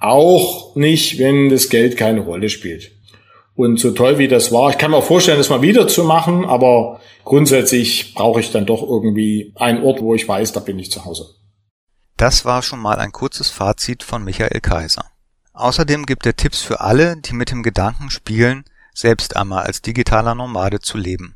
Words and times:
Auch 0.00 0.74
nicht, 0.76 1.18
wenn 1.18 1.50
das 1.50 1.68
Geld 1.68 1.96
keine 1.96 2.20
Rolle 2.20 2.48
spielt. 2.48 2.92
Und 3.54 3.78
so 3.78 3.90
toll 3.90 4.18
wie 4.18 4.28
das 4.28 4.50
war, 4.50 4.70
ich 4.70 4.78
kann 4.78 4.92
mir 4.92 4.96
auch 4.96 5.04
vorstellen, 5.04 5.38
das 5.38 5.50
mal 5.50 5.62
wieder 5.62 5.88
zu 5.88 6.04
machen, 6.04 6.44
aber 6.44 7.00
grundsätzlich 7.24 8.14
brauche 8.14 8.40
ich 8.40 8.50
dann 8.50 8.66
doch 8.66 8.82
irgendwie 8.82 9.52
einen 9.56 9.82
Ort, 9.82 10.00
wo 10.00 10.14
ich 10.14 10.26
weiß, 10.26 10.52
da 10.52 10.60
bin 10.60 10.78
ich 10.78 10.90
zu 10.90 11.04
Hause. 11.04 11.26
Das 12.16 12.44
war 12.44 12.62
schon 12.62 12.80
mal 12.80 12.98
ein 12.98 13.12
kurzes 13.12 13.50
Fazit 13.50 14.02
von 14.02 14.24
Michael 14.24 14.60
Kaiser. 14.60 15.04
Außerdem 15.58 16.06
gibt 16.06 16.24
er 16.24 16.36
Tipps 16.36 16.62
für 16.62 16.82
alle, 16.82 17.16
die 17.16 17.32
mit 17.32 17.50
dem 17.50 17.64
Gedanken 17.64 18.10
spielen, 18.10 18.62
selbst 18.94 19.34
einmal 19.34 19.64
als 19.64 19.82
digitaler 19.82 20.36
Nomade 20.36 20.78
zu 20.78 20.98
leben. 20.98 21.34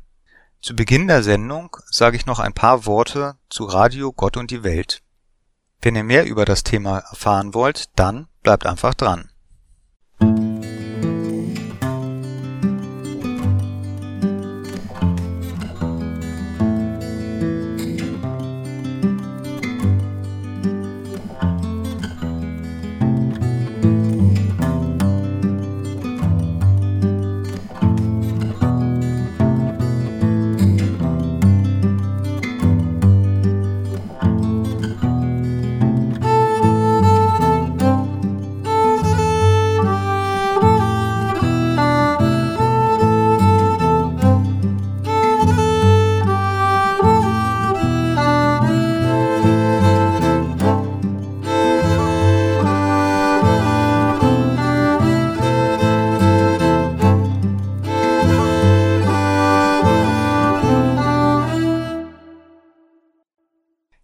Zu 0.61 0.77
Beginn 0.77 1.07
der 1.07 1.23
Sendung 1.23 1.75
sage 1.91 2.15
ich 2.15 2.25
noch 2.25 2.39
ein 2.39 2.53
paar 2.53 2.85
Worte 2.85 3.35
zu 3.49 3.65
Radio 3.65 4.13
Gott 4.13 4.37
und 4.37 4.49
die 4.49 4.63
Welt. 4.63 5.01
Wenn 5.81 5.97
ihr 5.97 6.05
mehr 6.05 6.25
über 6.25 6.45
das 6.45 6.63
Thema 6.63 6.99
erfahren 6.99 7.53
wollt, 7.53 7.89
dann 7.99 8.29
bleibt 8.43 8.65
einfach 8.65 8.93
dran. 8.93 9.29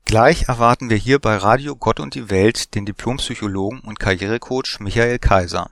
Gleich 0.09 0.47
erwarten 0.47 0.90
wir 0.90 0.97
hier 0.97 1.20
bei 1.20 1.38
Radio 1.38 1.75
Gott 1.75 2.00
und 2.00 2.16
die 2.16 2.31
Welt 2.31 2.74
den 2.74 2.84
Diplompsychologen 2.84 3.81
und 3.81 4.00
Karrierecoach 4.00 4.80
Michael 4.80 5.20
Kaiser. 5.20 5.70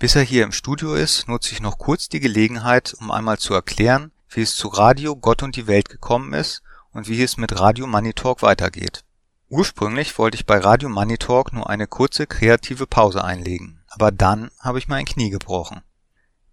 Bis 0.00 0.16
er 0.16 0.22
hier 0.22 0.42
im 0.42 0.50
Studio 0.50 0.94
ist, 0.94 1.28
nutze 1.28 1.52
ich 1.52 1.60
noch 1.60 1.78
kurz 1.78 2.08
die 2.08 2.18
Gelegenheit, 2.18 2.96
um 2.98 3.12
einmal 3.12 3.38
zu 3.38 3.54
erklären, 3.54 4.10
wie 4.28 4.40
es 4.40 4.56
zu 4.56 4.66
Radio 4.66 5.14
Gott 5.14 5.44
und 5.44 5.54
die 5.54 5.68
Welt 5.68 5.88
gekommen 5.88 6.32
ist 6.32 6.64
und 6.90 7.06
wie 7.06 7.22
es 7.22 7.36
mit 7.36 7.60
Radio 7.60 7.86
Money 7.86 8.12
Talk 8.12 8.42
weitergeht. 8.42 9.04
Ursprünglich 9.48 10.18
wollte 10.18 10.34
ich 10.34 10.46
bei 10.46 10.58
Radio 10.58 10.88
Money 10.88 11.16
Talk 11.16 11.52
nur 11.52 11.70
eine 11.70 11.86
kurze 11.86 12.26
kreative 12.26 12.88
Pause 12.88 13.22
einlegen, 13.22 13.84
aber 13.86 14.10
dann 14.10 14.50
habe 14.58 14.80
ich 14.80 14.88
mir 14.88 14.96
ein 14.96 15.04
Knie 15.04 15.30
gebrochen. 15.30 15.82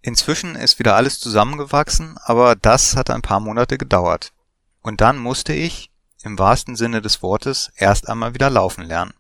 Inzwischen 0.04 0.56
ist 0.56 0.78
wieder 0.78 0.96
alles 0.96 1.20
zusammengewachsen, 1.20 2.20
aber 2.24 2.56
das 2.56 2.96
hat 2.96 3.10
ein 3.10 3.24
paar 3.24 3.40
Monate 3.40 3.80
gedauert. 3.80 4.34
Und 4.84 5.02
dann 5.02 5.18
musste 5.18 5.54
ich, 5.54 5.91
im 6.24 6.38
wahrsten 6.40 6.76
Sinne 6.76 7.02
des 7.02 7.22
Wortes 7.22 7.72
erst 7.76 8.10
einmal 8.10 8.34
wieder 8.34 8.50
laufen 8.50 8.84
lernen. 8.84 9.14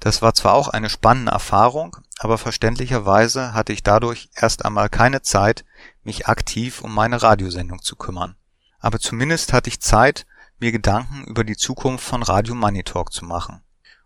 Das 0.00 0.22
war 0.22 0.34
zwar 0.34 0.54
auch 0.54 0.68
eine 0.68 0.90
spannende 0.90 1.32
Erfahrung, 1.32 1.96
aber 2.18 2.36
verständlicherweise 2.36 3.54
hatte 3.54 3.72
ich 3.72 3.82
dadurch 3.82 4.28
erst 4.34 4.64
einmal 4.64 4.88
keine 4.88 5.22
Zeit, 5.22 5.64
mich 6.02 6.26
aktiv 6.28 6.82
um 6.82 6.94
meine 6.94 7.22
Radiosendung 7.22 7.80
zu 7.80 7.96
kümmern. 7.96 8.36
Aber 8.80 8.98
zumindest 8.98 9.52
hatte 9.52 9.70
ich 9.70 9.80
Zeit, 9.80 10.26
mir 10.58 10.72
Gedanken 10.72 11.24
über 11.24 11.42
die 11.42 11.56
Zukunft 11.56 12.04
von 12.04 12.22
Radio 12.22 12.54
Money 12.54 12.82
Talk 12.82 13.12
zu 13.12 13.24
machen. 13.24 13.62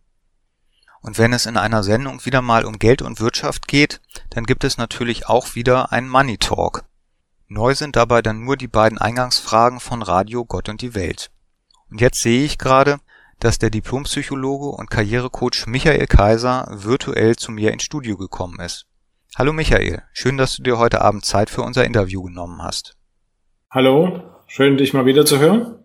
und 1.09 1.17
wenn 1.17 1.33
es 1.33 1.47
in 1.47 1.57
einer 1.57 1.83
Sendung 1.83 2.27
wieder 2.27 2.43
mal 2.43 2.67
um 2.67 2.79
Geld 2.79 3.01
und 3.01 3.19
Wirtschaft 3.19 3.67
geht, 3.67 4.03
dann 4.29 4.45
gibt 4.45 4.63
es 4.63 4.77
natürlich 4.77 5.27
auch 5.27 5.55
wieder 5.55 5.91
einen 5.91 6.07
Money 6.07 6.37
Talk. 6.37 6.85
Neu 7.47 7.75
sind 7.75 7.97
dabei 7.97 8.21
dann 8.21 8.45
nur 8.45 8.59
die 8.59 8.69
beiden 8.69 8.99
Eingangsfragen 8.99 9.81
von 9.81 10.03
Radio 10.03 10.45
Gott 10.45 10.69
und 10.69 10.83
die 10.83 10.95
Welt. 10.95 11.31
Und 11.91 12.03
jetzt 12.03 12.21
sehe 12.21 12.45
ich 12.45 12.59
gerade, 12.59 12.99
dass 13.41 13.59
der 13.59 13.71
Diplompsychologe 13.71 14.67
und 14.67 14.91
Karrierecoach 14.91 15.67
Michael 15.67 16.07
Kaiser 16.09 16.69
virtuell 16.71 17.37
zu 17.37 17.53
mir 17.53 17.73
ins 17.73 17.85
Studio 17.85 18.19
gekommen 18.19 18.61
ist. 18.61 18.85
Hallo 19.35 19.55
Michael, 19.55 20.03
schön, 20.13 20.37
dass 20.37 20.57
du 20.57 20.63
dir 20.63 20.77
heute 20.77 21.01
Abend 21.01 21.25
Zeit 21.25 21.49
für 21.49 21.63
unser 21.63 21.87
Interview 21.87 22.23
genommen 22.23 22.61
hast. 22.63 22.99
Hallo, 23.71 24.25
schön 24.47 24.77
dich 24.77 24.93
mal 24.93 25.07
wieder 25.07 25.25
zu 25.25 25.39
hören. 25.39 25.79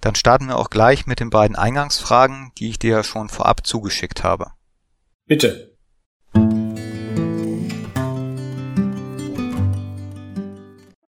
Dann 0.00 0.14
starten 0.14 0.46
wir 0.48 0.56
auch 0.56 0.70
gleich 0.70 1.06
mit 1.06 1.20
den 1.20 1.28
beiden 1.28 1.56
Eingangsfragen, 1.56 2.52
die 2.56 2.70
ich 2.70 2.78
dir 2.78 2.96
ja 2.96 3.04
schon 3.04 3.28
vorab 3.28 3.66
zugeschickt 3.66 4.24
habe. 4.24 4.52
Bitte. 5.26 5.76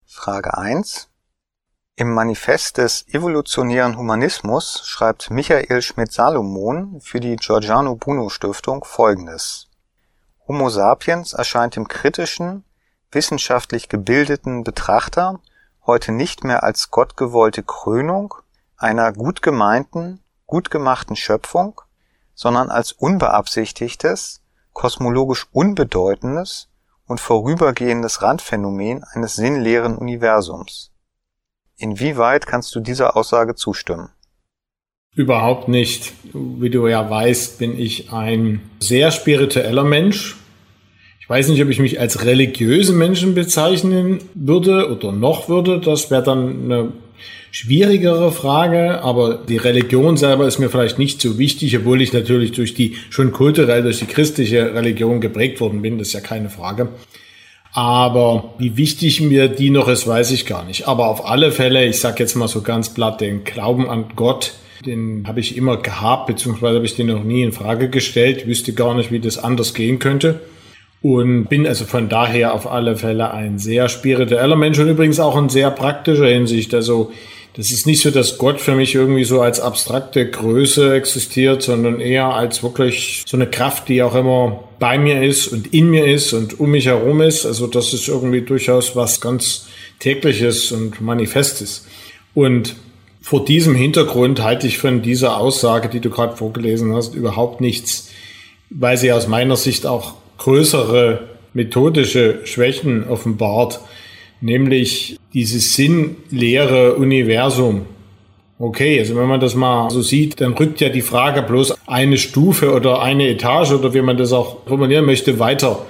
Frage 0.04 0.56
1. 0.56 1.08
Im 1.94 2.12
Manifest 2.12 2.78
des 2.78 3.06
evolutionären 3.08 3.96
Humanismus 3.96 4.82
schreibt 4.84 5.30
Michael 5.30 5.82
Schmidt-Salomon 5.82 7.00
für 7.00 7.20
die 7.20 7.36
Giordano 7.36 7.94
Bruno 7.94 8.28
Stiftung 8.30 8.84
folgendes. 8.84 9.68
Homo 10.48 10.70
sapiens 10.70 11.34
erscheint 11.34 11.76
dem 11.76 11.86
kritischen, 11.86 12.64
wissenschaftlich 13.12 13.88
gebildeten 13.88 14.64
Betrachter 14.64 15.38
heute 15.86 16.12
nicht 16.12 16.44
mehr 16.44 16.62
als 16.62 16.90
gottgewollte 16.90 17.62
Krönung 17.62 18.34
einer 18.82 19.12
gut 19.12 19.42
gemeinten, 19.42 20.20
gut 20.46 20.70
gemachten 20.70 21.16
Schöpfung, 21.16 21.80
sondern 22.34 22.70
als 22.70 22.92
unbeabsichtigtes, 22.92 24.42
kosmologisch 24.72 25.46
unbedeutendes 25.52 26.68
und 27.06 27.20
vorübergehendes 27.20 28.22
Randphänomen 28.22 29.04
eines 29.04 29.36
sinnleeren 29.36 29.96
Universums. 29.96 30.90
Inwieweit 31.76 32.46
kannst 32.46 32.74
du 32.74 32.80
dieser 32.80 33.16
Aussage 33.16 33.54
zustimmen? 33.54 34.10
Überhaupt 35.14 35.68
nicht. 35.68 36.12
Wie 36.32 36.70
du 36.70 36.86
ja 36.86 37.08
weißt, 37.08 37.58
bin 37.58 37.78
ich 37.78 38.12
ein 38.12 38.70
sehr 38.80 39.10
spiritueller 39.10 39.84
Mensch. 39.84 40.36
Ich 41.20 41.28
weiß 41.28 41.48
nicht, 41.48 41.62
ob 41.62 41.68
ich 41.68 41.80
mich 41.80 42.00
als 42.00 42.24
religiösen 42.24 42.96
Menschen 42.96 43.34
bezeichnen 43.34 44.20
würde 44.34 44.90
oder 44.90 45.12
noch 45.12 45.48
würde. 45.48 45.80
Das 45.80 46.10
wäre 46.10 46.22
dann 46.22 46.64
eine 46.64 46.92
schwierigere 47.50 48.32
Frage, 48.32 49.02
aber 49.02 49.34
die 49.34 49.58
Religion 49.58 50.16
selber 50.16 50.46
ist 50.46 50.58
mir 50.58 50.70
vielleicht 50.70 50.98
nicht 50.98 51.20
so 51.20 51.38
wichtig, 51.38 51.76
obwohl 51.76 52.00
ich 52.00 52.12
natürlich 52.12 52.52
durch 52.52 52.74
die, 52.74 52.96
schon 53.10 53.32
kulturell 53.32 53.82
durch 53.82 53.98
die 53.98 54.06
christliche 54.06 54.74
Religion 54.74 55.20
geprägt 55.20 55.60
worden 55.60 55.82
bin, 55.82 55.98
das 55.98 56.08
ist 56.08 56.14
ja 56.14 56.20
keine 56.20 56.50
Frage. 56.50 56.88
Aber 57.72 58.54
wie 58.58 58.76
wichtig 58.76 59.20
mir 59.20 59.48
die 59.48 59.70
noch 59.70 59.88
ist, 59.88 60.06
weiß 60.06 60.30
ich 60.32 60.44
gar 60.44 60.64
nicht. 60.64 60.88
Aber 60.88 61.08
auf 61.08 61.26
alle 61.26 61.52
Fälle, 61.52 61.86
ich 61.86 62.00
sage 62.00 62.16
jetzt 62.18 62.34
mal 62.34 62.48
so 62.48 62.60
ganz 62.60 62.92
platt, 62.92 63.20
den 63.20 63.44
Glauben 63.44 63.88
an 63.88 64.06
Gott, 64.14 64.52
den 64.84 65.26
habe 65.26 65.40
ich 65.40 65.56
immer 65.56 65.78
gehabt, 65.78 66.26
beziehungsweise 66.26 66.76
habe 66.76 66.86
ich 66.86 66.96
den 66.96 67.06
noch 67.06 67.24
nie 67.24 67.42
in 67.42 67.52
Frage 67.52 67.88
gestellt, 67.88 68.46
wüsste 68.46 68.74
gar 68.74 68.94
nicht, 68.94 69.10
wie 69.10 69.20
das 69.20 69.38
anders 69.38 69.72
gehen 69.74 69.98
könnte. 69.98 70.40
Und 71.02 71.46
bin 71.46 71.66
also 71.66 71.84
von 71.84 72.08
daher 72.08 72.54
auf 72.54 72.70
alle 72.70 72.96
Fälle 72.96 73.32
ein 73.32 73.58
sehr 73.58 73.88
spiritueller 73.88 74.54
Mensch 74.54 74.78
und 74.78 74.88
übrigens 74.88 75.18
auch 75.18 75.36
in 75.36 75.48
sehr 75.48 75.70
praktischer 75.72 76.28
Hinsicht. 76.28 76.72
Also 76.74 77.10
das 77.54 77.70
ist 77.70 77.86
nicht 77.86 78.00
so, 78.00 78.10
dass 78.10 78.38
Gott 78.38 78.60
für 78.60 78.74
mich 78.74 78.94
irgendwie 78.94 79.24
so 79.24 79.42
als 79.42 79.60
abstrakte 79.60 80.30
Größe 80.30 80.94
existiert, 80.94 81.62
sondern 81.62 82.00
eher 82.00 82.26
als 82.26 82.62
wirklich 82.62 83.24
so 83.26 83.36
eine 83.36 83.46
Kraft, 83.46 83.88
die 83.88 84.02
auch 84.02 84.14
immer 84.14 84.64
bei 84.78 84.96
mir 84.96 85.22
ist 85.22 85.48
und 85.48 85.74
in 85.74 85.90
mir 85.90 86.06
ist 86.06 86.32
und 86.32 86.60
um 86.60 86.70
mich 86.70 86.86
herum 86.86 87.20
ist. 87.20 87.44
Also 87.44 87.66
das 87.66 87.92
ist 87.92 88.08
irgendwie 88.08 88.40
durchaus 88.40 88.96
was 88.96 89.20
ganz 89.20 89.66
tägliches 89.98 90.72
und 90.72 91.00
manifestes. 91.00 91.84
Und 92.32 92.76
vor 93.20 93.44
diesem 93.44 93.74
Hintergrund 93.74 94.42
halte 94.42 94.66
ich 94.66 94.78
von 94.78 95.02
dieser 95.02 95.36
Aussage, 95.36 95.88
die 95.88 96.00
du 96.00 96.10
gerade 96.10 96.36
vorgelesen 96.36 96.94
hast, 96.94 97.14
überhaupt 97.14 97.60
nichts, 97.60 98.08
weil 98.70 98.96
sie 98.96 99.12
aus 99.12 99.28
meiner 99.28 99.56
Sicht 99.56 99.84
auch 99.84 100.14
größere 100.42 101.20
methodische 101.54 102.40
Schwächen 102.44 103.08
offenbart 103.08 103.80
nämlich 104.42 105.18
dieses 105.32 105.74
sinnleere 105.74 106.94
Universum. 106.96 107.86
Okay, 108.58 108.98
also 108.98 109.16
wenn 109.16 109.26
man 109.26 109.40
das 109.40 109.54
mal 109.54 109.90
so 109.90 110.02
sieht, 110.02 110.40
dann 110.40 110.52
rückt 110.52 110.80
ja 110.80 110.88
die 110.88 111.00
Frage 111.00 111.42
bloß 111.42 111.74
eine 111.86 112.18
Stufe 112.18 112.72
oder 112.72 113.02
eine 113.02 113.28
Etage 113.28 113.72
oder 113.72 113.94
wie 113.94 114.02
man 114.02 114.16
das 114.16 114.32
auch 114.32 114.66
formulieren 114.66 115.06
möchte, 115.06 115.38
weiter. 115.38 115.86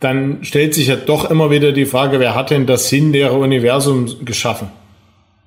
Dann 0.00 0.38
stellt 0.42 0.74
sich 0.74 0.88
ja 0.88 0.96
doch 0.96 1.28
immer 1.30 1.50
wieder 1.50 1.72
die 1.72 1.86
Frage, 1.86 2.20
wer 2.20 2.34
hat 2.34 2.50
denn 2.50 2.66
das 2.66 2.88
sinnleere 2.88 3.36
Universum 3.36 4.24
geschaffen? 4.24 4.68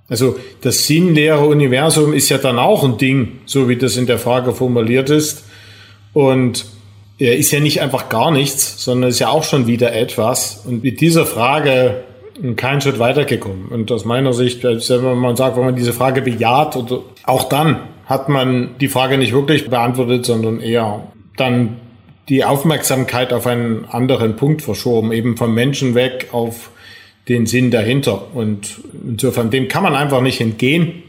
Also 0.10 0.36
das 0.60 0.88
sinnleere 0.88 1.45
Universum 1.45 2.12
ist 2.12 2.28
ja 2.28 2.38
dann 2.38 2.60
auch 2.60 2.83
ein 2.83 2.98
Ding, 2.98 3.39
so 3.45 3.69
wie 3.69 3.78
das 3.78 3.95
in 3.95 4.07
der 4.07 4.19
Frage 4.19 4.51
formuliert 4.51 5.10
ist. 5.10 5.45
Und 6.12 6.66
ist 7.29 7.51
ja 7.51 7.59
nicht 7.59 7.81
einfach 7.81 8.09
gar 8.09 8.31
nichts, 8.31 8.83
sondern 8.83 9.09
ist 9.09 9.19
ja 9.19 9.29
auch 9.29 9.44
schon 9.44 9.68
wieder 9.68 9.94
etwas. 9.94 10.63
Und 10.65 10.83
mit 10.83 11.01
dieser 11.01 11.25
Frage 11.25 12.03
keinen 12.56 12.81
Schritt 12.81 13.00
weitergekommen. 13.00 13.68
Und 13.68 13.91
aus 13.91 14.06
meiner 14.06 14.33
Sicht, 14.33 14.63
wenn 14.63 15.19
man 15.19 15.35
sagt, 15.35 15.57
wenn 15.57 15.65
man 15.65 15.75
diese 15.75 15.94
Frage 15.94 16.21
bejaht, 16.21 16.75
oder 16.75 17.01
auch 17.23 17.44
dann 17.50 17.81
hat 18.06 18.29
man 18.29 18.71
die 18.79 18.88
Frage 18.88 19.18
nicht 19.18 19.33
wirklich 19.33 19.69
beantwortet, 19.69 20.25
sondern 20.25 20.59
eher 20.59 21.07
dann 21.38 21.77
die 22.29 22.44
Aufmerksamkeit 22.44 23.33
auf 23.33 23.45
einen 23.45 23.85
anderen 23.85 24.35
Punkt 24.35 24.62
verschoben, 24.62 25.12
eben 25.12 25.38
vom 25.38 25.53
Menschen 25.53 25.95
weg 25.95 26.29
auf 26.31 26.71
den 27.27 27.45
Sinn 27.45 27.71
dahinter. 27.71 28.33
Und 28.33 28.79
insofern, 29.07 29.51
dem 29.51 29.68
kann 29.68 29.83
man 29.83 29.95
einfach 29.95 30.21
nicht 30.21 30.41
entgehen. 30.41 31.03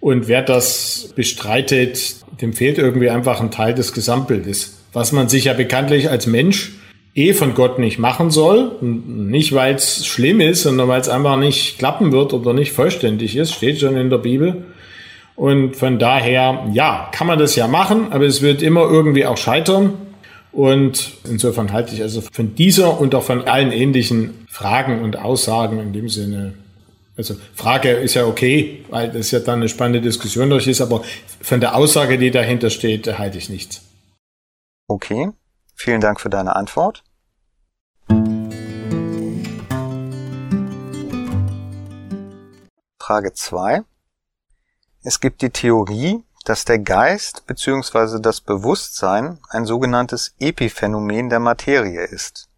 Und 0.00 0.28
wer 0.28 0.42
das 0.42 1.12
bestreitet, 1.16 2.16
dem 2.40 2.52
fehlt 2.52 2.78
irgendwie 2.78 3.10
einfach 3.10 3.40
ein 3.40 3.50
Teil 3.50 3.74
des 3.74 3.92
Gesamtbildes. 3.92 4.83
Was 4.94 5.12
man 5.12 5.28
sich 5.28 5.44
ja 5.44 5.52
bekanntlich 5.52 6.08
als 6.08 6.26
Mensch 6.26 6.72
eh 7.14 7.32
von 7.32 7.54
Gott 7.54 7.78
nicht 7.78 7.98
machen 7.98 8.30
soll. 8.30 8.72
Nicht, 8.80 9.54
weil 9.54 9.74
es 9.74 10.06
schlimm 10.06 10.40
ist, 10.40 10.62
sondern 10.62 10.88
weil 10.88 11.00
es 11.00 11.08
einfach 11.08 11.36
nicht 11.36 11.78
klappen 11.78 12.12
wird 12.12 12.32
oder 12.32 12.52
nicht 12.52 12.72
vollständig 12.72 13.36
ist. 13.36 13.54
Steht 13.54 13.80
schon 13.80 13.96
in 13.96 14.10
der 14.10 14.18
Bibel. 14.18 14.64
Und 15.36 15.76
von 15.76 15.98
daher, 15.98 16.66
ja, 16.72 17.10
kann 17.12 17.26
man 17.26 17.38
das 17.38 17.56
ja 17.56 17.66
machen, 17.66 18.12
aber 18.12 18.24
es 18.24 18.42
wird 18.42 18.62
immer 18.62 18.82
irgendwie 18.82 19.26
auch 19.26 19.36
scheitern. 19.36 19.94
Und 20.52 21.10
insofern 21.28 21.72
halte 21.72 21.94
ich 21.94 22.02
also 22.02 22.20
von 22.20 22.54
dieser 22.54 23.00
und 23.00 23.14
auch 23.16 23.24
von 23.24 23.48
allen 23.48 23.72
ähnlichen 23.72 24.46
Fragen 24.48 25.02
und 25.02 25.18
Aussagen 25.18 25.80
in 25.80 25.92
dem 25.92 26.08
Sinne, 26.08 26.54
also 27.16 27.34
Frage 27.54 27.90
ist 27.90 28.14
ja 28.14 28.26
okay, 28.26 28.84
weil 28.90 29.08
das 29.10 29.30
ja 29.30 29.40
dann 29.40 29.60
eine 29.60 29.68
spannende 29.68 30.00
Diskussion 30.00 30.50
durch 30.50 30.66
ist, 30.66 30.80
aber 30.80 31.02
von 31.40 31.60
der 31.60 31.76
Aussage, 31.76 32.18
die 32.18 32.30
dahinter 32.30 32.70
steht, 32.70 33.18
halte 33.18 33.38
ich 33.38 33.48
nichts. 33.48 33.82
Okay. 34.86 35.32
Vielen 35.74 36.00
Dank 36.00 36.20
für 36.20 36.30
deine 36.30 36.54
Antwort. 36.54 37.02
Frage 42.98 43.32
2. 43.32 43.82
Es 45.02 45.20
gibt 45.20 45.42
die 45.42 45.50
Theorie, 45.50 46.24
dass 46.44 46.64
der 46.64 46.78
Geist 46.78 47.46
bzw. 47.46 48.20
das 48.20 48.40
Bewusstsein 48.40 49.40
ein 49.48 49.64
sogenanntes 49.64 50.34
Epiphänomen 50.38 51.28
der 51.28 51.40
Materie 51.40 52.04
ist. 52.04 52.48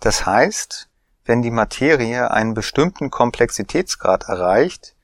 Das 0.00 0.26
heißt, 0.26 0.88
wenn 1.24 1.42
die 1.42 1.50
Materie 1.50 2.30
einen 2.30 2.54
bestimmten 2.54 3.10
Komplexitätsgrad 3.10 4.24
erreicht, 4.28 4.94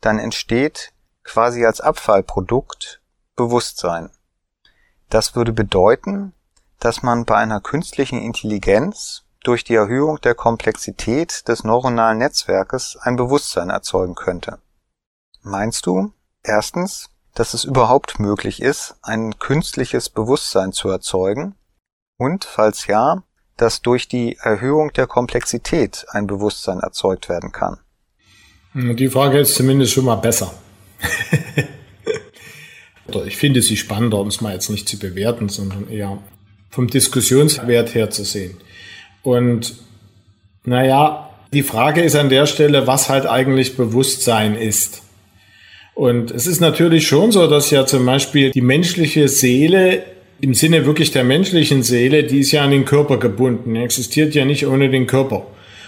dann 0.00 0.18
entsteht 0.18 0.92
quasi 1.22 1.64
als 1.64 1.80
Abfallprodukt 1.80 3.00
Bewusstsein. 3.36 4.10
Das 5.10 5.34
würde 5.34 5.52
bedeuten, 5.52 6.32
dass 6.78 7.02
man 7.02 7.24
bei 7.24 7.36
einer 7.36 7.60
künstlichen 7.60 8.22
Intelligenz 8.22 9.24
durch 9.42 9.64
die 9.64 9.74
Erhöhung 9.74 10.20
der 10.20 10.36
Komplexität 10.36 11.48
des 11.48 11.64
neuronalen 11.64 12.18
Netzwerkes 12.18 12.96
ein 13.00 13.16
Bewusstsein 13.16 13.70
erzeugen 13.70 14.14
könnte. 14.14 14.58
Meinst 15.42 15.86
du, 15.86 16.12
erstens, 16.44 17.10
dass 17.34 17.54
es 17.54 17.64
überhaupt 17.64 18.20
möglich 18.20 18.62
ist, 18.62 18.94
ein 19.02 19.38
künstliches 19.38 20.08
Bewusstsein 20.08 20.72
zu 20.72 20.88
erzeugen? 20.88 21.56
Und, 22.16 22.44
falls 22.44 22.86
ja, 22.86 23.24
dass 23.56 23.82
durch 23.82 24.06
die 24.06 24.36
Erhöhung 24.36 24.92
der 24.92 25.06
Komplexität 25.06 26.06
ein 26.10 26.26
Bewusstsein 26.28 26.80
erzeugt 26.80 27.28
werden 27.28 27.50
kann? 27.50 27.78
Die 28.74 29.08
Frage 29.08 29.40
ist 29.40 29.56
zumindest 29.56 29.92
schon 29.92 30.04
mal 30.04 30.16
besser. 30.16 30.52
ich 33.26 33.36
finde 33.36 33.62
sie 33.62 33.76
spannender, 33.76 34.18
um 34.18 34.28
es 34.28 34.40
mal 34.40 34.52
jetzt 34.52 34.70
nicht 34.70 34.88
zu 34.88 34.98
bewerten, 34.98 35.48
sondern 35.48 35.88
eher 35.90 36.18
vom 36.70 36.86
Diskussionswert 36.88 37.94
her 37.94 38.10
zu 38.10 38.24
sehen. 38.24 38.56
Und 39.22 39.74
naja, 40.64 41.30
die 41.52 41.62
Frage 41.62 42.02
ist 42.02 42.16
an 42.16 42.28
der 42.28 42.46
Stelle, 42.46 42.86
was 42.86 43.08
halt 43.08 43.26
eigentlich 43.26 43.76
Bewusstsein 43.76 44.54
ist. 44.54 45.02
Und 45.94 46.30
es 46.30 46.46
ist 46.46 46.60
natürlich 46.60 47.06
schon 47.06 47.32
so, 47.32 47.46
dass 47.46 47.70
ja 47.70 47.84
zum 47.86 48.06
Beispiel 48.06 48.52
die 48.52 48.60
menschliche 48.60 49.28
Seele 49.28 50.04
im 50.40 50.54
Sinne 50.54 50.86
wirklich 50.86 51.10
der 51.10 51.24
menschlichen 51.24 51.82
Seele, 51.82 52.24
die 52.24 52.40
ist 52.40 52.52
ja 52.52 52.62
an 52.62 52.70
den 52.70 52.84
Körper 52.84 53.18
gebunden, 53.18 53.74
die 53.74 53.80
existiert 53.80 54.34
ja 54.34 54.44
nicht 54.44 54.66
ohne 54.66 54.88
den 54.88 55.06
Körper. 55.06 55.46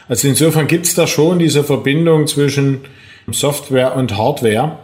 Also 0.08 0.28
insofern 0.28 0.66
gibt 0.66 0.86
es 0.86 0.94
da 0.94 1.06
schon 1.06 1.38
diese 1.38 1.64
Verbindung 1.64 2.26
zwischen 2.26 2.82
Software 3.30 3.96
und 3.96 4.18
Hardware, 4.18 4.78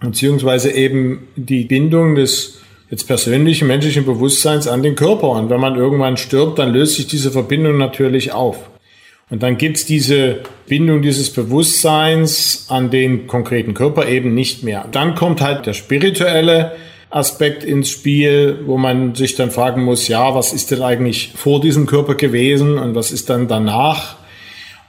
beziehungsweise 0.00 0.70
eben 0.70 1.28
die 1.36 1.64
Bindung 1.64 2.14
des 2.14 2.60
jetzt 2.90 3.06
persönlichen 3.06 3.68
menschlichen 3.68 4.04
Bewusstseins 4.04 4.66
an 4.66 4.82
den 4.82 4.94
Körper. 4.94 5.30
Und 5.30 5.50
wenn 5.50 5.60
man 5.60 5.76
irgendwann 5.76 6.16
stirbt, 6.16 6.58
dann 6.58 6.72
löst 6.72 6.94
sich 6.94 7.06
diese 7.06 7.30
Verbindung 7.30 7.76
natürlich 7.76 8.32
auf. 8.32 8.70
Und 9.30 9.42
dann 9.42 9.58
gibt's 9.58 9.84
diese 9.84 10.38
Bindung 10.66 11.02
dieses 11.02 11.30
Bewusstseins 11.30 12.66
an 12.68 12.90
den 12.90 13.26
konkreten 13.26 13.74
Körper 13.74 14.08
eben 14.08 14.34
nicht 14.34 14.62
mehr. 14.62 14.86
Dann 14.90 15.14
kommt 15.14 15.42
halt 15.42 15.66
der 15.66 15.74
spirituelle 15.74 16.72
Aspekt 17.10 17.62
ins 17.64 17.90
Spiel, 17.90 18.60
wo 18.64 18.78
man 18.78 19.14
sich 19.14 19.34
dann 19.34 19.50
fragen 19.50 19.82
muss, 19.82 20.08
ja, 20.08 20.34
was 20.34 20.52
ist 20.52 20.70
denn 20.70 20.82
eigentlich 20.82 21.32
vor 21.34 21.60
diesem 21.60 21.86
Körper 21.86 22.14
gewesen 22.14 22.78
und 22.78 22.94
was 22.94 23.10
ist 23.10 23.28
dann 23.28 23.48
danach? 23.48 24.17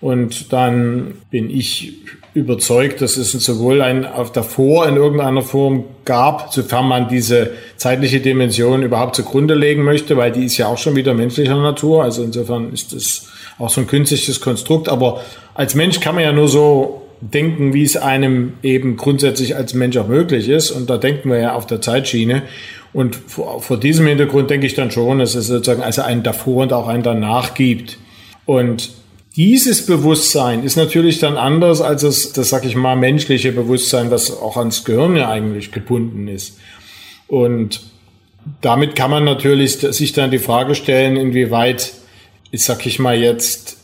Und 0.01 0.53
dann 0.53 1.15
bin 1.29 1.50
ich 1.50 1.94
überzeugt, 2.34 3.01
dass 3.01 3.18
es 3.18 3.32
sowohl 3.32 3.82
ein 3.82 4.06
auf 4.06 4.32
davor 4.32 4.88
in 4.88 4.96
irgendeiner 4.96 5.41
Form 5.41 5.84
gab, 6.06 6.53
sofern 6.53 6.88
man 6.88 7.10
diese 7.10 7.51
zeitliche 7.75 8.20
Dimension 8.20 8.84
überhaupt 8.84 9.15
zugrunde 9.15 9.56
legen 9.56 9.84
möchte, 9.84 10.15
weil 10.15 10.32
die 10.32 10.46
ist 10.46 10.58
ja 10.58 10.68
auch 10.68 10.77
schon 10.77 10.96
wieder 10.96 11.13
menschlicher 11.13 11.62
Natur. 11.62 12.03
Also 12.03 12.24
insofern 12.24 12.72
ist 12.72 12.94
es 12.94 13.29
auch 13.58 13.70
so 13.70 13.82
ein 13.82 13.88
künstliches 13.88 14.39
Konstrukt. 14.39 14.88
Aber 14.88 15.22
als 15.53 15.75
Mensch 15.75 16.00
kann 16.00 16.15
man 16.15 16.24
ja 16.24 16.32
nur 16.32 16.48
so 16.48 17.01
denken, 17.22 17.74
wie 17.74 17.84
es 17.84 17.98
einem 17.98 18.53
eben 18.63 18.96
grundsätzlich 18.96 19.56
als 19.56 19.74
Mensch 19.74 19.98
auch 19.98 20.08
möglich 20.08 20.48
ist. 20.48 20.72
Und 20.72 20.89
da 20.89 20.98
denken 20.98 21.29
wir 21.29 21.39
ja 21.39 21.53
auf 21.56 21.68
der 21.68 21.82
Zeitschiene. 21.82 22.44
Und 22.94 23.15
vor, 23.15 23.62
vor 23.62 23.77
diesem 23.77 24.08
Hintergrund 24.08 24.50
denke 24.50 24.65
ich 24.65 24.75
dann 24.75 24.91
schon, 24.91 25.20
dass 25.20 25.36
es 25.36 25.48
sozusagen 25.48 25.84
also 25.84 26.03
ein 26.03 26.24
davor 26.24 26.63
und 26.63 26.74
auch 26.74 26.88
ein 26.88 27.03
danach 27.03 27.53
gibt. 27.53 27.98
Und 28.46 28.91
dieses 29.39 29.86
Bewusstsein 29.86 30.65
ist 30.65 30.75
natürlich 30.75 31.19
dann 31.19 31.38
anders 31.38 31.79
als 31.79 32.01
das, 32.01 32.34
das 32.34 32.50
sag 32.50 32.65
ich 32.65 32.75
mal, 32.75 32.98
menschliche 32.98 33.53
Bewusstsein, 33.53 34.12
was 34.12 34.31
auch 34.31 34.58
ans 34.58 34.84
Gehirn 34.84 35.15
ja 35.15 35.29
eigentlich 35.29 35.72
gebunden 35.72 36.27
ist. 36.27 36.60
Und 37.29 37.79
damit 38.60 38.98
kann 38.98 39.10
man 39.10 39.24
natürlich 39.24 39.77
sich 39.77 40.12
dann 40.12 40.29
die 40.29 40.39
Frage 40.39 40.75
stellen, 40.75 41.15
inwieweit 41.15 41.93
ich 42.51 42.65
sag 42.65 42.86
ich 42.86 43.00
mal 43.00 43.17
jetzt, 43.17 43.77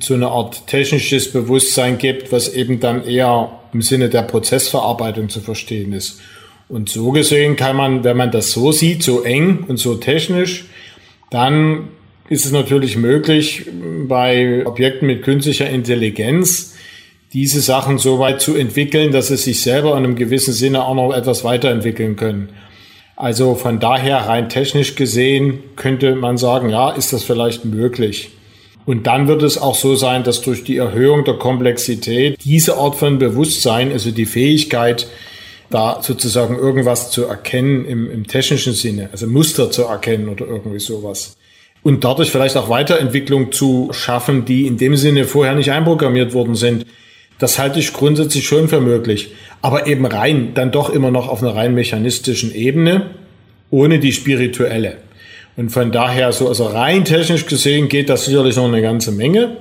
so 0.00 0.14
eine 0.14 0.28
Art 0.28 0.66
technisches 0.66 1.30
Bewusstsein 1.30 1.98
gibt, 1.98 2.32
was 2.32 2.48
eben 2.48 2.80
dann 2.80 3.04
eher 3.04 3.50
im 3.74 3.82
Sinne 3.82 4.08
der 4.08 4.22
Prozessverarbeitung 4.22 5.28
zu 5.28 5.42
verstehen 5.42 5.92
ist. 5.92 6.22
Und 6.70 6.88
so 6.88 7.10
gesehen 7.10 7.56
kann 7.56 7.76
man, 7.76 8.02
wenn 8.02 8.16
man 8.16 8.30
das 8.30 8.50
so 8.50 8.72
sieht, 8.72 9.02
so 9.02 9.24
eng 9.24 9.66
und 9.68 9.76
so 9.76 9.96
technisch, 9.96 10.64
dann 11.28 11.88
ist 12.28 12.44
es 12.44 12.52
natürlich 12.52 12.96
möglich, 12.96 13.66
bei 14.08 14.64
Objekten 14.66 15.06
mit 15.06 15.22
künstlicher 15.22 15.68
Intelligenz 15.68 16.74
diese 17.32 17.60
Sachen 17.60 17.98
so 17.98 18.18
weit 18.18 18.40
zu 18.40 18.54
entwickeln, 18.56 19.12
dass 19.12 19.28
sie 19.28 19.36
sich 19.36 19.60
selber 19.60 19.90
in 19.92 20.04
einem 20.04 20.16
gewissen 20.16 20.54
Sinne 20.54 20.84
auch 20.84 20.94
noch 20.94 21.12
etwas 21.12 21.44
weiterentwickeln 21.44 22.16
können. 22.16 22.50
Also 23.16 23.54
von 23.54 23.80
daher 23.80 24.18
rein 24.18 24.48
technisch 24.48 24.94
gesehen 24.94 25.60
könnte 25.74 26.14
man 26.14 26.36
sagen, 26.36 26.68
ja, 26.70 26.90
ist 26.90 27.12
das 27.12 27.24
vielleicht 27.24 27.64
möglich. 27.64 28.30
Und 28.84 29.06
dann 29.06 29.26
wird 29.26 29.42
es 29.42 29.58
auch 29.58 29.74
so 29.74 29.96
sein, 29.96 30.22
dass 30.22 30.42
durch 30.42 30.62
die 30.62 30.76
Erhöhung 30.76 31.24
der 31.24 31.34
Komplexität 31.34 32.38
diese 32.44 32.76
Art 32.76 32.94
von 32.94 33.18
Bewusstsein, 33.18 33.90
also 33.90 34.12
die 34.12 34.26
Fähigkeit, 34.26 35.08
da 35.70 36.00
sozusagen 36.02 36.56
irgendwas 36.56 37.10
zu 37.10 37.24
erkennen 37.24 37.84
im, 37.84 38.10
im 38.10 38.26
technischen 38.26 38.74
Sinne, 38.74 39.08
also 39.10 39.26
Muster 39.26 39.70
zu 39.70 39.82
erkennen 39.82 40.28
oder 40.28 40.46
irgendwie 40.46 40.78
sowas. 40.78 41.35
Und 41.86 42.02
dadurch 42.02 42.30
vielleicht 42.32 42.56
auch 42.56 42.68
Weiterentwicklung 42.68 43.52
zu 43.52 43.90
schaffen, 43.92 44.44
die 44.44 44.66
in 44.66 44.76
dem 44.76 44.96
Sinne 44.96 45.24
vorher 45.24 45.54
nicht 45.54 45.70
einprogrammiert 45.70 46.34
worden 46.34 46.56
sind. 46.56 46.84
Das 47.38 47.58
halte 47.58 47.78
ich 47.78 47.92
grundsätzlich 47.92 48.44
schon 48.46 48.68
für 48.68 48.80
möglich 48.80 49.30
aber 49.66 49.88
eben 49.88 50.06
rein, 50.06 50.52
dann 50.54 50.70
doch 50.70 50.90
immer 50.90 51.10
noch 51.10 51.28
auf 51.28 51.42
einer 51.42 51.56
rein 51.56 51.74
mechanistischen 51.74 52.54
Ebene, 52.54 53.10
ohne 53.70 53.98
die 53.98 54.12
spirituelle. 54.12 54.98
Und 55.56 55.70
von 55.70 55.90
daher, 55.90 56.32
so 56.32 56.46
also 56.46 56.66
rein 56.66 57.04
technisch 57.04 57.46
gesehen, 57.46 57.88
geht 57.88 58.08
das 58.08 58.26
sicherlich 58.26 58.54
noch 58.54 58.66
eine 58.66 58.80
ganze 58.80 59.10
Menge, 59.10 59.56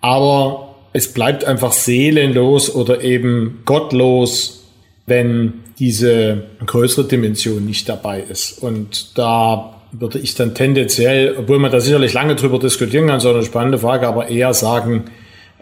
aber 0.00 0.74
es 0.94 1.12
bleibt 1.12 1.44
einfach 1.44 1.72
seelenlos 1.72 2.74
oder 2.74 3.02
eben 3.02 3.60
gottlos, 3.66 4.70
wenn 5.04 5.52
diese 5.78 6.44
größere 6.64 7.06
Dimension 7.06 7.66
nicht 7.66 7.88
dabei 7.88 8.22
ist. 8.22 8.62
Und 8.62 9.18
da 9.18 9.75
würde 9.92 10.18
ich 10.18 10.34
dann 10.34 10.54
tendenziell, 10.54 11.36
obwohl 11.38 11.58
man 11.58 11.70
da 11.70 11.80
sicherlich 11.80 12.12
lange 12.12 12.36
drüber 12.36 12.58
diskutieren 12.58 13.06
kann, 13.06 13.20
so 13.20 13.30
eine 13.30 13.42
spannende 13.42 13.78
Frage, 13.78 14.06
aber 14.08 14.28
eher 14.28 14.52
sagen, 14.54 15.04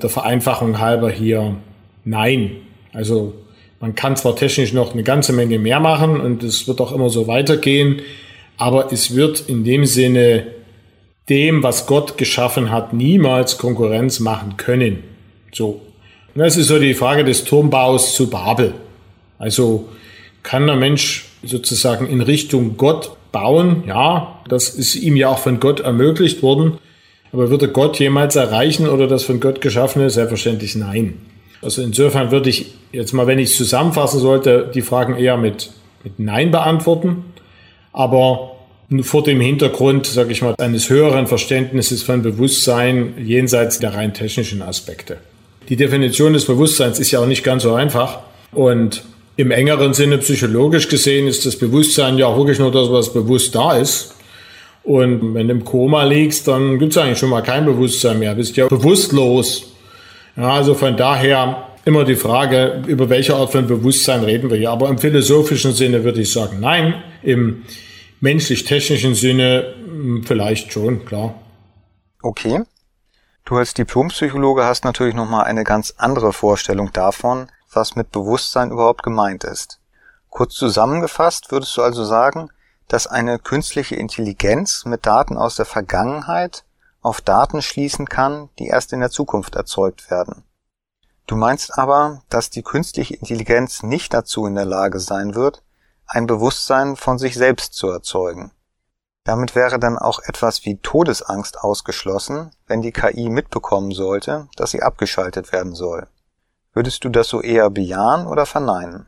der 0.03 0.11
Vereinfachung 0.11 0.81
halber 0.81 1.11
hier 1.11 1.57
nein. 2.05 2.53
Also 2.93 3.35
man 3.81 3.95
kann 3.95 4.17
zwar 4.17 4.37
technisch 4.37 4.73
noch 4.73 4.93
eine 4.93 5.03
ganze 5.03 5.33
Menge 5.33 5.59
mehr 5.59 5.81
machen 5.81 6.21
und 6.21 6.43
es 6.43 6.67
wird 6.67 6.81
auch 6.81 6.93
immer 6.93 7.11
so 7.11 7.27
weitergehen, 7.27 8.01
aber 8.57 8.93
es 8.93 9.15
wird 9.15 9.45
in 9.49 9.65
dem 9.65 9.85
Sinne 9.85 10.47
dem, 11.29 11.63
was 11.63 11.87
Gott 11.87 12.19
geschaffen 12.19 12.71
hat, 12.71 12.93
niemals 12.93 13.59
Konkurrenz 13.59 14.21
machen 14.21 14.57
können. 14.57 15.03
So. 15.53 15.81
Und 16.35 16.41
das 16.41 16.57
ist 16.57 16.69
so 16.69 16.79
die 16.79 16.95
Frage 16.95 17.25
des 17.25 17.45
Turmbaus 17.45 18.15
zu 18.15 18.29
Babel. 18.29 18.75
Also 19.39 19.89
kann 20.43 20.67
der 20.67 20.77
Mensch 20.77 21.27
sozusagen 21.43 22.07
in 22.09 22.21
Richtung 22.21 22.77
Gott 22.77 23.17
bauen? 23.35 23.83
Ja, 23.87 24.41
das 24.49 24.71
ist 24.71 24.95
ihm 24.95 25.17
ja 25.17 25.29
auch 25.29 25.39
von 25.39 25.61
Gott 25.61 25.81
ermöglicht 25.81 26.43
worden. 26.43 26.79
Aber 27.33 27.51
würde 27.51 27.69
Gott 27.69 27.99
jemals 27.99 28.37
erreichen 28.37 28.89
oder 28.89 29.09
das 29.09 29.25
von 29.25 29.41
Gott 29.41 29.61
geschaffene? 29.61 30.09
Selbstverständlich 30.09 30.77
nein. 30.77 31.19
Also 31.61 31.83
insofern 31.83 32.31
würde 32.31 32.49
ich 32.49 32.75
jetzt 32.93 33.13
mal, 33.13 33.27
wenn 33.27 33.41
ich 33.41 33.51
es 33.51 33.57
zusammenfassen 33.57 34.21
sollte, 34.21 34.71
die 34.73 34.83
Fragen 34.83 35.17
eher 35.17 35.37
mit, 35.37 35.71
mit 36.05 36.21
Nein 36.21 36.53
beantworten. 36.53 37.25
Aber 37.93 38.53
vor 39.03 39.25
dem 39.25 39.41
Hintergrund, 39.41 40.07
sage 40.07 40.31
ich 40.31 40.43
mal, 40.43 40.55
eines 40.59 40.89
höheren 40.89 41.27
Verständnisses 41.27 42.05
von 42.05 42.23
Bewusstsein 42.23 43.15
jenseits 43.19 43.81
der 43.81 43.95
rein 43.95 44.15
technischen 44.15 44.63
Aspekte. 44.63 45.17
Die 45.69 45.77
Definition 45.77 46.35
des 46.35 46.45
Bewusstseins 46.45 47.01
ist 47.01 47.11
ja 47.11 47.19
auch 47.19 47.27
nicht 47.27 47.43
ganz 47.43 47.65
so 47.65 47.75
einfach. 47.75 48.21
Und 48.53 49.03
im 49.37 49.51
engeren 49.51 49.95
Sinne 49.95 50.19
psychologisch 50.19 50.89
gesehen 50.89 51.27
ist 51.27 51.45
das 51.45 51.59
Bewusstsein 51.59 52.19
ja 52.19 52.27
auch 52.27 52.37
wirklich 52.37 52.59
nur 52.59 52.71
das, 52.71 52.91
was 52.91 53.13
bewusst 53.13 53.55
da 53.55 53.77
ist. 53.77 54.15
Und 54.85 55.35
wenn 55.35 55.49
du 55.49 55.55
im 55.55 55.65
Koma 55.65 56.05
liegst, 56.05 56.47
dann 56.47 56.79
gibt 56.79 56.93
es 56.93 56.99
eigentlich 56.99 57.19
schon 57.19 57.31
mal 57.31 57.43
kein 57.43 57.65
Bewusstsein 57.65 58.19
mehr. 58.19 58.33
Du 58.33 58.37
bist 58.37 58.57
ja 58.57 58.69
bewusstlos. 58.69 59.73
Ja, 60.37 60.53
also 60.53 60.75
von 60.75 60.97
daher 60.97 61.69
immer 61.85 62.05
die 62.05 62.17
Frage, 62.17 62.83
über 62.87 63.09
welche 63.09 63.35
Art 63.35 63.53
von 63.53 63.67
Bewusstsein 63.67 64.25
reden 64.25 64.51
wir 64.51 64.59
hier. 64.59 64.71
Aber 64.71 64.89
im 64.89 64.99
philosophischen 64.99 65.73
Sinne 65.73 66.05
würde 66.05 66.21
ich 66.21 66.33
sagen, 66.33 66.61
nein. 66.61 67.03
Im 67.23 67.63
menschlich-technischen 68.21 69.15
Sinne 69.15 69.75
hm, 69.85 70.25
vielleicht 70.25 70.73
schon, 70.73 71.05
klar. 71.07 71.35
Okay. 72.23 72.61
Du 73.45 73.57
als 73.57 73.75
Diplompsychologe 73.75 74.65
hast 74.65 74.85
natürlich 74.85 75.15
nochmal 75.15 75.45
eine 75.45 75.65
ganz 75.65 75.95
andere 75.99 76.33
Vorstellung 76.33 76.91
davon, 76.93 77.49
was 77.75 77.97
mit 77.97 78.13
Bewusstsein 78.13 78.71
überhaupt 78.71 79.03
gemeint 79.03 79.45
ist. 79.45 79.81
Kurz 80.31 80.55
zusammengefasst 80.55 81.53
würdest 81.53 81.77
du 81.77 81.83
also 81.83 82.05
sagen, 82.05 82.51
dass 82.89 83.07
eine 83.07 83.39
künstliche 83.39 83.97
Intelligenz 83.97 84.85
mit 84.85 85.07
Daten 85.07 85.37
aus 85.37 85.57
der 85.57 85.65
Vergangenheit 85.65 86.65
auf 87.03 87.21
Daten 87.21 87.63
schließen 87.63 88.09
kann, 88.09 88.49
die 88.59 88.67
erst 88.67 88.93
in 88.93 89.01
der 89.01 89.11
Zukunft 89.11 89.55
erzeugt 89.55 90.11
werden. 90.11 90.43
Du 91.27 91.37
meinst 91.37 91.79
aber, 91.79 92.23
dass 92.29 92.51
die 92.51 92.63
künstliche 92.63 93.15
Intelligenz 93.15 93.83
nicht 93.83 94.13
dazu 94.13 94.47
in 94.47 94.55
der 94.55 94.67
Lage 94.67 95.01
sein 95.01 95.35
wird, 95.35 95.63
ein 96.07 96.27
Bewusstsein 96.27 96.97
von 96.97 97.19
sich 97.19 97.35
selbst 97.35 97.75
zu 97.75 97.89
erzeugen. 97.89 98.51
Damit 99.25 99.55
wäre 99.55 99.79
dann 99.79 99.97
auch 99.99 100.21
etwas 100.25 100.67
wie 100.67 100.77
Todesangst 100.77 101.59
ausgeschlossen, 101.61 102.51
wenn 102.67 102.83
die 102.83 102.93
KI 102.93 103.31
mitbekommen 103.31 103.93
sollte, 103.93 104.49
dass 104.57 104.71
sie 104.71 104.83
abgeschaltet 104.83 105.51
werden 105.51 105.75
soll. 105.75 106.09
Würdest 106.75 107.05
du 107.05 107.09
das 107.09 107.29
so 107.29 107.41
eher 107.41 107.71
bejahen 107.71 108.27
oder 108.27 108.47
verneinen? 108.47 109.07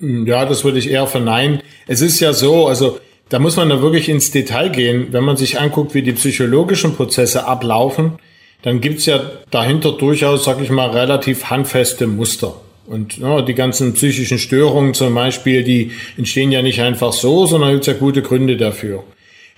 Ja, 0.00 0.44
das 0.44 0.64
würde 0.64 0.78
ich 0.78 0.90
eher 0.90 1.06
verneinen. 1.06 1.62
Es 1.86 2.00
ist 2.00 2.18
ja 2.18 2.32
so, 2.32 2.66
also 2.66 2.98
da 3.28 3.38
muss 3.38 3.56
man 3.56 3.68
da 3.68 3.82
wirklich 3.82 4.08
ins 4.08 4.30
Detail 4.30 4.70
gehen. 4.70 5.08
Wenn 5.12 5.22
man 5.22 5.36
sich 5.36 5.60
anguckt, 5.60 5.94
wie 5.94 6.02
die 6.02 6.12
psychologischen 6.12 6.96
Prozesse 6.96 7.46
ablaufen, 7.46 8.18
dann 8.62 8.80
gibt's 8.80 9.06
ja 9.06 9.20
dahinter 9.50 9.92
durchaus, 9.92 10.44
sag 10.44 10.60
ich 10.60 10.70
mal, 10.70 10.90
relativ 10.90 11.44
handfeste 11.44 12.06
Muster. 12.06 12.54
Und 12.86 13.18
ja, 13.18 13.42
die 13.42 13.54
ganzen 13.54 13.92
psychischen 13.92 14.38
Störungen 14.38 14.94
zum 14.94 15.14
Beispiel, 15.14 15.62
die 15.62 15.92
entstehen 16.16 16.50
ja 16.50 16.62
nicht 16.62 16.80
einfach 16.80 17.12
so, 17.12 17.46
sondern 17.46 17.72
gibt's 17.72 17.86
ja 17.86 17.92
gute 17.92 18.22
Gründe 18.22 18.56
dafür. 18.56 19.04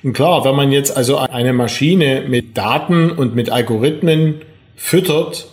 Und 0.03 0.15
klar, 0.15 0.45
wenn 0.45 0.57
man 0.57 0.73
jetzt 0.73 0.97
also 0.97 1.19
eine 1.19 1.53
Maschine 1.53 2.25
mit 2.27 2.59
Daten 2.59 3.11
und 3.11 3.37
mit 3.37 3.51
Algorithmen 3.51 4.43
füttert, 4.75 5.47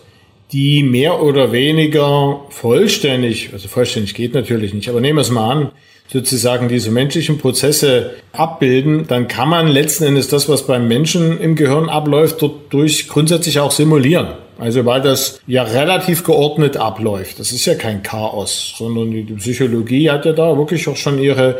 die 0.51 0.83
mehr 0.83 1.21
oder 1.21 1.51
weniger 1.51 2.41
vollständig, 2.49 3.49
also 3.53 3.67
vollständig 3.67 4.13
geht 4.13 4.33
natürlich 4.33 4.73
nicht, 4.73 4.89
aber 4.89 5.01
nehmen 5.01 5.17
wir 5.17 5.21
es 5.21 5.29
mal 5.29 5.51
an, 5.51 5.71
sozusagen 6.09 6.69
diese 6.69 6.89
menschlichen 6.89 7.37
Prozesse 7.37 8.15
abbilden, 8.31 9.07
dann 9.07 9.27
kann 9.27 9.49
man 9.49 9.67
letzten 9.67 10.05
Endes 10.05 10.29
das, 10.29 10.47
was 10.47 10.65
beim 10.65 10.87
Menschen 10.87 11.39
im 11.39 11.55
Gehirn 11.55 11.89
abläuft, 11.89 12.41
dort 12.41 12.71
durch 12.73 13.09
grundsätzlich 13.09 13.59
auch 13.59 13.71
simulieren. 13.71 14.27
Also 14.57 14.85
weil 14.85 15.01
das 15.01 15.39
ja 15.45 15.63
relativ 15.63 16.23
geordnet 16.23 16.77
abläuft. 16.77 17.39
Das 17.39 17.51
ist 17.51 17.65
ja 17.65 17.75
kein 17.75 18.01
Chaos, 18.01 18.73
sondern 18.77 19.11
die 19.11 19.23
Psychologie 19.33 20.09
hat 20.09 20.25
ja 20.25 20.33
da 20.33 20.57
wirklich 20.57 20.87
auch 20.87 20.95
schon 20.95 21.19
ihre 21.19 21.59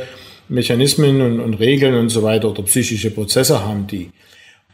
Mechanismen 0.49 1.21
und, 1.21 1.39
und 1.39 1.55
Regeln 1.55 1.93
und 1.95 2.09
so 2.09 2.23
weiter 2.23 2.49
oder 2.49 2.63
psychische 2.63 3.11
Prozesse 3.11 3.63
haben 3.63 3.85
die. 3.85 4.09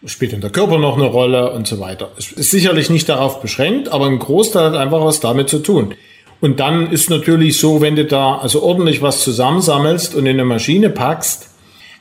Spielt 0.06 0.34
in 0.34 0.42
der 0.42 0.50
Körper 0.50 0.78
noch 0.78 0.98
eine 0.98 1.06
Rolle 1.06 1.52
und 1.52 1.68
so 1.68 1.80
weiter. 1.80 2.12
Es 2.18 2.32
ist 2.32 2.52
sicherlich 2.52 2.90
nicht 2.90 3.08
darauf 3.10 3.42
beschränkt, 3.42 3.90
aber 3.90 4.06
ein 4.06 4.20
Großteil 4.20 4.66
hat 4.66 4.76
einfach 4.76 5.04
was 5.04 5.20
damit 5.20 5.50
zu 5.50 5.60
tun. 5.60 5.94
Und 6.42 6.60
dann 6.60 6.92
ist 6.92 7.10
natürlich 7.10 7.58
so, 7.58 7.80
wenn 7.80 7.96
du 7.96 8.04
da 8.04 8.38
also 8.38 8.64
ordentlich 8.64 9.02
was 9.02 9.22
zusammensammelst 9.22 10.14
und 10.14 10.26
in 10.26 10.34
eine 10.34 10.46
Maschine 10.46 10.90
packst, 10.90 11.50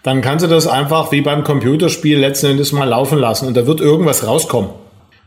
dann 0.03 0.21
kannst 0.21 0.45
du 0.45 0.49
das 0.49 0.67
einfach 0.67 1.13
wie 1.13 1.21
beim 1.21 1.45
Computerspiel 1.45 2.19
letzten 2.19 2.47
Endes 2.47 2.73
mal 2.73 2.89
laufen 2.89 3.19
lassen 3.19 3.47
und 3.47 3.57
da 3.57 3.69
wird 3.69 3.81
irgendwas 3.81 4.27
rauskommen. 4.27 4.71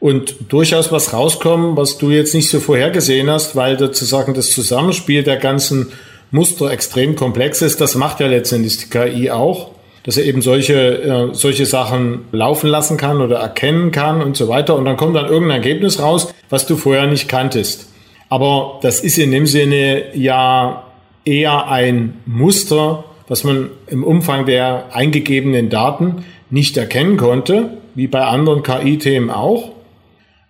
Und 0.02 0.36
durchaus 0.50 0.92
was 0.92 1.14
rauskommen, 1.14 1.78
was 1.78 1.98
du 1.98 2.12
jetzt 2.12 2.36
nicht 2.36 2.50
so 2.50 2.60
vorhergesehen 2.60 3.30
hast, 3.30 3.56
weil 3.56 3.80
sozusagen 3.80 4.34
das 4.34 4.52
Zusammenspiel 4.52 5.24
der 5.24 5.38
ganzen 5.38 5.94
Muster 6.32 6.70
extrem 6.70 7.16
komplex 7.16 7.62
ist. 7.62 7.80
Das 7.80 7.96
macht 7.96 8.20
ja 8.20 8.28
letztendlich 8.28 8.78
die 8.78 8.90
KI 8.90 9.32
auch 9.32 9.72
dass 10.06 10.18
er 10.18 10.26
eben 10.26 10.42
solche, 10.42 11.02
äh, 11.02 11.34
solche 11.34 11.66
Sachen 11.66 12.26
laufen 12.32 12.70
lassen 12.70 12.96
kann 12.96 13.22
oder 13.22 13.38
erkennen 13.38 13.92
kann 13.92 14.22
und 14.22 14.38
so 14.38 14.48
weiter. 14.48 14.76
Und 14.76 14.86
dann 14.86 14.98
kommt 14.98 15.16
dann 15.16 15.26
irgendein 15.26 15.58
Ergebnis 15.58 16.00
raus, 16.00 16.34
was 16.50 16.68
du 16.68 16.76
vorher 16.76 17.08
nicht 17.08 17.28
kanntest. 17.28 17.90
Aber 18.30 18.80
das 18.84 19.00
ist 19.00 19.18
in 19.18 19.32
dem 19.32 19.48
Sinne 19.48 20.16
ja 20.16 20.84
eher 21.26 21.68
ein 21.70 22.22
Muster, 22.28 23.04
was 23.28 23.44
man 23.44 23.72
im 23.88 24.04
Umfang 24.04 24.46
der 24.46 24.86
eingegebenen 24.94 25.70
Daten 25.70 26.24
nicht 26.52 26.78
erkennen 26.78 27.18
konnte, 27.18 27.78
wie 27.96 28.06
bei 28.06 28.22
anderen 28.22 28.62
KI-Themen 28.62 29.32
auch. 29.32 29.72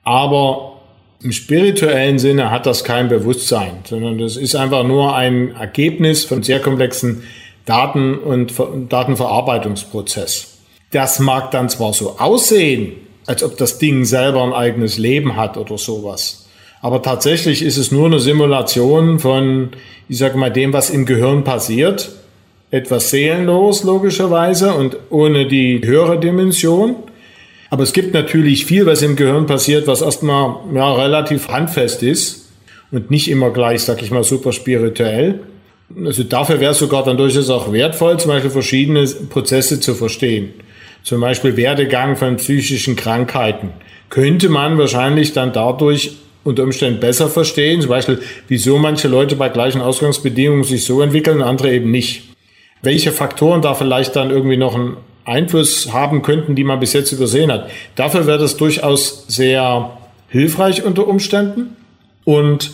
Aber 0.04 0.82
im 1.24 1.32
spirituellen 1.32 2.20
Sinne 2.20 2.52
hat 2.52 2.66
das 2.66 2.84
kein 2.84 3.08
Bewusstsein, 3.08 3.72
sondern 3.86 4.18
das 4.18 4.36
ist 4.36 4.56
einfach 4.56 4.84
nur 4.84 5.16
ein 5.16 5.56
Ergebnis 5.56 6.26
von 6.26 6.44
sehr 6.44 6.60
komplexen 6.60 7.24
Daten- 7.66 8.18
und 8.18 8.54
Datenverarbeitungsprozess. 8.90 10.60
Das 10.92 11.20
mag 11.20 11.52
dann 11.52 11.70
zwar 11.70 11.94
so 11.94 12.16
aussehen, 12.20 12.94
als 13.26 13.44
ob 13.44 13.58
das 13.58 13.80
Ding 13.80 14.06
selber 14.06 14.44
ein 14.44 14.54
eigenes 14.54 14.98
Leben 14.98 15.36
hat 15.36 15.58
oder 15.58 15.78
sowas. 15.78 16.48
Aber 16.82 17.02
tatsächlich 17.02 17.64
ist 17.64 17.78
es 17.78 17.92
nur 17.92 18.06
eine 18.06 18.20
Simulation 18.20 19.20
von, 19.20 19.72
ich 20.08 20.20
sage 20.20 20.38
mal, 20.38 20.52
dem, 20.52 20.72
was 20.72 20.92
im 20.92 21.06
Gehirn 21.06 21.44
passiert. 21.44 22.12
Etwas 22.70 23.10
seelenlos, 23.10 23.84
logischerweise, 23.84 24.74
und 24.74 24.98
ohne 25.10 25.48
die 25.48 25.82
höhere 25.84 26.20
Dimension. 26.20 26.96
Aber 27.72 27.84
es 27.84 27.94
gibt 27.94 28.14
natürlich 28.14 28.66
viel, 28.66 28.86
was 28.86 29.02
im 29.02 29.16
Gehirn 29.16 29.48
passiert, 29.48 29.88
was 29.88 30.02
erstmal 30.02 30.58
ja, 30.74 30.94
relativ 30.94 31.48
handfest 31.48 32.04
ist 32.04 32.50
und 32.92 33.10
nicht 33.10 33.30
immer 33.30 33.50
gleich, 33.50 33.82
sag 33.82 34.02
ich 34.04 34.12
mal, 34.12 34.24
super 34.24 34.52
spirituell. 34.52 35.40
Also 36.04 36.24
dafür 36.24 36.60
wäre 36.60 36.72
es 36.72 36.80
sogar 36.80 37.04
dann 37.04 37.18
durchaus 37.18 37.50
auch 37.50 37.72
wertvoll, 37.72 38.20
zum 38.20 38.32
Beispiel 38.32 38.51
verschiedene 38.51 39.06
Prozesse 39.30 39.80
zu 39.80 39.94
verstehen. 39.94 40.54
Zum 41.04 41.22
Beispiel 41.22 41.56
Werdegang 41.58 42.15
von 42.15 42.38
psychischen 42.38 42.96
Krankheiten. 42.96 43.70
Könnte 44.10 44.50
man 44.50 44.77
wahrscheinlich 44.77 45.34
dann 45.34 45.54
dadurch 45.54 46.18
unter 46.44 46.63
Umständen 46.63 47.00
besser 47.00 47.27
verstehen, 47.27 47.82
zum 47.82 47.89
Beispiel, 47.89 48.20
wieso 48.48 48.77
manche 48.77 49.08
Leute 49.08 49.36
bei 49.36 49.50
gleichen 49.50 49.82
Ausgangsbedingungen 49.82 50.63
sich 50.63 50.86
so 50.86 51.01
entwickeln, 51.01 51.42
andere 51.42 51.74
eben 51.74 51.92
nicht. 51.92 52.24
Welche 52.82 53.12
Faktoren 53.12 53.62
da 53.62 53.74
vielleicht 53.74 54.15
dann 54.15 54.30
irgendwie 54.30 54.58
noch 54.58 54.75
einen 54.75 54.98
Einfluss 55.25 55.92
haben 55.92 56.22
könnten, 56.22 56.56
die 56.56 56.63
man 56.63 56.80
bis 56.80 56.94
jetzt 56.94 57.12
übersehen 57.12 57.51
hat. 57.51 57.70
Dafür 57.96 58.27
wäre 58.27 58.38
das 58.38 58.58
durchaus 58.58 59.25
sehr 59.27 59.98
hilfreich 60.30 60.84
unter 60.84 61.08
Umständen. 61.08 61.75
Und 62.25 62.72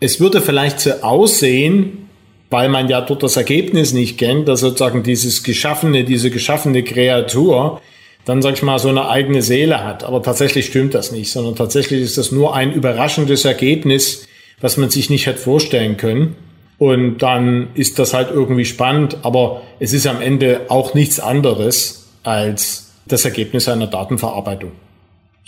es 0.00 0.20
würde 0.20 0.42
vielleicht 0.42 0.80
so 0.80 0.90
aussehen, 1.02 2.05
weil 2.50 2.68
man 2.68 2.88
ja 2.88 3.00
dort 3.00 3.22
das 3.22 3.36
Ergebnis 3.36 3.92
nicht 3.92 4.18
kennt, 4.18 4.48
dass 4.48 4.60
sozusagen 4.60 5.02
dieses 5.02 5.42
geschaffene, 5.42 6.04
diese 6.04 6.30
geschaffene 6.30 6.82
Kreatur 6.82 7.80
dann, 8.24 8.42
sag 8.42 8.54
ich 8.54 8.62
mal, 8.62 8.78
so 8.78 8.88
eine 8.88 9.08
eigene 9.08 9.40
Seele 9.40 9.84
hat. 9.84 10.02
Aber 10.02 10.22
tatsächlich 10.22 10.66
stimmt 10.66 10.94
das 10.94 11.12
nicht, 11.12 11.30
sondern 11.30 11.54
tatsächlich 11.54 12.02
ist 12.02 12.18
das 12.18 12.32
nur 12.32 12.54
ein 12.54 12.72
überraschendes 12.72 13.44
Ergebnis, 13.44 14.26
was 14.60 14.76
man 14.76 14.90
sich 14.90 15.10
nicht 15.10 15.26
hätte 15.26 15.38
vorstellen 15.38 15.96
können. 15.96 16.34
Und 16.78 17.18
dann 17.18 17.68
ist 17.74 17.98
das 17.98 18.12
halt 18.12 18.30
irgendwie 18.30 18.64
spannend, 18.64 19.18
aber 19.22 19.62
es 19.78 19.92
ist 19.92 20.06
am 20.06 20.20
Ende 20.20 20.62
auch 20.68 20.92
nichts 20.92 21.20
anderes 21.20 22.08
als 22.22 22.90
das 23.06 23.24
Ergebnis 23.24 23.68
einer 23.68 23.86
Datenverarbeitung. 23.86 24.72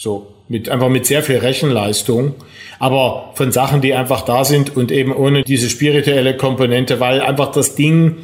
So, 0.00 0.28
mit, 0.46 0.68
einfach 0.68 0.88
mit 0.88 1.06
sehr 1.06 1.24
viel 1.24 1.38
Rechenleistung, 1.38 2.36
aber 2.78 3.32
von 3.34 3.50
Sachen, 3.50 3.80
die 3.80 3.94
einfach 3.94 4.20
da 4.20 4.44
sind 4.44 4.76
und 4.76 4.92
eben 4.92 5.12
ohne 5.12 5.42
diese 5.42 5.68
spirituelle 5.68 6.36
Komponente, 6.36 7.00
weil 7.00 7.20
einfach 7.20 7.50
das 7.50 7.74
Ding, 7.74 8.14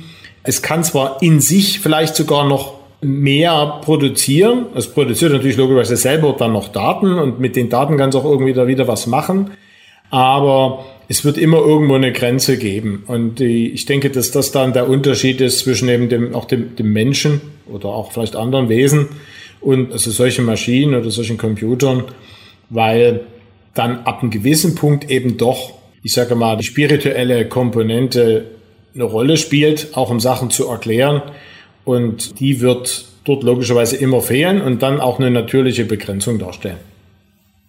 es 0.45 0.63
kann 0.63 0.85
zwar 0.85 1.21
in 1.21 1.41
sich 1.41 1.81
vielleicht 1.81 2.15
sogar 2.15 2.47
noch 2.47 2.75
mehr 3.01 3.81
produzieren. 3.85 4.67
Es 4.77 4.87
produziert 4.87 5.33
natürlich 5.33 5.57
logischerweise 5.57 5.97
selber 5.97 6.37
dann 6.39 6.53
noch 6.53 6.69
Daten 6.69 7.19
und 7.19 7.41
mit 7.41 7.57
den 7.57 7.71
Daten 7.71 7.97
kann 7.97 8.11
es 8.11 8.15
auch 8.15 8.25
irgendwie 8.25 8.53
da 8.53 8.69
wieder 8.69 8.87
was 8.87 9.09
machen. 9.09 9.51
Aber 10.11 10.85
es 11.09 11.25
wird 11.25 11.39
immer 11.39 11.59
irgendwo 11.59 11.95
eine 11.95 12.13
Grenze 12.13 12.57
geben. 12.57 13.03
Und 13.09 13.41
die, 13.41 13.71
ich 13.71 13.85
denke, 13.85 14.11
dass 14.11 14.31
das 14.31 14.53
dann 14.53 14.75
der 14.75 14.89
Unterschied 14.89 15.41
ist 15.41 15.59
zwischen 15.59 15.89
eben 15.89 16.09
dem, 16.09 16.37
auch 16.37 16.45
dem, 16.45 16.77
dem 16.77 16.93
Menschen 16.93 17.41
oder 17.67 17.89
auch 17.89 18.13
vielleicht 18.13 18.37
anderen 18.37 18.69
Wesen, 18.69 19.09
und 19.65 19.93
also 19.93 20.11
solche 20.11 20.43
Maschinen 20.43 20.95
oder 20.95 21.11
solchen 21.11 21.39
Computern, 21.39 22.05
weil 22.71 23.21
dann 23.75 24.05
ab 24.05 24.23
einem 24.23 24.31
gewissen 24.31 24.75
Punkt 24.75 25.11
eben 25.11 25.37
doch, 25.37 25.73
ich 26.03 26.13
sage 26.13 26.35
mal, 26.35 26.57
die 26.57 26.65
spirituelle 26.65 27.49
Komponente 27.49 28.47
eine 28.95 29.05
Rolle 29.05 29.37
spielt, 29.37 29.97
auch 29.97 30.11
um 30.11 30.21
Sachen 30.21 30.51
zu 30.51 30.69
erklären. 30.69 31.23
Und 31.85 32.41
die 32.41 32.61
wird 32.61 33.07
dort 33.25 33.43
logischerweise 33.43 33.97
immer 33.97 34.21
fehlen 34.21 34.61
und 34.61 34.83
dann 34.83 35.01
auch 35.01 35.19
eine 35.19 35.31
natürliche 35.31 35.85
Begrenzung 35.85 36.39
darstellen. 36.39 36.79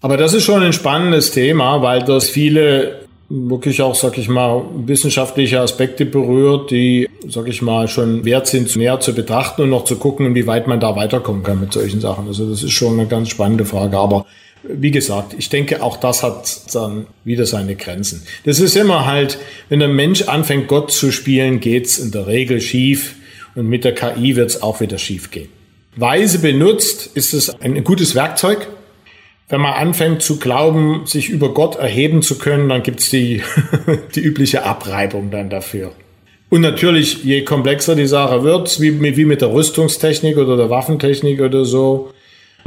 Aber 0.01 0.17
das 0.17 0.33
ist 0.33 0.43
schon 0.43 0.61
ein 0.61 0.73
spannendes 0.73 1.31
Thema, 1.31 1.81
weil 1.81 2.03
das 2.03 2.29
viele 2.29 3.04
wirklich 3.29 3.81
auch, 3.81 3.95
sag 3.95 4.17
ich 4.17 4.29
mal, 4.29 4.63
wissenschaftliche 4.85 5.59
Aspekte 5.59 6.05
berührt, 6.05 6.71
die, 6.71 7.09
sag 7.27 7.47
ich 7.47 7.61
mal, 7.61 7.87
schon 7.87 8.23
wert 8.23 8.47
sind, 8.47 8.75
näher 8.75 8.99
zu 8.99 9.13
betrachten 9.13 9.63
und 9.63 9.69
noch 9.69 9.85
zu 9.85 9.95
gucken, 9.95 10.27
inwieweit 10.27 10.67
man 10.67 10.79
da 10.79 10.95
weiterkommen 10.95 11.43
kann 11.43 11.59
mit 11.59 11.73
solchen 11.73 12.01
Sachen. 12.01 12.27
Also 12.27 12.49
das 12.49 12.63
ist 12.63 12.71
schon 12.71 12.99
eine 12.99 13.07
ganz 13.07 13.29
spannende 13.29 13.65
Frage. 13.65 13.97
Aber 13.97 14.25
wie 14.63 14.91
gesagt, 14.91 15.35
ich 15.37 15.49
denke, 15.49 15.81
auch 15.81 15.97
das 15.97 16.23
hat 16.23 16.73
dann 16.73 17.07
wieder 17.23 17.45
seine 17.45 17.75
Grenzen. 17.75 18.23
Das 18.45 18.59
ist 18.59 18.75
immer 18.75 19.05
halt, 19.05 19.37
wenn 19.69 19.79
der 19.79 19.87
Mensch 19.87 20.23
anfängt, 20.23 20.67
Gott 20.67 20.91
zu 20.91 21.11
spielen, 21.11 21.59
geht's 21.59 21.97
in 21.97 22.11
der 22.11 22.27
Regel 22.27 22.61
schief 22.61 23.15
und 23.55 23.67
mit 23.67 23.83
der 23.83 23.95
KI 23.95 24.35
wird's 24.35 24.61
auch 24.61 24.81
wieder 24.81 24.97
schief 24.97 25.31
gehen. 25.31 25.49
Weise 25.95 26.39
benutzt 26.39 27.09
ist 27.13 27.33
es 27.33 27.49
ein 27.61 27.83
gutes 27.83 28.15
Werkzeug, 28.15 28.67
wenn 29.47 29.61
man 29.61 29.73
anfängt 29.73 30.21
zu 30.21 30.39
glauben, 30.39 31.05
sich 31.05 31.29
über 31.29 31.53
Gott 31.53 31.75
erheben 31.75 32.21
zu 32.21 32.37
können, 32.37 32.69
dann 32.69 32.83
gibt's 32.83 33.09
die, 33.09 33.43
die 34.15 34.21
übliche 34.21 34.63
Abreibung 34.63 35.29
dann 35.31 35.49
dafür. 35.49 35.91
Und 36.49 36.61
natürlich, 36.61 37.23
je 37.23 37.43
komplexer 37.43 37.95
die 37.95 38.07
Sache 38.07 38.43
wird, 38.43 38.79
wie, 38.79 39.01
wie 39.17 39.25
mit 39.25 39.41
der 39.41 39.51
Rüstungstechnik 39.51 40.37
oder 40.37 40.57
der 40.57 40.69
Waffentechnik 40.69 41.41
oder 41.41 41.65
so, 41.65 42.11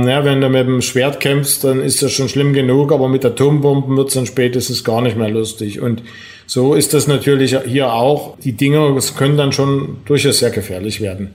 ja, 0.00 0.24
wenn 0.24 0.40
du 0.40 0.48
mit 0.48 0.66
dem 0.66 0.80
Schwert 0.80 1.18
kämpfst, 1.18 1.64
dann 1.64 1.80
ist 1.80 2.02
das 2.02 2.12
schon 2.12 2.28
schlimm 2.28 2.52
genug, 2.52 2.92
aber 2.92 3.08
mit 3.08 3.24
Atombomben 3.24 3.96
wird's 3.96 4.14
dann 4.14 4.26
spätestens 4.26 4.84
gar 4.84 5.00
nicht 5.00 5.16
mehr 5.16 5.28
lustig. 5.28 5.80
Und 5.80 6.04
so 6.46 6.74
ist 6.74 6.94
das 6.94 7.08
natürlich 7.08 7.58
hier 7.66 7.92
auch. 7.92 8.38
Die 8.38 8.52
Dinge 8.52 8.96
können 9.16 9.36
dann 9.36 9.52
schon 9.52 10.02
durchaus 10.04 10.38
sehr 10.38 10.50
gefährlich 10.50 11.00
werden. 11.00 11.34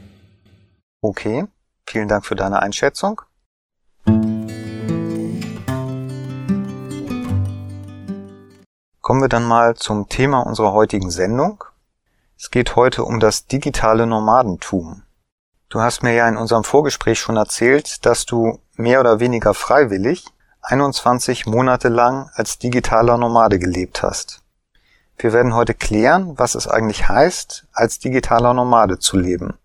Okay, 1.02 1.44
vielen 1.86 2.08
Dank 2.08 2.26
für 2.26 2.36
deine 2.36 2.62
Einschätzung. 2.62 3.22
Kommen 9.04 9.20
wir 9.20 9.28
dann 9.28 9.44
mal 9.44 9.76
zum 9.76 10.08
Thema 10.08 10.40
unserer 10.40 10.72
heutigen 10.72 11.12
Sendung. 11.12 11.66
Es 12.40 12.52
geht 12.52 12.78
heute 12.78 13.04
um 13.04 13.20
das 13.20 13.48
digitale 13.48 14.08
Nomadentum. 14.08 15.04
Du 15.68 15.82
hast 15.82 16.04
mir 16.04 16.14
ja 16.14 16.30
in 16.30 16.38
unserem 16.38 16.64
Vorgespräch 16.64 17.20
schon 17.20 17.36
erzählt, 17.36 18.06
dass 18.06 18.26
du 18.26 18.60
mehr 18.78 19.02
oder 19.02 19.20
weniger 19.20 19.54
freiwillig 19.54 20.24
21 20.62 21.46
Monate 21.48 21.90
lang 21.90 22.30
als 22.36 22.60
digitaler 22.60 23.18
Nomade 23.18 23.60
gelebt 23.60 24.04
hast. 24.04 24.42
Wir 25.18 25.34
werden 25.34 25.54
heute 25.54 25.74
klären, 25.74 26.40
was 26.40 26.56
es 26.56 26.70
eigentlich 26.70 27.10
heißt, 27.10 27.66
als 27.74 28.00
digitaler 28.00 28.54
Nomade 28.54 29.00
zu 29.00 29.18
leben. 29.18 29.56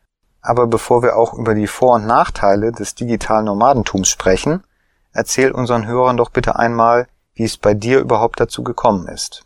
Aber 0.41 0.67
bevor 0.67 1.05
wir 1.05 1.17
auch 1.17 1.33
über 1.35 1.55
die 1.55 1.69
Vor- 1.69 1.95
und 1.95 2.07
Nachteile 2.09 2.73
des 2.73 2.97
digitalen 2.97 3.45
Nomadentums 3.45 4.09
sprechen, 4.09 4.65
erzähl 5.13 5.53
unseren 5.53 5.87
Hörern 5.87 6.17
doch 6.17 6.31
bitte 6.31 6.57
einmal, 6.57 7.07
wie 7.39 7.45
es 7.45 7.57
bei 7.57 7.73
dir 7.73 8.01
überhaupt 8.01 8.41
dazu 8.41 8.63
gekommen 8.63 9.07
ist. 9.09 9.45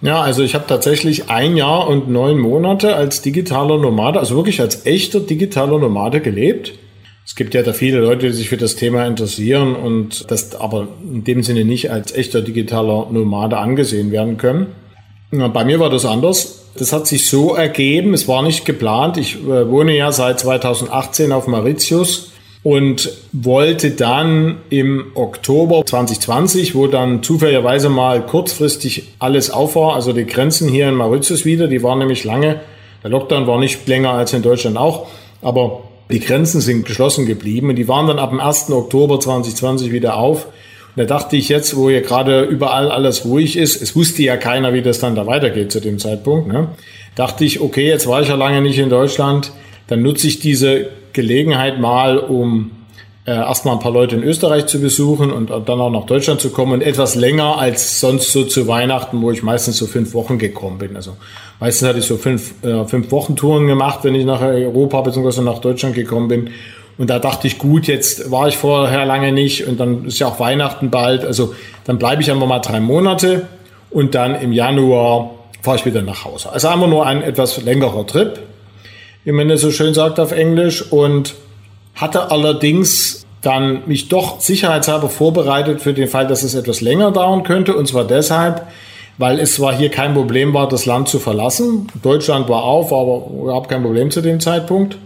Ja, 0.00 0.20
also 0.20 0.42
ich 0.42 0.54
habe 0.54 0.66
tatsächlich 0.66 1.28
ein 1.28 1.56
Jahr 1.56 1.88
und 1.88 2.08
neun 2.08 2.38
Monate 2.38 2.94
als 2.94 3.22
digitaler 3.22 3.78
Nomade, 3.78 4.20
also 4.20 4.36
wirklich 4.36 4.60
als 4.60 4.86
echter 4.86 5.20
digitaler 5.20 5.78
Nomade 5.78 6.20
gelebt. 6.20 6.74
Es 7.26 7.34
gibt 7.34 7.54
ja 7.54 7.62
da 7.62 7.72
viele 7.72 8.00
Leute, 8.00 8.26
die 8.26 8.32
sich 8.32 8.48
für 8.48 8.56
das 8.56 8.76
Thema 8.76 9.06
interessieren 9.06 9.74
und 9.74 10.30
das 10.30 10.54
aber 10.54 10.88
in 11.02 11.24
dem 11.24 11.42
Sinne 11.42 11.64
nicht 11.64 11.90
als 11.90 12.14
echter 12.14 12.42
digitaler 12.42 13.08
Nomade 13.10 13.58
angesehen 13.58 14.12
werden 14.12 14.36
können. 14.36 14.68
Bei 15.30 15.64
mir 15.64 15.78
war 15.78 15.90
das 15.90 16.06
anders. 16.06 16.66
Das 16.76 16.92
hat 16.92 17.06
sich 17.06 17.26
so 17.26 17.54
ergeben, 17.54 18.14
es 18.14 18.28
war 18.28 18.42
nicht 18.42 18.64
geplant. 18.64 19.16
Ich 19.16 19.34
äh, 19.34 19.68
wohne 19.68 19.96
ja 19.96 20.12
seit 20.12 20.38
2018 20.40 21.32
auf 21.32 21.48
Mauritius 21.48 22.32
und 22.62 23.10
wollte 23.32 23.92
dann 23.92 24.58
im 24.68 25.12
Oktober 25.14 25.84
2020, 25.86 26.74
wo 26.74 26.86
dann 26.86 27.22
zufälligerweise 27.22 27.88
mal 27.88 28.26
kurzfristig 28.26 29.14
alles 29.18 29.50
auf 29.50 29.76
war, 29.76 29.94
also 29.94 30.12
die 30.12 30.26
Grenzen 30.26 30.68
hier 30.68 30.88
in 30.88 30.94
Mauritius 30.94 31.44
wieder, 31.44 31.68
die 31.68 31.82
waren 31.82 31.98
nämlich 31.98 32.24
lange, 32.24 32.60
der 33.02 33.10
Lockdown 33.10 33.46
war 33.46 33.58
nicht 33.58 33.86
länger 33.86 34.10
als 34.10 34.32
in 34.32 34.42
Deutschland 34.42 34.76
auch, 34.76 35.06
aber 35.40 35.82
die 36.10 36.20
Grenzen 36.20 36.60
sind 36.60 36.86
geschlossen 36.86 37.26
geblieben 37.26 37.68
und 37.68 37.76
die 37.76 37.86
waren 37.86 38.06
dann 38.06 38.18
ab 38.18 38.30
dem 38.30 38.40
1. 38.40 38.70
Oktober 38.70 39.20
2020 39.20 39.92
wieder 39.92 40.16
auf. 40.16 40.46
Und 40.46 40.96
da 40.96 41.04
dachte 41.04 41.36
ich 41.36 41.48
jetzt, 41.48 41.76
wo 41.76 41.90
hier 41.90 42.00
gerade 42.00 42.42
überall 42.42 42.90
alles 42.90 43.24
ruhig 43.24 43.56
ist, 43.56 43.80
es 43.80 43.94
wusste 43.94 44.22
ja 44.22 44.36
keiner, 44.36 44.72
wie 44.72 44.82
das 44.82 44.98
dann 44.98 45.14
da 45.14 45.26
weitergeht 45.26 45.70
zu 45.70 45.80
dem 45.80 45.98
Zeitpunkt, 45.98 46.48
ne? 46.48 46.68
dachte 47.14 47.44
ich, 47.44 47.60
okay, 47.60 47.86
jetzt 47.86 48.06
war 48.06 48.22
ich 48.22 48.28
ja 48.28 48.36
lange 48.36 48.62
nicht 48.62 48.78
in 48.78 48.88
Deutschland, 48.88 49.52
dann 49.86 50.02
nutze 50.02 50.26
ich 50.26 50.40
diese 50.40 50.88
Gelegenheit 51.12 51.80
mal, 51.80 52.18
um 52.18 52.70
äh, 53.28 53.32
erstmal 53.32 53.74
ein 53.74 53.80
paar 53.80 53.92
Leute 53.92 54.16
in 54.16 54.22
Österreich 54.22 54.66
zu 54.66 54.80
besuchen 54.80 55.30
und 55.30 55.50
dann 55.50 55.80
auch 55.80 55.90
nach 55.90 56.06
Deutschland 56.06 56.40
zu 56.40 56.48
kommen 56.48 56.72
und 56.72 56.82
etwas 56.82 57.14
länger 57.14 57.58
als 57.58 58.00
sonst 58.00 58.32
so 58.32 58.44
zu 58.44 58.66
Weihnachten, 58.66 59.20
wo 59.20 59.30
ich 59.30 59.42
meistens 59.42 59.76
so 59.76 59.86
fünf 59.86 60.14
Wochen 60.14 60.38
gekommen 60.38 60.78
bin. 60.78 60.96
Also 60.96 61.16
meistens 61.60 61.88
hatte 61.88 61.98
ich 61.98 62.06
so 62.06 62.16
fünf, 62.16 62.64
äh, 62.64 62.86
fünf 62.86 63.10
Wochen 63.10 63.36
Touren 63.36 63.66
gemacht, 63.66 64.00
wenn 64.02 64.14
ich 64.14 64.24
nach 64.24 64.40
Europa 64.40 65.02
bzw. 65.02 65.42
nach 65.42 65.58
Deutschland 65.58 65.94
gekommen 65.94 66.28
bin. 66.28 66.50
Und 66.96 67.10
da 67.10 67.18
dachte 67.18 67.46
ich, 67.46 67.58
gut, 67.58 67.86
jetzt 67.86 68.30
war 68.30 68.48
ich 68.48 68.56
vorher 68.56 69.04
lange 69.04 69.30
nicht 69.30 69.66
und 69.68 69.78
dann 69.78 70.06
ist 70.06 70.18
ja 70.18 70.28
auch 70.28 70.40
Weihnachten 70.40 70.90
bald. 70.90 71.24
Also 71.24 71.54
dann 71.84 71.98
bleibe 71.98 72.22
ich 72.22 72.30
einfach 72.30 72.46
mal 72.46 72.60
drei 72.60 72.80
Monate 72.80 73.46
und 73.90 74.14
dann 74.14 74.40
im 74.40 74.52
Januar 74.52 75.32
fahre 75.60 75.76
ich 75.76 75.84
wieder 75.84 76.00
nach 76.00 76.24
Hause. 76.24 76.50
Also 76.50 76.68
einfach 76.68 76.88
nur 76.88 77.06
ein 77.06 77.22
etwas 77.22 77.62
längerer 77.62 78.06
Trip 78.06 78.40
wie 79.24 79.32
man 79.32 79.48
das 79.48 79.60
so 79.60 79.70
schön 79.70 79.94
sagt 79.94 80.20
auf 80.20 80.32
Englisch, 80.32 80.90
und 80.90 81.34
hatte 81.94 82.30
allerdings 82.30 83.26
dann 83.42 83.82
mich 83.86 84.08
doch 84.08 84.40
sicherheitshalber 84.40 85.08
vorbereitet 85.08 85.80
für 85.80 85.94
den 85.94 86.08
Fall, 86.08 86.26
dass 86.26 86.42
es 86.42 86.54
etwas 86.54 86.80
länger 86.80 87.10
dauern 87.12 87.42
könnte. 87.42 87.76
Und 87.76 87.86
zwar 87.86 88.04
deshalb, 88.04 88.66
weil 89.16 89.38
es 89.38 89.54
zwar 89.54 89.76
hier 89.76 89.90
kein 89.90 90.14
Problem 90.14 90.54
war, 90.54 90.68
das 90.68 90.86
Land 90.86 91.08
zu 91.08 91.18
verlassen. 91.18 91.88
Deutschland 92.02 92.48
war 92.48 92.64
auf, 92.64 92.92
aber 92.92 93.26
überhaupt 93.42 93.68
kein 93.68 93.82
Problem 93.82 94.10
zu 94.10 94.20
dem 94.20 94.40
Zeitpunkt. 94.40 94.98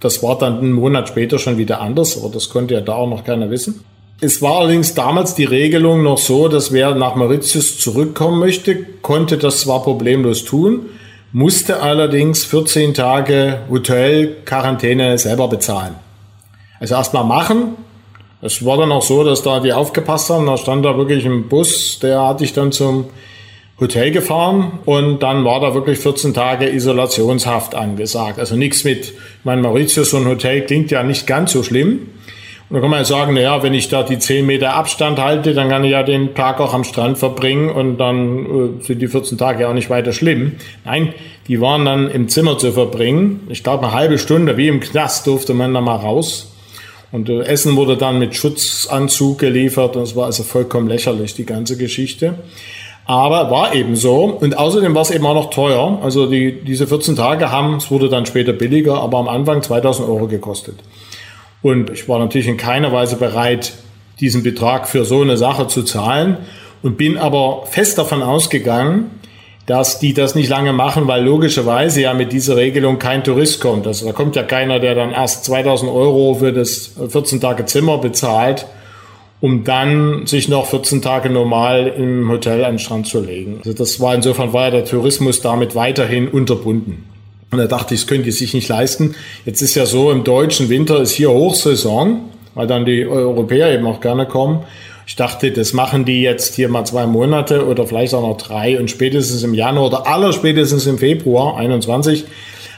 Das 0.00 0.22
war 0.22 0.38
dann 0.38 0.58
einen 0.58 0.72
Monat 0.72 1.08
später 1.08 1.38
schon 1.38 1.56
wieder 1.58 1.80
anders, 1.80 2.18
aber 2.18 2.32
das 2.32 2.50
konnte 2.50 2.74
ja 2.74 2.80
da 2.80 2.94
auch 2.94 3.08
noch 3.08 3.24
keiner 3.24 3.50
wissen. 3.50 3.80
Es 4.20 4.40
war 4.40 4.60
allerdings 4.60 4.94
damals 4.94 5.34
die 5.34 5.44
Regelung 5.44 6.02
noch 6.02 6.18
so, 6.18 6.48
dass 6.48 6.72
wer 6.72 6.94
nach 6.94 7.16
Mauritius 7.16 7.78
zurückkommen 7.78 8.38
möchte, 8.38 8.76
konnte 9.02 9.36
das 9.36 9.60
zwar 9.60 9.82
problemlos 9.82 10.44
tun, 10.44 10.86
musste 11.36 11.82
allerdings 11.82 12.46
14 12.46 12.94
Tage 12.94 13.58
Hotel-Quarantäne 13.68 15.18
selber 15.18 15.48
bezahlen. 15.48 15.94
Also 16.80 16.94
erstmal 16.94 17.24
machen. 17.24 17.76
Es 18.40 18.64
war 18.64 18.78
dann 18.78 18.90
auch 18.90 19.02
so, 19.02 19.22
dass 19.22 19.42
da 19.42 19.60
die 19.60 19.74
aufgepasst 19.74 20.30
haben. 20.30 20.46
Da 20.46 20.56
stand 20.56 20.86
da 20.86 20.96
wirklich 20.96 21.26
ein 21.26 21.46
Bus, 21.46 21.98
der 21.98 22.26
hatte 22.26 22.42
ich 22.42 22.54
dann 22.54 22.72
zum 22.72 23.10
Hotel 23.78 24.12
gefahren 24.12 24.78
und 24.86 25.22
dann 25.22 25.44
war 25.44 25.60
da 25.60 25.74
wirklich 25.74 25.98
14 25.98 26.32
Tage 26.32 26.70
Isolationshaft 26.70 27.74
angesagt. 27.74 28.38
Also 28.38 28.56
nichts 28.56 28.84
mit, 28.84 29.08
ich 29.08 29.44
meine, 29.44 29.60
Mauritius, 29.60 30.08
so 30.08 30.16
ein 30.16 30.26
Hotel 30.26 30.62
klingt 30.62 30.90
ja 30.90 31.02
nicht 31.02 31.26
ganz 31.26 31.52
so 31.52 31.62
schlimm. 31.62 32.08
Und 32.68 32.74
dann 32.74 32.82
kann 32.82 32.90
man 32.90 33.00
ja 33.00 33.04
sagen, 33.04 33.34
naja, 33.34 33.62
wenn 33.62 33.74
ich 33.74 33.88
da 33.88 34.02
die 34.02 34.18
10 34.18 34.44
Meter 34.44 34.74
Abstand 34.74 35.20
halte, 35.20 35.54
dann 35.54 35.68
kann 35.68 35.84
ich 35.84 35.92
ja 35.92 36.02
den 36.02 36.34
Tag 36.34 36.58
auch 36.60 36.74
am 36.74 36.82
Strand 36.82 37.16
verbringen 37.16 37.70
und 37.70 37.98
dann 37.98 38.80
äh, 38.80 38.84
sind 38.84 39.00
die 39.00 39.06
14 39.06 39.38
Tage 39.38 39.62
ja 39.62 39.68
auch 39.68 39.74
nicht 39.74 39.88
weiter 39.88 40.12
schlimm. 40.12 40.54
Nein, 40.84 41.14
die 41.46 41.60
waren 41.60 41.84
dann 41.84 42.10
im 42.10 42.28
Zimmer 42.28 42.58
zu 42.58 42.72
verbringen. 42.72 43.46
Ich 43.50 43.62
glaube, 43.62 43.84
eine 43.84 43.94
halbe 43.94 44.18
Stunde, 44.18 44.56
wie 44.56 44.66
im 44.66 44.80
Knast, 44.80 45.28
durfte 45.28 45.54
man 45.54 45.74
da 45.74 45.80
mal 45.80 45.94
raus. 45.94 46.52
Und 47.12 47.28
äh, 47.28 47.42
Essen 47.42 47.76
wurde 47.76 47.96
dann 47.96 48.18
mit 48.18 48.34
Schutzanzug 48.34 49.38
geliefert. 49.38 49.94
Und 49.94 50.02
es 50.02 50.16
war 50.16 50.26
also 50.26 50.42
vollkommen 50.42 50.88
lächerlich, 50.88 51.34
die 51.34 51.46
ganze 51.46 51.76
Geschichte. 51.76 52.34
Aber 53.04 53.48
war 53.52 53.76
eben 53.76 53.94
so. 53.94 54.24
Und 54.24 54.58
außerdem 54.58 54.92
war 54.92 55.02
es 55.02 55.12
eben 55.12 55.24
auch 55.24 55.34
noch 55.34 55.50
teuer. 55.50 56.00
Also 56.02 56.26
die, 56.26 56.64
diese 56.64 56.88
14 56.88 57.14
Tage 57.14 57.52
haben, 57.52 57.76
es 57.76 57.92
wurde 57.92 58.08
dann 58.08 58.26
später 58.26 58.52
billiger, 58.52 59.00
aber 59.00 59.18
am 59.18 59.28
Anfang 59.28 59.62
2000 59.62 60.08
Euro 60.08 60.26
gekostet. 60.26 60.74
Und 61.66 61.90
ich 61.90 62.08
war 62.08 62.20
natürlich 62.20 62.46
in 62.46 62.58
keiner 62.58 62.92
Weise 62.92 63.16
bereit, 63.16 63.72
diesen 64.20 64.44
Betrag 64.44 64.86
für 64.86 65.04
so 65.04 65.22
eine 65.22 65.36
Sache 65.36 65.66
zu 65.66 65.82
zahlen 65.82 66.36
und 66.84 66.96
bin 66.96 67.18
aber 67.18 67.64
fest 67.66 67.98
davon 67.98 68.22
ausgegangen, 68.22 69.10
dass 69.66 69.98
die 69.98 70.14
das 70.14 70.36
nicht 70.36 70.48
lange 70.48 70.72
machen, 70.72 71.08
weil 71.08 71.24
logischerweise 71.24 72.02
ja 72.02 72.14
mit 72.14 72.30
dieser 72.30 72.54
Regelung 72.54 73.00
kein 73.00 73.24
Tourist 73.24 73.60
kommt. 73.60 73.84
Also 73.88 74.06
da 74.06 74.12
kommt 74.12 74.36
ja 74.36 74.44
keiner, 74.44 74.78
der 74.78 74.94
dann 74.94 75.10
erst 75.10 75.44
2000 75.46 75.90
Euro 75.90 76.34
für 76.34 76.52
das 76.52 76.92
14 77.08 77.40
Tage 77.40 77.66
Zimmer 77.66 77.98
bezahlt, 77.98 78.66
um 79.40 79.64
dann 79.64 80.24
sich 80.24 80.48
noch 80.48 80.66
14 80.66 81.02
Tage 81.02 81.30
normal 81.30 81.88
im 81.88 82.30
Hotel 82.30 82.64
an 82.64 82.74
den 82.74 82.78
Strand 82.78 83.08
zu 83.08 83.20
legen. 83.20 83.56
Also 83.58 83.72
das 83.72 83.98
war 83.98 84.14
insofern 84.14 84.52
war 84.52 84.66
ja 84.66 84.70
der 84.70 84.84
Tourismus 84.84 85.40
damit 85.40 85.74
weiterhin 85.74 86.28
unterbunden. 86.28 87.15
Und 87.50 87.58
da 87.58 87.66
dachte 87.66 87.94
ich, 87.94 88.00
das 88.00 88.06
könnt 88.08 88.26
ihr 88.26 88.32
sich 88.32 88.54
nicht 88.54 88.68
leisten. 88.68 89.14
Jetzt 89.44 89.62
ist 89.62 89.74
ja 89.74 89.86
so, 89.86 90.10
im 90.10 90.24
deutschen 90.24 90.68
Winter 90.68 91.00
ist 91.00 91.12
hier 91.12 91.30
Hochsaison, 91.30 92.20
weil 92.54 92.66
dann 92.66 92.84
die 92.84 93.06
Europäer 93.06 93.72
eben 93.72 93.86
auch 93.86 94.00
gerne 94.00 94.26
kommen. 94.26 94.64
Ich 95.06 95.14
dachte, 95.14 95.52
das 95.52 95.72
machen 95.72 96.04
die 96.04 96.22
jetzt 96.22 96.56
hier 96.56 96.68
mal 96.68 96.84
zwei 96.84 97.06
Monate 97.06 97.66
oder 97.66 97.86
vielleicht 97.86 98.12
auch 98.14 98.22
noch 98.22 98.36
drei 98.36 98.78
und 98.78 98.90
spätestens 98.90 99.44
im 99.44 99.54
Januar 99.54 99.86
oder 99.86 100.06
allerspätestens 100.08 100.86
im 100.86 100.98
Februar 100.98 101.56
21 101.56 102.24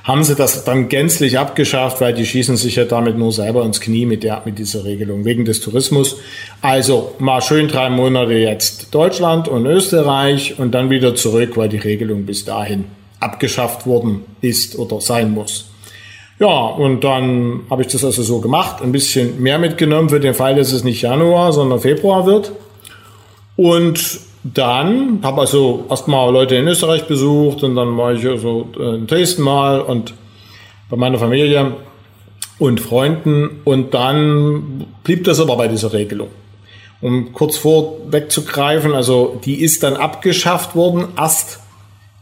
haben 0.04 0.24
sie 0.24 0.34
das 0.34 0.64
dann 0.64 0.88
gänzlich 0.88 1.38
abgeschafft, 1.38 2.00
weil 2.00 2.14
die 2.14 2.24
schießen 2.24 2.56
sich 2.56 2.76
ja 2.76 2.84
damit 2.84 3.18
nur 3.18 3.32
selber 3.32 3.64
ins 3.64 3.80
Knie 3.80 4.06
mit, 4.06 4.22
der, 4.22 4.42
mit 4.44 4.58
dieser 4.58 4.84
Regelung 4.84 5.24
wegen 5.24 5.44
des 5.44 5.60
Tourismus. 5.60 6.16
Also 6.62 7.14
mal 7.18 7.42
schön 7.42 7.68
drei 7.68 7.90
Monate 7.90 8.32
jetzt 8.32 8.94
Deutschland 8.94 9.48
und 9.48 9.66
Österreich 9.66 10.58
und 10.58 10.72
dann 10.72 10.88
wieder 10.88 11.14
zurück, 11.14 11.56
weil 11.56 11.68
die 11.68 11.78
Regelung 11.78 12.24
bis 12.24 12.44
dahin 12.44 12.84
abgeschafft 13.20 13.86
worden 13.86 14.22
ist 14.40 14.78
oder 14.78 15.00
sein 15.00 15.32
muss. 15.32 15.70
Ja, 16.38 16.66
und 16.66 17.02
dann 17.02 17.62
habe 17.68 17.82
ich 17.82 17.88
das 17.88 18.04
also 18.04 18.22
so 18.22 18.40
gemacht, 18.40 18.80
ein 18.80 18.92
bisschen 18.92 19.42
mehr 19.42 19.58
mitgenommen 19.58 20.08
für 20.08 20.20
den 20.20 20.34
Fall, 20.34 20.54
dass 20.54 20.72
es 20.72 20.84
nicht 20.84 21.02
Januar, 21.02 21.52
sondern 21.52 21.80
Februar 21.80 22.26
wird. 22.26 22.52
Und 23.56 24.20
dann 24.44 25.18
habe 25.22 25.40
also 25.40 25.84
erstmal 25.90 26.32
Leute 26.32 26.54
in 26.54 26.68
Österreich 26.68 27.08
besucht 27.08 27.64
und 27.64 27.74
dann 27.74 27.96
war 27.96 28.12
ich 28.12 28.24
also 28.24 28.68
in 28.78 29.06
Dresden 29.06 29.42
mal 29.42 29.80
und 29.80 30.14
bei 30.88 30.96
meiner 30.96 31.18
Familie 31.18 31.72
und 32.58 32.80
Freunden 32.80 33.60
und 33.64 33.94
dann 33.94 34.86
blieb 35.02 35.24
das 35.24 35.40
aber 35.40 35.56
bei 35.56 35.68
dieser 35.68 35.92
Regelung. 35.92 36.28
Um 37.00 37.32
kurz 37.32 37.56
vorwegzugreifen, 37.56 38.94
also 38.94 39.40
die 39.44 39.60
ist 39.60 39.82
dann 39.82 39.96
abgeschafft 39.96 40.74
worden, 40.74 41.08
erst 41.16 41.60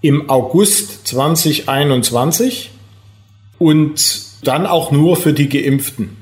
im 0.07 0.31
August 0.31 1.09
2021 1.09 2.71
und 3.59 4.21
dann 4.45 4.67
auch 4.67 4.93
nur 4.93 5.17
für 5.17 5.33
die 5.33 5.49
Geimpften. 5.49 6.17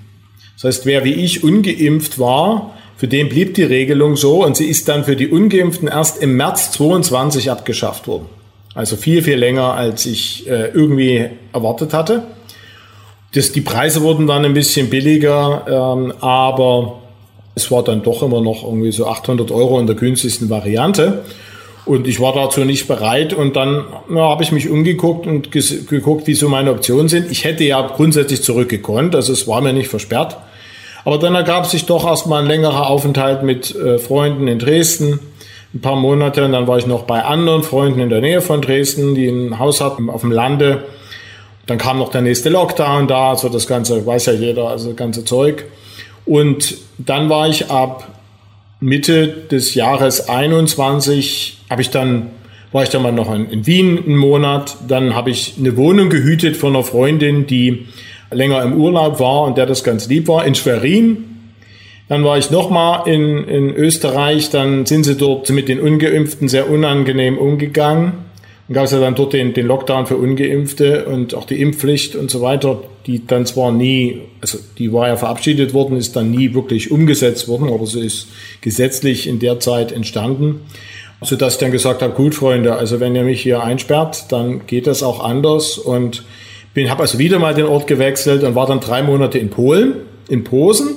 Das 0.55 0.65
heißt, 0.65 0.87
wer 0.87 1.05
wie 1.05 1.13
ich 1.13 1.45
ungeimpft 1.45 2.19
war, 2.19 2.75
für 2.97 3.09
den 3.09 3.29
blieb 3.29 3.55
die 3.55 3.65
Regelung 3.65 4.17
so 4.17 4.43
und 4.43 4.57
sie 4.57 4.65
ist 4.67 4.89
dann 4.89 5.05
für 5.05 5.17
die 5.17 5.29
Ungeimpften 5.29 5.89
erst 5.89 6.23
im 6.23 6.37
März 6.37 6.71
22 6.73 7.51
abgeschafft 7.51 8.07
worden. 8.09 8.27
Also 8.75 8.97
viel, 8.97 9.23
viel 9.23 9.37
länger, 9.37 9.75
als 9.75 10.07
ich 10.07 10.49
äh, 10.49 10.69
irgendwie 10.69 11.29
erwartet 11.53 11.93
hatte. 11.93 12.23
Das, 13.35 13.53
die 13.53 13.61
Preise 13.61 14.01
wurden 14.01 14.27
dann 14.27 14.47
ein 14.47 14.55
bisschen 14.55 14.89
billiger, 14.89 15.67
ähm, 15.69 16.15
aber 16.21 17.03
es 17.55 17.71
war 17.71 17.85
dann 17.85 18.03
doch 18.03 18.23
immer 18.23 18.41
noch 18.41 18.65
irgendwie 18.65 18.93
so 18.93 19.07
800 19.07 19.51
Euro 19.51 19.79
in 19.79 19.87
der 19.87 19.97
günstigsten 19.97 20.49
Variante. 20.49 21.25
Und 21.87 22.07
ich 22.07 22.19
war 22.19 22.33
dazu 22.33 22.65
nicht 22.65 22.89
bereit 22.89 23.35
und 23.35 23.57
dann 23.57 23.85
ja, 24.09 24.23
habe 24.23 24.43
ich 24.43 24.53
mich 24.53 24.71
umgeguckt 24.71 25.27
und 25.27 25.53
geguckt, 25.53 26.27
wie 26.27 26.35
so 26.35 26.49
meine 26.49 26.71
Optionen 26.71 27.09
sind. 27.09 27.31
Ich 27.31 27.45
hätte 27.45 27.65
ja 27.65 27.87
grundsätzlich 27.87 28.43
zurückgekonnt, 28.43 29.15
also 29.15 29.33
es 29.33 29.47
war 29.47 29.61
mir 29.61 29.75
nicht 29.75 29.89
versperrt. 29.89 30.39
Aber 31.05 31.19
dann 31.19 31.35
ergab 31.35 31.67
sich 31.67 31.85
doch 31.85 32.07
erstmal 32.07 32.43
ein 32.43 32.49
längerer 32.49 32.89
Aufenthalt 32.89 33.43
mit 33.43 33.75
äh, 33.75 33.99
Freunden 33.99 34.49
in 34.49 34.59
Dresden, 34.59 35.21
ein 35.75 35.81
paar 35.83 35.97
Monate 35.97 36.45
und 36.47 36.53
dann 36.53 36.67
war 36.67 36.79
ich 36.79 36.87
noch 36.87 37.03
bei 37.03 37.23
anderen 37.23 37.63
Freunden 37.63 38.01
in 38.01 38.09
der 38.09 38.23
Nähe 38.23 38.41
von 38.41 38.63
Dresden, 38.63 39.15
die 39.15 39.29
ein 39.29 39.59
Haus 39.59 39.83
hatten 39.83 40.09
auf 40.09 40.23
dem 40.23 40.33
Lande. 40.33 40.85
Dann 41.67 41.77
kam 41.77 41.99
noch 41.99 42.11
der 42.11 42.23
nächste 42.23 42.49
Lockdown 42.49 43.09
da, 43.09 43.31
also 43.31 43.51
das 43.51 43.67
ganze, 43.67 44.07
weiß 44.07 44.27
ja 44.27 44.33
jeder, 44.33 44.69
also 44.69 44.89
das 44.89 44.97
ganze 44.97 45.25
Zeug. 45.25 45.67
Und 46.25 46.77
dann 46.97 47.29
war 47.29 47.49
ich 47.49 47.71
ab 47.71 48.14
Mitte 48.85 49.29
des 49.51 49.75
Jahres 49.75 50.29
21 50.29 51.57
habe 51.71 51.81
ich 51.81 51.89
dann 51.89 52.31
war 52.71 52.83
ich 52.83 52.91
dann 52.91 53.03
mal 53.03 53.13
noch 53.13 53.33
in, 53.33 53.67
Wien 53.67 53.99
einen 54.05 54.17
Monat. 54.17 54.77
Dann 54.89 55.15
habe 55.15 55.31
ich 55.31 55.55
eine 55.59 55.77
Wohnung 55.79 56.11
gehütet 56.11 56.57
von 56.57 56.75
einer 56.75 56.85
Freundin, 56.85 57.47
die 57.47 57.87
länger 58.31 58.63
im 58.63 58.75
Urlaub 58.75 59.21
war 59.21 59.45
und 59.45 59.57
der 59.57 59.65
das 59.65 59.85
ganz 59.85 60.09
lieb 60.09 60.29
war, 60.29 60.45
in 60.45 60.55
Schwerin. 60.55 61.25
Dann 62.09 62.25
war 62.25 62.37
ich 62.37 62.51
nochmal 62.51 63.09
in, 63.09 63.45
in 63.45 63.75
Österreich. 63.75 64.51
Dann 64.51 64.85
sind 64.85 65.05
sie 65.05 65.15
dort 65.15 65.49
mit 65.51 65.69
den 65.69 65.81
Ungeimpften 65.81 66.49
sehr 66.49 66.69
unangenehm 66.69 67.39
umgegangen. 67.39 68.24
Dann 68.69 68.75
gab 68.75 68.85
es 68.85 68.93
ja 68.93 69.01
dann 69.01 69.15
dort 69.15 69.35
den, 69.35 69.53
den 69.53 69.67
Lockdown 69.67 70.07
für 70.07 70.17
Ungeimpfte 70.17 71.05
und 71.05 71.35
auch 71.35 71.45
die 71.45 71.61
Impfpflicht 71.61 72.17
und 72.17 72.31
so 72.31 72.41
weiter, 72.41 72.83
die 73.07 73.27
dann 73.27 73.45
zwar 73.45 73.73
nie, 73.73 74.23
also 74.41 74.59
die 74.79 74.93
war 74.93 75.09
ja 75.09 75.17
verabschiedet 75.17 75.75
worden, 75.75 75.99
ist 75.99 76.17
dann 76.17 76.31
nie 76.31 76.55
wirklich 76.55 76.91
umgesetzt 76.91 77.47
worden, 77.47 77.69
aber 77.71 77.87
sie 77.87 78.07
ist 78.07 78.29
gesetzlich 78.63 79.27
in 79.27 79.39
der 79.39 79.61
Zeit 79.61 79.93
entstanden, 79.93 80.63
sodass 81.21 81.55
ich 81.55 81.61
dann 81.61 81.73
gesagt 81.73 82.01
habe, 82.01 82.15
gut 82.15 82.35
Freunde, 82.35 82.75
also 82.77 83.01
wenn 83.01 83.15
ihr 83.15 83.25
mich 83.25 83.43
hier 83.43 83.63
einsperrt, 83.63 84.33
dann 84.33 84.67
geht 84.67 84.87
das 84.87 85.03
auch 85.03 85.23
anders. 85.23 85.77
Und 85.77 86.25
bin, 86.73 86.91
habe 86.91 87.03
also 87.03 87.19
wieder 87.19 87.39
mal 87.39 87.55
den 87.55 87.67
Ort 87.67 87.87
gewechselt 87.87 88.43
und 88.45 88.55
war 88.55 88.67
dann 88.67 88.81
drei 88.81 89.03
Monate 89.03 89.39
in 89.39 89.51
Polen, 89.51 89.95
in 90.29 90.43
Posen 90.43 90.89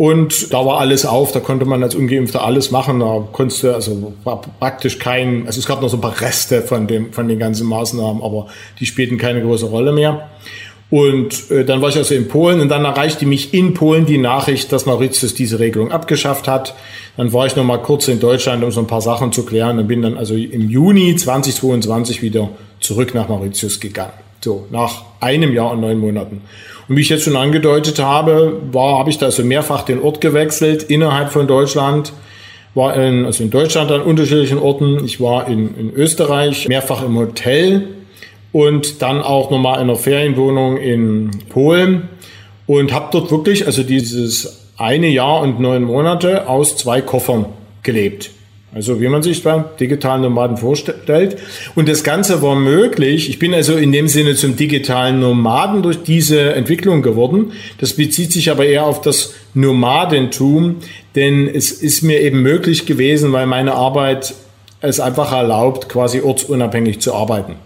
und 0.00 0.50
da 0.54 0.64
war 0.64 0.78
alles 0.78 1.04
auf, 1.04 1.30
da 1.32 1.40
konnte 1.40 1.66
man 1.66 1.82
als 1.82 1.94
Ungeimpfter 1.94 2.42
alles 2.42 2.70
machen. 2.70 3.00
Da 3.00 3.22
konntest 3.32 3.64
du, 3.64 3.74
also 3.74 4.14
war 4.24 4.40
praktisch 4.58 4.98
kein, 4.98 5.46
also 5.46 5.60
es 5.60 5.66
gab 5.66 5.82
noch 5.82 5.90
so 5.90 5.98
ein 5.98 6.00
paar 6.00 6.18
Reste 6.22 6.62
von 6.62 6.86
dem, 6.86 7.12
von 7.12 7.28
den 7.28 7.38
ganzen 7.38 7.66
Maßnahmen, 7.66 8.22
aber 8.22 8.46
die 8.78 8.86
spielten 8.86 9.18
keine 9.18 9.42
große 9.42 9.66
Rolle 9.66 9.92
mehr. 9.92 10.30
Und 10.88 11.50
äh, 11.50 11.66
dann 11.66 11.82
war 11.82 11.90
ich 11.90 11.98
also 11.98 12.14
in 12.14 12.28
Polen 12.28 12.60
und 12.60 12.70
dann 12.70 12.86
erreichte 12.86 13.26
mich 13.26 13.52
in 13.52 13.74
Polen 13.74 14.06
die 14.06 14.16
Nachricht, 14.16 14.72
dass 14.72 14.86
Mauritius 14.86 15.34
diese 15.34 15.58
Regelung 15.58 15.92
abgeschafft 15.92 16.48
hat. 16.48 16.74
Dann 17.18 17.34
war 17.34 17.44
ich 17.44 17.54
noch 17.54 17.64
mal 17.64 17.82
kurz 17.82 18.08
in 18.08 18.20
Deutschland, 18.20 18.64
um 18.64 18.70
so 18.70 18.80
ein 18.80 18.86
paar 18.86 19.02
Sachen 19.02 19.32
zu 19.32 19.44
klären 19.44 19.78
und 19.78 19.86
bin 19.86 20.00
dann 20.00 20.16
also 20.16 20.34
im 20.34 20.70
Juni 20.70 21.14
2022 21.14 22.22
wieder 22.22 22.48
zurück 22.80 23.14
nach 23.14 23.28
Mauritius 23.28 23.78
gegangen. 23.78 24.29
So, 24.42 24.66
nach 24.70 25.02
einem 25.20 25.52
Jahr 25.52 25.72
und 25.72 25.80
neun 25.80 25.98
Monaten. 25.98 26.42
Und 26.88 26.96
wie 26.96 27.02
ich 27.02 27.10
jetzt 27.10 27.24
schon 27.24 27.36
angedeutet 27.36 27.98
habe, 27.98 28.60
war, 28.72 28.98
habe 28.98 29.10
ich 29.10 29.18
da 29.18 29.26
also 29.26 29.44
mehrfach 29.44 29.82
den 29.82 30.00
Ort 30.00 30.20
gewechselt 30.20 30.82
innerhalb 30.84 31.30
von 31.30 31.46
Deutschland. 31.46 32.12
War 32.74 32.96
in, 32.96 33.26
also 33.26 33.44
in 33.44 33.50
Deutschland 33.50 33.90
an 33.90 34.00
unterschiedlichen 34.00 34.58
Orten. 34.58 35.04
Ich 35.04 35.20
war 35.20 35.46
in, 35.46 35.76
in 35.76 35.92
Österreich 35.92 36.68
mehrfach 36.68 37.04
im 37.04 37.16
Hotel 37.18 37.88
und 38.52 39.02
dann 39.02 39.20
auch 39.20 39.50
nochmal 39.50 39.76
in 39.76 39.82
einer 39.82 39.96
Ferienwohnung 39.96 40.78
in 40.78 41.30
Polen 41.50 42.08
und 42.66 42.92
habe 42.92 43.08
dort 43.12 43.30
wirklich, 43.30 43.66
also 43.66 43.82
dieses 43.82 44.68
eine 44.76 45.08
Jahr 45.08 45.42
und 45.42 45.60
neun 45.60 45.84
Monate 45.84 46.48
aus 46.48 46.76
zwei 46.76 47.02
Koffern 47.02 47.46
gelebt. 47.82 48.30
Also 48.72 49.00
wie 49.00 49.08
man 49.08 49.22
sich 49.22 49.42
beim 49.42 49.64
digitalen 49.80 50.22
Nomaden 50.22 50.56
vorstellt. 50.56 51.38
Und 51.74 51.88
das 51.88 52.04
Ganze 52.04 52.40
war 52.40 52.54
möglich. 52.54 53.28
Ich 53.28 53.40
bin 53.40 53.52
also 53.52 53.76
in 53.76 53.90
dem 53.90 54.06
Sinne 54.06 54.36
zum 54.36 54.54
digitalen 54.54 55.18
Nomaden 55.18 55.82
durch 55.82 56.04
diese 56.04 56.54
Entwicklung 56.54 57.02
geworden. 57.02 57.52
Das 57.78 57.94
bezieht 57.94 58.32
sich 58.32 58.48
aber 58.48 58.66
eher 58.66 58.84
auf 58.84 59.00
das 59.00 59.34
Nomadentum, 59.54 60.76
denn 61.16 61.48
es 61.48 61.72
ist 61.72 62.02
mir 62.02 62.20
eben 62.20 62.42
möglich 62.42 62.86
gewesen, 62.86 63.32
weil 63.32 63.46
meine 63.46 63.74
Arbeit 63.74 64.34
es 64.80 65.00
einfach 65.00 65.32
erlaubt, 65.32 65.88
quasi 65.88 66.20
ortsunabhängig 66.20 67.00
zu 67.00 67.12
arbeiten. 67.12 67.56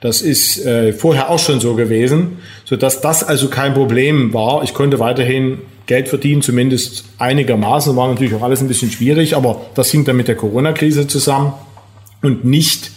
Das 0.00 0.22
ist 0.22 0.64
äh, 0.64 0.92
vorher 0.92 1.30
auch 1.30 1.38
schon 1.38 1.60
so 1.60 1.74
gewesen, 1.74 2.38
so 2.64 2.76
dass 2.76 3.00
das 3.00 3.24
also 3.24 3.48
kein 3.48 3.74
Problem 3.74 4.32
war. 4.34 4.62
Ich 4.62 4.72
konnte 4.72 5.00
weiterhin 5.00 5.58
Geld 5.86 6.08
verdienen, 6.08 6.42
zumindest 6.42 7.04
einigermaßen. 7.18 7.94
War 7.96 8.08
natürlich 8.08 8.34
auch 8.34 8.42
alles 8.42 8.60
ein 8.60 8.68
bisschen 8.68 8.90
schwierig, 8.90 9.36
aber 9.36 9.66
das 9.74 9.90
hing 9.90 10.04
dann 10.04 10.16
mit 10.16 10.28
der 10.28 10.36
Corona-Krise 10.36 11.06
zusammen 11.06 11.54
und 12.22 12.44
nicht 12.44 12.90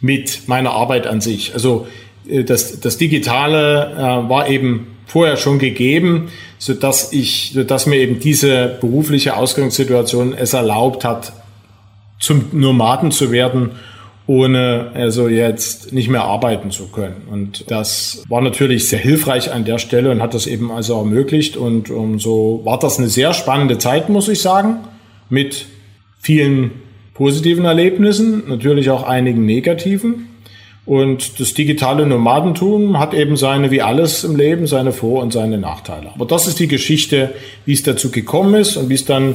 mit 0.00 0.48
meiner 0.48 0.70
Arbeit 0.72 1.06
an 1.06 1.20
sich. 1.20 1.54
Also 1.54 1.86
äh, 2.28 2.44
das, 2.44 2.80
das 2.80 2.98
Digitale 2.98 3.92
äh, 3.96 4.28
war 4.28 4.48
eben 4.48 4.86
vorher 5.06 5.36
schon 5.36 5.58
gegeben, 5.58 6.30
so 6.58 6.74
dass 6.74 7.12
ich, 7.12 7.58
dass 7.66 7.86
mir 7.86 7.96
eben 7.96 8.20
diese 8.20 8.78
berufliche 8.80 9.36
Ausgangssituation 9.36 10.34
es 10.34 10.52
erlaubt 10.52 11.04
hat, 11.04 11.32
zum 12.20 12.44
Nomaden 12.52 13.10
zu 13.10 13.32
werden 13.32 13.72
ohne 14.30 14.92
also 14.94 15.26
jetzt 15.26 15.92
nicht 15.92 16.08
mehr 16.08 16.22
arbeiten 16.22 16.70
zu 16.70 16.86
können. 16.86 17.22
Und 17.32 17.68
das 17.68 18.22
war 18.28 18.40
natürlich 18.40 18.86
sehr 18.86 19.00
hilfreich 19.00 19.52
an 19.52 19.64
der 19.64 19.78
Stelle 19.78 20.12
und 20.12 20.22
hat 20.22 20.34
das 20.34 20.46
eben 20.46 20.70
also 20.70 20.96
ermöglicht. 20.96 21.56
Und 21.56 21.90
um, 21.90 22.20
so 22.20 22.60
war 22.62 22.78
das 22.78 23.00
eine 23.00 23.08
sehr 23.08 23.34
spannende 23.34 23.78
Zeit, 23.78 24.08
muss 24.08 24.28
ich 24.28 24.40
sagen, 24.40 24.76
mit 25.30 25.66
vielen 26.20 26.70
positiven 27.12 27.64
Erlebnissen, 27.64 28.44
natürlich 28.46 28.90
auch 28.90 29.02
einigen 29.02 29.44
negativen. 29.46 30.28
Und 30.86 31.40
das 31.40 31.54
digitale 31.54 32.06
Nomadentum 32.06 33.00
hat 33.00 33.14
eben 33.14 33.36
seine, 33.36 33.72
wie 33.72 33.82
alles 33.82 34.22
im 34.22 34.36
Leben, 34.36 34.68
seine 34.68 34.92
Vor- 34.92 35.24
und 35.24 35.32
seine 35.32 35.58
Nachteile. 35.58 36.12
Aber 36.14 36.24
das 36.24 36.46
ist 36.46 36.60
die 36.60 36.68
Geschichte, 36.68 37.34
wie 37.66 37.72
es 37.72 37.82
dazu 37.82 38.12
gekommen 38.12 38.54
ist 38.54 38.76
und 38.76 38.90
wie 38.90 38.94
es 38.94 39.04
dann 39.04 39.34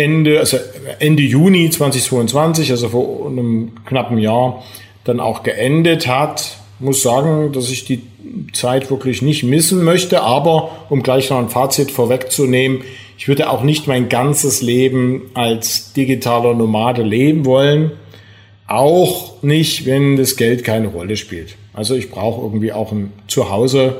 Ende, 0.00 0.38
also 0.40 0.56
Ende 0.98 1.22
Juni 1.22 1.70
2022, 1.70 2.70
also 2.70 2.88
vor 2.88 3.26
einem 3.26 3.72
knappen 3.84 4.18
Jahr, 4.18 4.62
dann 5.04 5.20
auch 5.20 5.42
geendet 5.42 6.06
hat. 6.06 6.56
Muss 6.78 7.02
sagen, 7.02 7.52
dass 7.52 7.70
ich 7.70 7.84
die 7.84 8.02
Zeit 8.52 8.90
wirklich 8.90 9.20
nicht 9.20 9.42
missen 9.42 9.84
möchte, 9.84 10.22
aber 10.22 10.70
um 10.88 11.02
gleich 11.02 11.28
noch 11.30 11.38
ein 11.38 11.50
Fazit 11.50 11.90
vorwegzunehmen, 11.90 12.82
ich 13.18 13.28
würde 13.28 13.50
auch 13.50 13.62
nicht 13.62 13.86
mein 13.86 14.08
ganzes 14.08 14.62
Leben 14.62 15.30
als 15.34 15.92
digitaler 15.92 16.54
Nomade 16.54 17.02
leben 17.02 17.44
wollen. 17.44 17.92
Auch 18.66 19.42
nicht, 19.42 19.84
wenn 19.84 20.16
das 20.16 20.36
Geld 20.36 20.64
keine 20.64 20.88
Rolle 20.88 21.18
spielt. 21.18 21.56
Also 21.74 21.94
ich 21.96 22.10
brauche 22.10 22.40
irgendwie 22.40 22.72
auch 22.72 22.92
ein 22.92 23.12
Zuhause, 23.28 23.98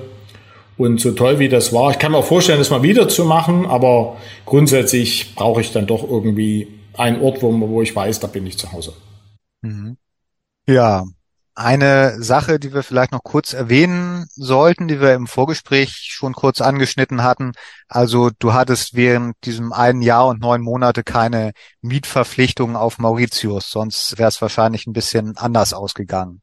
und 0.80 0.98
so 0.98 1.12
toll 1.12 1.38
wie 1.38 1.50
das 1.50 1.74
war, 1.74 1.90
ich 1.90 1.98
kann 1.98 2.12
mir 2.12 2.18
auch 2.18 2.24
vorstellen, 2.24 2.58
das 2.58 2.70
mal 2.70 2.82
wieder 2.82 3.06
zu 3.06 3.26
machen, 3.26 3.66
aber 3.66 4.16
grundsätzlich 4.46 5.34
brauche 5.34 5.60
ich 5.60 5.72
dann 5.72 5.86
doch 5.86 6.02
irgendwie 6.02 6.68
einen 6.96 7.20
Ort, 7.20 7.42
wo, 7.42 7.52
wo 7.68 7.82
ich 7.82 7.94
weiß, 7.94 8.20
da 8.20 8.26
bin 8.26 8.46
ich 8.46 8.56
zu 8.56 8.72
Hause. 8.72 8.94
Mhm. 9.60 9.98
Ja, 10.66 11.04
eine 11.54 12.22
Sache, 12.22 12.58
die 12.58 12.72
wir 12.72 12.82
vielleicht 12.82 13.12
noch 13.12 13.22
kurz 13.22 13.52
erwähnen 13.52 14.26
sollten, 14.30 14.88
die 14.88 15.02
wir 15.02 15.12
im 15.12 15.26
Vorgespräch 15.26 16.08
schon 16.08 16.32
kurz 16.32 16.62
angeschnitten 16.62 17.22
hatten. 17.22 17.52
Also 17.86 18.30
du 18.38 18.54
hattest 18.54 18.94
während 18.94 19.36
diesem 19.44 19.74
einen 19.74 20.00
Jahr 20.00 20.28
und 20.28 20.40
neun 20.40 20.62
Monate 20.62 21.04
keine 21.04 21.52
Mietverpflichtungen 21.82 22.76
auf 22.76 22.98
Mauritius, 22.98 23.70
sonst 23.70 24.16
wäre 24.16 24.28
es 24.28 24.40
wahrscheinlich 24.40 24.86
ein 24.86 24.94
bisschen 24.94 25.36
anders 25.36 25.74
ausgegangen. 25.74 26.40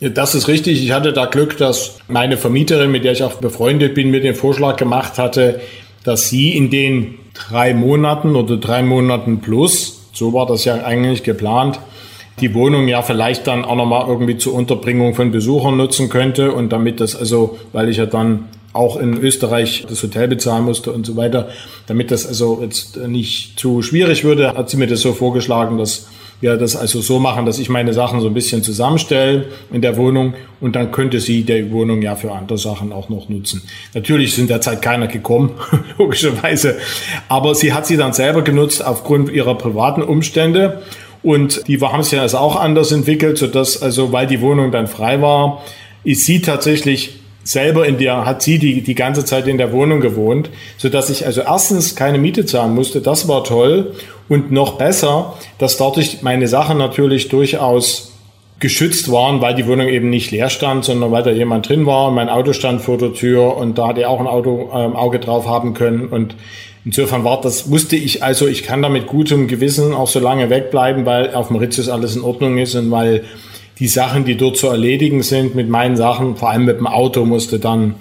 Das 0.00 0.34
ist 0.34 0.48
richtig. 0.48 0.82
Ich 0.82 0.92
hatte 0.92 1.12
da 1.12 1.26
Glück, 1.26 1.58
dass 1.58 1.98
meine 2.08 2.38
Vermieterin, 2.38 2.90
mit 2.90 3.04
der 3.04 3.12
ich 3.12 3.22
auch 3.22 3.34
befreundet 3.34 3.94
bin, 3.94 4.10
mir 4.10 4.20
den 4.20 4.34
Vorschlag 4.34 4.76
gemacht 4.76 5.18
hatte, 5.18 5.60
dass 6.04 6.30
sie 6.30 6.56
in 6.56 6.70
den 6.70 7.16
drei 7.34 7.74
Monaten 7.74 8.34
oder 8.34 8.56
drei 8.56 8.82
Monaten 8.82 9.42
plus, 9.42 10.08
so 10.14 10.32
war 10.32 10.46
das 10.46 10.64
ja 10.64 10.82
eigentlich 10.84 11.22
geplant, 11.22 11.78
die 12.40 12.54
Wohnung 12.54 12.88
ja 12.88 13.02
vielleicht 13.02 13.46
dann 13.46 13.62
auch 13.62 13.76
nochmal 13.76 14.08
irgendwie 14.08 14.38
zur 14.38 14.54
Unterbringung 14.54 15.14
von 15.14 15.30
Besuchern 15.32 15.76
nutzen 15.76 16.08
könnte 16.08 16.52
und 16.52 16.70
damit 16.70 17.00
das 17.00 17.14
also, 17.14 17.58
weil 17.74 17.90
ich 17.90 17.98
ja 17.98 18.06
dann 18.06 18.48
auch 18.72 18.96
in 18.96 19.18
Österreich 19.18 19.84
das 19.86 20.02
Hotel 20.02 20.28
bezahlen 20.28 20.64
musste 20.64 20.92
und 20.92 21.04
so 21.04 21.16
weiter, 21.16 21.50
damit 21.86 22.10
das 22.10 22.26
also 22.26 22.60
jetzt 22.62 22.96
nicht 22.96 23.60
zu 23.60 23.82
schwierig 23.82 24.24
würde, 24.24 24.54
hat 24.54 24.70
sie 24.70 24.78
mir 24.78 24.86
das 24.86 25.02
so 25.02 25.12
vorgeschlagen, 25.12 25.76
dass 25.76 26.06
wir 26.40 26.56
das 26.56 26.76
also 26.76 27.00
so 27.00 27.18
machen, 27.18 27.46
dass 27.46 27.58
ich 27.58 27.68
meine 27.68 27.92
Sachen 27.92 28.20
so 28.20 28.28
ein 28.28 28.34
bisschen 28.34 28.62
zusammenstelle 28.62 29.46
in 29.72 29.82
der 29.82 29.96
Wohnung 29.96 30.34
und 30.60 30.74
dann 30.74 30.90
könnte 30.90 31.20
sie 31.20 31.42
die 31.42 31.70
Wohnung 31.70 32.02
ja 32.02 32.16
für 32.16 32.32
andere 32.32 32.58
Sachen 32.58 32.92
auch 32.92 33.08
noch 33.08 33.28
nutzen. 33.28 33.62
Natürlich 33.94 34.34
sind 34.34 34.50
derzeit 34.50 34.82
keiner 34.82 35.06
gekommen, 35.06 35.52
logischerweise, 35.98 36.78
aber 37.28 37.54
sie 37.54 37.72
hat 37.72 37.86
sie 37.86 37.96
dann 37.96 38.12
selber 38.12 38.42
genutzt 38.42 38.84
aufgrund 38.84 39.30
ihrer 39.30 39.56
privaten 39.56 40.02
Umstände 40.02 40.82
und 41.22 41.68
die 41.68 41.78
haben 41.80 42.02
sich 42.02 42.12
ja 42.12 42.22
also 42.22 42.38
auch 42.38 42.56
anders 42.56 42.92
entwickelt, 42.92 43.38
so 43.38 43.46
dass 43.46 43.82
also, 43.82 44.12
weil 44.12 44.26
die 44.26 44.40
Wohnung 44.40 44.72
dann 44.72 44.86
frei 44.86 45.20
war, 45.20 45.62
ist 46.02 46.24
sie 46.24 46.40
tatsächlich 46.40 47.19
selber 47.42 47.86
in 47.86 47.98
der, 47.98 48.26
hat 48.26 48.42
sie 48.42 48.58
die, 48.58 48.82
die 48.82 48.94
ganze 48.94 49.24
Zeit 49.24 49.46
in 49.46 49.58
der 49.58 49.72
Wohnung 49.72 50.00
gewohnt, 50.00 50.50
so 50.76 50.88
dass 50.88 51.10
ich 51.10 51.26
also 51.26 51.40
erstens 51.40 51.96
keine 51.96 52.18
Miete 52.18 52.44
zahlen 52.46 52.74
musste. 52.74 53.00
Das 53.00 53.28
war 53.28 53.44
toll. 53.44 53.94
Und 54.28 54.52
noch 54.52 54.78
besser, 54.78 55.34
dass 55.58 55.76
dadurch 55.76 56.22
meine 56.22 56.46
Sachen 56.46 56.78
natürlich 56.78 57.28
durchaus 57.28 58.10
geschützt 58.60 59.10
waren, 59.10 59.40
weil 59.40 59.54
die 59.54 59.66
Wohnung 59.66 59.88
eben 59.88 60.10
nicht 60.10 60.30
leer 60.30 60.50
stand, 60.50 60.84
sondern 60.84 61.10
weil 61.10 61.22
da 61.22 61.30
jemand 61.30 61.68
drin 61.68 61.86
war. 61.86 62.10
Mein 62.10 62.28
Auto 62.28 62.52
stand 62.52 62.82
vor 62.82 62.98
der 62.98 63.14
Tür 63.14 63.56
und 63.56 63.78
da 63.78 63.88
hatte 63.88 64.06
auch 64.08 64.20
ein 64.20 64.26
Auto 64.26 64.70
ähm, 64.74 64.94
Auge 64.94 65.18
drauf 65.18 65.48
haben 65.48 65.72
können. 65.72 66.08
Und 66.08 66.36
insofern 66.84 67.24
war 67.24 67.40
das, 67.40 67.70
wusste 67.70 67.96
ich 67.96 68.22
also, 68.22 68.46
ich 68.46 68.62
kann 68.62 68.82
da 68.82 68.90
mit 68.90 69.06
gutem 69.06 69.48
Gewissen 69.48 69.94
auch 69.94 70.08
so 70.08 70.20
lange 70.20 70.50
wegbleiben, 70.50 71.06
weil 71.06 71.34
auf 71.34 71.50
Mauritius 71.50 71.88
alles 71.88 72.14
in 72.14 72.22
Ordnung 72.22 72.58
ist 72.58 72.74
und 72.74 72.90
weil 72.90 73.24
die 73.80 73.88
Sachen, 73.88 74.26
die 74.26 74.36
dort 74.36 74.58
zu 74.58 74.68
erledigen 74.68 75.22
sind 75.22 75.54
mit 75.54 75.68
meinen 75.68 75.96
Sachen, 75.96 76.36
vor 76.36 76.50
allem 76.50 76.66
mit 76.66 76.78
dem 76.78 76.86
Auto 76.86 77.24
musste 77.24 77.58
dann 77.58 77.94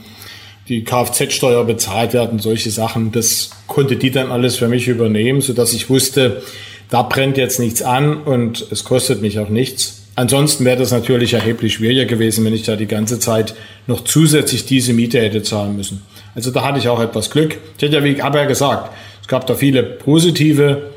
die 0.68 0.84
Kfz-Steuer 0.84 1.64
bezahlt 1.64 2.14
werden, 2.14 2.40
solche 2.40 2.70
Sachen. 2.70 3.12
Das 3.12 3.50
konnte 3.66 3.96
die 3.96 4.12
dann 4.12 4.32
alles 4.32 4.58
für 4.58 4.68
mich 4.68 4.88
übernehmen, 4.88 5.42
so 5.42 5.54
dass 5.54 5.74
ich 5.74 5.90
wusste, 5.90 6.44
da 6.90 7.02
brennt 7.02 7.38
jetzt 7.38 7.60
nichts 7.60 7.82
an 7.82 8.18
und 8.22 8.68
es 8.70 8.84
kostet 8.84 9.22
mich 9.22 9.40
auch 9.40 9.50
nichts. 9.50 10.02
Ansonsten 10.16 10.66
wäre 10.66 10.78
das 10.78 10.92
natürlich 10.92 11.34
erheblich 11.34 11.76
schwieriger 11.76 12.06
gewesen, 12.06 12.44
wenn 12.44 12.54
ich 12.54 12.64
da 12.64 12.76
die 12.76 12.88
ganze 12.88 13.20
Zeit 13.20 13.56
noch 13.88 14.04
zusätzlich 14.04 14.66
diese 14.66 14.92
Miete 14.92 15.22
hätte 15.22 15.44
zahlen 15.44 15.78
müssen. 15.78 16.02
Also 16.36 16.52
da 16.52 16.66
hatte 16.66 16.80
ich 16.80 16.90
auch 16.90 17.00
etwas 17.00 17.30
Glück. 17.30 17.58
Ich 17.78 17.84
hätte 17.84 17.96
ja, 17.96 18.04
wie 18.04 18.10
ich 18.10 18.22
habe 18.22 18.38
ja 18.38 18.46
gesagt, 18.46 18.92
es 19.22 19.28
gab 19.30 19.48
da 19.48 19.56
viele 19.56 19.82
positive 19.82 20.90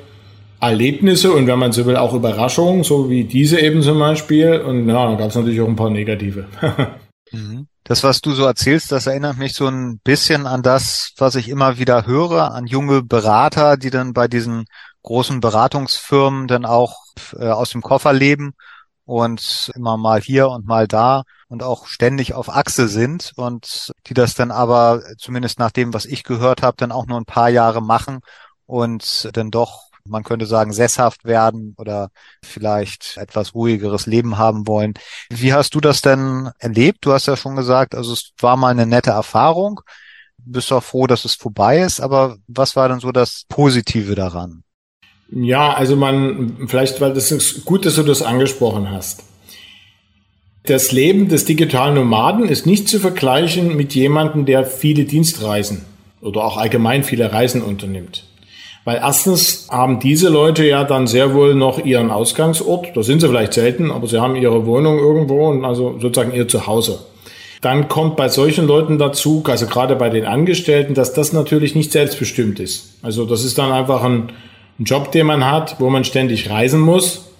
Erlebnisse 0.62 1.32
und 1.32 1.48
wenn 1.48 1.58
man 1.58 1.72
so 1.72 1.84
will, 1.86 1.96
auch 1.96 2.14
Überraschungen, 2.14 2.84
so 2.84 3.10
wie 3.10 3.24
diese 3.24 3.58
eben 3.60 3.82
zum 3.82 3.98
Beispiel. 3.98 4.60
Und 4.60 4.88
ja, 4.88 5.06
dann 5.06 5.18
gab 5.18 5.30
es 5.30 5.34
natürlich 5.34 5.60
auch 5.60 5.68
ein 5.68 5.76
paar 5.76 5.90
negative. 5.90 6.46
Mhm. 7.34 7.66
Das, 7.84 8.04
was 8.04 8.20
du 8.20 8.32
so 8.32 8.44
erzählst, 8.44 8.92
das 8.92 9.06
erinnert 9.06 9.38
mich 9.38 9.54
so 9.54 9.66
ein 9.66 10.00
bisschen 10.04 10.46
an 10.46 10.62
das, 10.62 11.14
was 11.16 11.34
ich 11.34 11.48
immer 11.48 11.78
wieder 11.78 12.04
höre, 12.04 12.52
an 12.52 12.66
junge 12.66 13.02
Berater, 13.02 13.78
die 13.78 13.88
dann 13.88 14.12
bei 14.12 14.28
diesen 14.28 14.66
großen 15.02 15.40
Beratungsfirmen 15.40 16.46
dann 16.46 16.66
auch 16.66 16.94
äh, 17.38 17.48
aus 17.48 17.70
dem 17.70 17.80
Koffer 17.80 18.12
leben 18.12 18.52
und 19.06 19.72
immer 19.74 19.96
mal 19.96 20.20
hier 20.20 20.50
und 20.50 20.66
mal 20.66 20.86
da 20.86 21.22
und 21.48 21.62
auch 21.62 21.86
ständig 21.86 22.34
auf 22.34 22.50
Achse 22.50 22.86
sind 22.86 23.32
und 23.36 23.92
die 24.06 24.14
das 24.14 24.34
dann 24.34 24.50
aber 24.50 25.00
zumindest 25.16 25.58
nach 25.58 25.70
dem, 25.70 25.94
was 25.94 26.04
ich 26.04 26.22
gehört 26.22 26.62
habe, 26.62 26.76
dann 26.76 26.92
auch 26.92 27.06
nur 27.06 27.18
ein 27.18 27.24
paar 27.24 27.48
Jahre 27.48 27.80
machen 27.80 28.20
und 28.66 29.30
dann 29.32 29.50
doch 29.50 29.91
man 30.08 30.22
könnte 30.24 30.46
sagen, 30.46 30.72
sesshaft 30.72 31.24
werden 31.24 31.74
oder 31.78 32.10
vielleicht 32.44 33.16
etwas 33.16 33.54
ruhigeres 33.54 34.06
Leben 34.06 34.38
haben 34.38 34.66
wollen. 34.66 34.94
Wie 35.30 35.52
hast 35.52 35.74
du 35.74 35.80
das 35.80 36.00
denn 36.00 36.50
erlebt? 36.58 36.98
Du 37.02 37.12
hast 37.12 37.26
ja 37.26 37.36
schon 37.36 37.56
gesagt, 37.56 37.94
also 37.94 38.12
es 38.12 38.32
war 38.40 38.56
mal 38.56 38.70
eine 38.70 38.86
nette 38.86 39.10
Erfahrung. 39.10 39.80
Bist 40.44 40.72
auch 40.72 40.82
froh, 40.82 41.06
dass 41.06 41.24
es 41.24 41.34
vorbei 41.34 41.80
ist, 41.80 42.00
aber 42.00 42.36
was 42.48 42.74
war 42.74 42.88
denn 42.88 42.98
so 42.98 43.12
das 43.12 43.44
Positive 43.48 44.14
daran? 44.14 44.64
Ja, 45.30 45.72
also 45.72 45.96
man, 45.96 46.66
vielleicht, 46.66 47.00
weil 47.00 47.14
das 47.14 47.30
ist 47.30 47.64
gut, 47.64 47.86
dass 47.86 47.94
du 47.94 48.02
das 48.02 48.22
angesprochen 48.22 48.90
hast. 48.90 49.22
Das 50.64 50.92
Leben 50.92 51.28
des 51.28 51.44
digitalen 51.44 51.94
Nomaden 51.94 52.48
ist 52.48 52.66
nicht 52.66 52.88
zu 52.88 53.00
vergleichen 53.00 53.76
mit 53.76 53.94
jemandem, 53.94 54.46
der 54.46 54.66
viele 54.66 55.04
Dienstreisen 55.04 55.84
oder 56.20 56.44
auch 56.44 56.56
allgemein 56.56 57.02
viele 57.02 57.32
Reisen 57.32 57.62
unternimmt. 57.62 58.24
Weil 58.84 58.96
erstens 58.96 59.68
haben 59.70 60.00
diese 60.00 60.28
Leute 60.28 60.66
ja 60.66 60.84
dann 60.84 61.06
sehr 61.06 61.34
wohl 61.34 61.54
noch 61.54 61.84
ihren 61.84 62.10
Ausgangsort. 62.10 62.88
Da 62.96 63.02
sind 63.02 63.20
sie 63.20 63.28
vielleicht 63.28 63.52
selten, 63.52 63.90
aber 63.90 64.08
sie 64.08 64.20
haben 64.20 64.34
ihre 64.34 64.66
Wohnung 64.66 64.98
irgendwo 64.98 65.48
und 65.48 65.64
also 65.64 65.98
sozusagen 66.00 66.34
ihr 66.34 66.48
Zuhause. 66.48 66.98
Dann 67.60 67.86
kommt 67.88 68.16
bei 68.16 68.28
solchen 68.28 68.66
Leuten 68.66 68.98
dazu, 68.98 69.44
also 69.46 69.66
gerade 69.66 69.94
bei 69.94 70.10
den 70.10 70.26
Angestellten, 70.26 70.94
dass 70.94 71.12
das 71.12 71.32
natürlich 71.32 71.76
nicht 71.76 71.92
selbstbestimmt 71.92 72.58
ist. 72.58 72.98
Also 73.02 73.24
das 73.24 73.44
ist 73.44 73.56
dann 73.56 73.70
einfach 73.70 74.02
ein, 74.02 74.32
ein 74.80 74.84
Job, 74.84 75.12
den 75.12 75.26
man 75.26 75.48
hat, 75.48 75.76
wo 75.78 75.88
man 75.88 76.02
ständig 76.02 76.50
reisen 76.50 76.80
muss 76.80 77.31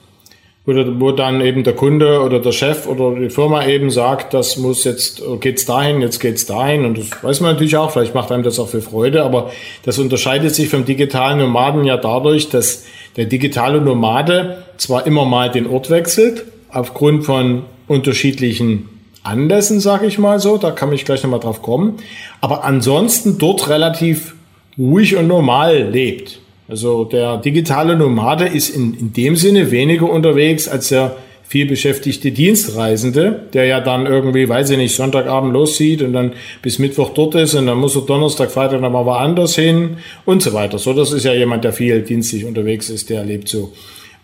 wo, 0.65 0.73
wo 1.01 1.13
dann 1.13 1.41
eben 1.41 1.65
der 1.65 1.75
Kunde 1.75 2.21
oder 2.23 2.39
der 2.39 2.53
Chef 2.53 2.87
oder 2.87 3.19
die 3.19 3.31
Firma 3.31 3.67
eben 3.67 3.91
sagt, 3.91 4.33
das 4.33 4.57
muss 4.57 4.85
jetzt, 4.85 5.23
geht's 5.41 5.65
dahin, 5.65 6.01
jetzt 6.01 6.21
geht's 6.21 6.47
dahin. 6.47 6.85
Und 6.85 6.99
das 6.99 7.23
weiß 7.23 7.41
man 7.41 7.53
natürlich 7.53 7.77
auch, 7.77 7.91
vielleicht 7.91 8.15
macht 8.15 8.31
einem 8.31 8.45
das 8.45 8.59
auch 8.59 8.69
für 8.69 8.83
Freude, 8.83 9.25
aber 9.25 9.51
das 9.85 9.99
unterscheidet 9.99 10.55
sich 10.55 10.69
vom 10.69 10.85
digitalen 10.85 11.39
Nomaden 11.39 11.85
ja 11.85 11.97
dadurch, 11.97 12.49
dass 12.49 12.85
der 13.17 13.25
digitale 13.27 13.81
Nomade 13.81 14.63
zwar 14.77 15.07
immer 15.07 15.25
mal 15.25 15.51
den 15.51 15.67
Ort 15.67 15.91
wechselt, 15.91 16.45
aufgrund 16.71 17.25
von 17.25 17.65
unterschiedlichen 17.89 18.89
Anlässen, 19.25 19.81
sage 19.81 20.07
ich 20.07 20.19
mal 20.19 20.41
so, 20.41 20.59
da 20.59 20.71
kann 20.71 20.93
ich 20.93 21.05
gleich 21.05 21.23
nochmal 21.23 21.41
drauf 21.41 21.63
kommen, 21.63 21.99
aber 22.41 22.65
ansonsten 22.65 23.39
dort 23.39 23.69
relativ 23.69 24.35
ruhig 24.79 25.17
und 25.17 25.27
normal 25.27 25.89
lebt. 25.91 26.42
Also 26.73 27.05
der 27.05 27.37
digitale 27.37 27.97
Nomade 27.97 28.47
ist 28.47 28.71
in, 28.71 28.95
in 28.95 29.13
dem 29.13 29.37
Sinne 29.37 29.71
weniger 29.71 30.09
unterwegs 30.09 30.69
als 30.69 30.89
der 30.89 31.17
viel 31.47 31.67
beschäftigte 31.67 32.31
Dienstreisende, 32.31 33.43
der 33.53 33.67
ja 33.67 33.81
dann 33.81 34.07
irgendwie, 34.07 34.49
weiß 34.49 34.71
ich 34.71 34.79
nicht, 34.79 34.97
Sonntagabend 34.97 35.53
loszieht 35.53 36.01
und 36.01 36.15
dann 36.15 36.33
bis 36.63 36.79
Mittwoch 36.79 37.11
dort 37.11 37.35
ist 37.35 37.53
und 37.53 37.67
dann 37.67 37.77
muss 37.77 37.95
er 37.95 38.07
Donnerstag, 38.07 38.51
Freitag 38.51 38.81
dann 38.81 38.91
mal 38.91 39.05
woanders 39.05 39.55
hin 39.55 39.99
und 40.25 40.43
so 40.43 40.55
weiter. 40.55 40.79
So, 40.79 40.95
das 40.95 41.13
ist 41.13 41.25
ja 41.27 41.35
jemand, 41.35 41.63
der 41.65 41.75
viel 41.75 42.01
dienstlich 42.01 42.47
unterwegs 42.47 42.89
ist, 42.89 43.11
der 43.11 43.23
lebt 43.23 43.49
so. 43.49 43.75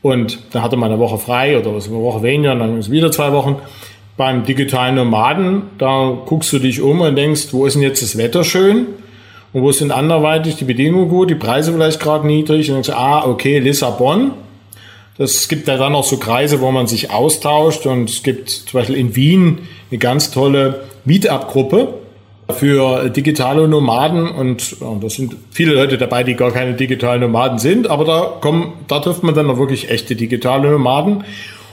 Und 0.00 0.38
dann 0.52 0.62
hat 0.62 0.72
er 0.72 0.78
mal 0.78 0.86
eine 0.86 0.98
Woche 0.98 1.18
frei 1.18 1.58
oder 1.58 1.74
was 1.74 1.88
eine 1.88 1.98
Woche 1.98 2.22
weniger 2.22 2.52
und 2.52 2.60
dann 2.60 2.78
ist 2.78 2.90
wieder 2.90 3.12
zwei 3.12 3.30
Wochen. 3.32 3.56
Beim 4.16 4.46
digitalen 4.46 4.94
Nomaden, 4.94 5.64
da 5.76 6.16
guckst 6.24 6.50
du 6.54 6.60
dich 6.60 6.80
um 6.80 7.02
und 7.02 7.14
denkst, 7.14 7.48
wo 7.52 7.66
ist 7.66 7.74
denn 7.74 7.82
jetzt 7.82 8.02
das 8.02 8.16
Wetter 8.16 8.42
schön? 8.42 8.86
Und 9.52 9.62
wo 9.62 9.72
sind 9.72 9.90
anderweitig 9.90 10.56
die 10.56 10.64
Bedingungen 10.64 11.08
gut, 11.08 11.30
die 11.30 11.34
Preise 11.34 11.72
vielleicht 11.72 12.00
gerade 12.00 12.26
niedrig? 12.26 12.68
Und 12.70 12.76
dann 12.76 12.84
sagst 12.84 13.00
ah, 13.00 13.26
okay, 13.26 13.58
Lissabon. 13.58 14.32
Das 15.16 15.48
gibt 15.48 15.66
ja 15.66 15.76
dann 15.76 15.94
auch 15.94 16.04
so 16.04 16.18
Kreise, 16.18 16.60
wo 16.60 16.70
man 16.70 16.86
sich 16.86 17.10
austauscht. 17.10 17.86
Und 17.86 18.08
es 18.08 18.22
gibt 18.22 18.50
zum 18.50 18.80
Beispiel 18.80 18.96
in 18.96 19.16
Wien 19.16 19.60
eine 19.90 19.98
ganz 19.98 20.30
tolle 20.30 20.82
Meetup-Gruppe 21.04 21.94
für 22.50 23.08
digitale 23.10 23.66
Nomaden. 23.68 24.28
Und 24.30 24.80
ja, 24.80 24.96
da 25.00 25.08
sind 25.08 25.36
viele 25.50 25.74
Leute 25.74 25.98
dabei, 25.98 26.22
die 26.22 26.34
gar 26.34 26.52
keine 26.52 26.74
digitalen 26.74 27.20
Nomaden 27.20 27.58
sind. 27.58 27.90
Aber 27.90 28.04
da 28.04 28.20
kommen, 28.40 28.74
da 28.86 29.00
trifft 29.00 29.22
man 29.22 29.34
dann 29.34 29.50
auch 29.50 29.58
wirklich 29.58 29.90
echte 29.90 30.14
digitale 30.14 30.70
Nomaden. 30.70 31.24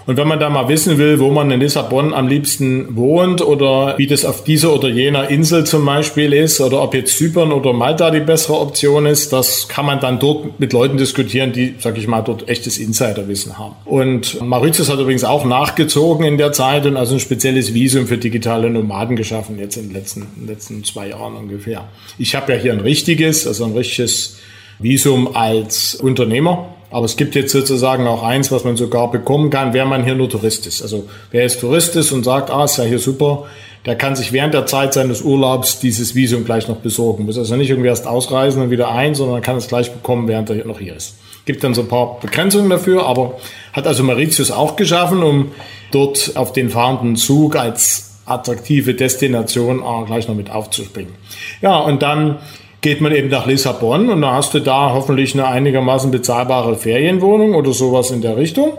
Und 0.07 0.17
wenn 0.17 0.27
man 0.27 0.39
da 0.39 0.49
mal 0.51 0.67
wissen 0.67 0.99
will, 0.99 1.19
wo 1.19 1.31
man 1.31 1.49
in 1.49 1.59
Lissabon 1.59 2.13
am 2.13 2.27
liebsten 2.27 2.95
wohnt 2.95 3.41
oder 3.41 3.97
wie 3.97 4.05
das 4.05 4.23
auf 4.23 4.43
dieser 4.43 4.71
oder 4.73 4.87
jener 4.87 5.29
Insel 5.29 5.65
zum 5.65 5.83
Beispiel 5.83 6.31
ist 6.33 6.61
oder 6.61 6.83
ob 6.83 6.93
jetzt 6.93 7.17
Zypern 7.17 7.51
oder 7.51 7.73
Malta 7.73 8.11
die 8.11 8.19
bessere 8.19 8.59
Option 8.59 9.07
ist, 9.07 9.33
das 9.33 9.67
kann 9.67 9.85
man 9.85 9.99
dann 9.99 10.19
dort 10.19 10.59
mit 10.59 10.73
Leuten 10.73 10.97
diskutieren, 10.97 11.53
die, 11.53 11.73
sag 11.79 11.97
ich 11.97 12.07
mal, 12.07 12.21
dort 12.21 12.47
echtes 12.47 12.77
Insiderwissen 12.77 13.57
haben. 13.57 13.75
Und 13.85 14.39
Mauritius 14.41 14.91
hat 14.91 14.99
übrigens 14.99 15.23
auch 15.23 15.43
nachgezogen 15.43 16.25
in 16.25 16.37
der 16.37 16.51
Zeit 16.51 16.85
und 16.85 16.97
also 16.97 17.15
ein 17.15 17.19
spezielles 17.19 17.73
Visum 17.73 18.05
für 18.05 18.19
digitale 18.19 18.69
Nomaden 18.69 19.15
geschaffen, 19.15 19.57
jetzt 19.57 19.75
in 19.75 19.85
den 19.85 19.93
letzten, 19.93 20.21
in 20.35 20.41
den 20.41 20.47
letzten 20.47 20.83
zwei 20.83 21.09
Jahren 21.09 21.35
ungefähr. 21.35 21.85
Ich 22.19 22.35
habe 22.35 22.53
ja 22.53 22.59
hier 22.59 22.73
ein 22.73 22.79
richtiges, 22.79 23.47
also 23.47 23.65
ein 23.65 23.73
richtiges 23.73 24.37
Visum 24.77 25.35
als 25.35 25.95
Unternehmer 25.95 26.74
aber 26.95 27.03
es 27.03 27.17
gibt 27.17 27.36
jetzt 27.36 27.51
sozusagen 27.51 28.08
auch 28.08 28.23
eins, 28.23 28.53
was 28.53 28.63
man 28.63 28.77
sogar 28.77 29.12
bekommen 29.12 29.49
kann, 29.49 29.73
wenn 29.73 29.89
man 29.89 30.05
hier 30.05 30.15
nur 30.15 30.29
Tourist 30.29 30.65
ist. 30.65 30.81
Also 30.81 31.10
wer 31.29 31.41
jetzt 31.41 31.60
Tourist 31.60 31.93
ist 31.97 32.13
und 32.13 32.23
sagt, 32.23 32.49
ah, 32.49 32.63
ist 32.63 32.77
ja 32.77 32.86
hier 32.86 32.99
super, 32.99 33.47
der 33.86 33.97
kann 33.97 34.15
sich 34.15 34.31
während 34.31 34.53
der 34.53 34.65
Zeit 34.65 34.93
seines 34.93 35.21
Urlaubs 35.21 35.79
dieses 35.79 36.15
Visum 36.15 36.45
gleich 36.45 36.69
noch 36.69 36.77
besorgen. 36.77 37.25
Muss 37.25 37.38
also 37.38 37.58
nicht 37.58 37.69
irgendwie 37.69 37.89
erst 37.89 38.08
ausreisen 38.08 38.62
und 38.62 38.69
wieder 38.69 38.93
ein, 38.93 39.13
sondern 39.13 39.41
kann 39.41 39.58
es 39.58 39.67
gleich 39.67 39.91
bekommen, 39.91 40.29
während 40.29 40.49
er 40.49 40.65
noch 40.65 40.79
hier 40.79 40.95
ist. 40.95 41.17
Gibt 41.43 41.65
dann 41.65 41.73
so 41.73 41.81
ein 41.81 41.89
paar 41.89 42.17
Begrenzungen 42.21 42.69
dafür, 42.69 43.05
aber 43.05 43.39
hat 43.73 43.88
also 43.88 44.01
Mauritius 44.01 44.51
auch 44.51 44.77
geschaffen, 44.77 45.21
um 45.21 45.51
dort 45.91 46.31
auf 46.36 46.53
den 46.53 46.69
fahrenden 46.69 47.17
Zug 47.17 47.58
als 47.58 48.12
attraktive 48.25 48.93
Destination 48.93 49.84
gleich 50.05 50.29
noch 50.29 50.36
mit 50.36 50.49
aufzuspringen. 50.49 51.13
Ja, 51.62 51.77
und 51.77 52.01
dann 52.01 52.38
geht 52.86 53.02
man 53.02 53.15
eben 53.15 53.30
nach 53.30 53.48
Lissabon 53.48 54.12
und 54.12 54.21
dann 54.21 54.32
hast 54.32 54.54
du 54.54 54.60
da 54.60 54.93
hoffentlich 54.93 55.34
eine 55.34 55.48
einigermaßen 55.48 56.12
bezahlbare 56.12 56.76
Ferienwohnung 56.76 57.56
oder 57.56 57.74
sowas 57.74 58.12
in 58.12 58.21
der 58.21 58.38
Richtung. 58.38 58.74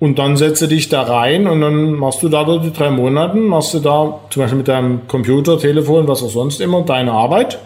Und 0.00 0.18
dann 0.18 0.36
setze 0.36 0.66
dich 0.66 0.88
da 0.88 1.02
rein 1.02 1.46
und 1.46 1.60
dann 1.60 1.92
machst 1.92 2.24
du 2.24 2.28
da 2.28 2.42
die 2.58 2.72
drei 2.72 2.90
Monate, 2.90 3.36
machst 3.36 3.74
du 3.74 3.78
da 3.78 4.18
zum 4.30 4.42
Beispiel 4.42 4.58
mit 4.58 4.66
deinem 4.66 5.06
Computer, 5.06 5.56
Telefon, 5.56 6.08
was 6.08 6.20
auch 6.24 6.30
sonst 6.30 6.60
immer, 6.60 6.82
deine 6.82 7.12
Arbeit. 7.12 7.60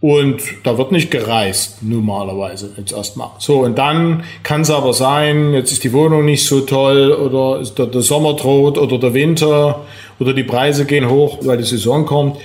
Und 0.00 0.40
da 0.62 0.78
wird 0.78 0.92
nicht 0.92 1.10
gereist, 1.10 1.82
normalerweise 1.82 2.70
jetzt 2.76 2.92
erstmal. 2.92 3.30
So, 3.38 3.64
und 3.64 3.76
dann 3.76 4.22
kann 4.44 4.60
es 4.60 4.70
aber 4.70 4.92
sein, 4.92 5.54
jetzt 5.54 5.72
ist 5.72 5.82
die 5.82 5.92
Wohnung 5.92 6.24
nicht 6.24 6.46
so 6.46 6.60
toll 6.60 7.10
oder 7.10 7.64
der, 7.76 7.86
der 7.86 8.02
Sommer 8.02 8.34
droht 8.34 8.78
oder 8.78 8.96
der 8.98 9.12
Winter 9.12 9.80
oder 10.20 10.32
die 10.32 10.44
Preise 10.44 10.84
gehen 10.84 11.10
hoch, 11.10 11.38
weil 11.42 11.58
die 11.58 11.64
Saison 11.64 12.06
kommt 12.06 12.36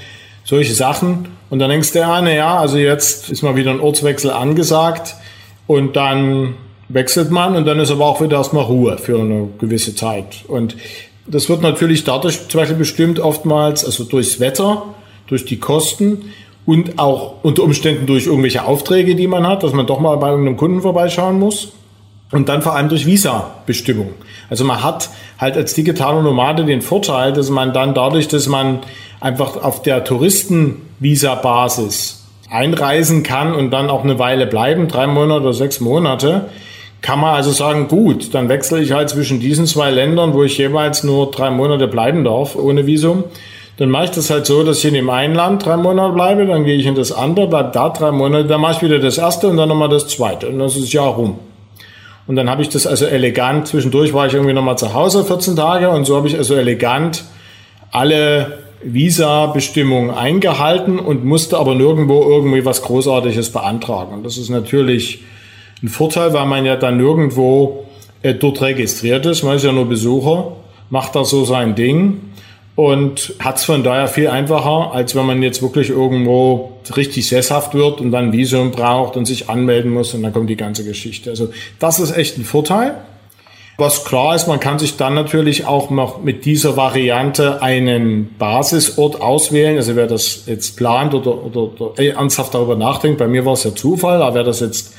solche 0.43 0.73
Sachen. 0.73 1.40
Und 1.51 1.59
dann 1.59 1.69
denkst 1.69 1.91
du, 1.91 1.99
ja, 1.99 2.21
naja, 2.21 2.59
also 2.59 2.77
jetzt 2.77 3.29
ist 3.29 3.41
mal 3.43 3.57
wieder 3.57 3.71
ein 3.71 3.81
Ortswechsel 3.81 4.31
angesagt 4.31 5.15
und 5.67 5.97
dann 5.97 6.55
wechselt 6.87 7.29
man 7.29 7.57
und 7.57 7.65
dann 7.65 7.77
ist 7.77 7.91
aber 7.91 8.05
auch 8.05 8.21
wieder 8.21 8.37
erstmal 8.37 8.63
Ruhe 8.63 8.97
für 8.97 9.19
eine 9.19 9.49
gewisse 9.59 9.93
Zeit. 9.93 10.45
Und 10.47 10.77
das 11.27 11.49
wird 11.49 11.61
natürlich 11.61 12.05
dadurch 12.05 12.47
zum 12.47 12.61
Beispiel 12.61 12.77
bestimmt 12.77 13.19
oftmals, 13.19 13.83
also 13.83 14.05
durchs 14.05 14.39
Wetter, 14.39 14.83
durch 15.27 15.43
die 15.43 15.59
Kosten 15.59 16.31
und 16.65 16.97
auch 16.97 17.43
unter 17.43 17.63
Umständen 17.63 18.05
durch 18.05 18.27
irgendwelche 18.27 18.63
Aufträge, 18.63 19.15
die 19.15 19.27
man 19.27 19.45
hat, 19.45 19.63
dass 19.63 19.73
man 19.73 19.85
doch 19.85 19.99
mal 19.99 20.15
bei 20.15 20.29
irgendeinem 20.29 20.55
Kunden 20.55 20.81
vorbeischauen 20.81 21.37
muss. 21.37 21.73
Und 22.31 22.47
dann 22.47 22.61
vor 22.61 22.77
allem 22.77 22.87
durch 22.87 23.05
Visa-Bestimmung. 23.05 24.11
Also 24.49 24.63
man 24.63 24.81
hat 24.81 25.09
halt 25.37 25.57
als 25.57 25.73
digitaler 25.73 26.21
Nomade 26.21 26.63
den 26.63 26.81
Vorteil, 26.81 27.33
dass 27.33 27.49
man 27.49 27.73
dann 27.73 27.93
dadurch, 27.93 28.29
dass 28.29 28.47
man 28.47 28.79
einfach 29.19 29.61
auf 29.61 29.81
der 29.81 30.05
Touristen-Visa-Basis 31.01 32.23
einreisen 32.49 33.23
kann 33.23 33.53
und 33.53 33.71
dann 33.71 33.89
auch 33.89 34.03
eine 34.03 34.19
Weile 34.19 34.45
bleiben, 34.45 34.87
drei 34.87 35.07
Monate 35.07 35.41
oder 35.41 35.53
sechs 35.53 35.79
Monate, 35.79 36.45
kann 37.01 37.19
man 37.19 37.33
also 37.33 37.51
sagen, 37.51 37.87
gut, 37.87 38.33
dann 38.33 38.49
wechsle 38.49 38.81
ich 38.81 38.91
halt 38.91 39.09
zwischen 39.09 39.39
diesen 39.39 39.65
zwei 39.65 39.89
Ländern, 39.89 40.33
wo 40.33 40.43
ich 40.43 40.57
jeweils 40.57 41.03
nur 41.03 41.31
drei 41.31 41.49
Monate 41.49 41.87
bleiben 41.87 42.23
darf, 42.23 42.55
ohne 42.55 42.85
Visum. 42.85 43.23
Dann 43.77 43.89
mache 43.89 44.05
ich 44.05 44.11
das 44.11 44.29
halt 44.29 44.45
so, 44.45 44.63
dass 44.63 44.79
ich 44.79 44.85
in 44.85 44.93
dem 44.93 45.09
einen 45.09 45.33
Land 45.33 45.65
drei 45.65 45.77
Monate 45.77 46.13
bleibe, 46.13 46.45
dann 46.45 46.65
gehe 46.65 46.75
ich 46.75 46.85
in 46.85 46.93
das 46.93 47.11
andere, 47.11 47.47
bleibe 47.47 47.71
da 47.73 47.89
drei 47.89 48.11
Monate, 48.11 48.47
dann 48.47 48.61
mache 48.61 48.73
ich 48.73 48.81
wieder 48.83 48.99
das 48.99 49.17
erste 49.17 49.47
und 49.47 49.57
dann 49.57 49.69
nochmal 49.69 49.89
das 49.89 50.07
zweite. 50.07 50.49
Und 50.49 50.59
das 50.59 50.75
ist 50.75 50.83
das 50.83 50.93
Jahr 50.93 51.07
rum. 51.07 51.39
Und 52.27 52.35
dann 52.35 52.49
habe 52.49 52.61
ich 52.61 52.69
das 52.69 52.85
also 52.85 53.05
elegant, 53.05 53.67
zwischendurch 53.67 54.13
war 54.13 54.27
ich 54.27 54.33
irgendwie 54.33 54.53
nochmal 54.53 54.77
zu 54.77 54.93
Hause 54.93 55.25
14 55.25 55.55
Tage 55.55 55.89
und 55.89 56.05
so 56.05 56.17
habe 56.17 56.27
ich 56.27 56.37
also 56.37 56.53
elegant 56.53 57.23
alle 57.91 58.59
Visa-Bestimmungen 58.83 60.11
eingehalten 60.11 60.99
und 60.99 61.23
musste 61.25 61.57
aber 61.57 61.75
nirgendwo 61.75 62.21
irgendwie 62.21 62.65
was 62.65 62.81
Großartiges 62.81 63.51
beantragen. 63.51 64.13
Und 64.13 64.25
das 64.25 64.37
ist 64.37 64.49
natürlich 64.49 65.23
ein 65.83 65.89
Vorteil, 65.89 66.33
weil 66.33 66.45
man 66.45 66.65
ja 66.65 66.75
dann 66.75 66.97
nirgendwo 66.97 67.85
äh, 68.21 68.33
dort 68.33 68.61
registriert 68.61 69.25
ist. 69.25 69.43
Man 69.43 69.55
ist 69.55 69.63
ja 69.63 69.71
nur 69.71 69.85
Besucher, 69.85 70.53
macht 70.89 71.15
da 71.15 71.25
so 71.25 71.45
sein 71.45 71.75
Ding 71.75 72.21
und 72.75 73.33
hat 73.39 73.57
es 73.57 73.63
von 73.63 73.83
daher 73.83 74.07
viel 74.07 74.27
einfacher, 74.27 74.93
als 74.93 75.15
wenn 75.15 75.25
man 75.25 75.41
jetzt 75.43 75.61
wirklich 75.61 75.89
irgendwo 75.89 76.71
richtig 76.95 77.27
sesshaft 77.27 77.73
wird 77.73 78.01
und 78.01 78.11
dann 78.11 78.31
Visum 78.31 78.71
braucht 78.71 79.17
und 79.17 79.25
sich 79.25 79.49
anmelden 79.49 79.91
muss 79.91 80.13
und 80.13 80.23
dann 80.23 80.33
kommt 80.33 80.49
die 80.49 80.57
ganze 80.57 80.83
Geschichte. 80.83 81.29
Also 81.29 81.49
das 81.79 81.99
ist 81.99 82.15
echt 82.15 82.37
ein 82.37 82.45
Vorteil. 82.45 82.95
Was 83.81 84.05
klar 84.05 84.35
ist, 84.35 84.47
man 84.47 84.59
kann 84.59 84.77
sich 84.77 84.95
dann 84.95 85.15
natürlich 85.15 85.65
auch 85.65 85.89
noch 85.89 86.21
mit 86.21 86.45
dieser 86.45 86.77
Variante 86.77 87.63
einen 87.63 88.35
Basisort 88.37 89.19
auswählen. 89.19 89.75
Also 89.77 89.95
wer 89.95 90.05
das 90.05 90.43
jetzt 90.45 90.77
plant 90.77 91.15
oder, 91.15 91.43
oder, 91.43 91.81
oder 91.81 91.99
ernsthaft 91.99 92.53
darüber 92.53 92.75
nachdenkt, 92.75 93.17
bei 93.17 93.27
mir 93.27 93.43
war 93.43 93.53
es 93.53 93.63
ja 93.63 93.73
Zufall, 93.73 94.21
aber 94.21 94.35
wer 94.35 94.43
das 94.43 94.59
jetzt 94.59 94.93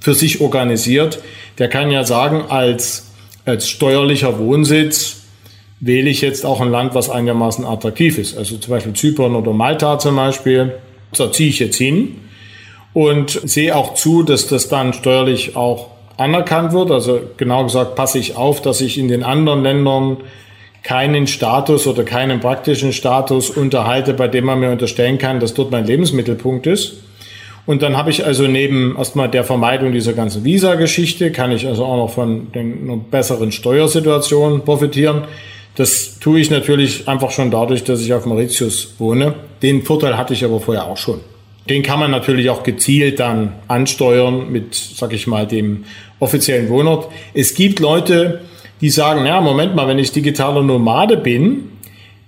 für 0.00 0.12
sich 0.12 0.40
organisiert, 0.40 1.20
der 1.58 1.68
kann 1.68 1.92
ja 1.92 2.02
sagen, 2.02 2.46
als, 2.48 3.12
als 3.44 3.68
steuerlicher 3.68 4.40
Wohnsitz 4.40 5.18
wähle 5.78 6.10
ich 6.10 6.20
jetzt 6.20 6.44
auch 6.44 6.60
ein 6.60 6.72
Land, 6.72 6.96
was 6.96 7.08
einigermaßen 7.08 7.64
attraktiv 7.64 8.18
ist. 8.18 8.36
Also 8.36 8.56
zum 8.56 8.72
Beispiel 8.72 8.94
Zypern 8.94 9.36
oder 9.36 9.52
Malta 9.52 10.00
zum 10.00 10.16
Beispiel. 10.16 10.72
Da 11.16 11.30
ziehe 11.30 11.50
ich 11.50 11.60
jetzt 11.60 11.76
hin 11.76 12.16
und 12.92 13.40
sehe 13.44 13.76
auch 13.76 13.94
zu, 13.94 14.24
dass 14.24 14.48
das 14.48 14.68
dann 14.68 14.94
steuerlich 14.94 15.54
auch 15.54 15.95
anerkannt 16.16 16.72
wird. 16.72 16.90
Also 16.90 17.20
genau 17.36 17.64
gesagt 17.64 17.94
passe 17.94 18.18
ich 18.18 18.36
auf, 18.36 18.62
dass 18.62 18.80
ich 18.80 18.98
in 18.98 19.08
den 19.08 19.22
anderen 19.22 19.62
Ländern 19.62 20.18
keinen 20.82 21.26
Status 21.26 21.86
oder 21.86 22.04
keinen 22.04 22.40
praktischen 22.40 22.92
Status 22.92 23.50
unterhalte, 23.50 24.14
bei 24.14 24.28
dem 24.28 24.44
man 24.44 24.60
mir 24.60 24.70
unterstellen 24.70 25.18
kann, 25.18 25.40
dass 25.40 25.52
dort 25.52 25.72
mein 25.72 25.84
Lebensmittelpunkt 25.84 26.66
ist. 26.66 26.98
Und 27.66 27.82
dann 27.82 27.96
habe 27.96 28.10
ich 28.10 28.24
also 28.24 28.46
neben 28.46 28.94
erstmal 28.96 29.28
der 29.28 29.42
Vermeidung 29.42 29.90
dieser 29.90 30.12
ganzen 30.12 30.44
Visa-Geschichte, 30.44 31.32
kann 31.32 31.50
ich 31.50 31.66
also 31.66 31.84
auch 31.84 31.96
noch 31.96 32.10
von 32.10 32.46
einer 32.54 32.96
besseren 32.96 33.50
Steuersituation 33.50 34.64
profitieren. 34.64 35.22
Das 35.74 36.20
tue 36.20 36.38
ich 36.38 36.50
natürlich 36.50 37.08
einfach 37.08 37.32
schon 37.32 37.50
dadurch, 37.50 37.82
dass 37.82 38.00
ich 38.00 38.14
auf 38.14 38.24
Mauritius 38.24 38.94
wohne. 38.98 39.34
Den 39.62 39.82
Vorteil 39.82 40.16
hatte 40.16 40.32
ich 40.32 40.44
aber 40.44 40.60
vorher 40.60 40.86
auch 40.86 40.96
schon. 40.96 41.20
Den 41.68 41.82
kann 41.82 41.98
man 41.98 42.12
natürlich 42.12 42.48
auch 42.48 42.62
gezielt 42.62 43.18
dann 43.18 43.52
ansteuern 43.66 44.52
mit, 44.52 44.76
sag 44.76 45.12
ich 45.12 45.26
mal, 45.26 45.48
dem 45.48 45.84
offiziellen 46.20 46.68
Wohnort. 46.68 47.08
Es 47.34 47.54
gibt 47.54 47.80
Leute, 47.80 48.40
die 48.80 48.90
sagen, 48.90 49.24
ja, 49.26 49.40
Moment 49.40 49.74
mal, 49.74 49.88
wenn 49.88 49.98
ich 49.98 50.12
digitaler 50.12 50.62
Nomade 50.62 51.16
bin, 51.16 51.70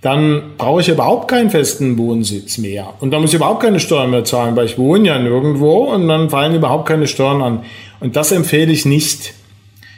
dann 0.01 0.55
brauche 0.57 0.81
ich 0.81 0.87
überhaupt 0.87 1.27
keinen 1.27 1.49
festen 1.49 1.97
Wohnsitz 1.97 2.57
mehr. 2.57 2.93
Und 3.01 3.11
da 3.11 3.19
muss 3.19 3.31
ich 3.31 3.35
überhaupt 3.35 3.61
keine 3.61 3.79
Steuern 3.79 4.11
mehr 4.11 4.23
zahlen, 4.23 4.55
weil 4.55 4.65
ich 4.65 4.77
wohne 4.77 5.09
ja 5.09 5.19
nirgendwo 5.19 5.93
und 5.93 6.07
dann 6.07 6.29
fallen 6.29 6.55
überhaupt 6.55 6.87
keine 6.87 7.07
Steuern 7.07 7.41
an. 7.41 7.65
Und 7.99 8.15
das 8.15 8.31
empfehle 8.31 8.71
ich 8.71 8.85
nicht. 8.85 9.33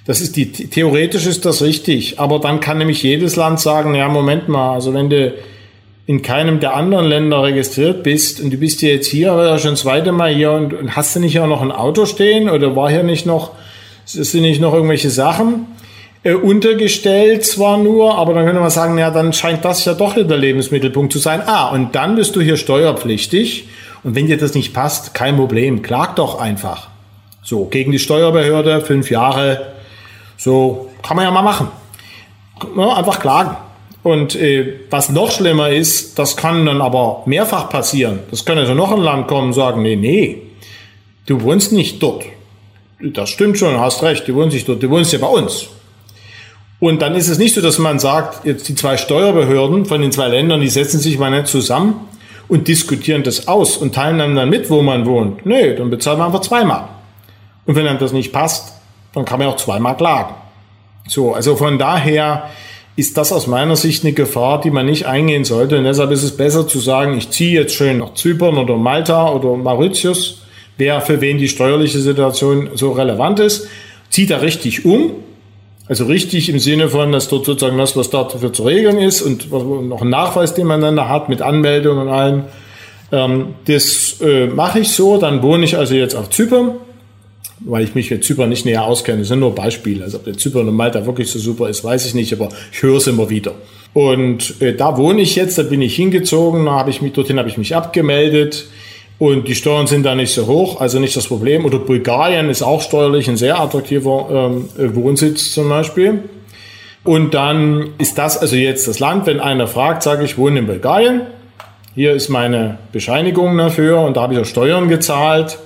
Das 0.07 0.19
ist 0.19 0.35
die, 0.35 0.51
theoretisch 0.51 1.27
ist 1.27 1.45
das 1.45 1.61
richtig, 1.61 2.19
aber 2.19 2.39
dann 2.39 2.59
kann 2.59 2.79
nämlich 2.79 3.03
jedes 3.03 3.35
Land 3.35 3.59
sagen, 3.59 3.93
ja, 3.93 4.09
Moment 4.09 4.49
mal, 4.49 4.73
also 4.73 4.93
wenn 4.95 5.11
du 5.11 5.35
in 6.07 6.23
keinem 6.23 6.59
der 6.59 6.75
anderen 6.75 7.05
Länder 7.05 7.43
registriert 7.43 8.01
bist 8.01 8.41
und 8.41 8.51
du 8.51 8.57
bist 8.57 8.81
ja 8.81 8.89
jetzt 8.89 9.07
hier, 9.07 9.31
aber 9.31 9.59
schon 9.59 9.71
das 9.71 9.81
zweite 9.81 10.11
Mal 10.11 10.33
hier 10.33 10.51
und, 10.51 10.73
und 10.73 10.95
hast 10.95 11.15
du 11.15 11.19
nicht 11.19 11.39
auch 11.39 11.47
noch 11.47 11.61
ein 11.61 11.71
Auto 11.71 12.07
stehen 12.07 12.49
oder 12.49 12.75
war 12.75 12.89
hier 12.89 13.03
nicht 13.03 13.27
noch, 13.27 13.51
sind 14.05 14.41
nicht 14.41 14.61
noch 14.61 14.73
irgendwelche 14.73 15.09
Sachen? 15.09 15.67
äh, 16.23 16.33
untergestellt 16.33 17.45
zwar 17.45 17.77
nur, 17.77 18.15
aber 18.15 18.33
dann 18.33 18.45
könnte 18.45 18.61
man 18.61 18.69
sagen, 18.69 18.97
ja, 18.97 19.09
dann 19.11 19.33
scheint 19.33 19.65
das 19.65 19.85
ja 19.85 19.93
doch 19.93 20.13
der 20.13 20.37
Lebensmittelpunkt 20.37 21.11
zu 21.11 21.19
sein. 21.19 21.41
Ah, 21.45 21.69
und 21.69 21.95
dann 21.95 22.15
bist 22.15 22.35
du 22.35 22.41
hier 22.41 22.57
steuerpflichtig. 22.57 23.67
Und 24.03 24.15
wenn 24.15 24.27
dir 24.27 24.37
das 24.37 24.53
nicht 24.53 24.73
passt, 24.73 25.13
kein 25.13 25.35
Problem, 25.35 25.81
klag 25.81 26.15
doch 26.15 26.39
einfach. 26.39 26.89
So, 27.43 27.65
gegen 27.65 27.91
die 27.91 27.99
Steuerbehörde, 27.99 28.81
fünf 28.81 29.09
Jahre, 29.09 29.73
so, 30.37 30.89
kann 31.01 31.17
man 31.17 31.25
ja 31.25 31.31
mal 31.31 31.41
machen. 31.41 31.67
Ja, 32.77 32.93
einfach 32.95 33.19
klagen. 33.19 33.57
Und 34.03 34.35
äh, 34.35 34.79
was 34.89 35.09
noch 35.09 35.31
schlimmer 35.31 35.69
ist, 35.69 36.17
das 36.17 36.35
kann 36.35 36.65
dann 36.65 36.81
aber 36.81 37.23
mehrfach 37.25 37.69
passieren. 37.69 38.19
Das 38.31 38.45
kann 38.45 38.57
also 38.57 38.73
noch 38.73 38.91
ein 38.91 39.01
Land 39.01 39.27
kommen 39.27 39.47
und 39.47 39.53
sagen, 39.53 39.83
nee, 39.83 39.95
nee, 39.95 40.41
du 41.27 41.41
wohnst 41.41 41.71
nicht 41.71 42.01
dort. 42.01 42.23
Das 43.03 43.29
stimmt 43.29 43.57
schon, 43.57 43.79
hast 43.79 44.03
recht, 44.03 44.27
du 44.27 44.35
wohnst 44.35 44.53
nicht 44.53 44.67
dort, 44.67 44.83
du 44.83 44.89
wohnst 44.89 45.11
ja 45.11 45.19
bei 45.19 45.27
uns. 45.27 45.67
Und 46.79 47.01
dann 47.01 47.15
ist 47.15 47.27
es 47.27 47.37
nicht 47.37 47.53
so, 47.53 47.61
dass 47.61 47.77
man 47.77 47.99
sagt, 47.99 48.45
jetzt 48.45 48.67
die 48.67 48.75
zwei 48.75 48.97
Steuerbehörden 48.97 49.85
von 49.85 50.01
den 50.01 50.11
zwei 50.11 50.27
Ländern, 50.27 50.61
die 50.61 50.69
setzen 50.69 50.99
sich 50.99 51.17
mal 51.19 51.29
nicht 51.29 51.47
zusammen 51.47 51.95
und 52.47 52.67
diskutieren 52.67 53.23
das 53.23 53.47
aus 53.47 53.77
und 53.77 53.93
teilen 53.93 54.35
dann, 54.35 54.49
mit, 54.49 54.69
wo 54.69 54.81
man 54.81 55.05
wohnt. 55.05 55.45
Nee, 55.45 55.75
dann 55.75 55.89
bezahlt 55.89 56.17
man 56.17 56.27
einfach 56.27 56.41
zweimal. 56.41 56.89
Und 57.65 57.75
wenn 57.75 57.87
einem 57.87 57.99
das 57.99 58.13
nicht 58.13 58.33
passt, 58.33 58.73
dann 59.13 59.25
kann 59.25 59.39
man 59.39 59.47
auch 59.47 59.57
zweimal 59.57 59.95
klagen. 59.95 60.33
So, 61.07 61.33
also 61.33 61.55
von 61.55 61.77
daher 61.77 62.49
ist 62.95 63.17
das 63.17 63.31
aus 63.31 63.47
meiner 63.47 63.75
Sicht 63.75 64.03
eine 64.03 64.13
Gefahr, 64.13 64.61
die 64.61 64.71
man 64.71 64.85
nicht 64.85 65.05
eingehen 65.05 65.45
sollte. 65.45 65.77
Und 65.77 65.85
deshalb 65.85 66.11
ist 66.11 66.23
es 66.23 66.35
besser 66.35 66.67
zu 66.67 66.79
sagen, 66.79 67.17
ich 67.17 67.29
ziehe 67.29 67.61
jetzt 67.61 67.73
schön 67.73 67.99
nach 67.99 68.13
Zypern 68.15 68.57
oder 68.57 68.75
Malta 68.75 69.29
oder 69.29 69.55
Mauritius, 69.55 70.41
wer 70.78 71.01
für 71.01 71.22
wen 71.22 71.38
die 71.38 71.47
steuerliche 71.47 71.99
Situation 71.99 72.69
so 72.76 72.91
relevant 72.91 73.39
ist, 73.39 73.67
zieht 74.09 74.30
da 74.30 74.38
richtig 74.38 74.86
um 74.86 75.11
also 75.91 76.05
richtig 76.05 76.47
im 76.47 76.57
Sinne 76.57 76.88
von, 76.88 77.11
dass 77.11 77.28
dort 77.28 77.45
sozusagen 77.45 77.78
das, 77.78 77.97
was 77.97 78.09
dafür 78.09 78.53
zu 78.53 78.63
regeln 78.63 78.97
ist 78.97 79.22
und 79.22 79.51
noch 79.51 80.01
ein 80.01 80.09
Nachweis, 80.09 80.53
den 80.53 80.65
man 80.65 80.80
dann 80.80 80.95
da 80.95 81.09
hat 81.09 81.28
mit 81.28 81.41
Anmeldung 81.41 81.97
und 81.97 82.07
allem. 82.07 82.43
Ähm, 83.11 83.55
das 83.65 84.22
äh, 84.22 84.47
mache 84.47 84.80
ich 84.80 84.91
so. 84.91 85.17
Dann 85.17 85.41
wohne 85.43 85.65
ich 85.65 85.78
also 85.78 85.93
jetzt 85.93 86.15
auf 86.15 86.30
Zypern, 86.30 86.76
weil 87.59 87.84
ich 87.84 87.93
mich 87.93 88.09
mit 88.09 88.24
Zypern 88.24 88.47
nicht 88.47 88.63
näher 88.63 88.86
auskenne. 88.86 89.19
Das 89.19 89.28
sind 89.28 89.41
nur 89.41 89.53
Beispiele. 89.53 90.05
Also 90.05 90.19
ob 90.19 90.24
der 90.24 90.38
Zypern 90.38 90.69
und 90.69 90.76
Malta 90.76 91.05
wirklich 91.05 91.30
so 91.30 91.39
super 91.39 91.67
ist, 91.67 91.84
weiß 91.84 92.05
ich 92.05 92.13
nicht, 92.13 92.32
aber 92.32 92.47
ich 92.72 92.82
höre 92.82 92.95
es 92.95 93.07
immer 93.07 93.30
wieder. 93.30 93.53
Und 93.93 94.61
äh, 94.61 94.74
da 94.74 94.97
wohne 94.97 95.22
ich 95.22 95.36
jetzt, 95.36 95.57
da 95.57 95.63
bin 95.63 95.82
ich 95.82 95.97
hingezogen, 95.97 96.63
da 96.67 96.72
habe 96.72 96.89
ich 96.89 97.01
mich, 97.01 97.11
dorthin 97.11 97.38
habe 97.38 97.49
ich 97.49 97.57
mich 97.57 97.76
abgemeldet. 97.76 98.67
Und 99.22 99.47
die 99.47 99.53
Steuern 99.53 99.86
sind 99.86 100.03
da 100.03 100.15
nicht 100.15 100.34
so 100.34 100.47
hoch, 100.47 100.82
also 100.82 100.97
nicht 100.97 101.15
das 101.15 101.28
Problem. 101.28 101.63
Oder 101.63 101.78
Bulgarien 101.78 102.49
ist 102.49 102.63
auch 102.63 102.82
steuerlich 102.82 103.30
ein 103.30 103.38
sehr 103.38 103.59
attraktiver 103.59 104.49
ähm, 104.49 104.95
Wohnsitz 104.95 105.51
zum 105.51 105.69
Beispiel. 105.69 106.24
Und 107.03 107.36
dann 107.36 107.91
ist 107.99 108.17
das 108.17 108.39
also 108.39 108.55
jetzt 108.55 108.88
das 108.88 108.97
Land, 108.97 109.28
wenn 109.28 109.39
einer 109.39 109.67
fragt, 109.67 110.01
sage 110.01 110.26
ich, 110.26 110.39
wohne 110.39 110.57
in 110.57 110.65
Bulgarien. 110.65 111.22
Hier 111.93 112.13
ist 112.13 112.30
meine 112.30 112.80
Bescheinigung 112.93 113.55
dafür 113.59 113.99
und 113.99 114.17
da 114.17 114.24
habe 114.24 114.34
ich 114.34 114.39
auch 114.39 114.45
Steuern 114.45 114.89
gezahlt 114.89 115.59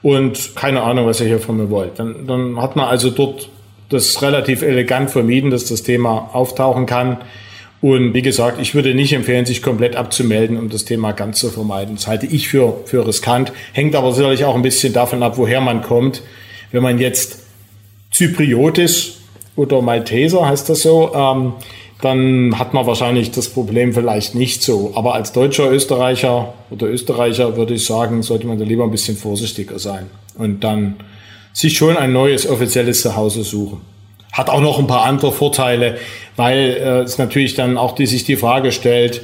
und 0.00 0.56
keine 0.56 0.80
Ahnung, 0.80 1.04
was 1.04 1.20
ihr 1.20 1.26
hier 1.26 1.38
von 1.38 1.58
mir 1.58 1.68
wollt. 1.68 1.98
Dann, 1.98 2.26
dann 2.26 2.62
hat 2.62 2.76
man 2.76 2.86
also 2.86 3.10
dort 3.10 3.50
das 3.90 4.22
relativ 4.22 4.62
elegant 4.62 5.10
vermieden, 5.10 5.50
dass 5.50 5.66
das 5.66 5.82
Thema 5.82 6.30
auftauchen 6.32 6.86
kann. 6.86 7.18
Und 7.80 8.14
wie 8.14 8.22
gesagt, 8.22 8.60
ich 8.60 8.74
würde 8.74 8.94
nicht 8.94 9.12
empfehlen, 9.12 9.44
sich 9.44 9.62
komplett 9.62 9.96
abzumelden, 9.96 10.58
um 10.58 10.70
das 10.70 10.84
Thema 10.84 11.12
ganz 11.12 11.38
zu 11.38 11.50
vermeiden. 11.50 11.96
Das 11.96 12.06
halte 12.06 12.26
ich 12.26 12.48
für, 12.48 12.80
für 12.86 13.06
riskant. 13.06 13.52
Hängt 13.72 13.94
aber 13.94 14.12
sicherlich 14.12 14.44
auch 14.44 14.54
ein 14.54 14.62
bisschen 14.62 14.92
davon 14.92 15.22
ab, 15.22 15.36
woher 15.36 15.60
man 15.60 15.82
kommt. 15.82 16.22
Wenn 16.72 16.82
man 16.82 16.98
jetzt 16.98 17.40
Zypriot 18.10 18.78
ist 18.78 19.18
oder 19.56 19.82
Malteser, 19.82 20.48
heißt 20.48 20.68
das 20.68 20.82
so, 20.82 21.14
ähm, 21.14 21.52
dann 22.02 22.58
hat 22.58 22.74
man 22.74 22.86
wahrscheinlich 22.86 23.30
das 23.30 23.48
Problem 23.48 23.92
vielleicht 23.94 24.34
nicht 24.34 24.62
so. 24.62 24.92
Aber 24.94 25.14
als 25.14 25.32
deutscher 25.32 25.70
Österreicher 25.70 26.54
oder 26.70 26.86
Österreicher 26.86 27.56
würde 27.56 27.74
ich 27.74 27.84
sagen, 27.84 28.22
sollte 28.22 28.46
man 28.46 28.58
da 28.58 28.64
lieber 28.64 28.84
ein 28.84 28.90
bisschen 28.90 29.16
vorsichtiger 29.16 29.78
sein 29.78 30.10
und 30.36 30.62
dann 30.64 30.96
sich 31.52 31.76
schon 31.76 31.96
ein 31.96 32.12
neues 32.12 32.46
offizielles 32.46 33.00
Zuhause 33.00 33.44
suchen. 33.44 33.80
Hat 34.32 34.50
auch 34.50 34.60
noch 34.60 34.78
ein 34.78 34.86
paar 34.86 35.04
andere 35.04 35.32
Vorteile, 35.32 35.96
weil 36.36 36.58
äh, 36.58 37.00
es 37.00 37.18
natürlich 37.18 37.54
dann 37.54 37.78
auch 37.78 37.94
die, 37.94 38.06
sich 38.06 38.24
die 38.24 38.36
Frage 38.36 38.72
stellt, 38.72 39.22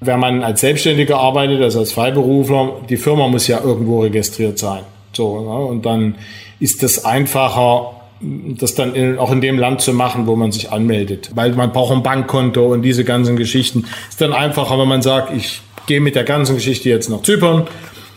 wenn 0.00 0.18
man 0.18 0.42
als 0.42 0.60
Selbstständiger 0.60 1.18
arbeitet, 1.18 1.62
also 1.62 1.78
als 1.78 1.92
Freiberufler, 1.92 2.80
die 2.88 2.96
Firma 2.96 3.28
muss 3.28 3.46
ja 3.46 3.60
irgendwo 3.62 4.00
registriert 4.00 4.58
sein. 4.58 4.82
So, 5.12 5.40
ne? 5.40 5.66
und 5.66 5.86
dann 5.86 6.16
ist 6.58 6.82
das 6.82 7.04
einfacher, 7.04 7.92
das 8.20 8.74
dann 8.74 8.94
in, 8.94 9.18
auch 9.18 9.30
in 9.30 9.40
dem 9.40 9.58
Land 9.58 9.80
zu 9.80 9.92
machen, 9.92 10.26
wo 10.26 10.36
man 10.36 10.52
sich 10.52 10.70
anmeldet. 10.72 11.30
Weil 11.34 11.52
man 11.52 11.72
braucht 11.72 11.92
ein 11.92 12.02
Bankkonto 12.02 12.66
und 12.72 12.82
diese 12.82 13.04
ganzen 13.04 13.36
Geschichten. 13.36 13.84
Ist 14.08 14.20
dann 14.20 14.32
einfacher, 14.32 14.78
wenn 14.78 14.88
man 14.88 15.02
sagt, 15.02 15.34
ich 15.36 15.60
gehe 15.86 16.00
mit 16.00 16.14
der 16.14 16.24
ganzen 16.24 16.56
Geschichte 16.56 16.88
jetzt 16.88 17.10
nach 17.10 17.22
Zypern, 17.22 17.66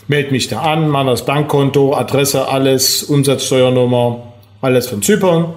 melde 0.07 0.31
mich 0.31 0.47
da 0.47 0.61
an, 0.61 0.89
mache 0.89 1.07
das 1.07 1.25
Bankkonto, 1.25 1.95
Adresse, 1.95 2.47
alles, 2.47 3.03
Umsatzsteuernummer, 3.03 4.33
alles 4.61 4.87
von 4.87 5.01
Zypern 5.01 5.53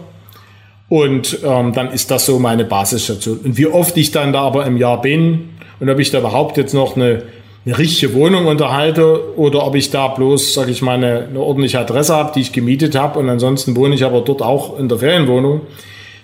und 0.89 1.41
ähm, 1.45 1.73
dann 1.73 1.93
ist 1.93 2.11
das 2.11 2.27
so 2.27 2.39
meine 2.39 2.65
Basisstation. 2.65 3.39
Und 3.45 3.59
wie 3.59 3.67
oft 3.67 3.97
ich 3.97 4.11
dann 4.11 4.33
da 4.33 4.43
aber 4.43 4.67
im 4.67 4.77
Jahr 4.77 5.01
bin 5.01 5.51
und 5.81 5.89
ob 5.89 5.99
ich 5.99 6.11
da 6.11 6.19
überhaupt 6.19 6.57
jetzt 6.57 6.73
noch 6.73 6.97
eine, 6.97 7.23
eine 7.67 7.79
richtige 7.79 8.15
Wohnung 8.15 8.47
unterhalte 8.47 9.37
oder 9.37 9.67
ob 9.67 9.75
ich 9.75 9.91
da 9.91 10.09
bloß, 10.09 10.55
sag 10.55 10.69
ich 10.69 10.81
mal, 10.81 10.95
eine, 10.95 11.27
eine 11.29 11.41
ordentliche 11.41 11.79
Adresse 11.79 12.15
habe, 12.15 12.33
die 12.35 12.41
ich 12.41 12.53
gemietet 12.53 12.95
habe 12.95 13.19
und 13.19 13.29
ansonsten 13.29 13.77
wohne 13.77 13.95
ich 13.95 14.05
aber 14.05 14.23
dort 14.23 14.41
auch 14.41 14.79
in 14.79 14.89
der 14.89 14.99
Ferienwohnung. 14.99 15.63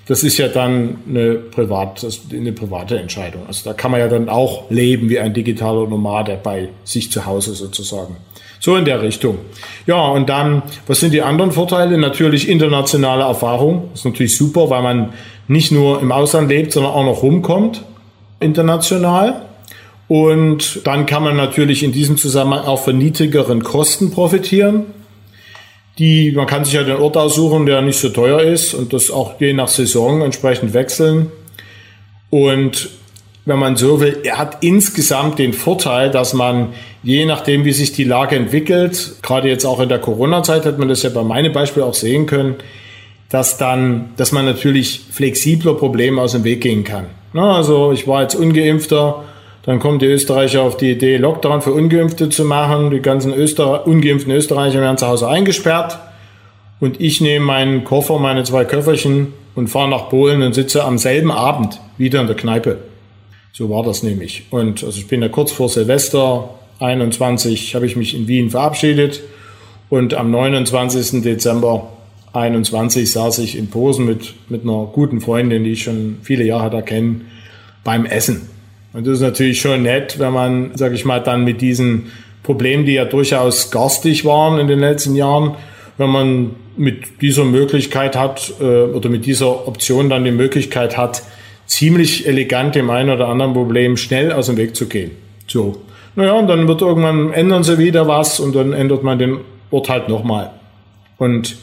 Das 0.07 0.23
ist 0.23 0.37
ja 0.37 0.49
dann 0.49 0.99
eine, 1.09 1.35
Privat, 1.35 2.07
eine 2.31 2.53
private 2.53 2.99
Entscheidung. 2.99 3.43
Also 3.47 3.69
da 3.69 3.75
kann 3.75 3.91
man 3.91 4.01
ja 4.01 4.09
dann 4.09 4.29
auch 4.29 4.71
leben 4.71 5.09
wie 5.09 5.19
ein 5.19 5.33
digitaler 5.33 5.89
Nomade 5.89 6.39
bei 6.43 6.69
sich 6.85 7.11
zu 7.11 7.25
Hause 7.25 7.55
sozusagen. 7.55 8.17
So 8.61 8.77
in 8.77 8.85
der 8.85 9.03
Richtung. 9.03 9.39
Ja, 9.87 10.07
und 10.09 10.29
dann, 10.29 10.63
was 10.87 11.01
sind 11.01 11.13
die 11.13 11.23
anderen 11.23 11.53
Vorteile? 11.53 11.99
Natürlich 11.99 12.49
internationale 12.49 13.25
Erfahrung. 13.25 13.91
Ist 13.93 14.05
natürlich 14.05 14.37
super, 14.37 14.71
weil 14.71 14.83
man 14.83 15.13
nicht 15.49 15.73
nur 15.73 16.01
im 16.01 16.13
Ausland 16.13 16.49
lebt, 16.49 16.73
sondern 16.73 16.93
auch 16.93 17.05
noch 17.05 17.23
rumkommt, 17.23 17.83
international. 18.41 19.43
Und 20.09 20.81
dann 20.85 21.07
kann 21.07 21.23
man 21.23 21.37
natürlich 21.37 21.83
in 21.83 21.93
diesem 21.93 22.17
Zusammenhang 22.17 22.67
auch 22.67 22.81
von 22.81 22.97
niedrigeren 22.97 23.63
Kosten 23.63 24.11
profitieren. 24.11 24.87
Die, 25.99 26.33
man 26.33 26.47
kann 26.47 26.65
sich 26.65 26.75
ja 26.75 26.83
den 26.83 26.97
Ort 26.97 27.17
aussuchen, 27.17 27.67
der 27.67 27.81
nicht 27.83 27.99
so 27.99 28.09
teuer 28.09 28.41
ist 28.41 28.75
und 28.75 28.93
das 28.93 29.11
auch 29.11 29.41
je 29.41 29.53
nach 29.53 29.69
Saison 29.69 30.23
entsprechend 30.23 30.75
wechseln. 30.75 31.31
Und 32.31 32.91
wenn 33.45 33.59
man 33.59 33.77
so 33.77 34.01
will, 34.01 34.19
er 34.25 34.39
hat 34.39 34.65
insgesamt 34.65 35.39
den 35.39 35.53
Vorteil, 35.53 36.11
dass 36.11 36.33
man 36.33 36.73
je 37.03 37.27
nachdem, 37.27 37.65
wie 37.65 37.73
sich 37.73 37.93
die 37.93 38.05
Lage 38.05 38.37
entwickelt, 38.37 39.17
gerade 39.23 39.49
jetzt 39.49 39.67
auch 39.67 39.81
in 39.81 39.89
der 39.89 39.99
Corona-Zeit 39.99 40.65
hat 40.65 40.79
man 40.79 40.89
das 40.89 41.03
ja 41.03 41.11
bei 41.11 41.23
meinem 41.23 41.53
Beispiel 41.53 41.83
auch 41.83 41.95
sehen 41.95 42.27
können, 42.27 42.57
dass 43.29 43.59
dann, 43.59 44.11
dass 44.17 44.33
man 44.33 44.47
natürlich 44.47 45.03
flexibler 45.13 45.75
Probleme 45.75 46.21
aus 46.21 46.33
dem 46.33 46.45
Weg 46.45 46.63
gehen 46.63 46.85
kann. 46.85 47.07
Also 47.35 47.93
ich 47.93 48.07
war 48.07 48.23
jetzt 48.23 48.35
ungeimpfter, 48.35 49.25
dann 49.67 49.79
kommen 49.79 49.99
die 49.99 50.07
Österreicher 50.07 50.63
auf 50.63 50.77
die 50.77 50.91
Idee, 50.91 51.17
Lockdown 51.17 51.63
für 51.63 51.73
Ungeimpfte 51.73 52.29
zu 52.29 52.45
machen. 52.45 52.91
Die 52.91 53.01
ganzen 53.01 53.33
Öster 53.33 53.87
ungeimpften 53.87 54.33
Österreicher 54.33 54.81
werden 54.81 54.99
zu 54.99 55.07
Hause 55.07 55.29
eingesperrt. 55.29 55.99
Und 56.81 57.01
ich 57.01 57.21
nehme 57.21 57.47
meinen 57.47 57.85
Koffer, 57.85 58.19
meine 58.19 58.45
zwei 58.45 58.65
Köfferchen 58.65 59.33
und 59.55 59.69
fahre 59.69 59.89
nach 59.89 60.11
Polen 60.11 60.43
und 60.43 60.55
sitze 60.55 60.85
am 60.85 60.99
selben 60.99 61.31
Abend 61.31 61.81
wieder 61.97 62.21
in 62.21 62.27
der 62.27 62.37
Kneipe. 62.37 62.79
So 63.53 63.71
war 63.71 63.83
das 63.83 64.03
nämlich. 64.03 64.45
Und 64.51 64.85
also 64.85 64.99
ich 64.99 65.07
bin 65.07 65.23
ja 65.23 65.29
kurz 65.29 65.53
vor 65.53 65.69
Silvester 65.69 66.51
21 66.81 67.75
habe 67.75 67.87
ich 67.87 67.97
mich 67.97 68.15
in 68.15 68.27
Wien 68.27 68.51
verabschiedet 68.51 69.23
und 69.89 70.15
am 70.15 70.31
29. 70.31 71.23
Dezember 71.23 71.89
21 72.33 73.11
saß 73.11 73.39
ich 73.39 73.57
in 73.57 73.71
Posen 73.71 74.07
mit, 74.07 74.35
mit 74.49 74.65
einer 74.65 74.87
guten 74.93 75.21
Freundin, 75.21 75.65
die 75.65 75.71
ich 75.71 75.85
schon 75.85 76.19
viele 76.23 76.45
Jahre 76.45 76.69
da 76.69 76.83
kenne, 76.83 77.21
beim 77.85 78.07
Essen. 78.07 78.54
Und 78.95 79.07
das 79.07 79.15
ist 79.15 79.23
natürlich 79.23 79.61
schon 79.61 79.83
nett, 79.83 80.21
wenn 80.21 80.33
man, 80.33 80.71
sag 80.77 80.93
ich 80.93 81.05
mal, 81.05 81.19
dann 81.19 81.45
mit 81.45 81.61
diesen 81.61 82.13
Problemen, 82.45 82.87
die 82.87 82.93
ja 82.95 83.05
durchaus 83.05 83.73
garstig 83.73 84.25
waren 84.25 84.61
in 84.61 84.69
den 84.69 84.79
letzten 84.79 85.17
Jahren, 85.17 85.57
wenn 85.99 86.11
man 86.11 86.51
mit 86.77 87.21
dieser 87.21 87.45
Möglichkeit 87.45 88.17
hat 88.17 88.53
äh, 88.61 88.65
oder 88.65 89.09
mit 89.09 89.27
dieser 89.27 89.67
Option 89.67 90.09
dann 90.09 90.25
die 90.25 90.31
Möglichkeit 90.31 90.97
hat, 90.97 91.23
ziemlich 91.67 92.27
elegant 92.27 92.77
dem 92.77 92.89
einen 92.89 93.11
oder 93.11 93.29
anderen 93.29 93.53
Problem 93.53 93.97
schnell 93.97 94.33
aus 94.33 94.47
dem 94.47 94.57
Weg 94.57 94.77
zu 94.77 94.87
gehen. 94.87 95.11
So. 95.49 95.83
Naja, 96.15 96.33
und 96.35 96.47
dann 96.47 96.69
wird 96.69 96.81
irgendwann 96.81 97.33
ändern 97.33 97.65
sie 97.65 97.79
wieder 97.79 98.07
was 98.07 98.39
und 98.39 98.55
dann 98.55 98.73
ändert 98.73 99.03
man 99.03 99.19
den 99.19 99.39
Ort 99.73 99.89
halt 99.89 100.09
nochmal. 100.09 100.53
Und 101.19 101.57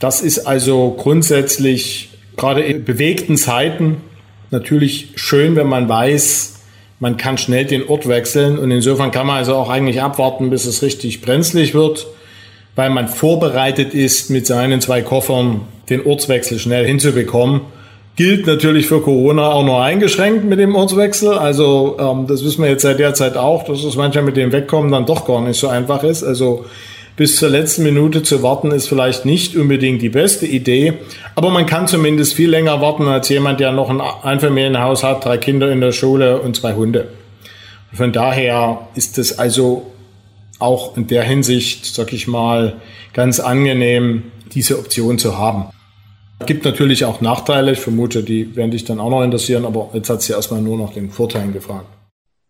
das 0.00 0.20
ist 0.20 0.40
also 0.40 0.96
grundsätzlich 0.98 2.10
gerade 2.36 2.62
in 2.62 2.84
bewegten 2.84 3.36
Zeiten 3.36 3.98
natürlich 4.50 5.12
schön, 5.14 5.54
wenn 5.54 5.68
man 5.68 5.88
weiß, 5.88 6.61
man 7.02 7.16
kann 7.16 7.36
schnell 7.36 7.64
den 7.64 7.88
Ort 7.88 8.06
wechseln 8.06 8.60
und 8.60 8.70
insofern 8.70 9.10
kann 9.10 9.26
man 9.26 9.38
also 9.38 9.56
auch 9.56 9.68
eigentlich 9.68 10.00
abwarten, 10.00 10.50
bis 10.50 10.66
es 10.66 10.82
richtig 10.82 11.20
brenzlig 11.20 11.74
wird, 11.74 12.06
weil 12.76 12.90
man 12.90 13.08
vorbereitet 13.08 13.92
ist, 13.92 14.30
mit 14.30 14.46
seinen 14.46 14.80
zwei 14.80 15.02
Koffern 15.02 15.62
den 15.90 16.06
Ortswechsel 16.06 16.60
schnell 16.60 16.86
hinzubekommen 16.86 17.62
gilt 18.14 18.46
natürlich 18.46 18.86
für 18.86 19.00
Corona 19.00 19.50
auch 19.50 19.64
nur 19.64 19.82
eingeschränkt 19.82 20.44
mit 20.44 20.58
dem 20.58 20.74
Ortswechsel. 20.74 21.32
Also 21.32 21.96
ähm, 21.98 22.26
das 22.26 22.44
wissen 22.44 22.62
wir 22.62 22.70
jetzt 22.70 22.82
seit 22.82 22.98
der 22.98 23.14
Zeit 23.14 23.36
auch, 23.36 23.64
dass 23.64 23.82
es 23.82 23.96
manchmal 23.96 24.24
mit 24.24 24.36
dem 24.36 24.52
Wegkommen 24.52 24.92
dann 24.92 25.06
doch 25.06 25.26
gar 25.26 25.40
nicht 25.40 25.58
so 25.58 25.68
einfach 25.68 26.02
ist. 26.04 26.22
Also 26.22 26.66
bis 27.16 27.36
zur 27.36 27.50
letzten 27.50 27.82
Minute 27.82 28.22
zu 28.22 28.42
warten 28.42 28.70
ist 28.70 28.88
vielleicht 28.88 29.24
nicht 29.24 29.56
unbedingt 29.56 30.00
die 30.00 30.08
beste 30.08 30.46
Idee, 30.46 30.94
aber 31.34 31.50
man 31.50 31.66
kann 31.66 31.86
zumindest 31.86 32.34
viel 32.34 32.50
länger 32.50 32.80
warten 32.80 33.06
als 33.06 33.28
jemand, 33.28 33.60
der 33.60 33.72
noch 33.72 33.90
ein 33.90 34.00
Einfamilienhaus 34.00 35.04
hat, 35.04 35.24
drei 35.24 35.38
Kinder 35.38 35.70
in 35.70 35.80
der 35.80 35.92
Schule 35.92 36.40
und 36.40 36.56
zwei 36.56 36.74
Hunde. 36.74 37.08
Von 37.92 38.12
daher 38.12 38.88
ist 38.94 39.18
es 39.18 39.38
also 39.38 39.92
auch 40.58 40.96
in 40.96 41.06
der 41.06 41.24
Hinsicht, 41.24 41.86
sag 41.86 42.12
ich 42.12 42.26
mal, 42.26 42.76
ganz 43.12 43.40
angenehm, 43.40 44.24
diese 44.54 44.78
Option 44.78 45.18
zu 45.18 45.36
haben. 45.36 45.66
Gibt 46.46 46.64
natürlich 46.64 47.04
auch 47.04 47.20
Nachteile. 47.20 47.72
Ich 47.72 47.80
vermute, 47.80 48.22
die 48.22 48.56
werden 48.56 48.70
dich 48.70 48.84
dann 48.84 49.00
auch 49.00 49.10
noch 49.10 49.22
interessieren, 49.22 49.64
aber 49.64 49.90
jetzt 49.92 50.08
hat 50.10 50.22
sie 50.22 50.32
erstmal 50.32 50.60
nur 50.60 50.76
noch 50.76 50.94
den 50.94 51.10
Vorteil 51.10 51.52
gefragt. 51.52 51.86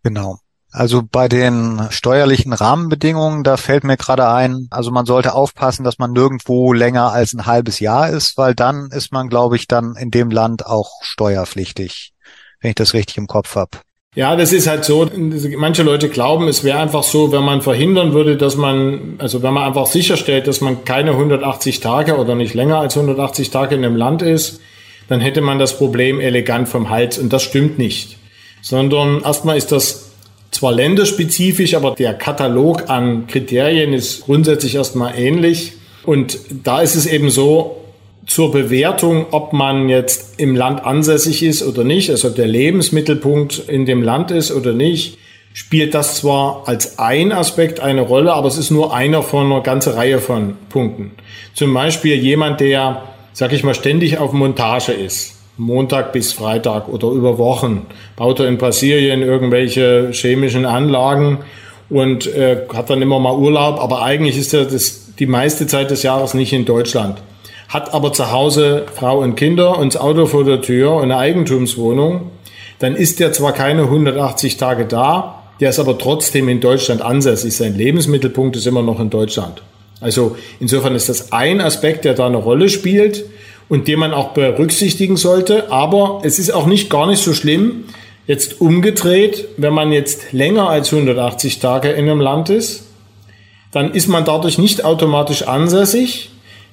Genau. 0.02 0.38
Also 0.72 1.02
bei 1.02 1.28
den 1.28 1.86
steuerlichen 1.90 2.54
Rahmenbedingungen, 2.54 3.44
da 3.44 3.58
fällt 3.58 3.84
mir 3.84 3.98
gerade 3.98 4.28
ein, 4.28 4.68
also 4.70 4.90
man 4.90 5.04
sollte 5.04 5.34
aufpassen, 5.34 5.84
dass 5.84 5.98
man 5.98 6.12
nirgendwo 6.12 6.72
länger 6.72 7.12
als 7.12 7.34
ein 7.34 7.44
halbes 7.44 7.78
Jahr 7.78 8.08
ist, 8.08 8.38
weil 8.38 8.54
dann 8.54 8.88
ist 8.90 9.12
man, 9.12 9.28
glaube 9.28 9.56
ich, 9.56 9.68
dann 9.68 9.96
in 9.96 10.10
dem 10.10 10.30
Land 10.30 10.64
auch 10.64 11.02
steuerpflichtig, 11.02 12.14
wenn 12.60 12.70
ich 12.70 12.76
das 12.76 12.94
richtig 12.94 13.18
im 13.18 13.26
Kopf 13.26 13.54
habe. 13.54 13.78
Ja, 14.14 14.36
das 14.36 14.52
ist 14.52 14.66
halt 14.66 14.84
so. 14.84 15.08
Manche 15.56 15.82
Leute 15.82 16.10
glauben, 16.10 16.48
es 16.48 16.64
wäre 16.64 16.78
einfach 16.78 17.02
so, 17.02 17.32
wenn 17.32 17.44
man 17.44 17.62
verhindern 17.62 18.12
würde, 18.12 18.36
dass 18.36 18.56
man, 18.56 19.14
also 19.18 19.42
wenn 19.42 19.54
man 19.54 19.64
einfach 19.64 19.86
sicherstellt, 19.86 20.46
dass 20.46 20.60
man 20.60 20.84
keine 20.84 21.12
180 21.12 21.80
Tage 21.80 22.18
oder 22.18 22.34
nicht 22.34 22.52
länger 22.52 22.78
als 22.78 22.96
180 22.96 23.50
Tage 23.50 23.74
in 23.74 23.84
einem 23.84 23.96
Land 23.96 24.20
ist, 24.20 24.60
dann 25.08 25.20
hätte 25.20 25.40
man 25.40 25.58
das 25.58 25.76
Problem 25.78 26.20
elegant 26.20 26.68
vom 26.68 26.90
Hals. 26.90 27.18
Und 27.18 27.32
das 27.32 27.42
stimmt 27.42 27.78
nicht. 27.78 28.18
Sondern 28.60 29.22
erstmal 29.22 29.56
ist 29.56 29.72
das 29.72 30.11
zwar 30.52 30.72
länderspezifisch, 30.72 31.74
aber 31.74 31.96
der 31.96 32.14
Katalog 32.14 32.88
an 32.88 33.26
Kriterien 33.26 33.92
ist 33.92 34.26
grundsätzlich 34.26 34.76
erstmal 34.76 35.18
ähnlich. 35.18 35.72
Und 36.04 36.38
da 36.62 36.80
ist 36.80 36.94
es 36.94 37.06
eben 37.06 37.30
so, 37.30 37.78
zur 38.26 38.52
Bewertung, 38.52 39.26
ob 39.32 39.52
man 39.52 39.88
jetzt 39.88 40.38
im 40.38 40.54
Land 40.54 40.84
ansässig 40.84 41.42
ist 41.42 41.62
oder 41.62 41.82
nicht, 41.82 42.08
also 42.10 42.30
der 42.30 42.46
Lebensmittelpunkt 42.46 43.58
in 43.68 43.84
dem 43.84 44.02
Land 44.02 44.30
ist 44.30 44.52
oder 44.52 44.72
nicht, 44.72 45.18
spielt 45.54 45.94
das 45.94 46.16
zwar 46.16 46.62
als 46.66 46.98
ein 46.98 47.32
Aspekt 47.32 47.80
eine 47.80 48.02
Rolle, 48.02 48.32
aber 48.32 48.48
es 48.48 48.58
ist 48.58 48.70
nur 48.70 48.94
einer 48.94 49.22
von 49.22 49.46
einer 49.46 49.60
ganzen 49.60 49.94
Reihe 49.94 50.20
von 50.20 50.56
Punkten. 50.68 51.12
Zum 51.54 51.74
Beispiel 51.74 52.14
jemand, 52.14 52.60
der, 52.60 53.02
sag 53.32 53.52
ich 53.52 53.64
mal, 53.64 53.74
ständig 53.74 54.18
auf 54.18 54.32
Montage 54.32 54.92
ist. 54.92 55.31
Montag 55.56 56.12
bis 56.12 56.32
Freitag 56.32 56.88
oder 56.88 57.08
über 57.08 57.38
Wochen 57.38 57.86
baut 58.16 58.40
er 58.40 58.48
in 58.48 58.58
Brasilien 58.58 59.22
irgendwelche 59.22 60.10
chemischen 60.12 60.64
Anlagen 60.64 61.38
und 61.90 62.26
äh, 62.26 62.62
hat 62.72 62.90
dann 62.90 63.02
immer 63.02 63.18
mal 63.20 63.36
Urlaub, 63.36 63.78
aber 63.80 64.02
eigentlich 64.02 64.38
ist 64.38 64.54
er 64.54 64.64
das, 64.64 65.14
die 65.18 65.26
meiste 65.26 65.66
Zeit 65.66 65.90
des 65.90 66.02
Jahres 66.02 66.34
nicht 66.34 66.52
in 66.52 66.64
Deutschland 66.64 67.22
hat 67.72 67.94
aber 67.94 68.12
zu 68.12 68.30
Hause 68.30 68.84
Frau 68.94 69.20
und 69.20 69.34
Kinder 69.34 69.78
und 69.78 69.94
das 69.94 70.00
Auto 70.00 70.26
vor 70.26 70.44
der 70.44 70.60
Tür 70.60 70.94
und 70.96 71.04
eine 71.04 71.16
Eigentumswohnung, 71.16 72.30
dann 72.78 72.94
ist 72.94 73.18
der 73.18 73.32
zwar 73.32 73.52
keine 73.52 73.82
180 73.84 74.58
Tage 74.58 74.84
da, 74.84 75.42
der 75.60 75.70
ist 75.70 75.78
aber 75.78 75.96
trotzdem 75.96 76.48
in 76.48 76.60
Deutschland 76.60 77.00
ansässig. 77.00 77.56
Sein 77.56 77.74
Lebensmittelpunkt 77.74 78.56
ist 78.56 78.66
immer 78.66 78.82
noch 78.82 79.00
in 79.00 79.08
Deutschland. 79.08 79.62
Also 80.00 80.36
insofern 80.60 80.94
ist 80.94 81.08
das 81.08 81.32
ein 81.32 81.60
Aspekt, 81.60 82.04
der 82.04 82.14
da 82.14 82.26
eine 82.26 82.36
Rolle 82.36 82.68
spielt 82.68 83.24
und 83.72 83.88
den 83.88 84.00
man 84.00 84.12
auch 84.12 84.32
berücksichtigen 84.32 85.16
sollte. 85.16 85.72
Aber 85.72 86.20
es 86.24 86.38
ist 86.38 86.50
auch 86.50 86.66
nicht 86.66 86.90
gar 86.90 87.06
nicht 87.06 87.22
so 87.22 87.32
schlimm, 87.32 87.84
jetzt 88.26 88.60
umgedreht, 88.60 89.48
wenn 89.56 89.72
man 89.72 89.92
jetzt 89.92 90.34
länger 90.34 90.68
als 90.68 90.92
180 90.92 91.58
Tage 91.58 91.88
in 91.88 92.04
einem 92.04 92.20
Land 92.20 92.50
ist, 92.50 92.86
dann 93.70 93.92
ist 93.92 94.08
man 94.08 94.26
dadurch 94.26 94.58
nicht 94.58 94.84
automatisch 94.84 95.44
ansässig, 95.48 96.28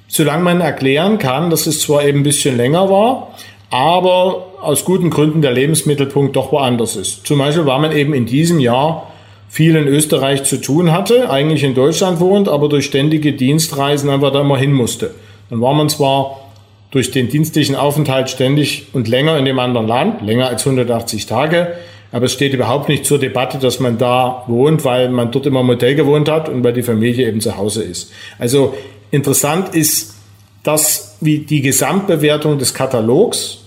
solange 0.10 0.44
man 0.44 0.60
erklären 0.60 1.20
kann, 1.20 1.50
dass 1.50 1.68
es 1.68 1.80
zwar 1.80 2.04
eben 2.04 2.20
ein 2.20 2.24
bisschen 2.24 2.58
länger 2.58 2.90
war, 2.90 3.30
aber 3.70 4.48
aus 4.62 4.84
guten 4.84 5.10
Gründen 5.10 5.42
der 5.42 5.54
Lebensmittelpunkt 5.54 6.36
doch 6.36 6.52
woanders 6.52 6.98
ist. 6.98 7.26
Zum 7.26 7.40
Beispiel, 7.40 7.66
weil 7.66 7.80
man 7.80 7.96
eben 7.96 8.14
in 8.14 8.26
diesem 8.26 8.60
Jahr 8.60 9.10
viel 9.48 9.78
in 9.78 9.88
Österreich 9.88 10.44
zu 10.44 10.60
tun 10.60 10.92
hatte, 10.92 11.30
eigentlich 11.30 11.64
in 11.64 11.76
Deutschland 11.76 12.20
wohnt, 12.20 12.50
aber 12.50 12.68
durch 12.68 12.84
ständige 12.84 13.32
Dienstreisen 13.32 14.10
einfach 14.10 14.34
da 14.34 14.42
immer 14.42 14.58
hin 14.58 14.74
musste. 14.74 15.12
Dann 15.50 15.62
war 15.62 15.74
man 15.74 15.88
zwar 15.88 16.49
durch 16.92 17.12
den 17.12 17.30
dienstlichen 17.30 17.76
Aufenthalt 17.76 18.30
ständig 18.30 18.88
und 18.94 19.08
länger 19.08 19.38
in 19.38 19.46
dem 19.46 19.60
anderen 19.60 19.88
Land, 19.88 20.22
länger 20.22 20.48
als 20.48 20.66
180 20.66 21.26
Tage, 21.26 21.76
aber 22.12 22.26
es 22.26 22.34
steht 22.34 22.54
überhaupt 22.54 22.90
nicht 22.90 23.06
zur 23.06 23.20
Debatte, 23.20 23.60
dass 23.60 23.80
man 23.80 24.00
da 24.00 24.44
wohnt, 24.48 24.84
weil 24.84 25.10
man 25.10 25.32
dort 25.32 25.46
immer 25.46 25.60
im 25.60 25.68
Hotel 25.68 25.94
gewohnt 25.94 26.28
hat 26.28 26.50
und 26.50 26.64
weil 26.64 26.74
die 26.74 26.82
Familie 26.82 27.28
eben 27.28 27.40
zu 27.40 27.56
Hause 27.58 27.84
ist. 27.84 28.12
Also 28.40 28.74
Interessant 29.12 29.74
ist 29.76 30.16
das, 30.64 31.18
wie 31.22 31.40
die 31.40 31.62
Gesamtbewertung 31.62 32.60
des 32.60 32.74
Katalogs. 32.74 33.58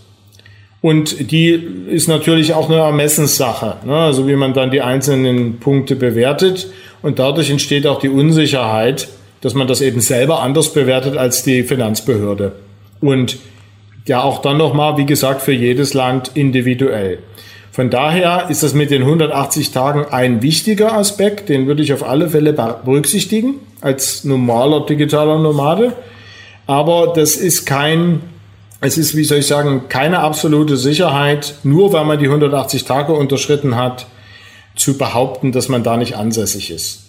Und 0.80 1.30
die 1.30 1.50
ist 1.50 2.08
natürlich 2.08 2.54
auch 2.54 2.68
eine 2.68 2.80
Ermessenssache, 2.80 3.76
ne? 3.86 3.96
also 3.96 4.26
wie 4.26 4.34
man 4.34 4.52
dann 4.52 4.70
die 4.70 4.80
einzelnen 4.80 5.58
Punkte 5.60 5.94
bewertet. 5.94 6.68
Und 7.02 7.18
dadurch 7.18 7.50
entsteht 7.50 7.86
auch 7.86 8.00
die 8.00 8.08
Unsicherheit, 8.08 9.08
dass 9.40 9.54
man 9.54 9.66
das 9.66 9.80
eben 9.80 10.00
selber 10.00 10.40
anders 10.40 10.72
bewertet 10.72 11.16
als 11.16 11.42
die 11.42 11.62
Finanzbehörde. 11.62 12.52
Und 13.02 13.36
ja 14.06 14.22
auch 14.22 14.40
dann 14.40 14.56
nochmal, 14.56 14.96
wie 14.96 15.04
gesagt, 15.04 15.42
für 15.42 15.52
jedes 15.52 15.92
Land 15.92 16.30
individuell. 16.34 17.18
Von 17.70 17.88
daher 17.88 18.50
ist 18.50 18.62
das 18.62 18.74
mit 18.74 18.90
den 18.90 19.02
180 19.02 19.70
Tagen 19.70 20.04
ein 20.10 20.42
wichtiger 20.42 20.92
Aspekt, 20.92 21.48
den 21.48 21.66
würde 21.66 21.82
ich 21.82 21.92
auf 21.92 22.02
alle 22.02 22.28
Fälle 22.28 22.52
berücksichtigen 22.52 23.54
als 23.80 24.24
normaler 24.24 24.84
digitaler 24.84 25.38
Nomade. 25.38 25.94
Aber 26.66 27.12
das 27.14 27.36
ist 27.36 27.64
kein, 27.64 28.20
es 28.80 28.98
ist, 28.98 29.16
wie 29.16 29.24
soll 29.24 29.38
ich 29.38 29.46
sagen, 29.46 29.84
keine 29.88 30.18
absolute 30.18 30.76
Sicherheit, 30.76 31.54
nur 31.62 31.92
weil 31.92 32.04
man 32.04 32.18
die 32.18 32.26
180 32.26 32.84
Tage 32.84 33.14
unterschritten 33.14 33.76
hat, 33.76 34.06
zu 34.76 34.98
behaupten, 34.98 35.52
dass 35.52 35.68
man 35.68 35.82
da 35.82 35.96
nicht 35.96 36.16
ansässig 36.16 36.70
ist. 36.70 37.04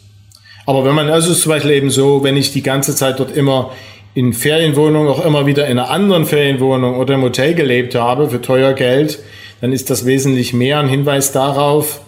Aber 0.65 0.85
wenn 0.85 0.95
man, 0.95 1.09
also 1.09 1.33
zum 1.33 1.49
Beispiel 1.49 1.71
eben 1.71 1.89
so, 1.89 2.23
wenn 2.23 2.37
ich 2.37 2.53
die 2.53 2.63
ganze 2.63 2.95
Zeit 2.95 3.19
dort 3.19 3.35
immer 3.35 3.71
in 4.15 4.33
Ferienwohnungen, 4.33 5.09
auch 5.09 5.25
immer 5.25 5.45
wieder 5.45 5.67
in 5.67 5.79
einer 5.79 5.89
anderen 5.89 6.25
Ferienwohnung 6.25 6.97
oder 6.97 7.15
im 7.15 7.23
Hotel 7.23 7.55
gelebt 7.55 7.95
habe 7.95 8.29
für 8.29 8.41
teuer 8.41 8.73
Geld, 8.73 9.19
dann 9.61 9.73
ist 9.73 9.89
das 9.89 10.05
wesentlich 10.05 10.53
mehr 10.53 10.79
ein 10.79 10.87
Hinweis 10.87 11.31
darauf, 11.31 12.01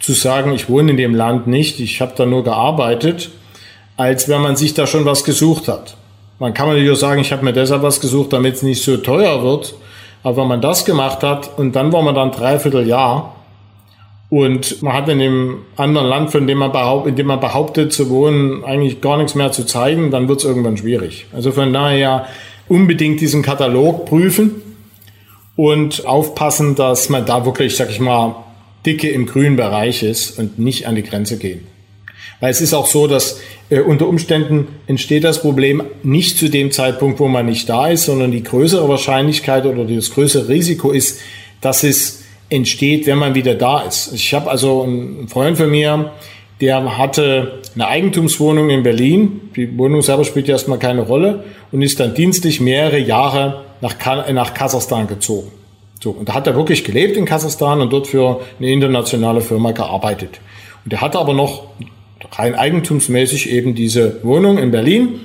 zu 0.00 0.12
sagen, 0.12 0.52
ich 0.52 0.68
wohne 0.68 0.90
in 0.90 0.96
dem 0.96 1.14
Land 1.14 1.46
nicht, 1.46 1.80
ich 1.80 2.00
habe 2.00 2.12
da 2.16 2.26
nur 2.26 2.44
gearbeitet, 2.44 3.30
als 3.96 4.28
wenn 4.28 4.42
man 4.42 4.56
sich 4.56 4.74
da 4.74 4.86
schon 4.86 5.04
was 5.04 5.24
gesucht 5.24 5.68
hat. 5.68 5.96
Man 6.38 6.52
kann 6.52 6.68
natürlich 6.68 6.90
auch 6.90 6.96
sagen, 6.96 7.20
ich 7.20 7.32
habe 7.32 7.44
mir 7.44 7.52
deshalb 7.52 7.82
was 7.82 8.00
gesucht, 8.00 8.32
damit 8.32 8.56
es 8.56 8.62
nicht 8.62 8.82
so 8.82 8.98
teuer 8.98 9.42
wird. 9.42 9.74
Aber 10.22 10.38
wenn 10.38 10.48
man 10.48 10.60
das 10.60 10.84
gemacht 10.84 11.22
hat 11.22 11.58
und 11.58 11.76
dann 11.76 11.92
war 11.92 12.02
man 12.02 12.14
dann 12.14 12.30
dreiviertel 12.30 12.86
Jahr 12.86 13.35
und 14.28 14.82
man 14.82 14.92
hat 14.92 15.08
in 15.08 15.18
dem 15.18 15.58
anderen 15.76 16.08
Land, 16.08 16.32
von 16.32 16.46
dem 16.46 16.58
man 16.58 16.72
behauptet, 16.72 17.10
in 17.10 17.16
dem 17.16 17.26
man 17.26 17.40
behauptet 17.40 17.92
zu 17.92 18.10
wohnen, 18.10 18.64
eigentlich 18.64 19.00
gar 19.00 19.16
nichts 19.18 19.34
mehr 19.34 19.52
zu 19.52 19.64
zeigen, 19.64 20.10
dann 20.10 20.28
wird 20.28 20.40
es 20.40 20.44
irgendwann 20.44 20.76
schwierig. 20.76 21.26
Also 21.32 21.52
von 21.52 21.72
daher 21.72 22.26
unbedingt 22.68 23.20
diesen 23.20 23.42
Katalog 23.42 24.06
prüfen 24.06 24.62
und 25.54 26.06
aufpassen, 26.06 26.74
dass 26.74 27.08
man 27.08 27.24
da 27.24 27.44
wirklich, 27.44 27.76
sag 27.76 27.90
ich 27.90 28.00
mal, 28.00 28.34
dicke 28.84 29.08
im 29.08 29.26
grünen 29.26 29.56
Bereich 29.56 30.02
ist 30.02 30.38
und 30.38 30.58
nicht 30.58 30.86
an 30.86 30.96
die 30.96 31.02
Grenze 31.02 31.38
gehen. 31.38 31.66
Weil 32.40 32.50
es 32.50 32.60
ist 32.60 32.74
auch 32.74 32.86
so, 32.86 33.06
dass 33.06 33.40
äh, 33.70 33.80
unter 33.80 34.08
Umständen 34.08 34.68
entsteht 34.86 35.24
das 35.24 35.40
Problem 35.40 35.82
nicht 36.02 36.36
zu 36.36 36.48
dem 36.48 36.70
Zeitpunkt, 36.70 37.18
wo 37.20 37.28
man 37.28 37.46
nicht 37.46 37.68
da 37.68 37.88
ist, 37.88 38.04
sondern 38.04 38.30
die 38.30 38.42
größere 38.42 38.88
Wahrscheinlichkeit 38.88 39.66
oder 39.66 39.84
das 39.84 40.10
größere 40.10 40.48
Risiko 40.48 40.90
ist, 40.90 41.20
dass 41.60 41.82
es 41.82 42.25
entsteht, 42.48 43.06
wenn 43.06 43.18
man 43.18 43.34
wieder 43.34 43.54
da 43.54 43.80
ist. 43.80 44.12
Ich 44.12 44.32
habe 44.34 44.50
also 44.50 44.82
einen 44.82 45.28
Freund 45.28 45.56
von 45.56 45.70
mir, 45.70 46.12
der 46.60 46.96
hatte 46.96 47.60
eine 47.74 47.88
Eigentumswohnung 47.88 48.70
in 48.70 48.82
Berlin. 48.82 49.50
Die 49.56 49.76
Wohnung 49.76 50.02
selber 50.02 50.24
spielt 50.24 50.48
ja 50.48 50.54
erstmal 50.54 50.78
keine 50.78 51.02
Rolle 51.02 51.44
und 51.72 51.82
ist 51.82 52.00
dann 52.00 52.14
dienstlich 52.14 52.60
mehrere 52.60 52.98
Jahre 52.98 53.64
nach, 53.80 53.94
nach 54.32 54.54
Kasachstan 54.54 55.06
gezogen. 55.06 55.50
So, 56.02 56.10
und 56.10 56.28
da 56.28 56.34
hat 56.34 56.46
er 56.46 56.54
wirklich 56.54 56.84
gelebt 56.84 57.16
in 57.16 57.24
Kasachstan 57.24 57.80
und 57.80 57.92
dort 57.92 58.06
für 58.06 58.40
eine 58.58 58.70
internationale 58.70 59.40
Firma 59.40 59.72
gearbeitet. 59.72 60.40
Und 60.84 60.92
er 60.92 61.00
hatte 61.00 61.18
aber 61.18 61.34
noch 61.34 61.64
rein 62.32 62.54
eigentumsmäßig 62.54 63.50
eben 63.50 63.74
diese 63.74 64.24
Wohnung 64.24 64.58
in 64.58 64.70
Berlin 64.70 65.20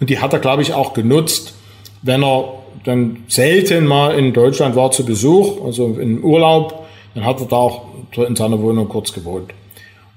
und 0.00 0.10
die 0.10 0.18
hat 0.18 0.32
er, 0.32 0.38
glaube 0.38 0.62
ich, 0.62 0.74
auch 0.74 0.92
genutzt, 0.92 1.54
wenn 2.02 2.22
er 2.22 2.54
dann 2.84 3.24
selten 3.28 3.86
mal 3.86 4.18
in 4.18 4.32
Deutschland 4.32 4.76
war 4.76 4.90
zu 4.90 5.04
Besuch, 5.04 5.64
also 5.64 5.96
im 6.00 6.22
Urlaub, 6.24 6.86
dann 7.14 7.24
hat 7.24 7.40
er 7.40 7.46
da 7.46 7.56
auch 7.56 7.82
in 8.16 8.36
seiner 8.36 8.60
Wohnung 8.60 8.88
kurz 8.88 9.12
gewohnt. 9.12 9.52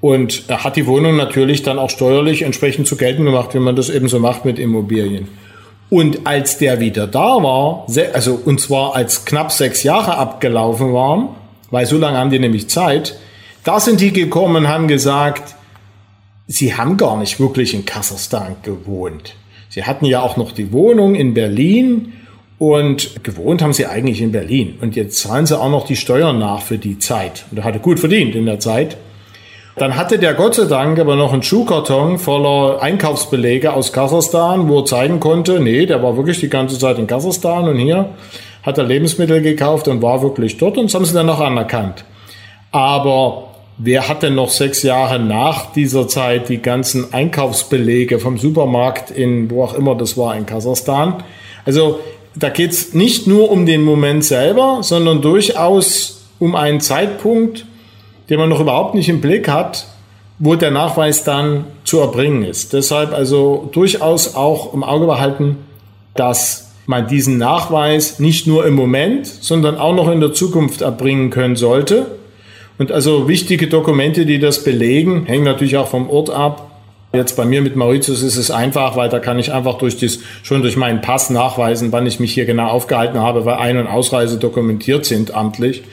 Und 0.02 0.44
er 0.48 0.64
hat 0.64 0.76
die 0.76 0.88
Wohnung 0.88 1.18
natürlich 1.18 1.64
dann 1.64 1.78
auch 1.78 1.90
steuerlich 1.90 2.44
entsprechend 2.44 2.88
zu 2.88 2.96
geltend 2.96 3.26
gemacht, 3.26 3.54
wie 3.54 3.60
man 3.60 3.76
das 3.76 3.90
eben 3.90 4.08
so 4.08 4.20
macht 4.20 4.46
mit 4.46 4.60
Immobilien. 4.60 5.28
Und 5.90 6.26
als 6.28 6.58
der 6.58 6.80
wieder 6.80 7.08
da 7.08 7.42
war, 7.42 7.88
also 8.14 8.40
und 8.46 8.62
zwar 8.62 8.96
als 8.96 9.26
knapp 9.26 9.52
sechs 9.52 9.84
Jahre 9.84 10.18
abgelaufen 10.18 10.94
waren, 10.94 11.30
weil 11.72 11.86
so 11.86 11.98
lange 11.98 12.18
haben 12.18 12.30
die 12.30 12.40
nämlich 12.40 12.70
Zeit, 12.70 13.18
da 13.64 13.80
sind 13.80 14.00
die 14.00 14.14
gekommen 14.14 14.56
und 14.56 14.68
haben 14.68 14.88
gesagt, 14.88 15.56
sie 16.48 16.76
haben 16.76 16.96
gar 16.96 17.18
nicht 17.18 17.40
wirklich 17.40 17.74
in 17.74 17.86
Kasachstan 17.86 18.58
gewohnt. 18.64 19.36
Sie 19.70 19.84
hatten 19.84 20.06
ja 20.06 20.22
auch 20.22 20.38
noch 20.38 20.52
die 20.52 20.72
Wohnung 20.72 21.16
in 21.16 21.34
Berlin 21.34 22.14
und 22.60 23.24
gewohnt 23.24 23.62
haben 23.62 23.74
sie 23.74 23.86
eigentlich 23.86 24.22
in 24.22 24.34
Berlin. 24.34 24.78
Und 24.82 24.96
jetzt 24.96 25.20
zahlen 25.20 25.46
sie 25.46 25.58
auch 25.58 25.70
noch 25.70 25.86
die 25.86 25.96
Steuern 25.96 26.38
nach 26.38 26.62
für 26.62 26.78
die 26.78 27.00
Zeit. 27.00 27.46
Und 27.50 27.58
er 27.58 27.64
hatte 27.64 27.80
gut 27.80 28.00
verdient 28.00 28.36
in 28.36 28.46
der 28.46 28.60
Zeit. 28.60 28.98
Dann 29.78 29.96
hatte 29.96 30.20
der 30.20 30.34
Gott 30.34 30.56
sei 30.56 30.66
Dank 30.66 31.00
aber 31.00 31.16
noch 31.16 31.32
einen 31.32 31.42
Schuhkarton 31.42 32.20
voller 32.20 32.82
Einkaufsbelege 32.82 33.72
aus 33.72 33.94
Kasachstan, 33.94 34.68
wo 34.68 34.80
er 34.80 34.86
zeigen 34.86 35.22
konnte, 35.22 35.62
nee, 35.62 35.86
der 35.86 36.04
war 36.04 36.18
wirklich 36.18 36.42
die 36.42 36.50
ganze 36.50 36.78
Zeit 36.78 37.00
in 37.00 37.08
Kasachstan 37.08 37.70
und 37.70 37.78
hier 37.78 38.10
hat 38.62 38.78
er 38.78 38.84
Lebensmittel 38.84 39.42
gekauft 39.42 39.88
und 39.88 40.02
war 40.02 40.22
wirklich 40.22 40.58
dort 40.58 40.78
und 40.78 40.86
das 40.86 40.96
haben 40.96 41.06
sie 41.06 41.14
dann 41.14 41.28
noch 41.28 41.40
anerkannt. 41.40 42.04
Aber 42.74 43.52
wer 43.78 44.10
hat 44.10 44.22
denn 44.22 44.36
noch 44.36 44.50
sechs 44.50 44.84
Jahre 44.84 45.18
nach 45.18 45.72
dieser 45.72 46.10
Zeit 46.10 46.50
die 46.50 46.62
ganzen 46.62 47.14
Einkaufsbelege 47.14 48.20
vom 48.20 48.38
Supermarkt 48.38 49.12
in, 49.12 49.50
wo 49.50 49.64
auch 49.64 49.76
immer 49.76 49.96
das 49.96 50.18
war, 50.18 50.36
in 50.36 50.46
Kasachstan? 50.46 51.24
Also 51.66 52.00
da 52.36 52.50
geht's 52.50 52.94
nicht 52.94 53.28
nur 53.28 53.52
um 53.52 53.66
den 53.66 53.84
Moment 53.84 54.24
selber, 54.24 54.80
sondern 54.82 55.22
durchaus 55.22 56.28
um 56.40 56.56
einen 56.56 56.80
Zeitpunkt, 56.80 57.66
den 58.30 58.40
man 58.40 58.50
noch 58.50 58.60
überhaupt 58.60 58.96
nicht 58.96 59.10
im 59.10 59.22
Blick 59.22 59.48
hat, 59.48 59.88
wo 60.38 60.56
der 60.56 60.72
Nachweis 60.72 61.24
dann 61.24 61.66
zu 61.84 62.00
erbringen 62.00 62.44
ist. 62.44 62.74
Deshalb 62.74 63.14
also 63.14 63.70
durchaus 63.72 64.36
auch 64.36 64.74
im 64.74 64.84
Auge 64.84 65.06
behalten, 65.06 65.58
dass 66.16 66.72
man 66.86 67.08
diesen 67.08 67.38
Nachweis 67.38 68.20
nicht 68.20 68.48
nur 68.48 68.66
im 68.66 68.74
Moment, 68.74 69.28
sondern 69.28 69.78
auch 69.78 69.94
noch 69.94 70.10
in 70.10 70.22
der 70.22 70.34
Zukunft 70.34 70.82
erbringen 70.82 71.30
können 71.30 71.56
sollte. 71.56 72.08
Und 72.78 72.92
also 72.92 73.28
wichtige 73.28 73.68
Dokumente, 73.68 74.26
die 74.26 74.40
das 74.40 74.64
belegen, 74.64 75.26
hängen 75.26 75.44
natürlich 75.44 75.78
auch 75.78 75.88
vom 75.88 76.10
Ort 76.10 76.30
ab. 76.30 76.69
Jetzt 77.12 77.36
bei 77.36 77.46
mir 77.46 77.62
mit 77.64 77.76
Mauritius 77.76 78.22
ist 78.22 78.38
es 78.38 78.52
einfach, 78.52 78.96
weil 78.96 79.10
da 79.10 79.20
kann 79.20 79.40
ich 79.40 79.52
einfach 79.52 79.80
durch 79.80 79.98
das, 79.98 80.20
schon 80.44 80.62
durch 80.62 80.78
meinen 80.78 81.02
Pass 81.02 81.32
nachweisen, 81.32 81.92
wann 81.92 82.06
ich 82.06 82.20
mich 82.20 82.34
hier 82.34 82.46
genau 82.46 82.68
aufgehalten 82.68 83.20
habe, 83.20 83.46
weil 83.46 83.56
Ein- 83.56 83.78
und 83.78 83.88
Ausreise 83.88 84.38
dokumentiert 84.38 85.06
sind 85.06 85.34
amtlich. 85.34 85.84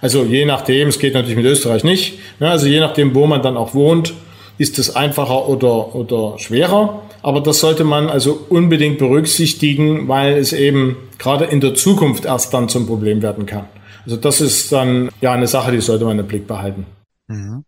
Also 0.00 0.22
je 0.24 0.46
nachdem, 0.46 0.88
es 0.88 0.98
geht 1.00 1.14
natürlich 1.14 1.36
mit 1.36 1.46
Österreich 1.46 1.82
nicht, 1.82 2.18
ne, 2.38 2.50
also 2.50 2.66
je 2.66 2.80
nachdem, 2.80 3.14
wo 3.14 3.26
man 3.26 3.42
dann 3.42 3.56
auch 3.56 3.74
wohnt, 3.74 4.14
ist 4.58 4.78
es 4.78 4.94
einfacher 4.94 5.48
oder, 5.48 5.94
oder 5.94 6.38
schwerer. 6.38 7.02
Aber 7.22 7.40
das 7.40 7.60
sollte 7.60 7.84
man 7.84 8.08
also 8.08 8.46
unbedingt 8.48 8.98
berücksichtigen, 8.98 10.08
weil 10.08 10.36
es 10.36 10.52
eben 10.52 10.96
gerade 11.18 11.46
in 11.46 11.60
der 11.60 11.74
Zukunft 11.74 12.24
erst 12.24 12.54
dann 12.54 12.68
zum 12.68 12.86
Problem 12.86 13.22
werden 13.22 13.44
kann. 13.44 13.64
Also 14.04 14.16
das 14.16 14.40
ist 14.40 14.72
dann 14.72 15.10
ja 15.20 15.32
eine 15.32 15.46
Sache, 15.46 15.72
die 15.72 15.80
sollte 15.80 16.04
man 16.04 16.18
im 16.18 16.26
Blick 16.26 16.46
behalten. 16.46 16.86
Mhm. 17.28 17.64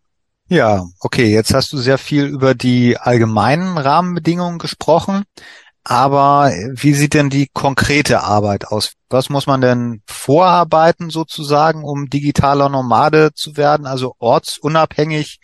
Ja, 0.53 0.85
okay, 0.99 1.33
jetzt 1.33 1.51
hast 1.51 1.73
du 1.73 1.77
sehr 1.77 1.97
viel 1.97 2.25
über 2.25 2.53
die 2.53 2.95
allgemeinen 2.95 3.75
Rahmenbedingungen 3.75 4.59
gesprochen. 4.59 5.23
Aber 5.83 6.51
wie 6.73 6.93
sieht 6.93 7.15
denn 7.15 7.31
die 7.31 7.49
konkrete 7.51 8.21
Arbeit 8.21 8.67
aus? 8.67 8.93
Was 9.09 9.31
muss 9.31 9.47
man 9.47 9.61
denn 9.61 10.03
vorarbeiten 10.05 11.09
sozusagen, 11.09 11.83
um 11.83 12.07
digitaler 12.07 12.69
Nomade 12.69 13.31
zu 13.33 13.57
werden, 13.57 13.87
also 13.87 14.13
ortsunabhängig 14.19 15.39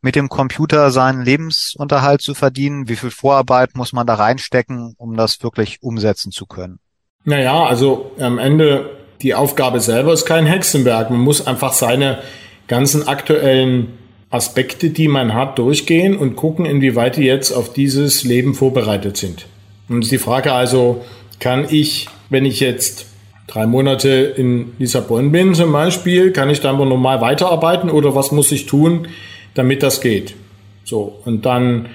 mit 0.00 0.16
dem 0.16 0.30
Computer 0.30 0.90
seinen 0.90 1.20
Lebensunterhalt 1.20 2.22
zu 2.22 2.32
verdienen? 2.32 2.88
Wie 2.88 2.96
viel 2.96 3.10
Vorarbeit 3.10 3.76
muss 3.76 3.92
man 3.92 4.06
da 4.06 4.14
reinstecken, 4.14 4.94
um 4.96 5.14
das 5.14 5.42
wirklich 5.42 5.82
umsetzen 5.82 6.32
zu 6.32 6.46
können? 6.46 6.78
Naja, 7.24 7.64
also 7.66 8.12
am 8.18 8.38
Ende 8.38 8.96
die 9.20 9.34
Aufgabe 9.34 9.80
selber 9.80 10.14
ist 10.14 10.24
kein 10.24 10.46
Hexenwerk. 10.46 11.10
Man 11.10 11.20
muss 11.20 11.46
einfach 11.46 11.74
seine 11.74 12.22
ganzen 12.66 13.06
aktuellen 13.06 13.98
Aspekte, 14.34 14.90
die 14.90 15.08
man 15.08 15.32
hat, 15.32 15.58
durchgehen 15.58 16.16
und 16.16 16.36
gucken, 16.36 16.66
inwieweit 16.66 17.16
die 17.16 17.22
jetzt 17.22 17.52
auf 17.52 17.72
dieses 17.72 18.24
Leben 18.24 18.54
vorbereitet 18.54 19.16
sind. 19.16 19.46
Und 19.88 20.10
die 20.10 20.18
Frage 20.18 20.52
also, 20.52 21.04
kann 21.40 21.66
ich, 21.70 22.08
wenn 22.30 22.44
ich 22.44 22.60
jetzt 22.60 23.06
drei 23.46 23.66
Monate 23.66 24.08
in 24.08 24.72
Lissabon 24.78 25.30
bin 25.30 25.54
zum 25.54 25.72
Beispiel, 25.72 26.32
kann 26.32 26.50
ich 26.50 26.60
dann 26.60 26.76
normal 26.76 27.20
weiterarbeiten 27.20 27.90
oder 27.90 28.14
was 28.14 28.32
muss 28.32 28.50
ich 28.50 28.66
tun, 28.66 29.08
damit 29.54 29.82
das 29.82 30.00
geht? 30.00 30.34
So, 30.84 31.20
und 31.24 31.46
dann 31.46 31.86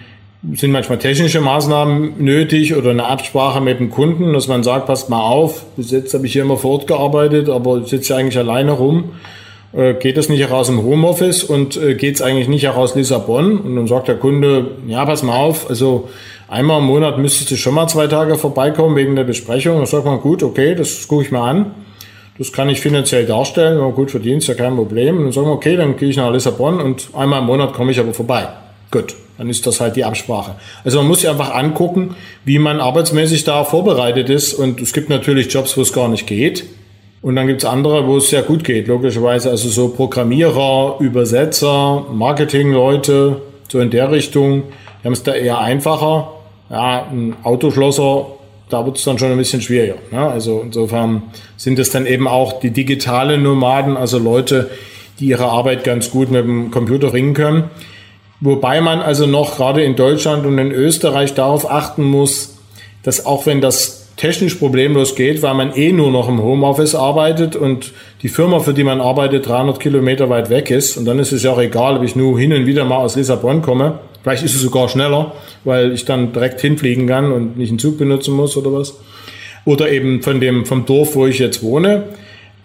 sind 0.54 0.72
manchmal 0.72 1.00
technische 1.00 1.42
Maßnahmen 1.42 2.24
nötig 2.24 2.76
oder 2.76 2.92
eine 2.92 3.06
Absprache 3.06 3.60
mit 3.60 3.80
dem 3.80 3.90
Kunden, 3.90 4.32
dass 4.32 4.48
man 4.48 4.64
sagt, 4.64 4.86
passt 4.86 5.10
mal 5.10 5.22
auf, 5.22 5.66
bis 5.76 5.92
jetzt 5.92 6.14
habe 6.14 6.26
ich 6.26 6.34
hier 6.34 6.44
immer 6.44 6.58
fortgearbeitet, 6.58 7.50
aber 7.50 7.84
sitze 7.84 8.16
eigentlich 8.16 8.38
alleine 8.38 8.72
rum. 8.72 9.12
Äh, 9.72 9.94
geht 9.94 10.18
das 10.18 10.30
nicht 10.30 10.40
heraus 10.40 10.68
im 10.70 10.84
Homeoffice 10.84 11.44
und 11.44 11.78
äh, 11.78 11.94
geht 11.94 12.16
es 12.16 12.22
eigentlich 12.22 12.48
nicht 12.48 12.64
heraus 12.64 12.96
Lissabon? 12.96 13.60
Und 13.60 13.76
dann 13.76 13.88
sagt 13.88 14.08
der 14.08 14.16
Kunde, 14.16 14.72
ja, 14.88 15.06
pass 15.06 15.22
mal 15.22 15.38
auf, 15.38 15.70
also 15.70 16.10
einmal 16.48 16.80
im 16.80 16.86
Monat 16.86 17.20
müsstest 17.20 17.52
du 17.52 17.56
schon 17.56 17.76
mal 17.76 17.88
zwei 17.88 18.08
Tage 18.08 18.36
vorbeikommen 18.36 18.96
wegen 18.96 19.16
der 19.16 19.26
Besprechung. 19.26 19.78
Dann 19.78 19.86
sagt 19.86 20.06
man, 20.06 20.22
gut, 20.22 20.42
okay, 20.42 20.74
das 20.74 21.08
gucke 21.08 21.24
ich 21.24 21.32
mir 21.32 21.42
an. 21.42 21.72
Das 22.40 22.54
kann 22.54 22.70
ich 22.70 22.80
finanziell 22.80 23.26
darstellen, 23.26 23.76
wenn 23.76 23.84
man 23.84 23.94
gut 23.94 24.12
verdient, 24.12 24.42
ist 24.42 24.48
ja 24.48 24.54
kein 24.54 24.76
Problem. 24.76 25.18
Und 25.18 25.24
dann 25.26 25.32
sagen 25.34 25.48
wir, 25.48 25.54
okay, 25.54 25.76
dann 25.76 25.98
gehe 25.98 26.10
ich 26.10 26.18
nach 26.18 26.32
Lissabon 26.32 26.80
und 26.80 27.10
einmal 27.14 27.42
im 27.42 27.46
Monat 27.46 27.74
komme 27.74 27.92
ich 27.92 28.00
aber 28.00 28.14
vorbei. 28.14 28.48
Gut, 28.92 29.14
dann 29.38 29.50
ist 29.50 29.68
das 29.68 29.82
halt 29.82 29.98
die 29.98 30.06
Absprache. 30.06 30.56
Also 30.84 31.00
man 31.00 31.08
muss 31.08 31.20
sich 31.20 31.30
einfach 31.30 31.54
angucken, 31.54 32.16
wie 32.46 32.58
man 32.58 32.80
arbeitsmäßig 32.80 33.44
da 33.44 33.66
vorbereitet 33.66 34.30
ist. 34.30 34.54
Und 34.54 34.82
es 34.82 34.94
gibt 34.94 35.10
natürlich 35.10 35.54
Jobs, 35.54 35.78
wo 35.78 35.82
es 35.82 35.94
gar 35.94 36.08
nicht 36.08 36.26
geht. 36.28 36.64
Und 37.22 37.36
dann 37.36 37.48
gibt 37.48 37.64
es 37.64 37.70
andere, 37.70 38.08
wo 38.08 38.18
es 38.18 38.30
sehr 38.30 38.44
gut 38.44 38.64
geht, 38.64 38.88
logischerweise. 38.88 39.50
Also 39.50 39.70
so 39.70 39.90
Programmierer, 39.90 40.98
Übersetzer, 41.00 42.06
Marketingleute, 42.12 43.42
so 43.68 43.80
in 43.80 43.90
der 43.90 44.12
Richtung. 44.12 44.64
Die 45.02 45.06
haben 45.06 45.14
es 45.14 45.24
da 45.24 45.34
eher 45.34 45.60
einfacher. 45.60 46.32
Ja, 46.70 47.08
ein 47.12 47.36
Autoschlosser, 47.44 48.28
da 48.70 48.86
wird 48.86 48.98
es 48.98 49.04
dann 49.04 49.18
schon 49.18 49.32
ein 49.32 49.38
bisschen 49.38 49.62
schwieriger. 49.62 49.96
Ne? 50.12 50.20
Also 50.20 50.62
insofern 50.64 51.24
sind 51.58 51.80
es 51.80 51.90
dann 51.90 52.06
eben 52.06 52.28
auch 52.28 52.60
die 52.60 52.72
digitalen 52.72 53.44
Nomaden, 53.44 53.98
also 53.98 54.20
Leute, 54.20 54.70
die 55.20 55.26
ihre 55.26 55.46
Arbeit 55.46 55.84
ganz 55.84 56.12
gut 56.12 56.32
mit 56.32 56.44
dem 56.44 56.72
Computer 56.72 57.12
ringen 57.12 57.34
können. 57.34 57.70
Wobei 58.40 58.80
man 58.80 59.02
also 59.02 59.26
noch 59.26 59.58
gerade 59.58 59.84
in 59.84 59.96
Deutschland 59.96 60.46
und 60.46 60.58
in 60.58 60.72
Österreich 60.72 61.34
darauf 61.34 61.70
achten 61.70 62.04
muss, 62.04 62.58
dass 63.04 63.26
auch 63.26 63.46
wenn 63.46 63.60
das 63.60 63.99
technisch 64.20 64.56
problemlos 64.56 65.16
geht, 65.16 65.42
weil 65.42 65.54
man 65.54 65.74
eh 65.74 65.94
nur 65.94 66.12
noch 66.12 66.28
im 66.28 66.44
Homeoffice 66.44 66.94
arbeitet 66.94 67.56
und 67.56 67.94
die 68.22 68.28
Firma, 68.28 68.60
für 68.60 68.74
die 68.74 68.84
man 68.84 69.00
arbeitet, 69.00 69.48
300 69.48 69.80
Kilometer 69.80 70.30
weit 70.30 70.50
weg 70.50 70.70
ist. 70.72 70.98
Und 70.98 71.06
dann 71.06 71.20
ist 71.20 71.32
es 71.32 71.44
ja 71.44 71.52
auch 71.52 71.62
egal, 71.62 71.96
ob 71.96 72.04
ich 72.04 72.18
nur 72.18 72.38
hin 72.38 72.52
und 72.52 72.66
wieder 72.66 72.84
mal 72.84 72.98
aus 72.98 73.16
Lissabon 73.16 73.62
komme. 73.62 74.00
Vielleicht 74.22 74.44
ist 74.44 74.56
es 74.56 74.62
sogar 74.62 74.90
schneller, 74.90 75.32
weil 75.64 75.94
ich 75.94 76.04
dann 76.04 76.34
direkt 76.34 76.60
hinfliegen 76.60 77.08
kann 77.08 77.32
und 77.32 77.58
nicht 77.58 77.70
einen 77.70 77.80
Zug 77.80 77.98
benutzen 77.98 78.36
muss 78.36 78.58
oder 78.58 78.74
was. 78.74 79.00
Oder 79.64 79.90
eben 79.90 80.22
von 80.22 80.42
dem, 80.42 80.66
vom 80.66 80.86
Dorf, 80.86 81.16
wo 81.16 81.26
ich 81.26 81.40
jetzt 81.40 81.64
wohne. 81.64 82.04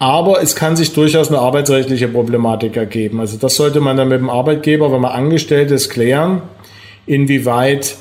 Aber 0.01 0.43
es 0.43 0.57
kann 0.57 0.75
sich 0.75 0.93
durchaus 0.93 1.29
eine 1.29 1.39
arbeitsrechtliche 1.39 2.09
Problematik 2.09 2.77
ergeben. 2.77 3.21
Also 3.21 3.39
das 3.39 3.55
sollte 3.55 3.81
man 3.81 3.97
dann 3.97 4.09
mit 4.09 4.19
dem 4.19 4.29
Arbeitgeber, 4.29 4.91
wenn 4.93 5.03
man 5.03 5.13
angestellt 5.13 5.71
ist, 5.71 5.89
klären, 5.89 6.43
inwieweit 7.07 7.95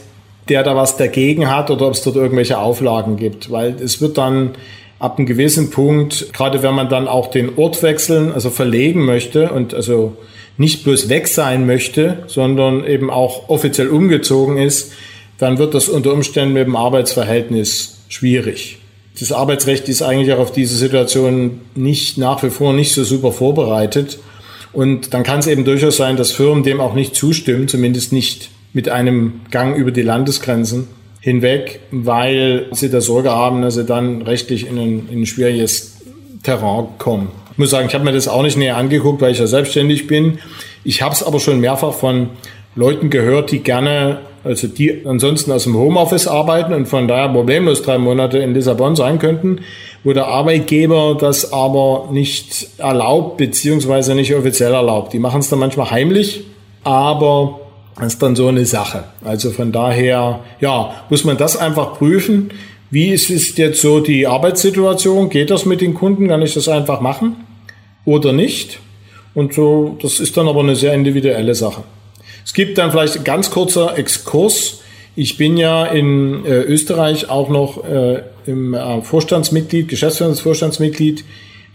der 0.50 0.64
da 0.64 0.76
was 0.76 0.98
dagegen 0.98 1.50
hat 1.50 1.72
oder 1.72 1.88
ob 1.88 1.94
es 1.94 2.04
dort 2.04 2.16
irgendwelche 2.16 2.58
Auflagen 2.58 3.18
gibt. 3.18 3.52
Weil 3.52 3.76
es 3.82 4.02
wird 4.02 4.18
dann 4.18 4.52
ab 5.00 5.18
einem 5.18 5.26
gewissen 5.26 5.70
Punkt, 5.70 6.34
gerade 6.34 6.64
wenn 6.64 6.74
man 6.74 6.90
dann 6.90 7.08
auch 7.08 7.28
den 7.28 7.58
Ort 7.58 7.84
wechseln, 7.84 8.32
also 8.32 8.50
verlegen 8.50 9.06
möchte 9.06 9.52
und 9.52 9.74
also 9.74 10.16
nicht 10.58 10.84
bloß 10.84 11.10
weg 11.10 11.28
sein 11.28 11.66
möchte, 11.66 12.24
sondern 12.28 12.86
eben 12.86 13.10
auch 13.10 13.50
offiziell 13.50 13.90
umgezogen 13.90 14.58
ist, 14.58 14.94
dann 15.40 15.58
wird 15.58 15.74
das 15.74 15.90
unter 15.90 16.14
Umständen 16.14 16.54
mit 16.54 16.66
dem 16.66 16.76
Arbeitsverhältnis 16.76 18.04
schwierig. 18.08 18.78
Das 19.20 19.32
Arbeitsrecht 19.32 19.90
ist 19.90 20.02
eigentlich 20.02 20.34
auch 20.34 20.40
auf 20.40 20.52
diese 20.52 20.76
Situation 20.76 21.62
nicht 21.76 22.18
nach 22.18 22.42
wie 22.44 22.50
vor 22.50 22.74
nicht 22.74 22.94
so 22.94 23.04
super 23.04 23.32
vorbereitet. 23.32 24.20
Und 24.72 25.14
dann 25.14 25.24
kann 25.24 25.40
es 25.40 25.48
eben 25.48 25.66
durchaus 25.66 25.98
sein, 25.98 26.18
dass 26.18 26.32
Firmen 26.32 26.64
dem 26.64 26.82
auch 26.82 26.94
nicht 26.94 27.16
zustimmen, 27.16 27.68
zumindest 27.68 28.12
nicht 28.12 28.50
mit 28.74 28.90
einem 28.90 29.42
Gang 29.52 29.78
über 29.78 29.92
die 29.92 30.02
Landesgrenzen 30.02 30.88
hinweg, 31.22 31.80
weil 31.92 32.66
sie 32.72 32.90
der 32.90 33.02
Sorge 33.02 33.32
haben, 33.32 33.62
dass 33.62 33.76
sie 33.76 33.86
dann 33.86 34.24
rechtlich 34.24 34.68
in 34.68 34.78
ein, 34.78 35.10
in 35.10 35.22
ein 35.22 35.26
schwieriges 35.26 35.98
Terrain 36.44 36.88
kommen. 36.98 37.30
Ich 37.54 37.58
muss 37.58 37.70
sagen, 37.70 37.88
ich 37.88 37.94
habe 37.94 38.04
mir 38.04 38.12
das 38.12 38.28
auch 38.28 38.42
nicht 38.42 38.58
näher 38.58 38.78
angeguckt, 38.78 39.22
weil 39.22 39.32
ich 39.32 39.40
ja 39.40 39.48
selbstständig 39.48 40.08
bin. 40.08 40.40
Ich 40.84 41.02
habe 41.02 41.14
es 41.14 41.24
aber 41.24 41.40
schon 41.40 41.60
mehrfach 41.60 41.94
von 41.94 42.32
Leuten 42.76 43.10
gehört, 43.10 43.52
die 43.52 43.60
gerne, 43.60 44.22
also 44.44 44.68
die 44.68 45.06
ansonsten 45.06 45.52
aus 45.52 45.64
dem 45.64 45.78
Homeoffice 45.78 46.28
arbeiten 46.28 46.74
und 46.74 46.88
von 46.88 47.08
daher 47.08 47.30
problemlos 47.30 47.84
drei 47.84 48.00
Monate 48.00 48.40
in 48.40 48.54
Lissabon 48.54 48.96
sein 48.96 49.20
könnten, 49.20 49.60
wo 50.04 50.12
der 50.12 50.28
Arbeitgeber 50.28 51.16
das 51.18 51.54
aber 51.54 52.10
nicht 52.12 52.68
erlaubt, 52.80 53.38
beziehungsweise 53.38 54.16
nicht 54.16 54.36
offiziell 54.36 54.74
erlaubt. 54.74 55.14
Die 55.14 55.20
machen 55.20 55.40
es 55.40 55.50
dann 55.50 55.60
manchmal 55.60 55.92
heimlich, 55.92 56.44
aber 56.84 57.62
das 57.96 58.14
ist 58.14 58.22
dann 58.22 58.36
so 58.36 58.48
eine 58.48 58.66
Sache. 58.66 59.06
Also 59.24 59.52
von 59.52 59.72
daher, 59.72 60.40
ja, 60.60 60.96
muss 61.10 61.24
man 61.24 61.38
das 61.38 61.58
einfach 61.58 61.98
prüfen. 61.98 62.52
Wie 62.90 63.10
ist 63.10 63.30
es 63.30 63.56
jetzt 63.58 63.82
so 63.82 64.00
die 64.00 64.28
Arbeitssituation? 64.28 65.30
Geht 65.30 65.50
das 65.50 65.66
mit 65.66 65.82
den 65.82 65.94
Kunden? 65.94 66.28
Kann 66.28 66.42
ich 66.42 66.54
das 66.54 66.68
einfach 66.68 67.02
machen 67.02 67.36
oder 68.06 68.34
nicht? 68.34 68.80
Und 69.34 69.54
so, 69.54 69.98
das 70.02 70.20
ist 70.20 70.38
dann 70.38 70.48
aber 70.48 70.60
eine 70.60 70.76
sehr 70.76 70.94
individuelle 70.94 71.56
Sache. 71.56 71.84
Es 72.46 72.54
gibt 72.54 72.78
dann 72.78 72.92
vielleicht 72.92 73.18
ein 73.18 73.24
ganz 73.24 73.50
kurzer 73.50 73.98
Exkurs. 73.98 74.82
Ich 75.16 75.38
bin 75.38 75.58
ja 75.58 75.86
in 75.86 76.46
äh, 76.46 76.62
Österreich 76.62 77.30
auch 77.30 77.50
noch 77.50 77.84
äh, 77.84 78.22
im 78.46 78.74
äh, 78.74 79.02
Vorstandsmitglied, 79.02 79.88
Geschäftsführungsvorstandsmitglied 79.88 81.24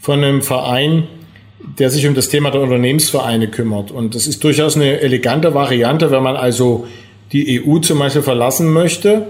von 0.00 0.22
einem 0.22 0.42
Verein, 0.42 1.08
der 1.60 1.90
sich 1.90 2.06
um 2.06 2.14
das 2.14 2.28
Thema 2.28 2.50
der 2.50 2.60
Unternehmensvereine 2.60 3.48
kümmert. 3.48 3.90
Und 3.90 4.14
das 4.14 4.26
ist 4.26 4.42
durchaus 4.44 4.76
eine 4.76 5.00
elegante 5.00 5.54
Variante, 5.54 6.10
wenn 6.10 6.22
man 6.22 6.36
also 6.36 6.86
die 7.32 7.62
EU 7.62 7.78
zum 7.78 7.98
Beispiel 7.98 8.22
verlassen 8.22 8.72
möchte, 8.72 9.26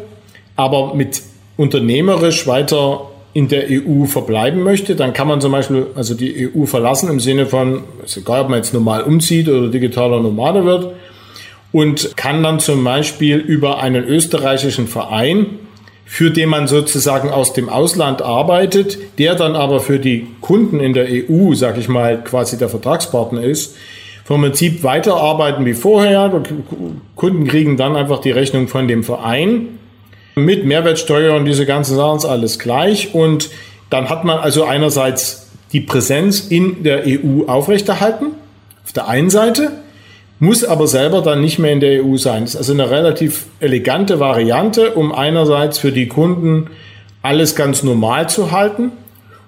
aber 0.56 0.94
mit 0.94 1.22
unternehmerisch 1.56 2.46
weiter 2.46 3.10
in 3.32 3.48
der 3.48 3.66
EU 3.70 4.04
verbleiben 4.04 4.62
möchte, 4.62 4.96
dann 4.96 5.12
kann 5.12 5.28
man 5.28 5.40
zum 5.40 5.52
Beispiel 5.52 5.86
also 5.94 6.14
die 6.14 6.50
EU 6.54 6.64
verlassen 6.66 7.08
im 7.08 7.20
Sinne 7.20 7.46
von, 7.46 7.82
ist 8.04 8.16
egal, 8.16 8.42
ob 8.42 8.48
man 8.48 8.58
jetzt 8.58 8.74
normal 8.74 9.02
umzieht 9.02 9.48
oder 9.48 9.68
digitaler 9.68 10.20
Nomade 10.20 10.64
wird, 10.64 10.94
und 11.70 12.16
kann 12.16 12.42
dann 12.42 12.60
zum 12.60 12.82
Beispiel 12.82 13.36
über 13.36 13.80
einen 13.80 14.04
österreichischen 14.04 14.86
Verein 14.86 15.46
für 16.10 16.30
den 16.30 16.48
man 16.48 16.66
sozusagen 16.66 17.28
aus 17.28 17.52
dem 17.52 17.68
Ausland 17.68 18.22
arbeitet, 18.22 18.98
der 19.18 19.34
dann 19.34 19.54
aber 19.54 19.78
für 19.78 19.98
die 19.98 20.26
Kunden 20.40 20.80
in 20.80 20.94
der 20.94 21.06
EU, 21.06 21.52
sag 21.54 21.76
ich 21.76 21.86
mal, 21.86 22.24
quasi 22.24 22.56
der 22.56 22.70
Vertragspartner 22.70 23.42
ist, 23.42 23.76
vom 24.24 24.40
Prinzip 24.40 24.82
weiterarbeiten 24.82 25.66
wie 25.66 25.74
vorher. 25.74 26.42
Kunden 27.14 27.46
kriegen 27.46 27.76
dann 27.76 27.94
einfach 27.94 28.22
die 28.22 28.30
Rechnung 28.30 28.68
von 28.68 28.88
dem 28.88 29.04
Verein 29.04 29.78
mit 30.34 30.64
Mehrwertsteuer 30.64 31.36
und 31.36 31.44
diese 31.44 31.66
ganzen 31.66 31.94
Sachen 31.94 32.16
ist 32.16 32.24
alles 32.24 32.58
gleich. 32.58 33.14
Und 33.14 33.50
dann 33.90 34.08
hat 34.08 34.24
man 34.24 34.38
also 34.38 34.64
einerseits 34.64 35.50
die 35.72 35.80
Präsenz 35.80 36.40
in 36.40 36.84
der 36.84 37.02
EU 37.06 37.44
aufrechterhalten, 37.46 38.28
auf 38.82 38.92
der 38.94 39.08
einen 39.08 39.28
Seite, 39.28 39.72
muss 40.40 40.64
aber 40.64 40.86
selber 40.86 41.22
dann 41.22 41.40
nicht 41.40 41.58
mehr 41.58 41.72
in 41.72 41.80
der 41.80 42.04
EU 42.04 42.16
sein. 42.16 42.42
Das 42.42 42.50
ist 42.50 42.56
also 42.56 42.72
eine 42.72 42.90
relativ 42.90 43.46
elegante 43.60 44.20
Variante, 44.20 44.92
um 44.92 45.12
einerseits 45.12 45.78
für 45.78 45.92
die 45.92 46.06
Kunden 46.06 46.70
alles 47.22 47.56
ganz 47.56 47.82
normal 47.82 48.28
zu 48.28 48.52
halten 48.52 48.92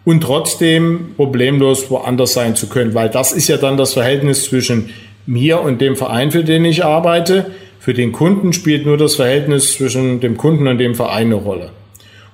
und 0.05 0.23
trotzdem 0.23 1.15
problemlos 1.17 1.91
woanders 1.91 2.33
sein 2.33 2.57
zu 2.57 2.69
können, 2.69 2.95
weil 2.95 3.09
das 3.09 3.33
ist 3.33 3.49
ja 3.49 3.57
dann 3.57 3.77
das 3.77 3.93
Verhältnis 3.93 4.45
zwischen 4.45 4.91
mir 5.27 5.61
und 5.61 5.81
dem 5.81 5.97
Verein, 5.97 6.33
für 6.33 6.43
den 6.43 6.65
ich 6.65 6.85
arbeite. 6.85 7.53
Für 7.79 7.95
den 7.95 8.13
Kunden 8.13 8.53
spielt 8.53 8.85
nur 8.85 8.97
das 8.97 9.15
Verhältnis 9.15 9.73
zwischen 9.75 10.21
dem 10.21 10.37
Kunden 10.37 10.67
und 10.67 10.79
dem 10.79 10.95
Verein 10.95 11.27
eine 11.27 11.37
Rolle. 11.37 11.71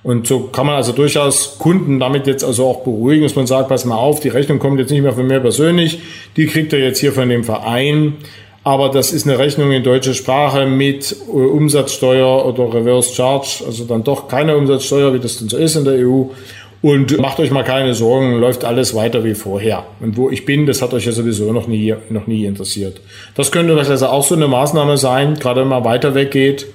Und 0.02 0.26
so 0.28 0.40
kann 0.40 0.66
man 0.66 0.76
also 0.76 0.92
durchaus 0.92 1.58
Kunden 1.58 1.98
damit 1.98 2.28
jetzt 2.28 2.44
also 2.44 2.66
auch 2.66 2.84
beruhigen, 2.84 3.24
dass 3.24 3.34
man 3.34 3.48
sagt, 3.48 3.68
pass 3.68 3.84
mal 3.84 3.96
auf, 3.96 4.20
die 4.20 4.28
Rechnung 4.28 4.60
kommt 4.60 4.78
jetzt 4.78 4.90
nicht 4.90 5.02
mehr 5.02 5.12
von 5.12 5.26
mir 5.26 5.40
persönlich, 5.40 5.98
die 6.36 6.46
kriegt 6.46 6.72
er 6.72 6.78
jetzt 6.78 7.00
hier 7.00 7.12
von 7.12 7.28
dem 7.28 7.42
Verein 7.42 8.14
aber 8.66 8.88
das 8.88 9.12
ist 9.12 9.28
eine 9.28 9.38
Rechnung 9.38 9.70
in 9.70 9.84
deutscher 9.84 10.12
Sprache 10.12 10.66
mit 10.66 11.14
äh, 11.28 11.30
Umsatzsteuer 11.30 12.44
oder 12.44 12.74
Reverse 12.74 13.14
Charge, 13.14 13.62
also 13.64 13.84
dann 13.84 14.02
doch 14.02 14.26
keine 14.26 14.56
Umsatzsteuer, 14.56 15.14
wie 15.14 15.20
das 15.20 15.38
denn 15.38 15.48
so 15.48 15.56
ist 15.56 15.76
in 15.76 15.84
der 15.84 16.04
EU. 16.04 16.24
Und 16.82 17.16
macht 17.20 17.38
euch 17.38 17.52
mal 17.52 17.62
keine 17.62 17.94
Sorgen, 17.94 18.40
läuft 18.40 18.64
alles 18.64 18.92
weiter 18.96 19.22
wie 19.22 19.34
vorher. 19.34 19.86
Und 20.00 20.16
wo 20.16 20.30
ich 20.30 20.44
bin, 20.44 20.66
das 20.66 20.82
hat 20.82 20.92
euch 20.94 21.06
ja 21.06 21.12
sowieso 21.12 21.52
noch 21.52 21.68
nie, 21.68 21.94
noch 22.10 22.26
nie 22.26 22.44
interessiert. 22.44 23.00
Das 23.36 23.52
könnte 23.52 23.78
also 23.78 24.06
auch 24.06 24.24
so 24.24 24.34
eine 24.34 24.48
Maßnahme 24.48 24.96
sein, 24.96 25.34
gerade 25.34 25.60
wenn 25.60 25.68
man 25.68 25.84
weiter 25.84 26.16
weggeht. 26.16 26.66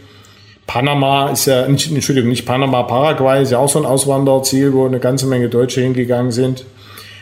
Panama 0.67 1.27
ist 1.27 1.45
ja, 1.47 1.63
Entschuldigung, 1.63 2.29
nicht 2.29 2.45
Panama, 2.45 2.83
Paraguay 2.83 3.41
ist 3.41 3.51
ja 3.51 3.57
auch 3.57 3.67
so 3.67 3.79
ein 3.79 3.85
Auswanderziel, 3.85 4.71
wo 4.71 4.85
eine 4.85 4.99
ganze 4.99 5.27
Menge 5.27 5.49
Deutsche 5.49 5.81
hingegangen 5.81 6.31
sind. 6.31 6.63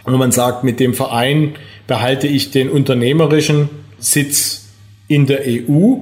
Und 0.04 0.14
wenn 0.14 0.20
man 0.20 0.32
sagt, 0.32 0.64
mit 0.64 0.80
dem 0.80 0.94
Verein 0.94 1.56
behalte 1.88 2.28
ich 2.28 2.52
den 2.52 2.70
unternehmerischen 2.70 3.70
Sitz 4.00 4.70
in 5.08 5.26
der 5.26 5.42
EU, 5.46 5.96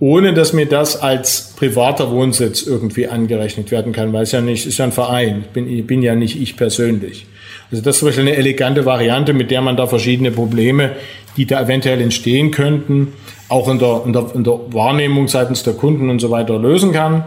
ohne 0.00 0.32
dass 0.32 0.52
mir 0.52 0.66
das 0.66 1.00
als 1.00 1.54
privater 1.56 2.10
Wohnsitz 2.10 2.62
irgendwie 2.62 3.08
angerechnet 3.08 3.70
werden 3.70 3.92
kann, 3.92 4.12
weil 4.12 4.22
es 4.22 4.32
ja 4.32 4.40
nicht, 4.40 4.66
ist 4.66 4.78
ja 4.78 4.84
ein 4.84 4.92
Verein, 4.92 5.44
ich 5.46 5.48
bin, 5.48 5.86
bin 5.86 6.02
ja 6.02 6.14
nicht 6.14 6.40
ich 6.40 6.56
persönlich. 6.56 7.26
Also 7.70 7.82
das 7.82 7.96
ist 7.96 8.00
zum 8.00 8.08
Beispiel 8.08 8.28
eine 8.28 8.36
elegante 8.36 8.86
Variante, 8.86 9.32
mit 9.34 9.50
der 9.50 9.60
man 9.60 9.76
da 9.76 9.86
verschiedene 9.86 10.30
Probleme, 10.30 10.92
die 11.36 11.46
da 11.46 11.60
eventuell 11.60 12.00
entstehen 12.00 12.50
könnten, 12.50 13.12
auch 13.48 13.68
in 13.68 13.78
der, 13.78 14.02
in 14.06 14.12
der, 14.12 14.26
in 14.34 14.44
der 14.44 14.58
Wahrnehmung 14.70 15.28
seitens 15.28 15.62
der 15.62 15.74
Kunden 15.74 16.08
und 16.10 16.20
so 16.20 16.30
weiter 16.30 16.58
lösen 16.58 16.92
kann. 16.92 17.24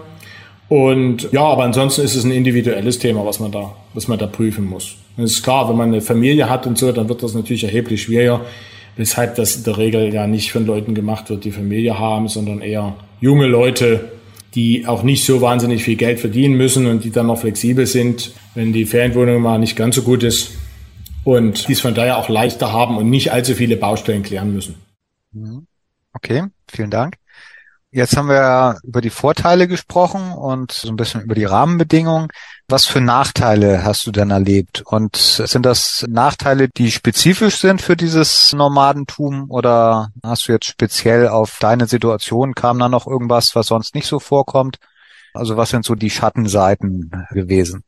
Und 0.68 1.32
ja, 1.34 1.44
aber 1.44 1.64
ansonsten 1.64 2.02
ist 2.02 2.16
es 2.16 2.24
ein 2.24 2.32
individuelles 2.32 2.98
Thema, 2.98 3.26
was 3.26 3.40
man 3.40 3.52
da, 3.52 3.76
was 3.94 4.08
man 4.08 4.18
da 4.18 4.26
prüfen 4.26 4.66
muss. 4.66 4.96
Es 5.18 5.34
ist 5.34 5.44
klar, 5.44 5.68
wenn 5.70 5.76
man 5.76 5.90
eine 5.90 6.02
Familie 6.02 6.50
hat 6.50 6.66
und 6.66 6.78
so, 6.78 6.92
dann 6.92 7.10
wird 7.10 7.22
das 7.22 7.34
natürlich 7.34 7.66
erheblich 7.66 8.04
schwieriger, 8.04 8.42
weshalb 9.02 9.36
das 9.36 9.56
in 9.56 9.64
der 9.64 9.80
Regel 9.80 10.14
ja 10.14 10.28
nicht 10.28 10.52
von 10.52 10.64
Leuten 10.64 10.94
gemacht 10.94 11.32
wird, 11.32 11.44
die 11.44 11.52
Familie 11.52 11.98
haben, 11.98 12.28
sondern 12.28 12.62
eher 12.62 12.96
junge 13.20 13.48
Leute, 13.48 14.12
die 14.54 14.86
auch 14.86 15.02
nicht 15.02 15.26
so 15.26 15.42
wahnsinnig 15.42 15.84
viel 15.84 15.96
Geld 15.96 16.20
verdienen 16.20 16.56
müssen 16.56 16.86
und 16.86 17.04
die 17.04 17.10
dann 17.10 17.26
noch 17.26 17.40
flexibel 17.40 17.88
sind, 17.88 18.32
wenn 18.54 18.74
die 18.74 18.86
Ferienwohnung 18.86 19.42
mal 19.42 19.58
nicht 19.58 19.76
ganz 19.76 19.96
so 19.96 20.04
gut 20.04 20.22
ist 20.22 20.52
und 21.24 21.68
die 21.68 21.74
es 21.74 21.82
von 21.82 21.96
daher 21.96 22.18
auch 22.18 22.30
leichter 22.30 22.72
haben 22.72 22.96
und 22.96 23.10
nicht 23.10 23.32
allzu 23.32 23.56
viele 23.56 23.76
Baustellen 23.76 24.22
klären 24.22 24.54
müssen. 24.54 24.76
Mhm. 25.32 25.66
Okay, 26.14 26.44
vielen 26.70 26.92
Dank. 26.92 27.16
Jetzt 27.90 28.16
haben 28.16 28.30
wir 28.30 28.78
über 28.84 29.02
die 29.02 29.10
Vorteile 29.10 29.68
gesprochen 29.68 30.32
und 30.32 30.72
so 30.72 30.90
ein 30.90 30.96
bisschen 30.96 31.22
über 31.22 31.34
die 31.34 31.46
Rahmenbedingungen. 31.46 32.28
Was 32.72 32.86
für 32.86 33.02
Nachteile 33.02 33.84
hast 33.84 34.08
du 34.08 34.12
denn 34.12 34.30
erlebt? 34.30 34.82
Und 34.86 35.18
sind 35.18 35.66
das 35.66 36.06
Nachteile, 36.10 36.70
die 36.70 36.90
spezifisch 36.90 37.58
sind 37.58 37.82
für 37.82 37.98
dieses 37.98 38.54
Nomadentum 38.54 39.52
oder 39.52 40.12
hast 40.24 40.48
du 40.48 40.54
jetzt 40.54 40.68
speziell 40.68 41.28
auf 41.28 41.58
deine 41.60 41.86
Situation, 41.86 42.56
kam 42.56 42.80
da 42.80 42.88
noch 42.88 43.08
irgendwas, 43.08 43.56
was 43.56 43.68
sonst 43.68 43.94
nicht 43.94 44.08
so 44.08 44.22
vorkommt? 44.22 44.78
Also 45.34 45.58
was 45.58 45.72
sind 45.72 45.84
so 45.84 45.96
die 45.96 46.10
Schattenseiten 46.10 47.12
gewesen? 47.32 47.84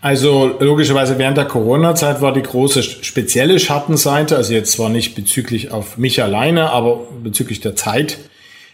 Also 0.00 0.56
logischerweise 0.60 1.18
während 1.18 1.36
der 1.36 1.46
Corona-Zeit 1.46 2.20
war 2.20 2.32
die 2.32 2.42
große 2.42 2.84
spezielle 2.84 3.58
Schattenseite, 3.58 4.36
also 4.36 4.52
jetzt 4.52 4.70
zwar 4.70 4.88
nicht 4.88 5.16
bezüglich 5.16 5.72
auf 5.72 5.98
mich 5.98 6.22
alleine, 6.22 6.70
aber 6.70 7.08
bezüglich 7.24 7.60
der 7.60 7.74
Zeit, 7.74 8.18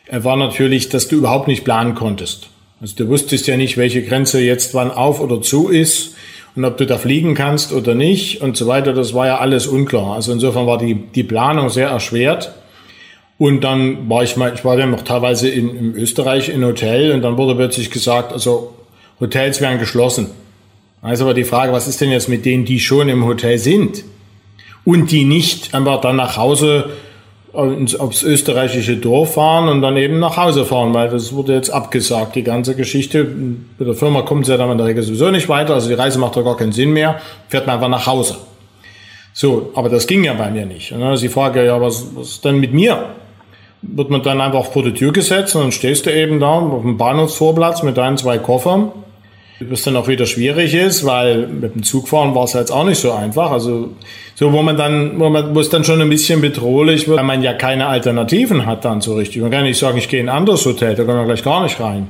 äh, 0.09 0.23
war 0.25 0.37
natürlich, 0.37 0.91
dass 0.91 1.09
du 1.09 1.17
überhaupt 1.17 1.49
nicht 1.49 1.65
planen 1.65 1.95
konntest. 1.95 2.52
Also 2.83 2.97
du 2.97 3.09
wusstest 3.09 3.47
ja 3.47 3.57
nicht, 3.57 3.77
welche 3.77 4.03
Grenze 4.03 4.41
jetzt 4.41 4.75
wann 4.75 4.91
auf 4.91 5.21
oder 5.21 5.41
zu 5.41 5.69
ist 5.69 6.17
und 6.57 6.65
ob 6.65 6.79
du 6.79 6.85
da 6.85 6.99
fliegen 6.99 7.37
kannst 7.37 7.73
oder 7.73 7.95
nicht 7.95 8.43
und 8.43 8.57
so 8.57 8.67
weiter. 8.67 8.93
Das 8.93 9.15
war 9.15 9.29
ja 9.29 9.39
alles 9.39 9.69
unklar. 9.69 10.17
Also 10.17 10.33
insofern 10.33 10.67
war 10.67 10.79
die, 10.79 10.97
die 10.97 11.23
Planung 11.23 11.71
sehr 11.71 11.91
erschwert. 11.91 12.53
Und 13.39 13.63
dann 13.63 14.11
war 14.11 14.25
ich 14.25 14.37
mal, 14.37 14.53
ich 14.53 14.65
war 14.65 14.77
dann 14.77 14.91
noch 14.91 15.03
teilweise 15.03 15.49
in, 15.49 15.77
in 15.77 15.95
Österreich 15.95 16.49
in 16.49 16.65
Hotel 16.65 17.13
und 17.13 17.23
dann 17.23 17.37
wurde 17.37 17.55
plötzlich 17.55 17.93
gesagt, 17.93 18.33
also 18.33 18.75
Hotels 19.21 19.61
werden 19.61 19.79
geschlossen. 19.79 20.27
Also 21.03 21.23
aber 21.23 21.35
die 21.35 21.45
Frage, 21.45 21.73
was 21.73 21.87
ist 21.87 22.01
denn 22.01 22.11
jetzt 22.11 22.29
mit 22.29 22.45
denen, 22.45 22.65
die 22.65 22.81
schon 22.81 23.09
im 23.09 23.25
Hotel 23.25 23.59
sind 23.59 24.03
und 24.85 25.13
die 25.13 25.25
nicht 25.25 25.73
einfach 25.73 26.01
dann 26.01 26.17
nach 26.17 26.37
Hause 26.37 26.91
ins, 27.55 27.95
aufs 27.95 28.23
österreichische 28.23 28.97
Dorf 28.97 29.35
fahren 29.35 29.69
und 29.69 29.83
dann 29.83 29.97
eben 29.97 30.19
nach 30.19 30.37
Hause 30.37 30.65
fahren, 30.65 30.95
weil 30.95 31.11
das 31.11 31.35
wurde 31.35 31.55
jetzt 31.55 31.71
abgesagt, 31.71 32.35
die 32.35 32.43
ganze 32.43 32.75
Geschichte. 32.75 33.25
Mit 33.25 33.87
der 33.87 33.95
Firma 33.95 34.23
kommt 34.23 34.47
sie 34.47 34.53
ja 34.53 34.59
dann 34.59 34.71
in 34.71 34.79
der 34.79 34.87
Regel 34.87 35.03
sowieso 35.03 35.31
nicht 35.31 35.49
weiter, 35.49 35.75
also 35.75 35.89
die 35.89 35.95
Reise 35.95 36.19
macht 36.19 36.37
doch 36.37 36.45
gar 36.45 36.57
keinen 36.57 36.73
Sinn 36.73 36.93
mehr, 36.93 37.21
fährt 37.49 37.67
man 37.67 37.77
einfach 37.77 37.89
nach 37.89 38.07
Hause. 38.07 38.37
So, 39.35 39.71
aber 39.75 39.89
das 39.89 40.07
ging 40.07 40.25
ja 40.25 40.35
bei 40.35 40.51
mir 40.51 40.67
nicht. 40.67 40.93
Und 40.93 41.01
dann 41.01 41.15
ist 41.15 41.23
die 41.23 41.29
Frage, 41.29 41.65
ja, 41.65 41.81
was, 41.81 42.07
was 42.15 42.29
ist 42.29 42.45
denn 42.45 42.59
mit 42.59 42.73
mir? 42.73 43.11
Wird 43.83 44.11
man 44.11 44.23
dann 44.23 44.41
einfach 44.41 44.67
vor 44.67 44.83
die 44.83 44.95
Tür 44.95 45.13
gesetzt 45.13 45.57
und 45.57 45.63
dann 45.63 45.73
stehst 45.73 46.07
du 46.07 46.13
eben 46.13 46.39
da 46.41 46.59
auf 46.59 46.83
dem 46.83 46.97
Bahnhofsvorplatz 46.97 47.83
mit 47.83 47.97
deinen 47.97 48.17
zwei 48.17 48.39
Koffern 48.39 48.93
was 49.71 49.83
dann 49.83 49.97
auch 49.97 50.09
wieder 50.09 50.27
schwierig 50.27 50.75
ist, 50.75 51.05
weil 51.05 51.47
mit 51.47 51.75
dem 51.75 51.83
Zugfahren 51.83 52.35
war 52.35 52.45
es 52.45 52.53
jetzt 52.53 52.71
auch 52.71 52.85
nicht 52.85 52.99
so 52.99 53.13
einfach. 53.13 53.51
Also 53.51 53.93
so, 54.35 54.53
wo 54.53 54.63
man 54.63 54.77
dann, 54.77 55.19
wo 55.19 55.29
man, 55.29 55.55
wo 55.55 55.61
es 55.61 55.69
dann 55.69 55.85
schon 55.85 56.01
ein 56.01 56.09
bisschen 56.09 56.41
bedrohlich 56.41 57.07
wird, 57.07 57.19
weil 57.19 57.25
man 57.25 57.43
ja 57.43 57.53
keine 57.53 57.87
Alternativen 57.87 58.67
hat 58.67 58.85
dann 58.85 59.01
so 59.01 59.15
richtig. 59.15 59.43
Man 59.43 59.51
kann 59.51 59.65
nicht 59.65 59.79
sagen, 59.79 59.99
ich 59.99 60.09
gehe 60.09 60.21
in 60.21 60.29
ein 60.29 60.37
anderes 60.37 60.65
Hotel, 60.67 60.95
da 60.95 61.05
kann 61.05 61.17
man 61.17 61.27
gleich 61.27 61.45
gar 61.45 61.63
nicht 61.63 61.79
rein. 61.81 62.09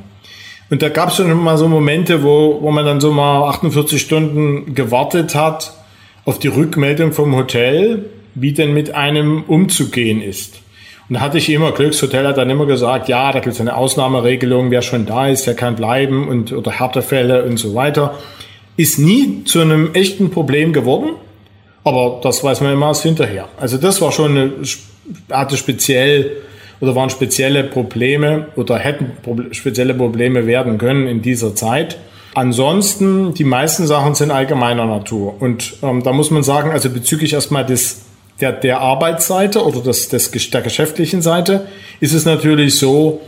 Und 0.71 0.81
da 0.81 0.89
gab 0.89 1.11
es 1.11 1.17
schon 1.17 1.31
mal 1.43 1.59
so 1.59 1.69
Momente, 1.69 2.23
wo, 2.23 2.59
wo 2.63 2.71
man 2.71 2.87
dann 2.87 3.01
so 3.01 3.13
mal 3.13 3.49
48 3.51 4.01
Stunden 4.01 4.75
gewartet 4.75 5.35
hat 5.35 5.75
auf 6.25 6.39
die 6.39 6.49
Rückmeldung 6.49 7.13
vom 7.13 7.37
Hotel, 7.37 8.07
wie 8.35 8.53
denn 8.53 8.73
mit 8.73 8.95
einem 8.95 9.43
umzugehen 9.43 10.23
ist. 10.23 10.62
Und 11.13 11.17
da 11.17 11.25
hatte 11.25 11.37
ich 11.37 11.51
immer 11.51 11.73
Glück, 11.73 11.93
das 11.93 12.01
Hotel 12.01 12.27
hat 12.27 12.39
dann 12.39 12.49
immer 12.49 12.65
gesagt, 12.65 13.07
ja, 13.07 13.33
da 13.33 13.41
gibt 13.41 13.55
es 13.55 13.61
eine 13.61 13.77
Ausnahmeregelung, 13.77 14.71
wer 14.71 14.81
schon 14.81 15.05
da 15.05 15.29
ist, 15.29 15.47
der 15.47 15.53
kann 15.53 15.77
bleiben 15.77 16.27
und 16.27 16.55
oder 16.55 16.71
Härtefälle 16.71 17.45
und 17.45 17.59
so 17.59 17.75
weiter. 17.75 18.15
Ist 18.79 18.99
nie 18.99 19.45
zu 19.45 19.61
einem 19.61 19.93
echten 19.93 20.31
Problem 20.31 20.73
geworden, 20.73 21.11
aber 21.85 22.21
das 22.23 22.43
weiß 22.43 22.63
man 22.63 22.73
immer 22.73 22.87
erst 22.87 23.03
hinterher. 23.03 23.51
Also 23.59 23.77
das 23.77 24.01
war 24.01 24.11
schon 24.11 24.31
eine, 24.31 24.53
hatte 25.31 25.59
speziell 25.59 26.31
oder 26.81 26.95
waren 26.95 27.11
spezielle 27.11 27.65
Probleme 27.65 28.47
oder 28.57 28.79
hätten 28.79 29.13
spezielle 29.51 29.93
Probleme 29.93 30.47
werden 30.47 30.79
können 30.79 31.07
in 31.07 31.21
dieser 31.21 31.55
Zeit. 31.55 31.99
Ansonsten, 32.35 33.35
die 33.35 33.45
meisten 33.45 33.87
Sachen 33.87 34.15
sind 34.15 34.31
allgemeiner 34.31 34.87
Natur. 34.87 35.35
Und 35.43 35.75
ähm, 35.83 36.03
da 36.03 36.15
muss 36.15 36.31
man 36.31 36.43
sagen, 36.43 36.71
also 36.71 36.89
bezüglich 36.89 37.35
erstmal 37.35 37.67
des 37.67 38.01
der, 38.43 38.53
der 38.53 38.81
Arbeitsseite 38.81 39.65
oder 39.65 39.81
des, 39.81 40.09
des, 40.09 40.31
der 40.51 40.61
geschäftlichen 40.61 41.23
Seite 41.23 41.69
ist 42.01 42.13
es 42.13 42.27
natürlich 42.27 42.77
so, 42.77 43.21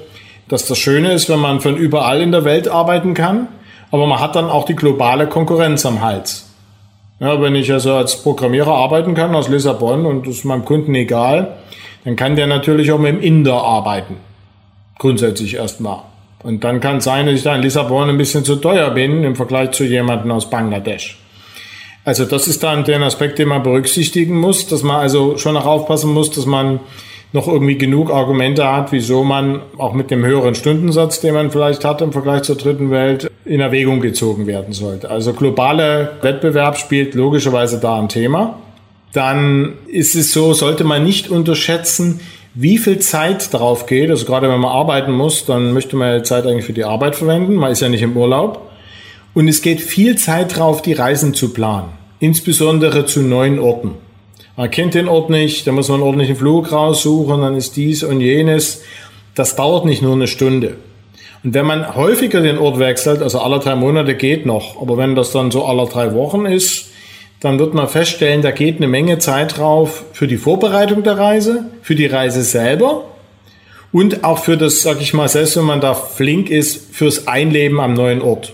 dass 0.48 0.66
das 0.66 0.76
Schöne 0.76 1.12
ist, 1.12 1.30
wenn 1.30 1.38
man 1.38 1.60
von 1.60 1.76
überall 1.76 2.20
in 2.20 2.32
der 2.32 2.44
Welt 2.44 2.68
arbeiten 2.68 3.14
kann, 3.14 3.48
aber 3.90 4.06
man 4.06 4.20
hat 4.20 4.34
dann 4.34 4.50
auch 4.50 4.66
die 4.66 4.74
globale 4.74 5.28
Konkurrenz 5.28 5.86
am 5.86 6.02
Hals. 6.02 6.50
Ja, 7.20 7.40
wenn 7.40 7.54
ich 7.54 7.72
also 7.72 7.94
als 7.94 8.22
Programmierer 8.22 8.74
arbeiten 8.74 9.14
kann 9.14 9.34
aus 9.34 9.48
Lissabon 9.48 10.04
und 10.04 10.26
das 10.26 10.36
ist 10.38 10.44
meinem 10.44 10.64
Kunden 10.64 10.94
egal, 10.94 11.56
dann 12.04 12.16
kann 12.16 12.34
der 12.34 12.48
natürlich 12.48 12.90
auch 12.90 12.98
mit 12.98 13.14
dem 13.14 13.20
Inder 13.20 13.62
arbeiten. 13.62 14.16
Grundsätzlich 14.98 15.54
erstmal. 15.54 16.00
Und 16.42 16.64
dann 16.64 16.80
kann 16.80 16.98
es 16.98 17.04
sein, 17.04 17.26
dass 17.26 17.36
ich 17.36 17.42
da 17.44 17.54
in 17.54 17.62
Lissabon 17.62 18.10
ein 18.10 18.18
bisschen 18.18 18.44
zu 18.44 18.56
teuer 18.56 18.90
bin 18.90 19.22
im 19.22 19.36
Vergleich 19.36 19.70
zu 19.70 19.84
jemandem 19.84 20.32
aus 20.32 20.50
Bangladesch. 20.50 21.18
Also 22.04 22.26
das 22.26 22.46
ist 22.48 22.62
dann 22.62 22.84
der 22.84 23.00
Aspekt, 23.00 23.38
den 23.38 23.48
man 23.48 23.62
berücksichtigen 23.62 24.38
muss, 24.38 24.66
dass 24.66 24.82
man 24.82 24.96
also 24.96 25.38
schon 25.38 25.56
auch 25.56 25.66
aufpassen 25.66 26.12
muss, 26.12 26.30
dass 26.30 26.44
man 26.44 26.80
noch 27.32 27.48
irgendwie 27.48 27.76
genug 27.76 28.10
Argumente 28.12 28.70
hat, 28.70 28.92
wieso 28.92 29.24
man 29.24 29.60
auch 29.76 29.92
mit 29.92 30.10
dem 30.10 30.24
höheren 30.24 30.54
Stundensatz, 30.54 31.20
den 31.20 31.34
man 31.34 31.50
vielleicht 31.50 31.84
hat 31.84 32.00
im 32.00 32.12
Vergleich 32.12 32.42
zur 32.42 32.56
dritten 32.56 32.90
Welt, 32.90 33.28
in 33.44 33.60
Erwägung 33.60 34.00
gezogen 34.00 34.46
werden 34.46 34.72
sollte. 34.72 35.10
Also 35.10 35.32
globale 35.32 36.12
Wettbewerb 36.22 36.78
spielt 36.78 37.14
logischerweise 37.14 37.80
da 37.80 37.98
ein 37.98 38.08
Thema. 38.08 38.58
Dann 39.12 39.74
ist 39.88 40.14
es 40.14 40.32
so, 40.32 40.52
sollte 40.52 40.84
man 40.84 41.02
nicht 41.02 41.28
unterschätzen, 41.28 42.20
wie 42.54 42.78
viel 42.78 43.00
Zeit 43.00 43.52
drauf 43.52 43.86
geht. 43.86 44.10
Also 44.10 44.26
gerade 44.26 44.48
wenn 44.48 44.60
man 44.60 44.70
arbeiten 44.70 45.10
muss, 45.10 45.44
dann 45.44 45.72
möchte 45.72 45.96
man 45.96 46.12
ja 46.12 46.22
Zeit 46.22 46.46
eigentlich 46.46 46.64
für 46.64 46.72
die 46.72 46.84
Arbeit 46.84 47.16
verwenden. 47.16 47.54
Man 47.54 47.72
ist 47.72 47.80
ja 47.80 47.88
nicht 47.88 48.02
im 48.02 48.16
Urlaub. 48.16 48.63
Und 49.34 49.48
es 49.48 49.62
geht 49.62 49.80
viel 49.80 50.16
Zeit 50.16 50.56
drauf, 50.56 50.80
die 50.80 50.92
Reisen 50.92 51.34
zu 51.34 51.52
planen, 51.52 51.88
insbesondere 52.20 53.04
zu 53.04 53.20
neuen 53.20 53.58
Orten. 53.58 53.90
Man 54.56 54.70
kennt 54.70 54.94
den 54.94 55.08
Ort 55.08 55.28
nicht, 55.28 55.66
da 55.66 55.72
muss 55.72 55.88
man 55.88 55.96
einen 55.96 56.04
ordentlichen 56.04 56.36
Flug 56.36 56.70
raussuchen, 56.70 57.40
dann 57.40 57.56
ist 57.56 57.76
dies 57.76 58.04
und 58.04 58.20
jenes. 58.20 58.82
Das 59.34 59.56
dauert 59.56 59.84
nicht 59.84 60.02
nur 60.02 60.12
eine 60.12 60.28
Stunde. 60.28 60.76
Und 61.42 61.52
wenn 61.52 61.66
man 61.66 61.96
häufiger 61.96 62.40
den 62.40 62.58
Ort 62.58 62.78
wechselt, 62.78 63.20
also 63.20 63.40
alle 63.40 63.58
drei 63.58 63.74
Monate 63.74 64.14
geht 64.14 64.46
noch, 64.46 64.80
aber 64.80 64.96
wenn 64.96 65.16
das 65.16 65.32
dann 65.32 65.50
so 65.50 65.64
alle 65.64 65.86
drei 65.86 66.14
Wochen 66.14 66.46
ist, 66.46 66.90
dann 67.40 67.58
wird 67.58 67.74
man 67.74 67.88
feststellen, 67.88 68.40
da 68.40 68.52
geht 68.52 68.76
eine 68.76 68.86
Menge 68.86 69.18
Zeit 69.18 69.58
drauf 69.58 70.04
für 70.12 70.28
die 70.28 70.36
Vorbereitung 70.36 71.02
der 71.02 71.18
Reise, 71.18 71.66
für 71.82 71.96
die 71.96 72.06
Reise 72.06 72.42
selber 72.42 73.04
und 73.92 74.22
auch 74.22 74.38
für 74.38 74.56
das, 74.56 74.82
sag 74.82 75.02
ich 75.02 75.12
mal, 75.12 75.28
selbst 75.28 75.56
wenn 75.56 75.64
man 75.64 75.80
da 75.80 75.92
flink 75.94 76.48
ist, 76.48 76.94
fürs 76.94 77.26
Einleben 77.26 77.80
am 77.80 77.94
neuen 77.94 78.22
Ort 78.22 78.52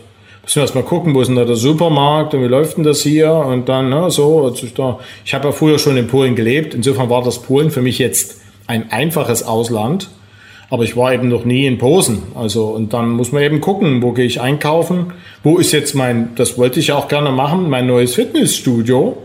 müssen 0.50 0.56
wir 0.56 0.62
erstmal 0.62 0.82
gucken, 0.82 1.14
wo 1.14 1.20
ist 1.20 1.28
denn 1.28 1.36
da 1.36 1.44
der 1.44 1.54
Supermarkt 1.54 2.34
und 2.34 2.42
wie 2.42 2.48
läuft 2.48 2.76
denn 2.76 2.82
das 2.82 3.02
hier 3.02 3.32
und 3.32 3.68
dann 3.68 3.88
ne, 3.88 4.10
so. 4.10 4.52
Ich, 4.52 4.74
da, 4.74 4.98
ich 5.24 5.32
habe 5.32 5.46
ja 5.46 5.52
früher 5.52 5.78
schon 5.78 5.96
in 5.96 6.08
Polen 6.08 6.34
gelebt, 6.34 6.74
insofern 6.74 7.08
war 7.08 7.22
das 7.22 7.40
Polen 7.40 7.70
für 7.70 7.82
mich 7.82 8.00
jetzt 8.00 8.40
ein 8.66 8.90
einfaches 8.90 9.44
Ausland, 9.44 10.10
aber 10.68 10.82
ich 10.82 10.96
war 10.96 11.14
eben 11.14 11.28
noch 11.28 11.44
nie 11.44 11.66
in 11.66 11.78
Posen. 11.78 12.24
Also 12.34 12.64
und 12.64 12.92
dann 12.92 13.10
muss 13.10 13.30
man 13.30 13.44
eben 13.44 13.60
gucken, 13.60 14.02
wo 14.02 14.10
gehe 14.10 14.24
ich 14.24 14.40
einkaufen, 14.40 15.12
wo 15.44 15.56
ist 15.58 15.70
jetzt 15.70 15.94
mein, 15.94 16.34
das 16.34 16.58
wollte 16.58 16.80
ich 16.80 16.90
auch 16.90 17.06
gerne 17.06 17.30
machen, 17.30 17.70
mein 17.70 17.86
neues 17.86 18.16
Fitnessstudio. 18.16 19.18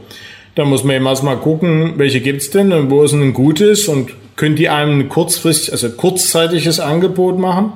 Da 0.53 0.63
muss 0.63 0.83
man 0.83 0.97
eben 0.97 1.07
erstmal 1.07 1.37
gucken, 1.37 1.93
welche 1.97 2.21
gibt's 2.21 2.51
denn 2.51 2.71
und 2.71 2.91
wo 2.91 3.01
ist 3.01 3.13
ein 3.13 3.33
gutes 3.33 3.87
und 3.87 4.11
können 4.35 4.55
die 4.55 4.69
einem 4.69 5.09
kurzfristig, 5.09 5.71
also 5.71 5.89
kurzzeitiges 5.89 6.79
Angebot 6.79 7.39
machen. 7.39 7.73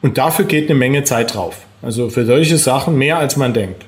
Und 0.00 0.16
dafür 0.16 0.46
geht 0.46 0.70
eine 0.70 0.78
Menge 0.78 1.04
Zeit 1.04 1.34
drauf. 1.34 1.66
Also 1.82 2.10
für 2.10 2.26
solche 2.26 2.58
Sachen 2.58 2.96
mehr 2.96 3.18
als 3.18 3.36
man 3.36 3.54
denkt. 3.54 3.84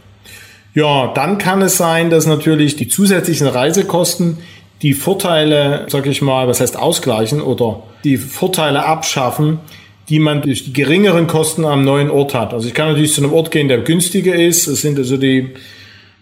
Ja, 0.75 1.13
dann 1.15 1.37
kann 1.39 1.61
es 1.61 1.77
sein, 1.77 2.09
dass 2.09 2.27
natürlich 2.27 2.77
die 2.77 2.89
zusätzlichen 2.89 3.47
Reisekosten 3.47 4.39
die 4.81 4.95
Vorteile, 4.95 5.87
sag 5.89 6.07
ich 6.07 6.23
mal, 6.23 6.49
was 6.49 6.61
heißt 6.61 6.77
ausgleichen 6.77 7.41
oder 7.41 7.83
die 8.05 8.17
Vorteile 8.17 8.85
abschaffen, 8.85 9.61
die 10.09 10.19
man 10.19 10.43
durch 10.43 10.65
die 10.65 10.73
geringeren 10.73 11.27
Kosten 11.27 11.65
am 11.65 11.85
neuen 11.85 12.11
Ort 12.11 12.35
hat. 12.35 12.53
Also 12.53 12.67
ich 12.67 12.75
kann 12.75 12.89
natürlich 12.89 13.13
zu 13.13 13.23
einem 13.23 13.33
Ort 13.33 13.51
gehen, 13.51 13.69
der 13.69 13.79
günstiger 13.79 14.35
ist. 14.35 14.67
Es 14.67 14.81
sind 14.81 14.99
also 14.99 15.17
die 15.17 15.51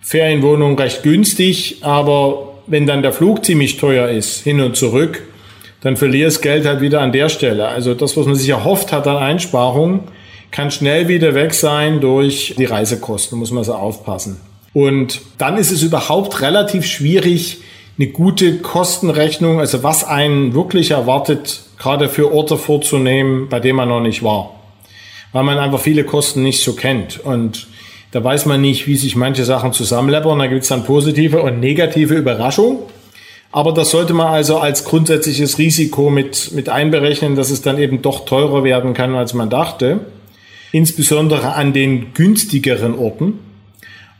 Ferienwohnungen 0.03 0.79
recht 0.79 1.03
günstig, 1.03 1.79
aber 1.81 2.59
wenn 2.67 2.87
dann 2.87 3.03
der 3.03 3.13
Flug 3.13 3.45
ziemlich 3.45 3.79
teuer 3.79 4.09
ist, 4.09 4.43
hin 4.43 4.61
und 4.61 4.77
zurück, 4.77 5.23
dann 5.81 5.97
verlierst 5.97 6.43
Geld 6.43 6.67
halt 6.67 6.83
wieder 6.83 7.01
an 7.01 7.13
der 7.13 7.29
Stelle. 7.29 7.69
Also 7.69 7.95
das, 7.95 8.17
was 8.17 8.27
man 8.27 8.35
sich 8.35 8.49
erhofft 8.51 8.93
hat 8.93 9.07
an 9.07 9.17
Einsparungen, 9.17 10.01
kann 10.51 10.71
schnell 10.71 11.09
wieder 11.09 11.35
weg 11.35 11.55
sein 11.55 12.01
durch 12.01 12.55
die 12.59 12.65
Reisekosten, 12.65 13.39
muss 13.39 13.51
man 13.51 13.65
so 13.65 13.75
aufpassen. 13.75 14.41
Und 14.73 15.21
dann 15.39 15.57
ist 15.57 15.71
es 15.71 15.83
überhaupt 15.83 16.41
relativ 16.43 16.87
schwierig, 16.87 17.59
eine 17.99 18.09
gute 18.09 18.59
Kostenrechnung, 18.59 19.61
also 19.61 19.83
was 19.83 20.05
einen 20.05 20.55
wirklich 20.55 20.93
erwartet, 20.93 21.63
gerade 21.79 22.09
für 22.09 22.33
Orte 22.33 22.57
vorzunehmen, 22.57 23.49
bei 23.49 23.61
denen 23.61 23.77
man 23.77 23.89
noch 23.89 24.01
nicht 24.01 24.23
war. 24.23 24.55
Weil 25.33 25.43
man 25.45 25.59
einfach 25.59 25.81
viele 25.81 26.05
Kosten 26.05 26.43
nicht 26.43 26.63
so 26.63 26.75
kennt. 26.75 27.21
Und 27.21 27.69
da 28.11 28.25
weiß 28.25 28.47
man 28.47 28.61
nicht, 28.61 28.87
wie 28.87 28.97
sich 28.97 29.17
manche 29.17 29.45
Sachen 29.45 29.73
zusammenleppern. 29.73 30.39
Da 30.39 30.47
gibt 30.47 30.63
es 30.63 30.69
dann 30.69 30.85
positive 30.85 31.43
und 31.43 31.61
negative 31.61 32.15
Überraschungen. 32.15 32.79
Aber 33.53 33.73
das 33.73 33.91
sollte 33.91 34.15
man 34.15 34.29
also 34.29 34.59
als 34.59 34.85
grundsätzliches 34.85 35.59
Risiko 35.59 36.09
mit, 36.09 36.53
mit 36.53 36.69
einberechnen, 36.69 37.37
dass 37.37 37.51
es 37.51 37.63
dann 37.63 37.79
eben 37.79 38.01
doch 38.01 38.25
teurer 38.25 38.65
werden 38.65 38.95
kann, 38.95 39.15
als 39.15 39.35
man 39.35 39.51
dachte. 39.51 40.01
Insbesondere 40.73 41.55
an 41.55 41.73
den 41.73 42.15
günstigeren 42.15 42.95
Orten. 42.95 43.39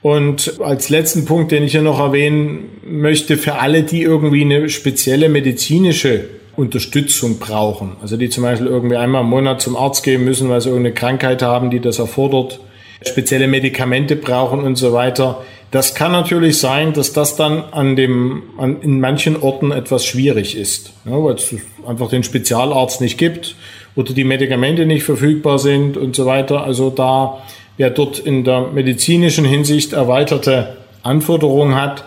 Und 0.03 0.61
als 0.61 0.89
letzten 0.89 1.27
Punkt, 1.27 1.53
den 1.53 1.65
ich 1.65 1.73
hier 1.73 1.83
noch 1.83 2.01
erwähnen 2.01 2.71
möchte, 2.85 3.37
für 3.37 3.57
alle, 3.57 3.83
die 3.83 4.03
irgendwie 4.03 4.43
eine 4.43 4.69
spezielle 4.69 5.29
medizinische 5.29 6.25
Unterstützung 6.57 7.39
brauchen, 7.39 7.97
also 8.01 8.17
die 8.17 8.31
zum 8.31 8.45
Beispiel 8.45 8.67
irgendwie 8.67 8.97
einmal 8.97 9.23
im 9.23 9.29
Monat 9.29 9.61
zum 9.61 9.77
Arzt 9.77 10.03
gehen 10.03 10.25
müssen, 10.25 10.49
weil 10.49 10.61
sie 10.61 10.69
irgendeine 10.71 10.95
Krankheit 10.95 11.43
haben, 11.43 11.71
die 11.71 11.81
das 11.81 11.99
erfordert, 11.99 12.61
spezielle 13.07 13.47
Medikamente 13.47 14.17
brauchen 14.17 14.61
und 14.61 14.77
so 14.77 14.93
weiter. 14.93 15.43
Das 15.71 15.95
kann 15.95 16.13
natürlich 16.13 16.59
sein, 16.59 16.93
dass 16.93 17.13
das 17.13 17.37
dann 17.37 17.63
an 17.71 17.95
dem, 17.95 18.43
an, 18.59 18.81
in 18.83 19.01
manchen 19.01 19.41
Orten 19.41 19.71
etwas 19.71 20.05
schwierig 20.05 20.57
ist, 20.57 20.93
ja, 21.05 21.13
weil 21.13 21.35
es 21.35 21.55
einfach 21.87 22.09
den 22.09 22.25
Spezialarzt 22.25 23.01
nicht 23.01 23.19
gibt 23.19 23.55
oder 23.97 24.13
die 24.13 24.25
Medikamente 24.25 24.87
nicht 24.87 25.05
verfügbar 25.05 25.59
sind 25.59 25.97
und 25.97 26.17
so 26.17 26.27
weiter. 26.27 26.65
Also 26.65 26.91
da, 26.91 27.43
wer 27.77 27.91
dort 27.91 28.19
in 28.19 28.45
der 28.45 28.69
medizinischen 28.69 29.45
Hinsicht 29.45 29.93
erweiterte 29.93 30.77
Anforderungen 31.03 31.75
hat, 31.75 32.05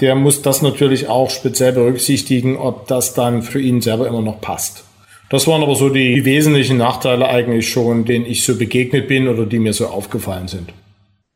der 0.00 0.14
muss 0.14 0.42
das 0.42 0.62
natürlich 0.62 1.08
auch 1.08 1.30
speziell 1.30 1.72
berücksichtigen, 1.72 2.56
ob 2.56 2.86
das 2.86 3.14
dann 3.14 3.42
für 3.42 3.60
ihn 3.60 3.80
selber 3.80 4.06
immer 4.06 4.22
noch 4.22 4.40
passt. 4.40 4.84
Das 5.28 5.46
waren 5.46 5.62
aber 5.62 5.74
so 5.74 5.88
die 5.88 6.24
wesentlichen 6.24 6.76
Nachteile 6.76 7.28
eigentlich 7.28 7.68
schon, 7.68 8.04
denen 8.04 8.26
ich 8.26 8.44
so 8.44 8.56
begegnet 8.56 9.08
bin 9.08 9.26
oder 9.26 9.46
die 9.46 9.58
mir 9.58 9.72
so 9.72 9.86
aufgefallen 9.86 10.48
sind. 10.48 10.72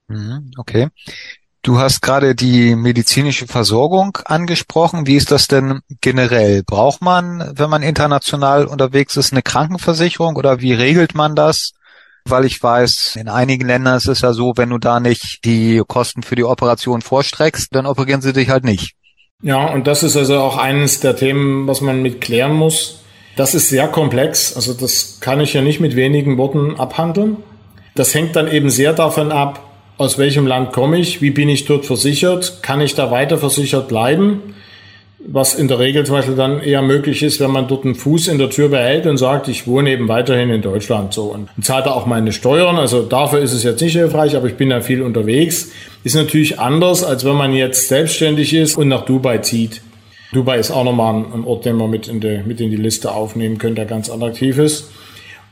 Mhm, 0.09 0.53
okay. 0.59 0.89
Du 1.63 1.79
hast 1.79 2.01
gerade 2.01 2.35
die 2.35 2.75
medizinische 2.75 3.47
Versorgung 3.47 4.17
angesprochen. 4.25 5.07
Wie 5.07 5.17
ist 5.17 5.31
das 5.31 5.47
denn 5.47 5.81
generell? 6.01 6.63
Braucht 6.63 7.03
man, 7.03 7.53
wenn 7.55 7.69
man 7.69 7.83
international 7.83 8.65
unterwegs 8.65 9.17
ist, 9.19 9.33
eine 9.33 9.43
Krankenversicherung 9.43 10.37
oder 10.37 10.61
wie 10.61 10.73
regelt 10.73 11.15
man 11.15 11.37
das? 11.37 11.73
Weil 12.25 12.47
ich 12.47 12.63
weiß, 12.63 13.17
in 13.17 13.29
einigen 13.29 13.67
Ländern 13.67 13.99
ist 13.99 14.09
es 14.09 14.23
ja 14.23 14.33
so, 14.33 14.55
wenn 14.57 14.71
du 14.71 14.79
da 14.79 15.01
nicht 15.01 15.45
die 15.45 15.83
Kosten 15.87 16.23
für 16.23 16.35
die 16.35 16.45
Operation 16.45 17.03
vorstreckst, 17.03 17.75
dann 17.75 17.85
operieren 17.85 18.23
sie 18.23 18.33
dich 18.33 18.49
halt 18.49 18.65
nicht. 18.65 18.95
Ja, 19.43 19.67
und 19.67 19.87
das 19.87 20.03
ist 20.03 20.17
also 20.17 20.39
auch 20.39 20.57
eines 20.57 21.01
der 21.01 21.17
Themen, 21.17 21.67
was 21.67 21.83
man 21.83 22.01
mit 22.01 22.23
klären 22.23 22.55
muss. 22.55 23.01
Das 23.37 23.55
ist 23.55 23.69
sehr 23.69 23.89
komplex. 23.89 24.57
Also 24.57 24.73
das 24.73 25.19
kann 25.21 25.41
ich 25.41 25.53
ja 25.53 25.61
nicht 25.61 25.81
mit 25.81 25.95
wenigen 25.95 26.39
Worten 26.39 26.79
abhandeln. 26.79 27.39
Das 27.95 28.15
hängt 28.15 28.37
dann 28.37 28.49
eben 28.49 28.71
sehr 28.71 28.93
davon 28.95 29.31
ab, 29.31 29.70
aus 30.01 30.16
welchem 30.16 30.46
Land 30.46 30.72
komme 30.72 30.98
ich, 30.98 31.20
wie 31.20 31.30
bin 31.30 31.51
ich 31.51 31.66
dort 31.66 31.84
versichert, 31.84 32.62
kann 32.62 32.80
ich 32.80 32.94
da 32.94 33.11
weiter 33.11 33.36
versichert 33.36 33.88
bleiben, 33.88 34.55
was 35.18 35.53
in 35.53 35.68
der 35.68 35.78
Regel 35.78 36.07
zum 36.07 36.14
Beispiel 36.14 36.36
dann 36.36 36.62
eher 36.62 36.80
möglich 36.80 37.22
ist, 37.22 37.38
wenn 37.38 37.51
man 37.51 37.68
dort 37.68 37.84
einen 37.84 37.94
Fuß 37.94 38.28
in 38.28 38.38
der 38.38 38.48
Tür 38.48 38.70
behält 38.70 39.05
und 39.05 39.18
sagt, 39.18 39.48
ich 39.48 39.66
wohne 39.66 39.90
eben 39.90 40.09
weiterhin 40.09 40.48
in 40.48 40.62
Deutschland 40.62 41.12
so 41.12 41.24
und 41.24 41.51
zahlt 41.62 41.84
da 41.84 41.90
auch 41.90 42.07
meine 42.07 42.32
Steuern. 42.32 42.78
Also 42.78 43.03
dafür 43.03 43.40
ist 43.40 43.53
es 43.53 43.62
jetzt 43.62 43.82
nicht 43.82 43.92
hilfreich, 43.92 44.36
aber 44.36 44.46
ich 44.46 44.55
bin 44.55 44.70
da 44.70 44.80
viel 44.80 45.03
unterwegs. 45.03 45.70
Ist 46.03 46.14
natürlich 46.14 46.59
anders, 46.59 47.05
als 47.05 47.26
wenn 47.26 47.36
man 47.36 47.53
jetzt 47.53 47.88
selbstständig 47.88 48.55
ist 48.55 48.78
und 48.78 48.88
nach 48.88 49.05
Dubai 49.05 49.36
zieht. 49.38 49.82
Dubai 50.32 50.59
ist 50.59 50.70
auch 50.70 50.84
nochmal 50.84 51.26
ein 51.34 51.44
Ort, 51.44 51.66
den 51.66 51.76
man 51.76 51.90
mit 51.90 52.09
in, 52.09 52.20
die, 52.20 52.40
mit 52.46 52.59
in 52.59 52.70
die 52.70 52.76
Liste 52.76 53.12
aufnehmen 53.12 53.59
könnte, 53.59 53.82
der 53.82 53.84
ganz 53.84 54.09
attraktiv 54.09 54.57
ist. 54.57 54.90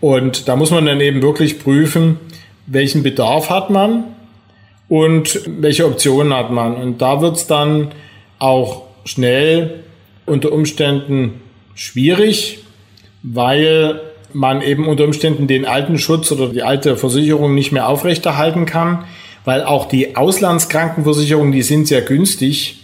Und 0.01 0.49
da 0.49 0.57
muss 0.57 0.71
man 0.71 0.87
dann 0.87 1.03
eben 1.03 1.21
wirklich 1.21 1.63
prüfen, 1.63 2.17
welchen 2.67 3.03
Bedarf 3.03 3.51
hat 3.51 3.69
man 3.69 4.05
und 4.89 5.41
welche 5.47 5.87
Optionen 5.87 6.35
hat 6.35 6.51
man. 6.51 6.75
Und 6.75 7.03
da 7.03 7.21
wird 7.21 7.37
es 7.37 7.47
dann 7.47 7.93
auch 8.39 8.83
schnell 9.05 9.85
unter 10.27 10.53
Umständen 10.53 11.41
schwierig, 11.75 12.61
weil 13.23 14.01
man 14.33 14.63
eben 14.63 14.87
unter 14.87 15.05
Umständen 15.05 15.47
den 15.47 15.65
alten 15.65 15.99
Schutz 15.99 16.31
oder 16.33 16.49
die 16.49 16.63
alte 16.63 16.97
Versicherung 16.97 17.55
nicht 17.55 17.73
mehr 17.73 17.89
aufrechterhalten 17.89 18.67
kann, 18.67 19.05
weil 19.45 19.65
auch 19.65 19.87
die 19.87 20.17
Auslandskrankenversicherungen, 20.17 21.53
die 21.53 21.63
sind 21.63 21.89
sehr 21.89 22.03
günstig, 22.03 22.83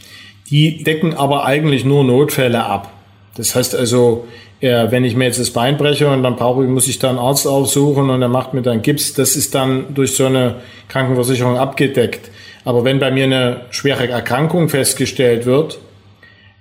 die 0.50 0.82
decken 0.82 1.14
aber 1.14 1.44
eigentlich 1.44 1.84
nur 1.84 2.04
Notfälle 2.04 2.64
ab. 2.64 2.90
Das 3.36 3.54
heißt 3.54 3.74
also, 3.74 4.26
wenn 4.60 5.04
ich 5.04 5.14
mir 5.14 5.24
jetzt 5.24 5.38
das 5.38 5.50
Bein 5.50 5.76
breche 5.76 6.08
und 6.08 6.22
dann 6.22 6.36
brauche 6.36 6.62
ich, 6.64 6.70
muss 6.70 6.88
ich 6.88 6.98
da 6.98 7.10
einen 7.10 7.18
Arzt 7.18 7.46
aufsuchen 7.46 8.08
und 8.08 8.22
er 8.22 8.28
macht 8.28 8.54
mir 8.54 8.62
dann 8.62 8.80
Gips, 8.82 9.12
das 9.12 9.36
ist 9.36 9.54
dann 9.54 9.94
durch 9.94 10.16
so 10.16 10.26
eine 10.26 10.56
Krankenversicherung 10.88 11.58
abgedeckt. 11.58 12.30
Aber 12.64 12.84
wenn 12.84 12.98
bei 12.98 13.10
mir 13.10 13.24
eine 13.24 13.60
schwere 13.70 14.08
Erkrankung 14.08 14.68
festgestellt 14.68 15.44
wird, 15.44 15.78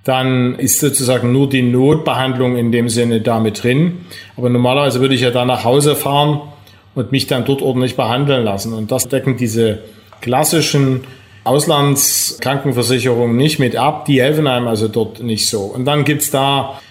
dann 0.03 0.55
ist 0.55 0.79
sozusagen 0.79 1.31
nur 1.31 1.47
die 1.47 1.61
Notbehandlung 1.61 2.57
in 2.57 2.71
dem 2.73 2.89
Sinne 2.89 3.21
damit 3.21 3.63
drin. 3.63 4.05
Aber 4.35 4.49
normalerweise 4.49 4.99
würde 4.99 5.15
ich 5.15 5.21
ja 5.21 5.31
dann 5.31 5.47
nach 5.47 5.63
Hause 5.63 5.95
fahren 5.95 6.41
und 6.93 7.11
mich 7.11 7.27
dann 7.27 7.45
dort 7.45 7.61
ordentlich 7.61 7.95
behandeln 7.95 8.43
lassen. 8.43 8.73
Und 8.73 8.91
das 8.91 9.07
decken 9.07 9.37
diese 9.37 9.79
klassischen 10.19 11.05
Auslandskrankenversicherungen 11.45 13.37
nicht 13.37 13.59
mit 13.59 13.77
ab. 13.77 14.05
Die 14.05 14.21
helfen 14.21 14.45
einem 14.47 14.67
also 14.67 14.89
dort 14.89 15.23
nicht 15.23 15.47
so. 15.47 15.61
Und 15.61 15.85
dann 15.85 16.03
gibt's 16.03 16.31
da 16.31 16.81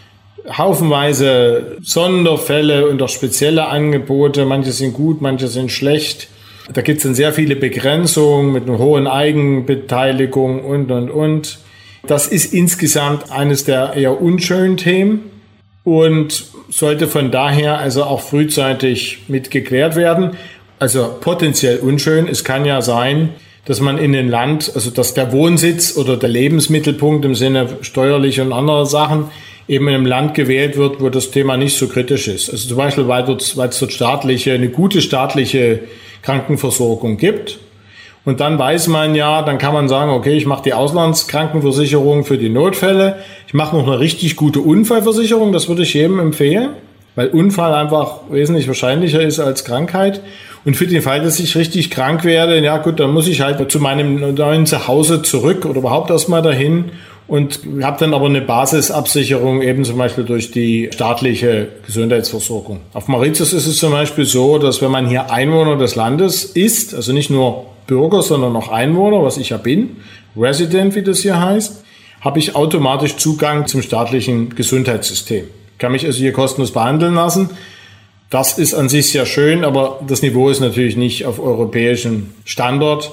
haufenweise 0.49 1.79
Sonderfälle 1.83 2.89
und 2.89 3.01
auch 3.03 3.09
spezielle 3.09 3.69
Angebote. 3.69 4.45
Manche 4.45 4.73
sind 4.73 4.95
gut, 4.95 5.21
manche 5.21 5.49
sind 5.49 5.71
schlecht. 5.71 6.29
Da 6.73 6.81
gibt's 6.81 7.03
dann 7.03 7.15
sehr 7.15 7.33
viele 7.33 7.57
Begrenzungen 7.57 8.53
mit 8.53 8.69
einer 8.69 8.79
hohen 8.79 9.07
Eigenbeteiligung 9.07 10.65
und, 10.65 10.91
und, 10.91 11.11
und. 11.11 11.59
Das 12.07 12.27
ist 12.27 12.53
insgesamt 12.53 13.31
eines 13.31 13.65
der 13.65 13.95
eher 13.95 14.21
unschönen 14.21 14.77
Themen 14.77 15.31
und 15.85 16.45
sollte 16.69 17.09
von 17.09 17.31
daher 17.31 17.79
also 17.79 18.05
auch 18.05 18.21
frühzeitig 18.21 19.25
mitgeklärt 19.29 19.97
werden. 19.97 20.31
Also 20.79 21.17
potenziell 21.21 21.79
unschön. 21.79 22.27
Es 22.27 22.45
kann 22.45 22.65
ja 22.65 22.83
sein, 22.83 23.31
dass 23.65 23.81
man 23.81 23.99
in 23.99 24.15
ein 24.17 24.29
Land, 24.29 24.73
also 24.75 24.91
dass 24.91 25.15
der 25.15 25.33
Wohnsitz 25.33 25.97
oder 25.97 26.17
der 26.17 26.29
Lebensmittelpunkt 26.29 27.25
im 27.25 27.35
Sinne 27.35 27.69
steuerlich 27.83 28.41
und 28.41 28.53
anderer 28.53 28.87
Sachen 28.87 29.27
eben 29.69 29.89
in 29.89 29.95
einem 29.95 30.07
Land 30.07 30.35
gewählt 30.35 30.77
wird, 30.77 31.01
wo 31.01 31.09
das 31.09 31.31
Thema 31.31 31.57
nicht 31.57 31.77
so 31.77 31.89
kritisch 31.89 32.29
ist. 32.29 32.51
Also 32.51 32.69
zum 32.69 32.77
Beispiel, 32.77 33.09
weil, 33.09 33.25
dort, 33.25 33.43
es 33.43 33.55
dort 33.55 33.93
staatliche, 33.93 34.53
eine 34.53 34.69
gute 34.69 35.01
staatliche 35.01 35.81
Krankenversorgung 36.23 37.17
gibt 37.17 37.59
und 38.25 38.41
dann 38.41 38.59
weiß 38.59 38.87
man 38.87 39.15
ja, 39.17 39.43
dann 39.43 39.59
kann 39.59 39.75
man 39.75 39.89
sagen, 39.89 40.13
okay, 40.13 40.37
ich 40.37 40.47
mache 40.47 40.63
die 40.63 40.75
Auslandskrankenversicherung 40.75 42.25
für 42.25 42.39
die 42.39 42.51
Notfälle. 42.51 43.17
Ich 43.49 43.55
mache 43.55 43.77
noch 43.77 43.87
eine 43.87 43.99
richtig 43.99 44.37
gute 44.37 44.61
Unfallversicherung, 44.61 45.53
das 45.53 45.69
würde 45.69 45.83
ich 45.83 45.95
jedem 45.95 46.21
empfehlen, 46.21 46.71
weil 47.17 47.29
Unfall 47.29 47.75
einfach 47.75 48.21
wesentlich 48.31 48.69
wahrscheinlicher 48.69 49.21
ist 49.21 49.41
als 49.41 49.65
Krankheit. 49.65 50.21
Und 50.65 50.77
für 50.77 50.87
den 50.87 51.03
Fall, 51.03 51.21
dass 51.21 51.41
ich 51.41 51.57
richtig 51.57 51.91
krank 51.91 52.23
werde, 52.23 52.63
ja 52.63 52.79
gut, 52.79 53.01
dann 53.01 53.11
muss 53.11 53.27
ich 53.27 53.41
halt 53.41 53.73
zu 53.73 53.81
meinem 53.81 54.35
neuen 54.37 54.67
Zuhause 54.67 55.23
zurück 55.23 55.65
oder 55.65 55.81
überhaupt 55.81 56.11
erstmal 56.11 56.43
dahin 56.43 56.93
und 57.33 57.61
habe 57.81 57.97
dann 57.99 58.13
aber 58.13 58.27
eine 58.27 58.43
Basisabsicherung 58.43 59.63
eben 59.63 59.85
zum 59.85 59.97
Beispiel 59.97 60.25
durch 60.25 60.51
die 60.51 60.91
staatliche 60.93 61.69
Gesundheitsversorgung. 61.87 62.81
Auf 62.93 63.09
Mauritius 63.09 63.55
ist 63.55 63.67
es 63.67 63.79
zum 63.79 63.93
Beispiel 63.93 64.27
so, 64.27 64.59
dass 64.59 64.83
wenn 64.83 64.91
man 64.91 65.09
hier 65.09 65.31
Einwohner 65.31 65.79
des 65.79 65.95
Landes 65.95 66.45
ist, 66.45 66.95
also 66.95 67.15
nicht 67.15 67.31
nur 67.31 67.65
Bürger, 67.87 68.21
sondern 68.21 68.55
auch 68.55 68.69
Einwohner, 68.69 69.25
was 69.25 69.39
ich 69.39 69.49
ja 69.49 69.57
bin, 69.57 69.97
Resident, 70.37 70.95
wie 70.95 71.01
das 71.01 71.21
hier 71.21 71.41
heißt, 71.41 71.83
habe 72.21 72.39
ich 72.39 72.55
automatisch 72.55 73.17
Zugang 73.17 73.67
zum 73.67 73.81
staatlichen 73.81 74.55
Gesundheitssystem. 74.55 75.45
Kann 75.79 75.93
mich 75.93 76.05
also 76.05 76.19
hier 76.19 76.35
kostenlos 76.35 76.73
behandeln 76.73 77.15
lassen. 77.15 77.49
Das 78.29 78.59
ist 78.59 78.75
an 78.75 78.91
sich 78.91 79.11
sehr 79.11 79.25
schön, 79.25 79.65
aber 79.65 80.01
das 80.07 80.21
Niveau 80.21 80.51
ist 80.51 80.61
natürlich 80.61 80.99
nicht 80.99 81.25
auf 81.25 81.41
europäischem 81.41 82.35
Standard. 82.45 83.11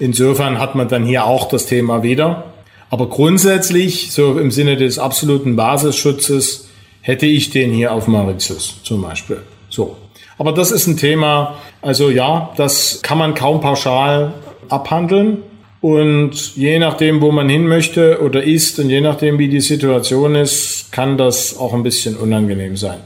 Insofern 0.00 0.58
hat 0.58 0.74
man 0.74 0.88
dann 0.88 1.04
hier 1.04 1.24
auch 1.24 1.46
das 1.46 1.66
Thema 1.66 2.02
wieder. 2.02 2.49
Aber 2.90 3.08
grundsätzlich, 3.08 4.12
so 4.12 4.38
im 4.38 4.50
Sinne 4.50 4.76
des 4.76 4.98
absoluten 4.98 5.56
Basisschutzes, 5.56 6.68
hätte 7.00 7.26
ich 7.26 7.50
den 7.50 7.72
hier 7.72 7.92
auf 7.92 8.08
Mauritius 8.08 8.82
zum 8.82 9.02
Beispiel. 9.02 9.42
So. 9.68 9.96
Aber 10.38 10.52
das 10.52 10.70
ist 10.70 10.86
ein 10.86 10.96
Thema, 10.96 11.56
also 11.82 12.10
ja, 12.10 12.52
das 12.56 13.00
kann 13.02 13.18
man 13.18 13.34
kaum 13.34 13.60
pauschal 13.60 14.34
abhandeln. 14.68 15.38
Und 15.80 16.56
je 16.56 16.78
nachdem, 16.78 17.22
wo 17.22 17.32
man 17.32 17.48
hin 17.48 17.66
möchte 17.66 18.20
oder 18.20 18.42
ist 18.42 18.78
und 18.78 18.90
je 18.90 19.00
nachdem, 19.00 19.38
wie 19.38 19.48
die 19.48 19.62
Situation 19.62 20.34
ist, 20.34 20.92
kann 20.92 21.16
das 21.16 21.56
auch 21.56 21.72
ein 21.72 21.82
bisschen 21.82 22.16
unangenehm 22.16 22.76
sein. 22.76 23.00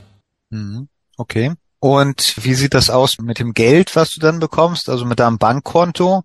Mhm. 0.50 0.88
Okay. 1.16 1.52
Und 1.78 2.34
wie 2.40 2.54
sieht 2.54 2.74
das 2.74 2.90
aus 2.90 3.18
mit 3.18 3.38
dem 3.38 3.52
Geld, 3.52 3.94
was 3.94 4.14
du 4.14 4.20
dann 4.20 4.40
bekommst, 4.40 4.88
also 4.88 5.04
mit 5.04 5.20
deinem 5.20 5.38
Bankkonto? 5.38 6.22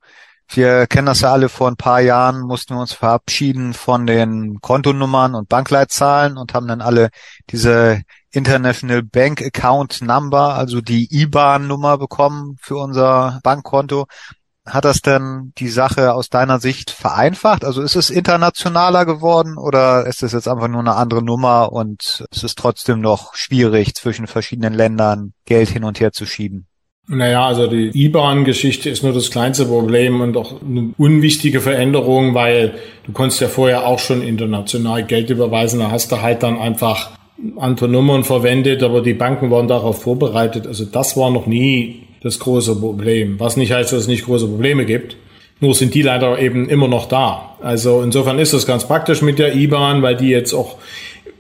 Wir 0.52 0.88
kennen 0.88 1.06
das 1.06 1.22
ja 1.22 1.32
alle, 1.32 1.48
vor 1.48 1.68
ein 1.70 1.76
paar 1.76 2.00
Jahren 2.02 2.42
mussten 2.42 2.74
wir 2.74 2.82
uns 2.82 2.94
verabschieden 2.94 3.74
von 3.74 4.08
den 4.08 4.60
Kontonummern 4.62 5.36
und 5.36 5.48
Bankleitzahlen 5.48 6.38
und 6.38 6.56
haben 6.56 6.68
dann 6.68 6.82
alle 6.82 7.10
diese 7.52 8.02
International 8.32 9.04
Bank 9.04 9.42
Account 9.44 10.02
Number, 10.02 10.56
also 10.56 10.82
die 10.82 11.08
IBAN-Nummer 11.12 12.00
bekommen 12.00 12.58
für 12.62 12.78
unser 12.78 13.40
Bankkonto. 13.44 14.08
hat 14.66 14.86
das 14.86 15.02
denn 15.02 15.54
die 15.58 15.70
Sache 15.70 16.14
aus 16.14 16.30
deiner 16.30 16.60
Sicht 16.60 16.92
vereinfacht? 16.92 17.66
Also 17.66 17.82
ist 17.82 17.96
es 17.96 18.10
internationaler 18.10 19.06
geworden 19.06 19.58
oder 19.58 20.06
ist 20.08 20.24
es 20.24 20.32
jetzt 20.34 20.48
einfach 20.48 20.68
nur 20.68 20.82
eine 20.82 20.96
andere 20.96 21.24
Nummer 21.24 21.72
und 21.72 22.26
es 22.32 22.44
ist 22.44 22.58
trotzdem 22.58 23.02
noch 23.02 23.36
schwierig, 23.36 23.96
zwischen 23.96 24.28
verschiedenen 24.28 24.74
Ländern 24.74 25.34
Geld 25.46 25.70
hin 25.70 25.84
und 25.84 26.00
her 26.00 26.12
zu 26.12 26.26
schieben? 26.26 26.68
Naja, 27.12 27.48
also 27.48 27.66
die 27.66 27.90
IBAN-Geschichte 28.06 28.88
ist 28.88 29.02
nur 29.02 29.14
das 29.14 29.32
kleinste 29.32 29.66
Problem 29.66 30.22
und 30.22 30.38
auch 30.38 30.62
eine 30.62 30.94
unwichtige 31.00 31.60
Veränderung, 31.60 32.36
weil 32.36 32.76
du 33.08 33.14
konntest 33.14 33.42
ja 33.42 33.48
vorher 33.48 33.88
auch 33.88 33.98
schon 33.98 34.22
international 34.22 35.04
Geld 35.04 35.32
überweisen. 35.32 35.80
Da 35.80 35.90
hast 35.90 36.12
du 36.12 36.22
halt 36.22 36.44
dann 36.44 36.60
einfach 36.60 37.10
andere 37.58 37.90
Nummern 37.90 38.24
verwendet, 38.24 38.84
aber 38.84 39.02
die 39.02 39.16
Banken 39.16 39.50
waren 39.50 39.68
darauf 39.68 40.04
vorbereitet. 40.04 40.68
Also 40.68 40.86
das 40.86 41.18
war 41.18 41.32
noch 41.32 41.48
nie 41.48 42.04
das 42.22 42.38
große 42.38 42.76
Problem. 42.76 43.40
Was 43.40 43.58
nicht 43.58 43.72
heißt, 43.72 43.92
dass 43.92 44.02
es 44.02 44.08
nicht 44.08 44.26
große 44.26 44.48
Probleme 44.48 44.86
gibt. 44.86 45.18
Nur 45.62 45.74
sind 45.74 45.96
die 45.96 46.04
leider 46.04 46.38
eben 46.38 46.70
immer 46.70 46.88
noch 46.88 47.08
da. 47.08 47.56
Also 47.60 48.04
insofern 48.04 48.38
ist 48.38 48.54
das 48.54 48.68
ganz 48.68 48.88
praktisch 48.88 49.24
mit 49.24 49.40
der 49.40 49.56
IBAN, 49.56 50.04
weil 50.04 50.16
die 50.16 50.30
jetzt 50.30 50.54
auch, 50.54 50.78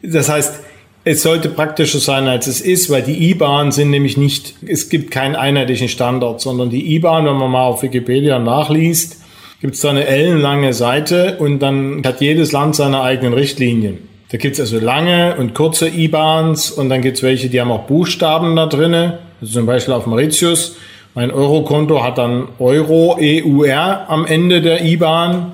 das 0.02 0.30
heißt, 0.30 0.62
es 1.04 1.22
sollte 1.24 1.50
praktischer 1.50 2.00
sein, 2.00 2.28
als 2.28 2.48
es 2.48 2.62
ist, 2.62 2.90
weil 2.90 3.02
die 3.02 3.32
IBAN 3.32 3.72
sind 3.72 3.90
nämlich 3.90 4.18
nicht, 4.18 4.56
es 4.66 4.90
gibt 4.90 5.12
keinen 5.12 5.36
einheitlichen 5.36 5.88
Standard, 5.88 6.42
sondern 6.42 6.70
die 6.70 6.96
IBAN, 6.96 7.26
wenn 7.26 7.38
man 7.38 7.52
mal 7.52 7.66
auf 7.66 7.84
Wikipedia 7.84 8.38
nachliest, 8.40 9.18
gibt 9.62 9.76
es 9.76 9.82
da 9.82 9.90
eine 9.90 10.06
ellenlange 10.06 10.74
Seite 10.74 11.38
und 11.40 11.60
dann 11.60 12.02
hat 12.06 12.22
jedes 12.22 12.52
Land 12.52 12.76
seine 12.76 13.02
eigenen 13.02 13.34
Richtlinien. 13.34 14.10
Da 14.32 14.38
gibt 14.38 14.56
es 14.56 14.60
also 14.60 14.80
lange 14.80 15.36
und 15.38 15.56
kurze 15.56 15.90
IBANs 15.90 16.72
und 16.72 16.90
dann 16.90 17.02
gibt 17.02 17.18
es 17.18 17.24
welche, 17.24 17.50
die 17.50 17.60
haben 17.60 17.72
auch 17.72 17.88
Buchstaben 17.88 18.56
da 18.56 18.68
drinnen. 18.68 19.14
Also 19.42 19.54
zum 19.54 19.66
Beispiel 19.66 19.94
auf 19.94 20.06
Mauritius. 20.06 20.76
Mein 21.16 21.32
Eurokonto 21.32 22.04
hat 22.04 22.20
dann 22.20 22.48
Euro, 22.60 23.18
EUR 23.20 24.06
am 24.08 24.26
Ende 24.28 24.62
der 24.62 24.86
IBAN 24.86 25.52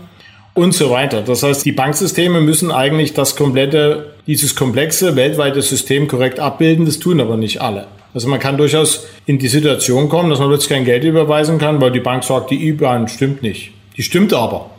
und 0.55 0.73
so 0.73 0.89
weiter. 0.89 1.21
Das 1.21 1.43
heißt, 1.43 1.63
die 1.65 1.73
Banksysteme 1.73 2.41
müssen 2.41 2.71
eigentlich 2.71 3.13
das 3.13 3.35
komplette, 3.35 4.13
dieses 4.25 4.55
komplexe 4.55 5.15
weltweite 5.15 5.61
System 5.61 6.07
korrekt 6.07 6.39
abbilden. 6.39 6.85
Das 6.85 6.97
tun 6.97 7.21
aber 7.21 7.37
nicht 7.37 7.61
alle. 7.61 7.85
Also 8.15 8.29
man 8.29 8.39
kann 8.39 8.57
durchaus 8.57 9.05
in 9.25 9.37
die 9.37 9.49
Situation 9.49 10.09
kommen, 10.09 10.29
dass 10.29 10.39
man 10.39 10.47
plötzlich 10.47 10.69
kein 10.69 10.85
Geld 10.85 11.03
überweisen 11.03 11.59
kann, 11.59 11.81
weil 11.81 11.91
die 11.91 11.99
Bank 11.99 12.23
sagt, 12.23 12.49
die 12.49 12.69
IBAN 12.69 13.09
stimmt 13.09 13.43
nicht. 13.43 13.71
Die 13.97 14.03
stimmt 14.03 14.33
aber. 14.33 14.69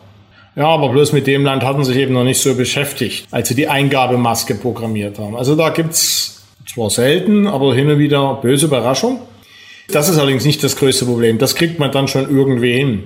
Ja, 0.57 0.69
aber 0.69 0.89
bloß 0.89 1.13
mit 1.13 1.27
dem 1.27 1.45
Land 1.45 1.63
hatten 1.63 1.85
sich 1.85 1.97
eben 1.99 2.15
noch 2.15 2.25
nicht 2.25 2.41
so 2.41 2.55
beschäftigt, 2.55 3.27
als 3.31 3.49
sie 3.49 3.55
die 3.55 3.69
Eingabemaske 3.69 4.55
programmiert 4.55 5.19
haben. 5.19 5.37
Also 5.37 5.55
da 5.55 5.69
gibt's 5.69 6.47
zwar 6.67 6.89
selten, 6.89 7.47
aber 7.47 7.75
hin 7.75 7.91
und 7.91 7.99
wieder 7.99 8.39
böse 8.41 8.65
Überraschung. 8.65 9.21
Das 9.89 10.09
ist 10.09 10.17
allerdings 10.17 10.47
nicht 10.47 10.65
das 10.65 10.77
größte 10.77 11.05
Problem. 11.05 11.37
Das 11.37 11.55
kriegt 11.55 11.79
man 11.79 11.93
dann 11.93 12.09
schon 12.09 12.31
irgendwie 12.31 12.73
hin. 12.73 13.05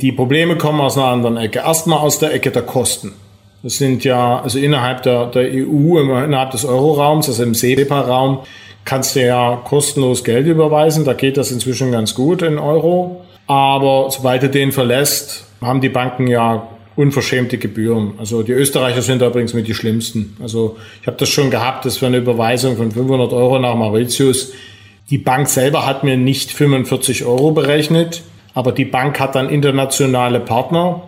Die 0.00 0.12
Probleme 0.12 0.56
kommen 0.56 0.80
aus 0.80 0.96
einer 0.96 1.08
anderen 1.08 1.36
Ecke. 1.36 1.58
Erstmal 1.58 1.98
aus 1.98 2.20
der 2.20 2.32
Ecke 2.32 2.52
der 2.52 2.62
Kosten. 2.62 3.14
Das 3.64 3.78
sind 3.78 4.04
ja, 4.04 4.40
also 4.40 4.60
innerhalb 4.60 5.02
der, 5.02 5.26
der 5.26 5.42
EU, 5.42 5.98
innerhalb 5.98 6.52
des 6.52 6.64
Euroraums, 6.64 7.28
also 7.28 7.42
im 7.42 7.54
SEPA-Raum, 7.54 8.40
kannst 8.84 9.16
du 9.16 9.26
ja 9.26 9.60
kostenlos 9.64 10.22
Geld 10.22 10.46
überweisen. 10.46 11.04
Da 11.04 11.14
geht 11.14 11.36
das 11.36 11.50
inzwischen 11.50 11.90
ganz 11.90 12.14
gut 12.14 12.42
in 12.42 12.58
Euro. 12.58 13.24
Aber 13.48 14.08
sobald 14.10 14.44
du 14.44 14.48
den 14.48 14.70
verlässt, 14.70 15.46
haben 15.60 15.80
die 15.80 15.88
Banken 15.88 16.28
ja 16.28 16.68
unverschämte 16.94 17.58
Gebühren. 17.58 18.12
Also 18.18 18.44
die 18.44 18.52
Österreicher 18.52 19.02
sind 19.02 19.20
da 19.20 19.26
übrigens 19.26 19.52
mit 19.52 19.66
die 19.66 19.74
schlimmsten. 19.74 20.36
Also 20.40 20.76
ich 21.00 21.08
habe 21.08 21.16
das 21.16 21.28
schon 21.28 21.50
gehabt, 21.50 21.84
dass 21.84 21.98
für 21.98 22.06
eine 22.06 22.18
Überweisung 22.18 22.76
von 22.76 22.92
500 22.92 23.32
Euro 23.32 23.58
nach 23.58 23.74
Mauritius 23.74 24.52
die 25.10 25.18
Bank 25.18 25.48
selber 25.48 25.86
hat 25.86 26.04
mir 26.04 26.16
nicht 26.16 26.52
45 26.52 27.24
Euro 27.24 27.50
berechnet, 27.50 28.22
aber 28.58 28.72
die 28.72 28.86
Bank 28.86 29.20
hat 29.20 29.36
dann 29.36 29.50
internationale 29.50 30.40
Partner, 30.40 31.02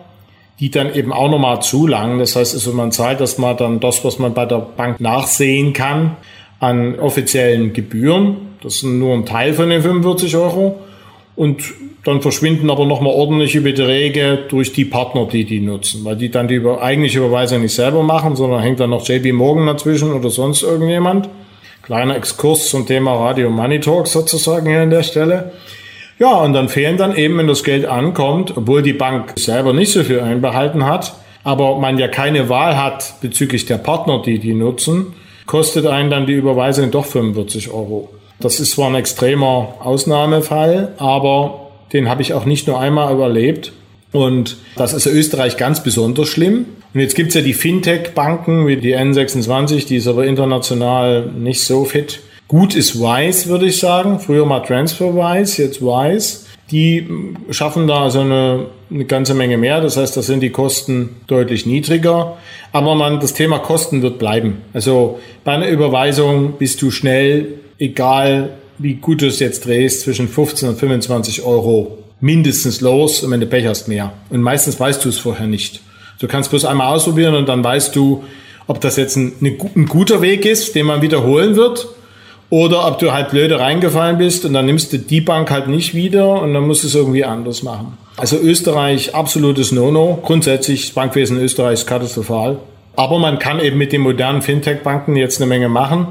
die 0.61 0.71
dann 0.71 0.95
eben 0.95 1.11
auch 1.11 1.29
nochmal 1.29 1.61
zulangen. 1.61 2.17
Das 2.17 2.37
heißt, 2.37 2.53
also 2.53 2.71
man 2.71 2.93
zahlt 2.93 3.19
das 3.19 3.37
mal 3.37 3.55
dann 3.55 3.81
das, 3.81 4.05
was 4.05 4.19
man 4.19 4.33
bei 4.33 4.45
der 4.45 4.59
Bank 4.59 5.01
nachsehen 5.01 5.73
kann 5.73 6.15
an 6.61 6.97
offiziellen 6.97 7.73
Gebühren. 7.73 8.37
Das 8.63 8.79
sind 8.79 8.99
nur 8.99 9.13
ein 9.13 9.25
Teil 9.25 9.53
von 9.53 9.69
den 9.69 9.81
45 9.81 10.33
Euro. 10.37 10.79
Und 11.35 11.61
dann 12.05 12.21
verschwinden 12.21 12.69
aber 12.69 12.85
nochmal 12.85 13.11
ordentliche 13.11 13.59
Beträge 13.59 14.45
durch 14.47 14.71
die 14.71 14.85
Partner, 14.85 15.25
die 15.25 15.43
die 15.43 15.59
nutzen, 15.59 16.05
weil 16.05 16.15
die 16.15 16.31
dann 16.31 16.47
die 16.47 16.65
eigentliche 16.65 17.19
Überweisung 17.19 17.63
nicht 17.63 17.75
selber 17.75 18.01
machen, 18.01 18.37
sondern 18.37 18.61
hängt 18.61 18.79
dann 18.79 18.91
noch 18.91 19.05
JP 19.05 19.33
Morgan 19.33 19.65
dazwischen 19.65 20.13
oder 20.13 20.29
sonst 20.29 20.63
irgendjemand. 20.63 21.27
Kleiner 21.83 22.15
Exkurs 22.15 22.69
zum 22.69 22.87
Thema 22.87 23.13
Radio 23.15 23.49
Money 23.49 23.81
Talk 23.81 24.07
sozusagen 24.07 24.69
hier 24.69 24.83
an 24.83 24.89
der 24.89 25.03
Stelle. 25.03 25.51
Ja, 26.21 26.35
und 26.35 26.53
dann 26.53 26.69
fehlen 26.69 26.97
dann 26.97 27.15
eben, 27.15 27.39
wenn 27.39 27.47
das 27.47 27.63
Geld 27.63 27.87
ankommt, 27.87 28.55
obwohl 28.55 28.83
die 28.83 28.93
Bank 28.93 29.33
selber 29.37 29.73
nicht 29.73 29.91
so 29.91 30.03
viel 30.03 30.19
einbehalten 30.19 30.85
hat, 30.85 31.15
aber 31.43 31.79
man 31.79 31.97
ja 31.97 32.07
keine 32.07 32.47
Wahl 32.47 32.77
hat 32.77 33.15
bezüglich 33.21 33.65
der 33.65 33.79
Partner, 33.79 34.21
die 34.23 34.37
die 34.37 34.53
nutzen, 34.53 35.13
kostet 35.47 35.87
einen 35.87 36.11
dann 36.11 36.27
die 36.27 36.33
Überweisung 36.33 36.91
doch 36.91 37.05
45 37.05 37.71
Euro. 37.71 38.09
Das 38.39 38.59
ist 38.59 38.73
zwar 38.73 38.89
ein 38.89 38.95
extremer 38.95 39.73
Ausnahmefall, 39.79 40.93
aber 40.99 41.71
den 41.91 42.07
habe 42.07 42.21
ich 42.21 42.35
auch 42.35 42.45
nicht 42.45 42.67
nur 42.67 42.79
einmal 42.79 43.11
überlebt. 43.11 43.71
Und 44.11 44.57
das 44.75 44.93
ist 44.93 45.07
in 45.07 45.17
Österreich 45.17 45.57
ganz 45.57 45.81
besonders 45.81 46.27
schlimm. 46.27 46.67
Und 46.93 46.99
jetzt 46.99 47.15
gibt's 47.15 47.33
ja 47.33 47.41
die 47.41 47.55
Fintech-Banken 47.55 48.67
wie 48.67 48.77
die 48.77 48.95
N26, 48.95 49.87
die 49.87 49.95
ist 49.95 50.07
aber 50.07 50.25
international 50.25 51.31
nicht 51.35 51.63
so 51.63 51.83
fit. 51.83 52.19
Gut 52.51 52.75
ist 52.75 52.99
Wise, 52.99 53.47
würde 53.47 53.67
ich 53.67 53.79
sagen. 53.79 54.19
Früher 54.19 54.45
mal 54.45 54.59
TransferWise, 54.59 55.63
jetzt 55.63 55.81
Wise. 55.81 56.39
Die 56.69 57.07
schaffen 57.49 57.87
da 57.87 58.09
so 58.09 58.19
eine, 58.19 58.65
eine 58.89 59.05
ganze 59.05 59.33
Menge 59.33 59.57
mehr. 59.57 59.79
Das 59.79 59.95
heißt, 59.95 60.17
da 60.17 60.21
sind 60.21 60.41
die 60.41 60.49
Kosten 60.49 61.15
deutlich 61.27 61.65
niedriger. 61.65 62.35
Aber 62.73 62.95
man, 62.95 63.21
das 63.21 63.33
Thema 63.33 63.59
Kosten 63.59 64.01
wird 64.01 64.19
bleiben. 64.19 64.63
Also 64.73 65.21
bei 65.45 65.53
einer 65.53 65.69
Überweisung 65.69 66.55
bist 66.59 66.81
du 66.81 66.91
schnell, 66.91 67.53
egal 67.79 68.49
wie 68.79 68.95
gut 68.95 69.21
du 69.21 69.27
es 69.27 69.39
jetzt 69.39 69.65
drehst, 69.65 70.01
zwischen 70.01 70.27
15 70.27 70.67
und 70.67 70.75
25 70.77 71.43
Euro 71.43 71.99
mindestens 72.19 72.81
los 72.81 73.23
und 73.23 73.31
wenn 73.31 73.39
du 73.39 73.45
Pech 73.45 73.65
hast, 73.65 73.87
mehr. 73.87 74.11
Und 74.29 74.41
meistens 74.41 74.77
weißt 74.77 75.05
du 75.05 75.07
es 75.07 75.19
vorher 75.19 75.47
nicht. 75.47 75.79
Du 76.19 76.27
kannst 76.27 76.49
bloß 76.49 76.65
einmal 76.65 76.93
ausprobieren 76.93 77.33
und 77.35 77.47
dann 77.47 77.63
weißt 77.63 77.95
du, 77.95 78.25
ob 78.67 78.81
das 78.81 78.97
jetzt 78.97 79.15
ein, 79.15 79.35
ein 79.41 79.85
guter 79.85 80.21
Weg 80.21 80.45
ist, 80.45 80.75
den 80.75 80.87
man 80.87 81.01
wiederholen 81.01 81.55
wird, 81.55 81.87
oder 82.51 82.85
ob 82.85 82.99
du 82.99 83.13
halt 83.13 83.29
blöde 83.29 83.59
reingefallen 83.59 84.17
bist 84.17 84.45
und 84.45 84.53
dann 84.53 84.65
nimmst 84.65 84.91
du 84.91 84.99
die 84.99 85.21
Bank 85.21 85.49
halt 85.49 85.69
nicht 85.69 85.95
wieder 85.95 86.41
und 86.41 86.53
dann 86.53 86.67
musst 86.67 86.83
du 86.83 86.87
es 86.87 86.95
irgendwie 86.95 87.23
anders 87.23 87.63
machen. 87.63 87.97
Also 88.17 88.37
Österreich 88.37 89.15
absolutes 89.15 89.71
No-No. 89.71 90.19
Grundsätzlich 90.21 90.81
das 90.87 90.91
Bankwesen 90.91 91.39
Österreich 91.39 91.75
ist 91.75 91.87
katastrophal. 91.87 92.59
Aber 92.97 93.19
man 93.19 93.39
kann 93.39 93.61
eben 93.61 93.77
mit 93.77 93.93
den 93.93 94.01
modernen 94.01 94.41
Fintech-Banken 94.41 95.15
jetzt 95.15 95.41
eine 95.41 95.47
Menge 95.47 95.69
machen. 95.69 96.07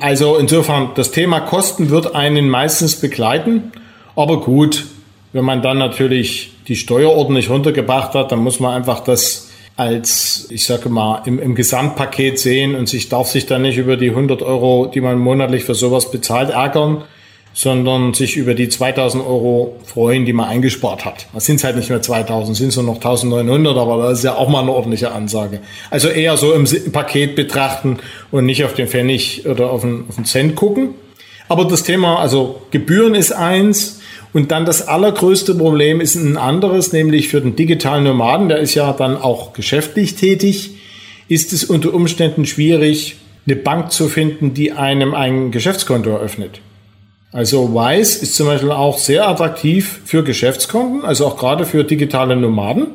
Also 0.00 0.36
insofern, 0.36 0.90
das 0.96 1.12
Thema 1.12 1.40
Kosten 1.40 1.90
wird 1.90 2.12
einen 2.12 2.48
meistens 2.50 2.96
begleiten. 2.96 3.70
Aber 4.16 4.40
gut, 4.40 4.84
wenn 5.32 5.44
man 5.44 5.62
dann 5.62 5.78
natürlich 5.78 6.54
die 6.66 6.74
Steuer 6.74 7.10
ordentlich 7.10 7.50
runtergebracht 7.50 8.14
hat, 8.14 8.32
dann 8.32 8.40
muss 8.40 8.58
man 8.58 8.74
einfach 8.74 8.98
das 8.98 9.47
als, 9.78 10.48
ich 10.50 10.64
sage 10.64 10.88
mal, 10.88 11.22
im, 11.24 11.38
im 11.38 11.54
Gesamtpaket 11.54 12.40
sehen 12.40 12.74
und 12.74 12.88
sich 12.88 13.08
darf 13.08 13.28
sich 13.28 13.46
dann 13.46 13.62
nicht 13.62 13.78
über 13.78 13.96
die 13.96 14.10
100 14.10 14.42
Euro, 14.42 14.90
die 14.92 15.00
man 15.00 15.20
monatlich 15.20 15.62
für 15.62 15.76
sowas 15.76 16.10
bezahlt, 16.10 16.50
ärgern, 16.50 17.04
sondern 17.54 18.12
sich 18.12 18.36
über 18.36 18.54
die 18.54 18.68
2000 18.68 19.24
Euro 19.24 19.76
freuen, 19.84 20.24
die 20.24 20.32
man 20.32 20.48
eingespart 20.48 21.04
hat. 21.04 21.26
Das 21.32 21.46
sind 21.46 21.62
halt 21.62 21.76
nicht 21.76 21.90
mehr 21.90 22.02
2000, 22.02 22.56
sind 22.56 22.74
nur 22.74 22.86
noch 22.86 22.96
1900, 22.96 23.76
aber 23.76 24.02
das 24.02 24.18
ist 24.18 24.24
ja 24.24 24.34
auch 24.34 24.48
mal 24.48 24.62
eine 24.62 24.72
ordentliche 24.72 25.12
Ansage. 25.12 25.60
Also 25.90 26.08
eher 26.08 26.36
so 26.36 26.52
im 26.52 26.66
Paket 26.90 27.36
betrachten 27.36 27.98
und 28.32 28.46
nicht 28.46 28.64
auf 28.64 28.74
den 28.74 28.88
Pfennig 28.88 29.46
oder 29.46 29.70
auf 29.70 29.82
den, 29.82 30.06
auf 30.08 30.16
den 30.16 30.24
Cent 30.24 30.56
gucken. 30.56 30.96
Aber 31.48 31.66
das 31.66 31.84
Thema, 31.84 32.18
also 32.18 32.62
Gebühren 32.72 33.14
ist 33.14 33.30
eins. 33.30 33.97
Und 34.32 34.50
dann 34.50 34.66
das 34.66 34.86
allergrößte 34.86 35.54
Problem 35.54 36.00
ist 36.00 36.14
ein 36.14 36.36
anderes, 36.36 36.92
nämlich 36.92 37.28
für 37.28 37.40
den 37.40 37.56
digitalen 37.56 38.04
Nomaden, 38.04 38.48
der 38.48 38.58
ist 38.58 38.74
ja 38.74 38.92
dann 38.92 39.16
auch 39.16 39.52
geschäftlich 39.52 40.16
tätig, 40.16 40.72
ist 41.28 41.52
es 41.52 41.64
unter 41.64 41.94
Umständen 41.94 42.46
schwierig, 42.46 43.16
eine 43.46 43.56
Bank 43.56 43.92
zu 43.92 44.08
finden, 44.08 44.52
die 44.52 44.72
einem 44.72 45.14
ein 45.14 45.50
Geschäftskonto 45.50 46.10
eröffnet. 46.10 46.60
Also 47.32 47.74
Wise 47.74 48.22
ist 48.22 48.34
zum 48.34 48.46
Beispiel 48.46 48.70
auch 48.70 48.98
sehr 48.98 49.28
attraktiv 49.28 50.00
für 50.04 50.22
Geschäftskonten, 50.22 51.04
also 51.04 51.26
auch 51.26 51.36
gerade 51.36 51.66
für 51.66 51.84
digitale 51.84 52.36
Nomaden. 52.36 52.88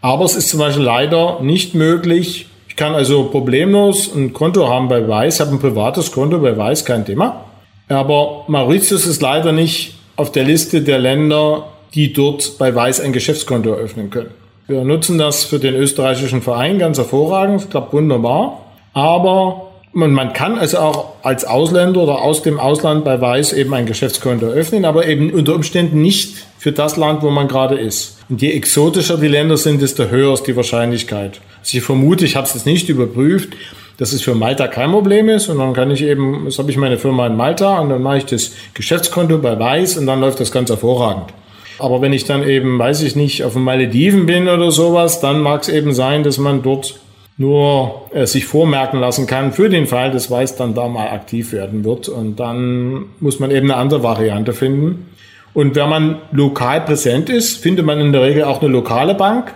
Aber 0.00 0.24
es 0.24 0.36
ist 0.36 0.50
zum 0.50 0.60
Beispiel 0.60 0.84
leider 0.84 1.40
nicht 1.40 1.74
möglich. 1.74 2.46
Ich 2.68 2.76
kann 2.76 2.94
also 2.94 3.24
problemlos 3.24 4.14
ein 4.14 4.34
Konto 4.34 4.68
haben 4.68 4.88
bei 4.88 5.06
Wise, 5.06 5.40
habe 5.40 5.52
ein 5.52 5.60
privates 5.60 6.12
Konto 6.12 6.38
bei 6.40 6.56
Wise, 6.58 6.84
kein 6.84 7.06
Thema. 7.06 7.46
Aber 7.88 8.44
Mauritius 8.48 9.06
ist 9.06 9.22
leider 9.22 9.52
nicht 9.52 9.94
auf 10.16 10.32
der 10.32 10.44
Liste 10.44 10.82
der 10.82 10.98
Länder, 10.98 11.66
die 11.94 12.12
dort 12.12 12.58
bei 12.58 12.74
Wise 12.74 13.02
ein 13.02 13.12
Geschäftskonto 13.12 13.70
eröffnen 13.70 14.10
können. 14.10 14.30
Wir 14.66 14.82
nutzen 14.82 15.18
das 15.18 15.44
für 15.44 15.58
den 15.58 15.74
österreichischen 15.74 16.40
Verein 16.40 16.78
ganz 16.78 16.96
hervorragend, 16.96 17.70
klappt 17.70 17.92
wunderbar. 17.92 18.62
Aber 18.94 19.72
man, 19.92 20.12
man 20.12 20.32
kann 20.32 20.58
also 20.58 20.78
auch 20.78 21.12
als 21.22 21.44
Ausländer 21.44 22.00
oder 22.00 22.22
aus 22.22 22.42
dem 22.42 22.58
Ausland 22.58 23.04
bei 23.04 23.20
Weiß 23.20 23.52
eben 23.52 23.74
ein 23.74 23.86
Geschäftskonto 23.86 24.46
öffnen, 24.46 24.84
aber 24.84 25.06
eben 25.06 25.32
unter 25.32 25.54
Umständen 25.54 26.00
nicht 26.00 26.46
für 26.58 26.72
das 26.72 26.96
Land, 26.96 27.22
wo 27.22 27.30
man 27.30 27.46
gerade 27.46 27.76
ist. 27.76 28.18
Und 28.28 28.40
je 28.40 28.52
exotischer 28.52 29.18
die 29.18 29.28
Länder 29.28 29.56
sind, 29.56 29.82
desto 29.82 30.04
höher 30.04 30.32
ist 30.32 30.46
die 30.46 30.56
Wahrscheinlichkeit. 30.56 31.40
Also 31.60 31.76
ich 31.76 31.84
vermute, 31.84 32.24
ich 32.24 32.36
habe 32.36 32.46
es 32.46 32.54
jetzt 32.54 32.66
nicht 32.66 32.88
überprüft, 32.88 33.50
dass 33.96 34.12
es 34.12 34.22
für 34.22 34.34
Malta 34.34 34.66
kein 34.68 34.90
Problem 34.90 35.28
ist 35.28 35.48
und 35.48 35.58
dann 35.58 35.72
kann 35.72 35.90
ich 35.90 36.02
eben, 36.02 36.44
jetzt 36.44 36.58
habe 36.58 36.70
ich 36.70 36.76
meine 36.76 36.98
Firma 36.98 37.26
in 37.26 37.36
Malta 37.36 37.78
und 37.78 37.90
dann 37.90 38.02
mache 38.02 38.18
ich 38.18 38.26
das 38.26 38.52
Geschäftskonto 38.74 39.38
bei 39.38 39.58
Weiß 39.58 39.96
und 39.96 40.06
dann 40.06 40.20
läuft 40.20 40.40
das 40.40 40.50
ganz 40.50 40.70
hervorragend. 40.70 41.32
Aber 41.78 42.00
wenn 42.02 42.12
ich 42.12 42.24
dann 42.24 42.46
eben, 42.46 42.78
weiß 42.78 43.02
ich 43.02 43.16
nicht, 43.16 43.44
auf 43.44 43.54
den 43.54 43.62
Malediven 43.62 44.26
bin 44.26 44.48
oder 44.48 44.70
sowas, 44.70 45.20
dann 45.20 45.40
mag 45.40 45.62
es 45.62 45.68
eben 45.68 45.92
sein, 45.92 46.22
dass 46.22 46.38
man 46.38 46.62
dort 46.62 47.00
nur 47.36 48.02
äh, 48.12 48.26
sich 48.26 48.46
vormerken 48.46 49.00
lassen 49.00 49.26
kann 49.26 49.52
für 49.52 49.68
den 49.68 49.86
Fall, 49.86 50.12
dass 50.12 50.30
Weiß 50.30 50.56
dann 50.56 50.74
da 50.74 50.86
mal 50.86 51.08
aktiv 51.08 51.52
werden 51.52 51.84
wird. 51.84 52.08
Und 52.08 52.38
dann 52.38 53.06
muss 53.18 53.40
man 53.40 53.50
eben 53.50 53.70
eine 53.70 53.80
andere 53.80 54.02
Variante 54.02 54.52
finden. 54.52 55.08
Und 55.52 55.74
wenn 55.74 55.88
man 55.88 56.18
lokal 56.32 56.80
präsent 56.80 57.28
ist, 57.28 57.56
findet 57.56 57.86
man 57.86 58.00
in 58.00 58.12
der 58.12 58.22
Regel 58.22 58.44
auch 58.44 58.60
eine 58.60 58.70
lokale 58.70 59.14
Bank. 59.14 59.52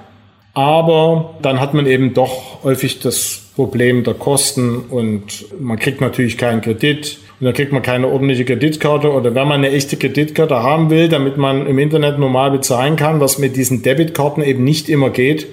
Aber 0.55 1.36
dann 1.43 1.60
hat 1.60 1.74
man 1.74 1.86
eben 1.86 2.15
doch 2.15 2.65
häufig 2.65 2.98
das 2.98 3.48
Problem 3.59 4.05
der 4.05 4.14
Kosten 4.14 4.85
und 4.89 5.47
man 5.60 5.80
kriegt 5.80 6.01
natürlich 6.01 6.39
keinen 6.39 6.60
Kredit 6.60 7.18
und 7.40 7.44
dann 7.44 7.55
kriegt 7.55 7.72
man 7.72 7.82
keine 7.82 8.06
ordentliche 8.06 8.44
Kreditkarte 8.44 9.10
oder 9.10 9.35
wenn 9.35 9.48
man 9.48 9.64
eine 9.64 9.72
echte 9.72 9.97
Kreditkarte 9.97 10.62
haben 10.62 10.90
will, 10.90 11.09
damit 11.09 11.39
man 11.39 11.66
im 11.66 11.80
Internet 11.80 12.20
normal 12.20 12.52
bezahlen 12.52 12.94
kann, 12.94 13.18
was 13.18 13.39
mit 13.39 13.56
diesen 13.56 13.82
Debitkarten 13.82 14.44
eben 14.44 14.62
nicht 14.62 14.89
immer 14.89 15.10
geht, 15.10 15.48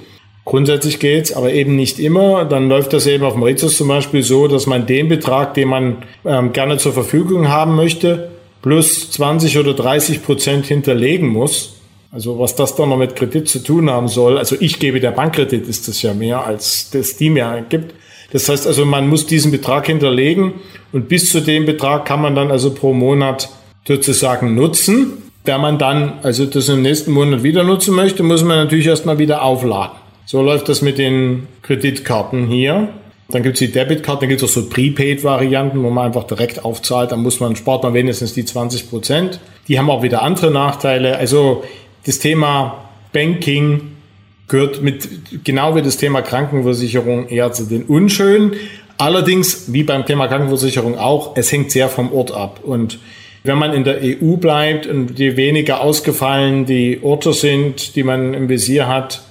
Grundsätzlich 0.47 0.99
geht's, 0.99 1.33
aber 1.33 1.51
eben 1.53 1.75
nicht 1.75 1.97
immer. 1.97 2.45
Dann 2.45 2.69
läuft 2.69 2.93
das 2.93 3.07
eben 3.07 3.23
auf 3.23 3.35
Mauritius 3.35 3.77
zum 3.77 3.87
Beispiel 3.87 4.21
so, 4.21 4.47
dass 4.47 4.67
man 4.67 4.85
den 4.85 5.07
Betrag, 5.09 5.55
den 5.55 5.69
man 5.69 6.03
ähm, 6.23 6.53
gerne 6.53 6.77
zur 6.77 6.93
Verfügung 6.93 7.47
haben 7.47 7.75
möchte, 7.75 8.29
plus 8.61 9.09
20 9.09 9.57
oder 9.57 9.73
30 9.73 10.21
Prozent 10.21 10.67
hinterlegen 10.67 11.29
muss. 11.29 11.74
Also 12.15 12.39
was 12.39 12.55
das 12.55 12.75
dann 12.77 12.87
noch 12.87 12.97
mit 12.97 13.17
Kredit 13.17 13.49
zu 13.49 13.59
tun 13.59 13.89
haben 13.89 14.07
soll. 14.07 14.37
Also 14.37 14.55
ich 14.57 14.79
gebe 14.79 15.01
der 15.01 15.11
Bankkredit, 15.11 15.67
ist 15.67 15.89
das 15.89 16.01
ja 16.01 16.13
mehr, 16.13 16.45
als 16.45 16.89
das 16.89 17.17
die 17.17 17.29
mir 17.29 17.65
gibt. 17.67 17.93
Das 18.31 18.47
heißt 18.47 18.65
also, 18.67 18.85
man 18.85 19.09
muss 19.09 19.27
diesen 19.27 19.51
Betrag 19.51 19.87
hinterlegen 19.87 20.53
und 20.93 21.09
bis 21.09 21.29
zu 21.29 21.41
dem 21.41 21.65
Betrag 21.65 22.05
kann 22.05 22.21
man 22.21 22.33
dann 22.33 22.51
also 22.51 22.73
pro 22.73 22.93
Monat 22.93 23.49
sozusagen 23.85 24.55
nutzen. 24.55 25.23
Wenn 25.43 25.59
man 25.59 25.77
dann 25.77 26.13
also 26.23 26.45
das 26.45 26.69
im 26.69 26.83
nächsten 26.83 27.11
Monat 27.11 27.43
wieder 27.43 27.65
nutzen 27.65 27.93
möchte, 27.93 28.23
muss 28.23 28.45
man 28.45 28.59
natürlich 28.59 28.87
erstmal 28.87 29.19
wieder 29.19 29.43
aufladen. 29.43 29.97
So 30.25 30.41
läuft 30.41 30.69
das 30.69 30.81
mit 30.81 30.97
den 30.97 31.47
Kreditkarten 31.63 32.47
hier. 32.47 32.87
Dann 33.27 33.43
gibt 33.43 33.55
es 33.55 33.59
die 33.59 33.71
Debitkarten, 33.71 34.21
dann 34.21 34.29
gibt 34.29 34.41
es 34.41 34.49
auch 34.49 34.53
so 34.53 34.69
Prepaid-Varianten, 34.69 35.83
wo 35.83 35.89
man 35.89 36.05
einfach 36.05 36.23
direkt 36.23 36.63
aufzahlt. 36.63 37.11
Dann 37.11 37.21
muss 37.21 37.41
man, 37.41 37.57
spart 37.57 37.83
man 37.83 37.93
wenigstens 37.93 38.33
die 38.33 38.45
20 38.45 38.89
Prozent. 38.89 39.39
Die 39.67 39.77
haben 39.77 39.89
auch 39.89 40.01
wieder 40.01 40.21
andere 40.21 40.49
Nachteile. 40.49 41.17
Also 41.17 41.63
das 42.05 42.19
Thema 42.19 42.85
Banking 43.13 43.81
gehört 44.47 44.81
mit, 44.81 45.43
genau 45.43 45.75
wie 45.75 45.81
das 45.81 45.97
Thema 45.97 46.21
Krankenversicherung 46.21 47.27
eher 47.29 47.51
zu 47.51 47.65
den 47.65 47.83
Unschönen. 47.83 48.53
Allerdings, 48.97 49.73
wie 49.73 49.83
beim 49.83 50.05
Thema 50.05 50.27
Krankenversicherung 50.27 50.97
auch, 50.97 51.35
es 51.35 51.51
hängt 51.51 51.71
sehr 51.71 51.89
vom 51.89 52.13
Ort 52.13 52.31
ab. 52.31 52.59
Und 52.63 52.99
wenn 53.43 53.57
man 53.57 53.73
in 53.73 53.83
der 53.83 53.99
EU 54.01 54.37
bleibt 54.37 54.87
und 54.87 55.19
je 55.19 55.35
weniger 55.35 55.81
ausgefallen 55.81 56.65
die 56.65 56.99
Orte 57.03 57.33
sind, 57.33 57.95
die 57.95 58.03
man 58.03 58.33
im 58.33 58.49
Visier 58.49 58.87
hat, 58.87 59.21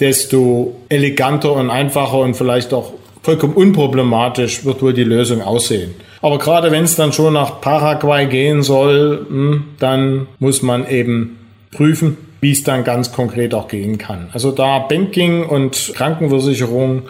desto 0.00 0.76
eleganter 0.88 1.52
und 1.52 1.70
einfacher 1.70 2.18
und 2.18 2.34
vielleicht 2.34 2.72
auch 2.72 2.92
vollkommen 3.22 3.54
unproblematisch 3.54 4.64
wird 4.64 4.80
wohl 4.80 4.94
die 4.94 5.04
Lösung 5.04 5.42
aussehen. 5.42 5.94
Aber 6.22 6.38
gerade 6.38 6.70
wenn 6.70 6.84
es 6.84 6.96
dann 6.96 7.12
schon 7.12 7.34
nach 7.34 7.60
Paraguay 7.60 8.26
gehen 8.26 8.62
soll, 8.62 9.26
hm, 9.28 9.64
dann 9.78 10.28
muss 10.38 10.62
man 10.62 10.88
eben 10.88 11.38
prüfen, 11.70 12.16
wie 12.40 12.52
es 12.52 12.62
dann 12.62 12.84
ganz 12.84 13.12
konkret 13.12 13.54
auch 13.54 13.68
gehen 13.68 13.98
kann. 13.98 14.28
Also 14.32 14.52
da 14.52 14.78
Banking 14.80 15.44
und 15.44 15.92
Krankenversicherung 15.94 17.02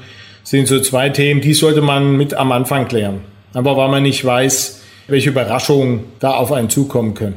sind 0.42 0.66
so 0.66 0.80
zwei 0.80 1.10
Themen, 1.10 1.40
die 1.40 1.54
sollte 1.54 1.82
man 1.82 2.16
mit 2.16 2.34
am 2.34 2.52
Anfang 2.52 2.88
klären. 2.88 3.20
Aber 3.54 3.76
weil 3.76 3.88
man 3.88 4.02
nicht 4.02 4.24
weiß, 4.24 4.82
welche 5.06 5.30
Überraschungen 5.30 6.04
da 6.20 6.32
auf 6.32 6.52
einen 6.52 6.70
zukommen 6.70 7.14
können. 7.14 7.36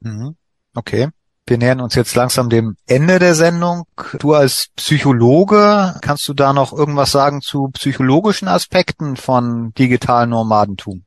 Mhm. 0.00 0.36
Okay. 0.74 1.08
Wir 1.46 1.56
nähern 1.56 1.80
uns 1.80 1.94
jetzt 1.94 2.14
langsam 2.14 2.50
dem 2.50 2.76
Ende 2.86 3.18
der 3.18 3.34
Sendung. 3.34 3.84
Du 4.18 4.34
als 4.34 4.68
Psychologe, 4.76 5.94
kannst 6.02 6.28
du 6.28 6.34
da 6.34 6.52
noch 6.52 6.74
irgendwas 6.74 7.10
sagen 7.10 7.40
zu 7.40 7.70
psychologischen 7.72 8.48
Aspekten 8.48 9.16
von 9.16 9.72
digitalen 9.78 10.28
Nomadentum? 10.30 11.04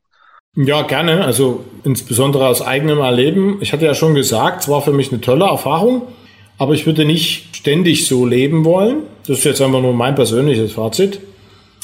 Ja, 0.54 0.82
gerne. 0.82 1.24
Also 1.24 1.64
insbesondere 1.82 2.46
aus 2.46 2.60
eigenem 2.60 2.98
Erleben. 2.98 3.56
Ich 3.62 3.72
hatte 3.72 3.86
ja 3.86 3.94
schon 3.94 4.14
gesagt, 4.14 4.62
es 4.62 4.68
war 4.68 4.82
für 4.82 4.92
mich 4.92 5.10
eine 5.10 5.22
tolle 5.22 5.46
Erfahrung, 5.46 6.02
aber 6.58 6.74
ich 6.74 6.84
würde 6.84 7.06
nicht 7.06 7.56
ständig 7.56 8.06
so 8.06 8.26
leben 8.26 8.64
wollen. 8.66 9.04
Das 9.26 9.38
ist 9.38 9.44
jetzt 9.44 9.62
einfach 9.62 9.80
nur 9.80 9.94
mein 9.94 10.14
persönliches 10.14 10.72
Fazit. 10.72 11.20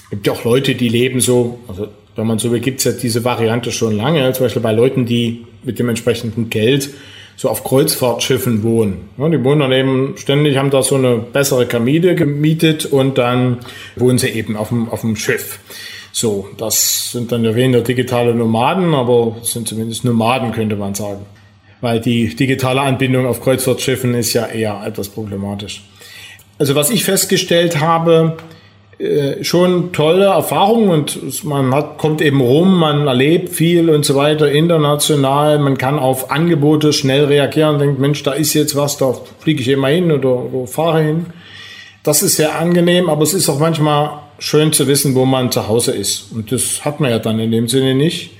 Es 0.05 0.11
gibt 0.11 0.27
ja 0.27 0.35
auch 0.35 0.45
Leute, 0.45 0.75
die 0.75 0.91
leben 0.91 1.21
so, 1.21 1.59
also 1.67 1.89
wenn 2.15 2.27
man 2.27 2.39
so 2.39 2.53
will, 2.53 2.61
gibt 2.61 2.81
es 2.81 2.85
ja 2.85 2.93
diese 2.93 3.25
Variante 3.25 3.73
schon 3.73 3.97
lange, 3.97 4.31
zum 4.35 4.45
Beispiel 4.45 4.63
bei 4.63 4.73
Leuten, 4.73 5.07
die 5.07 5.47
mit 5.63 5.79
dem 5.79 5.89
entsprechenden 5.89 6.51
Geld 6.51 6.91
so 7.37 7.49
auf 7.49 7.65
Kreuzfahrtschiffen 7.65 8.63
wohnen. 8.65 9.09
Ja, 9.17 9.31
die 9.31 9.43
wohnen 9.45 9.61
dann 9.61 9.73
eben 9.73 10.15
ständig, 10.19 10.59
haben 10.59 10.71
da 10.71 10.83
so 10.83 10.97
eine 10.97 11.17
bessere 11.17 11.65
Kamide 11.65 12.15
gemietet 12.15 12.85
und 12.85 13.17
dann 13.17 13.59
wohnen 13.97 14.19
sie 14.19 14.29
eben 14.29 14.57
auf 14.57 14.69
dem, 14.69 14.91
auf 14.91 15.01
dem 15.01 15.17
Schiff. 15.17 15.59
So, 16.21 16.49
das 16.57 17.13
sind 17.13 17.31
dann 17.31 17.45
ja 17.45 17.55
weniger 17.55 17.81
digitale 17.81 18.35
Nomaden, 18.35 18.93
aber 18.93 19.37
sind 19.43 19.69
zumindest 19.69 20.05
Nomaden, 20.05 20.51
könnte 20.51 20.75
man 20.75 20.93
sagen. 20.93 21.25
Weil 21.81 22.01
die 22.01 22.35
digitale 22.35 22.81
Anbindung 22.81 23.25
auf 23.25 23.41
Kreuzfahrtschiffen 23.41 24.15
ist 24.15 24.33
ja 24.33 24.47
eher 24.47 24.83
etwas 24.85 25.11
problematisch. 25.11 25.85
Also 26.59 26.75
was 26.75 26.91
ich 26.91 27.05
festgestellt 27.05 27.79
habe, 27.79 28.37
äh, 28.99 29.45
schon 29.45 29.93
tolle 29.93 30.25
Erfahrungen 30.25 30.91
und 30.91 31.45
man 31.45 31.73
hat, 31.73 31.99
kommt 31.99 32.21
eben 32.21 32.41
rum, 32.41 32.81
man 32.81 33.07
erlebt 33.07 33.51
viel 33.51 33.89
und 33.89 34.05
so 34.05 34.17
weiter 34.17 34.51
international. 34.51 35.61
Man 35.61 35.79
kann 35.79 36.01
auf 36.01 36.33
Angebote 36.33 36.93
schnell 36.93 37.27
reagieren, 37.27 37.79
denkt, 37.79 38.01
Mensch, 38.01 38.25
da 38.25 38.33
ist 38.33 38.55
jetzt 38.55 38.75
was, 38.75 38.99
da 38.99 39.15
fliege 39.39 39.61
ich 39.61 39.69
immer 39.69 39.87
hin 39.87 40.11
oder, 40.11 40.53
oder 40.53 40.67
fahre 40.67 41.01
hin. 41.01 41.27
Das 42.03 42.25
ist 42.25 42.35
sehr 42.35 42.59
angenehm, 42.59 43.09
aber 43.09 43.23
es 43.23 43.35
ist 43.35 43.49
auch 43.49 43.61
manchmal 43.61 44.19
schön 44.39 44.73
zu 44.73 44.87
wissen, 44.87 45.15
wo 45.15 45.25
man 45.25 45.51
zu 45.51 45.69
Hause 45.69 45.93
ist. 45.93 46.33
Und 46.33 46.53
das 46.53 46.85
hat 46.85 47.01
man 47.01 47.11
ja 47.11 47.19
dann 47.19 47.39
in 47.41 47.51
dem 47.51 47.69
Sinne 47.69 47.95
nicht. 47.95 48.31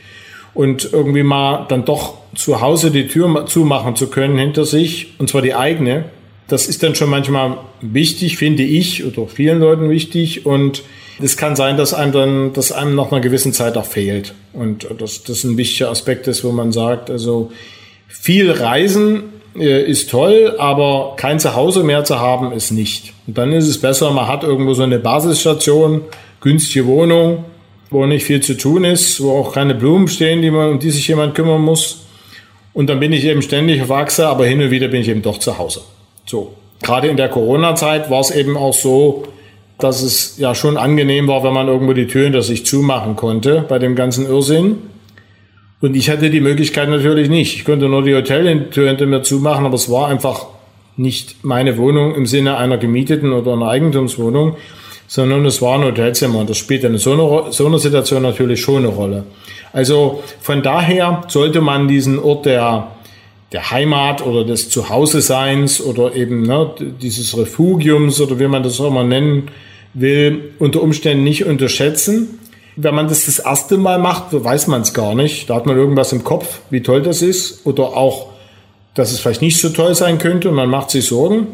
Und 0.55 0.93
irgendwie 0.93 1.23
mal 1.23 1.67
dann 1.69 1.85
doch 1.85 2.15
zu 2.35 2.61
Hause 2.61 2.91
die 2.91 3.07
Tür 3.07 3.47
zumachen 3.47 3.97
zu 3.97 4.09
können 4.09 4.39
hinter 4.39 4.65
sich, 4.65 5.15
und 5.19 5.29
zwar 5.29 5.43
die 5.43 5.55
eigene, 5.55 6.05
das 6.49 6.67
ist 6.67 6.83
dann 6.83 6.95
schon 6.95 7.11
manchmal 7.11 7.59
wichtig, 7.81 8.39
finde 8.39 8.63
ich, 8.63 9.05
oder 9.05 9.27
vielen 9.29 9.61
Leuten 9.61 9.91
wichtig. 9.91 10.47
Und 10.47 10.83
es 11.21 11.37
kann 11.37 11.57
sein, 11.57 11.77
dass 11.77 11.93
einem 11.93 12.13
dann, 12.13 12.53
dass 12.55 12.73
einem 12.73 12.95
nach 12.95 13.13
einer 13.13 13.21
gewissen 13.21 13.53
Zeit 13.53 13.77
auch 13.77 13.85
fehlt. 13.85 14.35
Und 14.55 14.89
das, 14.99 15.23
das 15.25 15.45
ein 15.45 15.57
wichtiger 15.59 15.91
Aspekt 15.91 16.27
ist, 16.27 16.45
wo 16.45 16.53
man 16.53 16.73
sagt, 16.73 17.11
also 17.11 17.53
viel 18.09 18.51
Reisen 18.51 19.25
äh, 19.61 19.83
ist 19.83 20.11
toll, 20.11 20.55
aber 20.59 21.15
kein 21.17 21.39
Zuhause 21.39 21.85
mehr 21.85 22.05
zu 22.05 22.19
haben 22.19 22.53
ist 22.53 22.71
nicht. 22.71 23.13
Und 23.27 23.39
dann 23.39 23.53
ist 23.53 23.69
es 23.69 23.81
besser, 23.81 24.11
man 24.11 24.29
hat 24.29 24.43
irgendwo 24.45 24.75
so 24.75 24.83
eine 24.83 24.99
Basisstation, 24.99 26.03
günstige 26.41 26.87
Wohnung, 26.87 27.45
wo 27.91 28.07
nicht 28.07 28.25
viel 28.25 28.41
zu 28.41 28.57
tun 28.57 28.85
ist, 28.85 29.23
wo 29.23 29.33
auch 29.33 29.53
keine 29.53 29.75
Blumen 29.75 30.09
stehen, 30.09 30.43
die 30.43 30.51
man, 30.51 30.71
um 30.71 30.79
die 30.79 30.91
sich 30.91 31.09
jemand 31.09 31.35
kümmern 31.35 31.63
muss. 31.63 32.07
Und 32.75 32.89
dann 32.89 33.01
bin 33.01 33.13
ich 33.13 33.25
eben 33.25 33.43
ständig 33.43 33.83
auf 33.83 33.91
Achse, 33.91 34.29
aber 34.29 34.47
hin 34.47 34.63
und 34.63 34.71
wieder 34.71 34.89
bin 34.89 35.01
ich 35.01 35.09
eben 35.09 35.23
doch 35.23 35.39
zu 35.39 35.59
Hause. 35.59 35.81
So. 36.27 36.55
Gerade 36.83 37.09
in 37.09 37.17
der 37.17 37.29
Corona-Zeit 37.29 38.09
war 38.09 38.21
es 38.21 38.31
eben 38.31 38.57
auch 38.57 38.75
so, 38.75 39.25
dass 39.79 40.03
es 40.03 40.39
ja 40.39 40.55
schon 40.55 40.77
angenehm 40.77 41.29
war, 41.29 41.43
wenn 41.43 41.53
man 41.53 41.69
irgendwo 41.69 41.93
die 41.93 42.07
Tür 42.07 42.25
hinter 42.25 42.43
sich 42.43 42.67
zumachen 42.67 43.17
konnte 43.17 43.65
bei 43.69 43.79
dem 43.79 43.97
ganzen 43.97 44.27
Irrsinn. 44.27 44.79
Und 45.81 45.95
ich 45.95 46.11
hatte 46.11 46.31
die 46.31 46.41
Möglichkeit 46.41 46.89
natürlich 46.89 47.29
nicht. 47.29 47.57
Ich 47.57 47.65
konnte 47.65 47.89
nur 47.89 48.03
die 48.03 48.15
Hoteltür 48.15 48.89
hinter 48.89 49.07
mir 49.07 49.23
zumachen, 49.23 49.65
aber 49.65 49.77
es 49.77 49.91
war 49.91 50.09
einfach 50.09 50.47
nicht 50.97 51.45
meine 51.45 51.79
Wohnung 51.79 52.15
im 52.15 52.27
Sinne 52.27 52.57
einer 52.57 52.79
gemieteten 52.79 53.33
oder 53.33 53.53
einer 53.53 53.69
Eigentumswohnung, 53.69 54.57
sondern 55.07 55.47
es 55.47 55.63
war 55.63 55.79
ein 55.79 55.85
Hotelzimmer. 55.85 56.41
Und 56.41 56.51
das 56.51 56.59
spielt 56.59 56.83
in 56.83 56.99
so 56.99 57.13
einer, 57.13 57.53
so 57.53 57.67
einer 57.67 57.79
Situation 57.79 58.23
natürlich 58.23 58.61
schon 58.61 58.79
eine 58.79 58.89
Rolle. 58.89 59.25
Also 59.73 60.23
von 60.41 60.63
daher 60.63 61.23
sollte 61.29 61.61
man 61.61 61.87
diesen 61.87 62.19
Ort 62.19 62.47
der 62.47 62.89
der 63.53 63.71
Heimat 63.71 64.25
oder 64.25 64.45
des 64.45 64.69
Zuhause-Seins 64.69 65.81
oder 65.81 66.15
eben 66.15 66.43
ne, 66.43 66.71
dieses 67.01 67.37
Refugiums 67.37 68.21
oder 68.21 68.39
wie 68.39 68.49
man 68.49 68.63
das 68.63 68.81
auch 68.81 68.89
immer 68.89 69.05
nennen 69.05 69.49
will, 69.95 70.53
unter 70.59 70.83
Umständen 70.83 71.25
nicht 71.25 71.47
unterschätzen. 71.47 72.39
Wenn 72.81 72.95
man 72.95 73.09
das 73.09 73.27
das 73.27 73.41
erste 73.41 73.77
Mal 73.77 73.99
macht, 73.99 74.27
weiß 74.31 74.69
man 74.69 74.83
es 74.83 74.95
gar 74.95 75.17
nicht. 75.17 75.51
Da 75.51 75.57
hat 75.57 75.67
man 75.67 75.77
irgendwas 75.77 76.13
im 76.13 76.23
Kopf, 76.23 76.61
wie 76.71 76.81
toll 76.81 77.03
das 77.03 77.23
ist 77.23 77.67
oder 77.67 77.97
auch, 77.97 78.29
dass 78.95 79.11
es 79.11 79.19
vielleicht 79.19 79.43
nicht 79.43 79.59
so 79.59 79.71
toll 79.71 79.97
sein 79.97 80.19
könnte 80.19 80.49
und 80.49 80.55
man 80.55 80.71
macht 80.71 80.91
sich 80.91 81.07
Sorgen. 81.07 81.49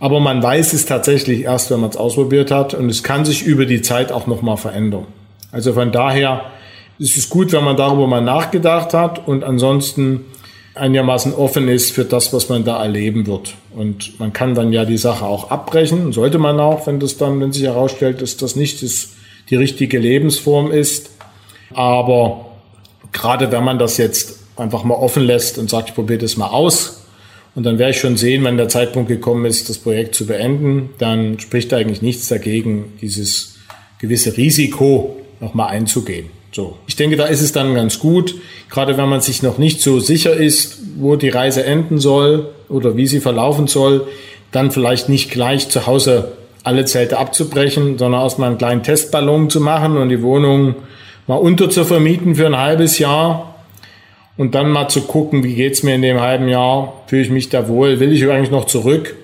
Aber 0.00 0.20
man 0.20 0.42
weiß 0.42 0.74
es 0.74 0.84
tatsächlich 0.84 1.44
erst, 1.44 1.70
wenn 1.70 1.80
man 1.80 1.88
es 1.88 1.96
ausprobiert 1.96 2.50
hat 2.50 2.74
und 2.74 2.90
es 2.90 3.02
kann 3.02 3.24
sich 3.24 3.44
über 3.44 3.64
die 3.64 3.80
Zeit 3.80 4.12
auch 4.12 4.26
nochmal 4.26 4.58
verändern. 4.58 5.06
Also 5.50 5.72
von 5.72 5.92
daher 5.92 6.42
ist 6.98 7.16
es 7.16 7.30
gut, 7.30 7.52
wenn 7.52 7.64
man 7.64 7.78
darüber 7.78 8.06
mal 8.06 8.20
nachgedacht 8.20 8.92
hat 8.92 9.26
und 9.26 9.44
ansonsten 9.44 10.26
einigermaßen 10.74 11.32
offen 11.32 11.68
ist 11.68 11.92
für 11.92 12.04
das, 12.04 12.34
was 12.34 12.50
man 12.50 12.64
da 12.64 12.82
erleben 12.82 13.26
wird. 13.26 13.54
Und 13.74 14.20
man 14.20 14.34
kann 14.34 14.54
dann 14.54 14.74
ja 14.74 14.84
die 14.84 14.98
Sache 14.98 15.24
auch 15.24 15.50
abbrechen, 15.50 16.12
sollte 16.12 16.38
man 16.38 16.60
auch, 16.60 16.86
wenn 16.86 17.00
das 17.00 17.16
dann, 17.16 17.40
wenn 17.40 17.52
sich 17.52 17.62
herausstellt, 17.62 18.20
dass 18.20 18.36
das 18.36 18.56
nicht 18.56 18.82
das, 18.82 19.10
die 19.50 19.56
richtige 19.56 19.98
Lebensform 19.98 20.70
ist. 20.70 21.10
Aber 21.72 22.46
gerade 23.12 23.52
wenn 23.52 23.64
man 23.64 23.78
das 23.78 23.96
jetzt 23.96 24.40
einfach 24.56 24.84
mal 24.84 24.94
offen 24.94 25.22
lässt 25.24 25.58
und 25.58 25.70
sagt, 25.70 25.90
ich 25.90 25.94
probiere 25.94 26.18
das 26.18 26.36
mal 26.36 26.48
aus, 26.48 27.02
und 27.56 27.62
dann 27.62 27.78
werde 27.78 27.92
ich 27.92 28.00
schon 28.00 28.18
sehen, 28.18 28.44
wenn 28.44 28.58
der 28.58 28.68
Zeitpunkt 28.68 29.08
gekommen 29.08 29.46
ist, 29.46 29.70
das 29.70 29.78
Projekt 29.78 30.14
zu 30.14 30.26
beenden, 30.26 30.90
dann 30.98 31.40
spricht 31.40 31.72
eigentlich 31.72 32.02
nichts 32.02 32.28
dagegen, 32.28 32.92
dieses 33.00 33.56
gewisse 33.98 34.36
Risiko 34.36 35.16
nochmal 35.40 35.70
einzugehen. 35.70 36.26
So. 36.52 36.76
Ich 36.86 36.96
denke, 36.96 37.16
da 37.16 37.24
ist 37.24 37.40
es 37.40 37.52
dann 37.52 37.74
ganz 37.74 37.98
gut, 37.98 38.34
gerade 38.68 38.98
wenn 38.98 39.08
man 39.08 39.22
sich 39.22 39.42
noch 39.42 39.56
nicht 39.56 39.80
so 39.80 40.00
sicher 40.00 40.34
ist, 40.34 40.80
wo 40.98 41.16
die 41.16 41.30
Reise 41.30 41.64
enden 41.64 41.98
soll 41.98 42.50
oder 42.68 42.94
wie 42.98 43.06
sie 43.06 43.20
verlaufen 43.20 43.68
soll, 43.68 44.06
dann 44.52 44.70
vielleicht 44.70 45.08
nicht 45.08 45.30
gleich 45.30 45.70
zu 45.70 45.86
Hause 45.86 46.32
alle 46.66 46.84
Zelte 46.84 47.18
abzubrechen, 47.18 47.96
sondern 47.96 48.22
erstmal 48.22 48.48
einen 48.48 48.58
kleinen 48.58 48.82
Testballon 48.82 49.50
zu 49.50 49.60
machen 49.60 49.96
und 49.96 50.08
die 50.08 50.22
Wohnung 50.22 50.74
mal 51.26 51.36
unter 51.36 51.70
zu 51.70 51.84
vermieten 51.84 52.34
für 52.34 52.46
ein 52.46 52.56
halbes 52.56 52.98
Jahr 52.98 53.54
und 54.36 54.54
dann 54.54 54.70
mal 54.70 54.88
zu 54.88 55.02
gucken, 55.02 55.44
wie 55.44 55.54
geht's 55.54 55.82
mir 55.82 55.94
in 55.94 56.02
dem 56.02 56.20
halben 56.20 56.48
Jahr, 56.48 57.02
fühle 57.06 57.22
ich 57.22 57.30
mich 57.30 57.48
da 57.48 57.68
wohl, 57.68 58.00
will 58.00 58.12
ich 58.12 58.28
eigentlich 58.28 58.50
noch 58.50 58.66
zurück? 58.66 59.14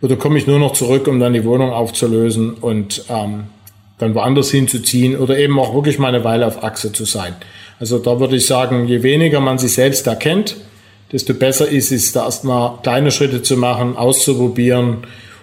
Oder 0.00 0.16
komme 0.16 0.38
ich 0.38 0.46
nur 0.46 0.58
noch 0.58 0.74
zurück, 0.74 1.08
um 1.08 1.18
dann 1.18 1.32
die 1.32 1.44
Wohnung 1.44 1.72
aufzulösen 1.72 2.54
und 2.54 3.04
ähm, 3.08 3.44
dann 3.98 4.14
woanders 4.14 4.50
hinzuziehen 4.50 5.16
oder 5.16 5.38
eben 5.38 5.58
auch 5.58 5.74
wirklich 5.74 5.98
mal 5.98 6.08
eine 6.08 6.22
Weile 6.22 6.46
auf 6.46 6.62
Achse 6.62 6.92
zu 6.92 7.04
sein. 7.04 7.34
Also 7.80 7.98
da 7.98 8.20
würde 8.20 8.36
ich 8.36 8.46
sagen, 8.46 8.86
je 8.86 9.02
weniger 9.02 9.40
man 9.40 9.58
sich 9.58 9.72
selbst 9.72 10.06
erkennt, 10.06 10.56
desto 11.12 11.34
besser 11.34 11.68
ist 11.68 11.92
es, 11.92 12.12
da 12.12 12.24
erstmal 12.24 12.78
kleine 12.82 13.10
Schritte 13.10 13.42
zu 13.42 13.56
machen, 13.56 13.96
auszuprobieren 13.96 14.98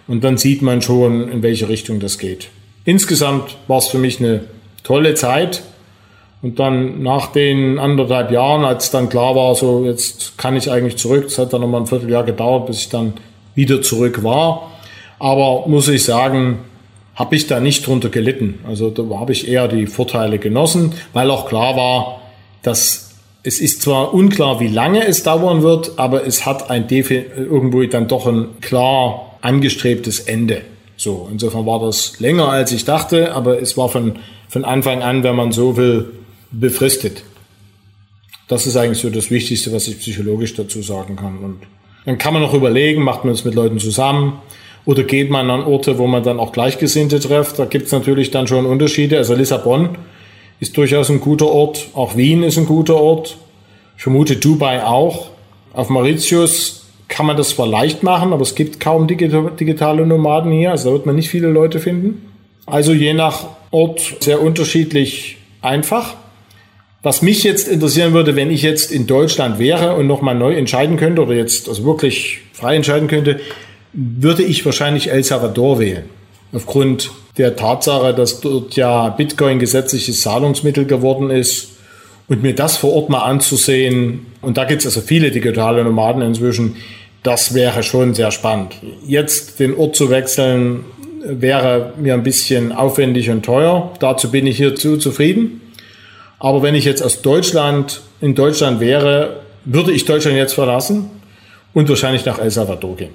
und 0.08 0.24
dann 0.24 0.38
sieht 0.38 0.62
man 0.62 0.82
schon, 0.82 1.30
in 1.30 1.44
welche 1.44 1.70
Richtung 1.70 2.00
das 2.00 2.18
geht. 2.18 2.50
Insgesamt 2.86 3.56
war 3.68 3.78
es 3.78 3.88
für 3.88 3.98
mich 3.98 4.20
eine 4.20 4.42
tolle 4.84 5.14
Zeit 5.16 5.64
und 6.42 6.60
dann 6.60 7.02
nach 7.02 7.32
den 7.32 7.80
anderthalb 7.80 8.32
Jahren, 8.32 8.66
als 8.66 8.92
dann 8.92 9.08
klar 9.08 9.36
war, 9.36 9.56
so 9.56 9.86
jetzt 9.86 10.38
kann 10.38 10.58
ich 10.58 10.70
eigentlich 10.70 10.98
zurück, 10.98 11.26
es 11.28 11.38
hat 11.38 11.54
dann 11.54 11.62
nochmal 11.62 11.82
ein 11.82 11.88
Vierteljahr 11.88 12.24
gedauert, 12.24 12.68
bis 12.68 12.80
ich 12.80 12.90
dann 12.90 13.14
wieder 13.56 13.82
zurück 13.82 14.24
war. 14.24 14.72
Aber 15.20 15.68
muss 15.68 15.88
ich 15.88 16.04
sagen, 16.04 16.60
habe 17.16 17.36
ich 17.36 17.48
da 17.48 17.60
nicht 17.60 17.88
drunter 17.88 18.10
gelitten. 18.10 18.60
Also 18.68 18.90
da 18.90 19.04
habe 19.18 19.32
ich 19.32 19.48
eher 19.48 19.68
die 19.68 19.88
Vorteile 19.88 20.40
genossen, 20.40 20.94
weil 21.14 21.30
auch 21.32 21.48
klar 21.48 21.78
war, 21.78 22.22
dass 22.62 23.12
es 23.44 23.60
ist 23.60 23.82
zwar 23.82 24.14
unklar, 24.14 24.60
wie 24.60 24.68
lange 24.68 25.06
es 25.06 25.24
dauern 25.24 25.62
wird, 25.62 25.94
aber 25.98 26.26
es 26.26 26.46
hat 26.46 26.70
ein 26.70 26.88
Defi 26.88 27.26
irgendwo 27.36 27.84
dann 27.84 28.08
doch 28.08 28.26
ein 28.26 28.60
klar 28.62 29.33
angestrebtes 29.44 30.22
Ende. 30.22 30.62
So, 30.96 31.28
insofern 31.32 31.66
war 31.66 31.80
das 31.80 32.20
länger 32.20 32.50
als 32.50 32.72
ich 32.72 32.86
dachte, 32.86 33.34
aber 33.34 33.62
es 33.62 33.78
war 33.78 33.90
von, 33.90 34.20
von 34.48 34.64
Anfang 34.64 35.04
an, 35.04 35.24
wenn 35.24 35.36
man 35.36 35.52
so 35.52 35.76
will, 35.76 36.12
befristet. 36.52 37.24
Das 38.48 38.66
ist 38.66 38.78
eigentlich 38.78 39.00
so 39.00 39.10
das 39.10 39.30
Wichtigste, 39.32 39.72
was 39.74 39.88
ich 39.88 40.00
psychologisch 40.00 40.54
dazu 40.56 40.82
sagen 40.82 41.16
kann. 41.16 41.40
Und 41.40 41.62
dann 42.06 42.18
kann 42.18 42.34
man 42.34 42.42
noch 42.42 42.54
überlegen, 42.54 43.02
macht 43.02 43.26
man 43.26 43.34
es 43.34 43.44
mit 43.44 43.56
Leuten 43.56 43.80
zusammen, 43.80 44.42
oder 44.86 45.04
geht 45.04 45.30
man 45.30 45.50
an 45.50 45.64
Orte, 45.64 45.98
wo 45.98 46.08
man 46.08 46.24
dann 46.24 46.40
auch 46.40 46.52
Gleichgesinnte 46.52 47.20
trifft? 47.20 47.58
Da 47.58 47.66
gibt 47.66 47.86
es 47.86 47.92
natürlich 47.94 48.32
dann 48.32 48.48
schon 48.48 48.66
Unterschiede. 48.66 49.18
Also 49.18 49.34
Lissabon 49.34 49.98
ist 50.60 50.76
durchaus 50.76 51.10
ein 51.10 51.22
guter 51.22 51.48
Ort. 51.48 51.88
Auch 51.94 52.18
Wien 52.18 52.44
ist 52.44 52.58
ein 52.58 52.66
guter 52.66 52.96
Ort. 52.96 53.38
Ich 53.96 54.04
vermute 54.04 54.36
Dubai 54.36 54.84
auch. 54.84 55.30
Auf 55.72 55.90
Mauritius 55.90 56.83
kann 57.14 57.28
man 57.28 57.38
das 57.38 57.50
zwar 57.50 57.68
leicht 57.68 58.02
machen, 58.02 58.34
aber 58.34 58.42
es 58.42 58.56
gibt 58.56 58.80
kaum 58.80 59.06
digitale 59.08 60.06
Nomaden 60.06 60.52
hier. 60.52 60.72
Also 60.72 60.90
da 60.90 60.94
wird 60.96 61.06
man 61.06 61.16
nicht 61.16 61.30
viele 61.30 61.48
Leute 61.48 61.80
finden. 61.80 62.26
Also 62.66 62.92
je 62.92 63.14
nach 63.14 63.46
Ort 63.70 64.16
sehr 64.20 64.42
unterschiedlich 64.42 65.38
einfach. 65.62 66.16
Was 67.04 67.22
mich 67.22 67.44
jetzt 67.44 67.68
interessieren 67.68 68.14
würde, 68.14 68.36
wenn 68.36 68.50
ich 68.50 68.64
jetzt 68.64 68.92
in 68.92 69.06
Deutschland 69.06 69.60
wäre 69.60 69.96
und 69.96 70.08
nochmal 70.08 70.34
neu 70.34 70.56
entscheiden 70.56 70.98
könnte 70.98 71.22
oder 71.22 71.36
jetzt 71.36 71.70
also 71.70 71.86
wirklich 71.86 72.40
frei 72.52 72.76
entscheiden 72.78 73.08
könnte, 73.08 73.40
würde 73.94 74.42
ich 74.42 74.66
wahrscheinlich 74.66 75.12
El 75.12 75.24
Salvador 75.24 75.78
wählen. 75.78 76.06
Aufgrund 76.52 77.12
der 77.38 77.56
Tatsache, 77.56 78.16
dass 78.16 78.42
dort 78.42 78.76
ja 78.76 79.10
Bitcoin 79.10 79.60
gesetzliches 79.60 80.22
Zahlungsmittel 80.22 80.86
geworden 80.86 81.30
ist 81.30 81.74
und 82.28 82.42
mir 82.42 82.56
das 82.56 82.78
vor 82.78 82.94
Ort 82.94 83.10
mal 83.10 83.24
anzusehen, 83.24 84.26
und 84.42 84.58
da 84.58 84.66
gibt 84.66 84.82
es 84.82 84.88
also 84.88 85.02
viele 85.02 85.30
digitale 85.30 85.84
Nomaden 85.84 86.24
inzwischen, 86.24 86.78
das 87.24 87.54
wäre 87.54 87.84
schon 87.84 88.14
sehr 88.14 88.32
spannend. 88.32 88.76
Jetzt 89.06 89.60
den 89.60 89.76
Ort 89.76 89.96
zu 89.96 90.10
wechseln, 90.10 90.86
wäre 91.26 91.94
mir 91.98 92.14
ein 92.14 92.24
bisschen 92.24 92.72
aufwendig 92.72 93.30
und 93.30 93.44
teuer. 93.44 93.94
Dazu 94.00 94.30
bin 94.30 94.46
ich 94.46 94.58
hier 94.58 94.76
zu 94.76 94.98
zufrieden. 94.98 95.62
Aber 96.40 96.62
wenn 96.62 96.76
ich 96.76 96.84
jetzt 96.84 97.02
aus 97.02 97.22
Deutschland 97.22 98.02
in 98.20 98.36
Deutschland 98.36 98.82
wäre, 98.82 99.42
würde 99.64 99.94
ich 99.94 100.04
Deutschland 100.04 100.36
jetzt 100.36 100.54
verlassen 100.54 101.10
und 101.74 101.88
wahrscheinlich 101.88 102.26
nach 102.26 102.40
El 102.40 102.52
Salvador 102.52 102.98
gehen. 102.98 103.14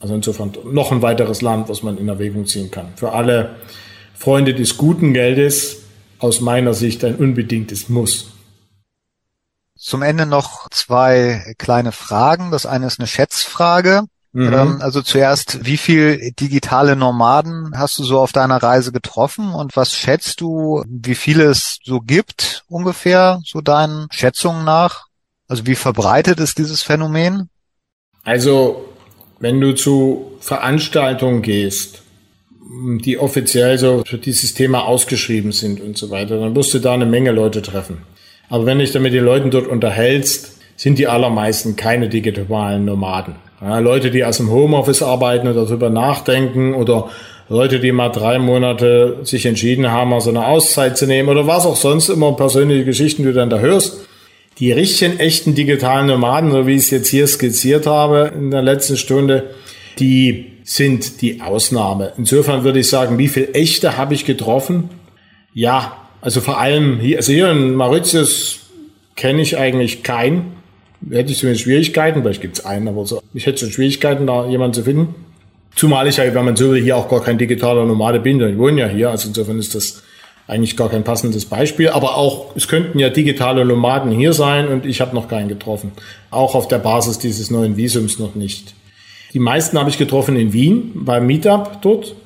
Also 0.00 0.14
insofern 0.14 0.52
noch 0.70 0.92
ein 0.92 1.00
weiteres 1.00 1.40
Land, 1.40 1.68
was 1.70 1.82
man 1.82 1.96
in 1.96 2.08
Erwägung 2.08 2.46
ziehen 2.46 2.70
kann. 2.70 2.88
Für 2.96 3.12
alle 3.12 3.50
Freunde 4.14 4.52
des 4.52 4.76
guten 4.76 5.14
Geldes 5.14 5.82
aus 6.18 6.42
meiner 6.42 6.74
Sicht 6.74 7.04
ein 7.04 7.16
unbedingtes 7.16 7.88
Muss. 7.88 8.32
Zum 9.80 10.02
Ende 10.02 10.26
noch 10.26 10.68
zwei 10.68 11.54
kleine 11.56 11.90
Fragen. 11.90 12.50
Das 12.50 12.66
eine 12.66 12.86
ist 12.86 13.00
eine 13.00 13.06
Schätzfrage. 13.06 14.04
Mhm. 14.32 14.52
Ähm, 14.52 14.78
also 14.82 15.00
zuerst, 15.00 15.64
wie 15.64 15.78
viel 15.78 16.32
digitale 16.38 16.96
Nomaden 16.96 17.72
hast 17.74 17.98
du 17.98 18.04
so 18.04 18.20
auf 18.20 18.32
deiner 18.32 18.62
Reise 18.62 18.92
getroffen 18.92 19.54
und 19.54 19.76
was 19.76 19.94
schätzt 19.96 20.42
du, 20.42 20.84
wie 20.86 21.14
viele 21.14 21.44
es 21.44 21.78
so 21.82 22.00
gibt 22.00 22.62
ungefähr, 22.68 23.40
so 23.44 23.62
deinen 23.62 24.06
Schätzungen 24.12 24.66
nach? 24.66 25.06
Also 25.48 25.66
wie 25.66 25.74
verbreitet 25.74 26.40
ist 26.40 26.58
dieses 26.58 26.82
Phänomen? 26.82 27.48
Also 28.22 28.84
wenn 29.40 29.60
du 29.62 29.72
zu 29.72 30.32
Veranstaltungen 30.40 31.40
gehst, 31.40 32.02
die 33.02 33.18
offiziell 33.18 33.78
so 33.78 34.04
für 34.06 34.18
dieses 34.18 34.52
Thema 34.52 34.84
ausgeschrieben 34.84 35.52
sind 35.52 35.80
und 35.80 35.96
so 35.96 36.10
weiter, 36.10 36.38
dann 36.38 36.54
wirst 36.54 36.74
du 36.74 36.78
da 36.80 36.92
eine 36.92 37.06
Menge 37.06 37.32
Leute 37.32 37.62
treffen. 37.62 38.02
Aber 38.50 38.66
wenn 38.66 38.80
dich 38.80 38.92
dann 38.92 39.02
mit 39.02 39.14
den 39.14 39.24
Leuten 39.24 39.50
dort 39.50 39.68
unterhältst, 39.68 40.58
sind 40.76 40.98
die 40.98 41.06
allermeisten 41.06 41.76
keine 41.76 42.08
digitalen 42.08 42.84
Nomaden. 42.84 43.36
Ja, 43.60 43.78
Leute, 43.78 44.10
die 44.10 44.24
aus 44.24 44.38
dem 44.38 44.50
Homeoffice 44.50 45.02
arbeiten 45.02 45.46
oder 45.46 45.64
darüber 45.64 45.90
nachdenken 45.90 46.74
oder 46.74 47.10
Leute, 47.48 47.80
die 47.80 47.92
mal 47.92 48.08
drei 48.08 48.38
Monate 48.38 49.18
sich 49.22 49.44
entschieden 49.46 49.90
haben, 49.90 50.10
mal 50.10 50.20
so 50.20 50.30
eine 50.30 50.46
Auszeit 50.46 50.96
zu 50.96 51.06
nehmen 51.06 51.28
oder 51.28 51.46
was 51.46 51.66
auch 51.66 51.76
sonst 51.76 52.08
immer 52.08 52.32
persönliche 52.32 52.84
Geschichten, 52.84 53.22
die 53.22 53.28
du 53.28 53.34
dann 53.34 53.50
da 53.50 53.58
hörst. 53.58 54.06
Die 54.58 54.72
richtigen, 54.72 55.18
echten 55.18 55.54
digitalen 55.54 56.06
Nomaden, 56.06 56.50
so 56.50 56.66
wie 56.66 56.74
ich 56.74 56.82
es 56.82 56.90
jetzt 56.90 57.08
hier 57.08 57.26
skizziert 57.26 57.86
habe 57.86 58.32
in 58.34 58.50
der 58.50 58.62
letzten 58.62 58.96
Stunde, 58.96 59.50
die 59.98 60.52
sind 60.64 61.20
die 61.22 61.40
Ausnahme. 61.40 62.12
Insofern 62.16 62.64
würde 62.64 62.80
ich 62.80 62.88
sagen, 62.88 63.18
wie 63.18 63.28
viel 63.28 63.50
echte 63.52 63.96
habe 63.96 64.14
ich 64.14 64.24
getroffen? 64.24 64.88
Ja, 65.52 65.99
also 66.20 66.40
vor 66.40 66.58
allem 66.58 66.98
hier, 67.00 67.18
also 67.18 67.32
hier 67.32 67.50
in 67.50 67.74
Mauritius 67.74 68.60
kenne 69.16 69.42
ich 69.42 69.58
eigentlich 69.58 70.02
keinen. 70.02 70.52
Hätte 71.10 71.32
ich 71.32 71.38
zumindest 71.38 71.64
Schwierigkeiten, 71.64 72.22
vielleicht 72.22 72.42
gibt 72.42 72.58
es 72.58 72.66
einen, 72.66 72.88
aber 72.88 73.06
so, 73.06 73.22
ich 73.32 73.46
hätte 73.46 73.58
schon 73.58 73.70
Schwierigkeiten, 73.70 74.26
da 74.26 74.46
jemanden 74.46 74.74
zu 74.74 74.82
finden. 74.82 75.14
Zumal 75.74 76.06
ich 76.08 76.18
ja, 76.18 76.34
wenn 76.34 76.44
man 76.44 76.56
so 76.56 76.72
will, 76.72 76.82
hier 76.82 76.96
auch 76.96 77.08
gar 77.08 77.22
kein 77.22 77.38
digitaler 77.38 77.86
Nomade 77.86 78.20
bin, 78.20 78.38
denn 78.38 78.50
ich 78.50 78.58
wohne 78.58 78.82
ja 78.82 78.88
hier, 78.88 79.10
also 79.10 79.28
insofern 79.28 79.58
ist 79.58 79.74
das 79.74 80.02
eigentlich 80.50 80.76
gar 80.76 80.90
kein 80.90 81.04
passendes 81.04 81.46
Beispiel. 81.46 81.88
Aber 81.90 82.16
auch, 82.16 82.56
es 82.56 82.66
könnten 82.68 82.98
ja 82.98 83.08
digitale 83.08 83.64
Nomaden 83.64 84.10
hier 84.10 84.32
sein 84.32 84.68
und 84.68 84.84
ich 84.84 85.00
habe 85.00 85.14
noch 85.14 85.28
keinen 85.28 85.48
getroffen. 85.48 85.92
Auch 86.30 86.54
auf 86.54 86.66
der 86.66 86.78
Basis 86.78 87.18
dieses 87.18 87.50
neuen 87.50 87.76
Visums 87.76 88.18
noch 88.18 88.34
nicht. 88.34 88.74
Die 89.32 89.38
meisten 89.38 89.78
habe 89.78 89.90
ich 89.90 89.96
getroffen 89.96 90.36
in 90.36 90.52
Wien 90.52 90.90
beim 90.94 91.26
Meetup 91.26 91.80
dort. 91.82 92.16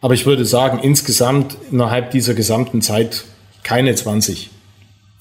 Aber 0.00 0.14
ich 0.14 0.26
würde 0.26 0.44
sagen, 0.44 0.78
insgesamt 0.82 1.56
innerhalb 1.70 2.12
dieser 2.12 2.34
gesamten 2.34 2.82
Zeit 2.82 3.24
keine 3.62 3.94
20, 3.94 4.50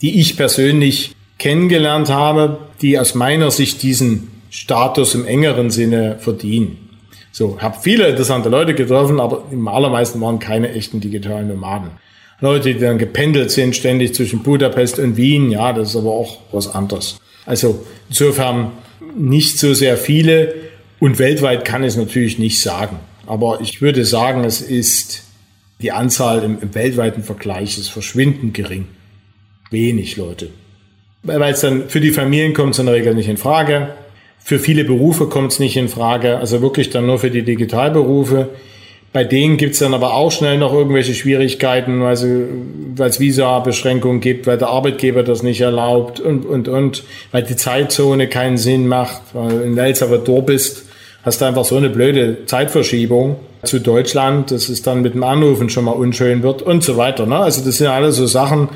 die 0.02 0.20
ich 0.20 0.38
persönlich 0.38 1.16
kennengelernt 1.38 2.10
habe, 2.10 2.60
die 2.82 3.00
aus 3.00 3.16
meiner 3.16 3.52
Sicht 3.52 3.82
diesen 3.84 4.30
Status 4.50 5.16
im 5.16 5.26
engeren 5.26 5.72
Sinne 5.72 6.18
verdienen. 6.20 6.90
So, 7.32 7.60
habe 7.62 7.78
viele 7.82 8.08
interessante 8.08 8.50
Leute 8.50 8.76
getroffen, 8.76 9.20
aber 9.20 9.46
im 9.52 9.68
allermeisten 9.68 10.20
waren 10.20 10.40
keine 10.40 10.72
echten 10.74 11.00
digitalen 11.00 11.48
Nomaden. 11.48 11.92
Leute, 12.42 12.74
die 12.74 12.80
dann 12.80 12.98
gependelt 12.98 13.52
sind, 13.52 13.76
ständig 13.76 14.14
zwischen 14.16 14.44
Budapest 14.44 15.00
und 15.00 15.16
Wien. 15.16 15.52
Ja, 15.52 15.72
das 15.74 15.90
ist 15.90 15.96
aber 15.96 16.12
auch 16.12 16.40
was 16.52 16.68
anderes. 16.68 17.18
Also 17.46 17.86
insofern 18.10 18.72
nicht 19.16 19.60
so 19.60 19.74
sehr 19.74 19.98
viele 19.98 20.54
und 21.00 21.20
weltweit 21.20 21.66
kann 21.66 21.84
ich 21.84 21.90
es 21.90 21.98
natürlich 21.98 22.40
nicht 22.40 22.60
sagen. 22.62 23.00
Aber 23.28 23.60
ich 23.62 23.82
würde 23.82 24.06
sagen, 24.06 24.44
es 24.44 24.62
ist 24.62 25.24
Die 25.82 25.92
Anzahl 25.92 26.44
im, 26.44 26.60
im 26.62 26.76
weltweiten 26.76 27.24
Vergleich 27.24 27.78
ist 27.78 27.90
verschwindend 27.90 28.54
gering. 28.54 28.88
Wenig 29.72 30.18
Leute. 30.18 30.50
Weil 31.24 31.54
es 31.54 31.62
dann 31.62 31.90
für 31.90 32.00
die 32.00 32.12
Familien 32.12 32.54
kommt 32.54 32.74
es 32.74 32.80
in 32.80 32.86
der 32.86 32.96
Regel 32.96 33.16
nicht 33.16 33.30
in 33.30 33.38
Frage. 33.38 33.90
Für 34.44 34.60
viele 34.60 34.84
Berufe 34.84 35.28
kommt 35.28 35.52
es 35.52 35.60
nicht 35.60 35.78
in 35.78 35.88
Frage. 35.88 36.38
Also 36.38 36.62
wirklich 36.62 36.90
dann 36.90 37.06
nur 37.06 37.20
für 37.20 37.32
die 37.32 37.44
Digitalberufe. 37.44 38.50
Bei 39.14 39.24
denen 39.24 39.58
gibt's 39.58 39.80
dann 39.80 39.94
aber 39.94 40.14
auch 40.14 40.32
schnell 40.32 40.58
noch 40.58 40.74
irgendwelche 40.74 41.14
Schwierigkeiten, 41.14 42.02
weil 42.02 42.14
es 42.14 43.20
Visa-Beschränkungen 43.20 44.22
gibt, 44.22 44.48
weil 44.48 44.58
der 44.58 44.70
Arbeitgeber 44.70 45.24
das 45.24 45.44
nicht 45.44 45.60
erlaubt 45.62 46.22
und, 46.22 46.46
und, 46.46 46.70
und, 46.70 47.04
weil 47.32 47.44
die 47.44 47.58
Zeitzone 47.58 48.28
keinen 48.28 48.58
Sinn 48.58 48.88
macht, 48.88 49.22
weil 49.34 49.64
in 49.64 49.78
El 49.78 49.96
Salvador 49.96 50.46
bist, 50.46 50.86
hast 51.24 51.42
du 51.42 51.46
einfach 51.46 51.66
so 51.66 51.76
eine 51.76 51.90
blöde 51.90 52.46
Zeitverschiebung 52.46 53.36
zu 53.64 53.80
Deutschland, 53.80 54.52
dass 54.52 54.70
es 54.70 54.82
dann 54.82 55.02
mit 55.02 55.14
dem 55.14 55.24
Anrufen 55.24 55.70
schon 55.70 55.86
mal 55.86 55.92
unschön 55.92 56.44
wird 56.44 56.62
und 56.62 56.84
so 56.84 56.98
weiter. 56.98 57.26
Ne? 57.26 57.38
Also 57.38 57.64
das 57.64 57.78
sind 57.78 57.88
alles 57.88 58.16
so 58.16 58.26
Sachen, 58.26 58.70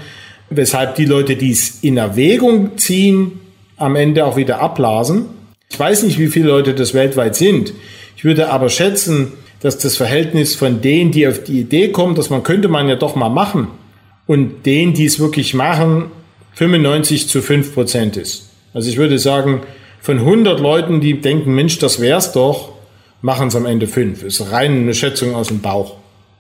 weshalb 0.50 0.96
die 0.96 1.06
Leute, 1.06 1.36
die 1.36 1.52
es 1.52 1.80
in 1.82 1.98
Erwägung 1.98 2.78
ziehen, 2.78 3.40
am 3.78 3.96
Ende 3.96 4.26
auch 4.26 4.38
wieder 4.38 4.62
abblasen. 4.62 5.26
Ich 5.70 5.80
weiß 5.80 6.04
nicht, 6.04 6.20
wie 6.20 6.28
viele 6.28 6.48
Leute 6.48 6.74
das 6.74 6.94
weltweit 6.94 7.36
sind. 7.36 7.74
Ich 8.16 8.24
würde 8.24 8.50
aber 8.50 8.70
schätzen, 8.70 9.34
dass 9.60 9.78
das 9.78 9.98
Verhältnis 9.98 10.56
von 10.56 10.82
denen, 10.82 11.12
die 11.12 11.28
auf 11.28 11.44
die 11.44 11.60
Idee 11.60 11.90
kommen, 11.90 12.16
dass 12.16 12.30
man 12.30 12.44
könnte 12.44 12.68
man 12.68 12.88
ja 12.88 12.96
doch 12.96 13.16
mal 13.16 13.30
machen, 13.30 13.68
und 14.28 14.66
denen, 14.66 14.94
die 14.94 15.06
es 15.06 15.20
wirklich 15.20 15.54
machen, 15.54 16.06
95 16.54 17.28
zu 17.28 17.42
5 17.42 17.74
Prozent 17.74 18.18
ist. 18.18 18.50
Also 18.74 18.90
ich 18.90 18.98
würde 18.98 19.20
sagen, 19.20 19.62
von 20.02 20.20
100 20.20 20.60
Leuten, 20.60 21.02
die 21.02 21.20
denken, 21.22 21.54
Mensch, 21.54 21.80
das 21.80 22.00
wär's 22.00 22.32
doch, 22.32 22.70
machen 23.26 23.48
es 23.48 23.56
am 23.56 23.66
Ende 23.66 23.88
fünf. 23.88 24.22
Ist 24.22 24.52
rein 24.52 24.84
eine 24.84 24.94
Schätzung 24.94 25.34
aus 25.34 25.48
dem 25.48 25.60
Bauch. 25.60 25.96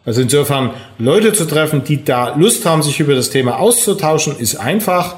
Also 0.06 0.22
insofern 0.22 0.70
Leute 0.99 1.34
zu 1.34 1.45
treffen, 1.45 1.84
die 1.84 2.06
da 2.06 2.36
Lust 2.36 2.64
haben, 2.68 2.84
sich 2.84 2.99
über 2.99 3.16
das 3.16 3.32
Thema 3.32 3.60
auszutauschen, 3.60 4.38
ist 4.38 4.56
einfach. 4.57 5.16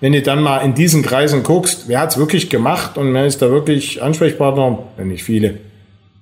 Wenn 0.00 0.14
du 0.14 0.22
dann 0.22 0.42
mal 0.42 0.60
in 0.60 0.72
diesen 0.72 1.02
Kreisen 1.02 1.42
guckst, 1.42 1.88
wer 1.88 2.00
hat's 2.00 2.16
wirklich 2.16 2.48
gemacht 2.48 2.96
und 2.96 3.12
wer 3.12 3.26
ist 3.26 3.42
da 3.42 3.50
wirklich 3.50 4.02
Ansprechpartner? 4.02 4.78
Ja, 4.96 5.04
nicht 5.04 5.22
viele. 5.22 5.58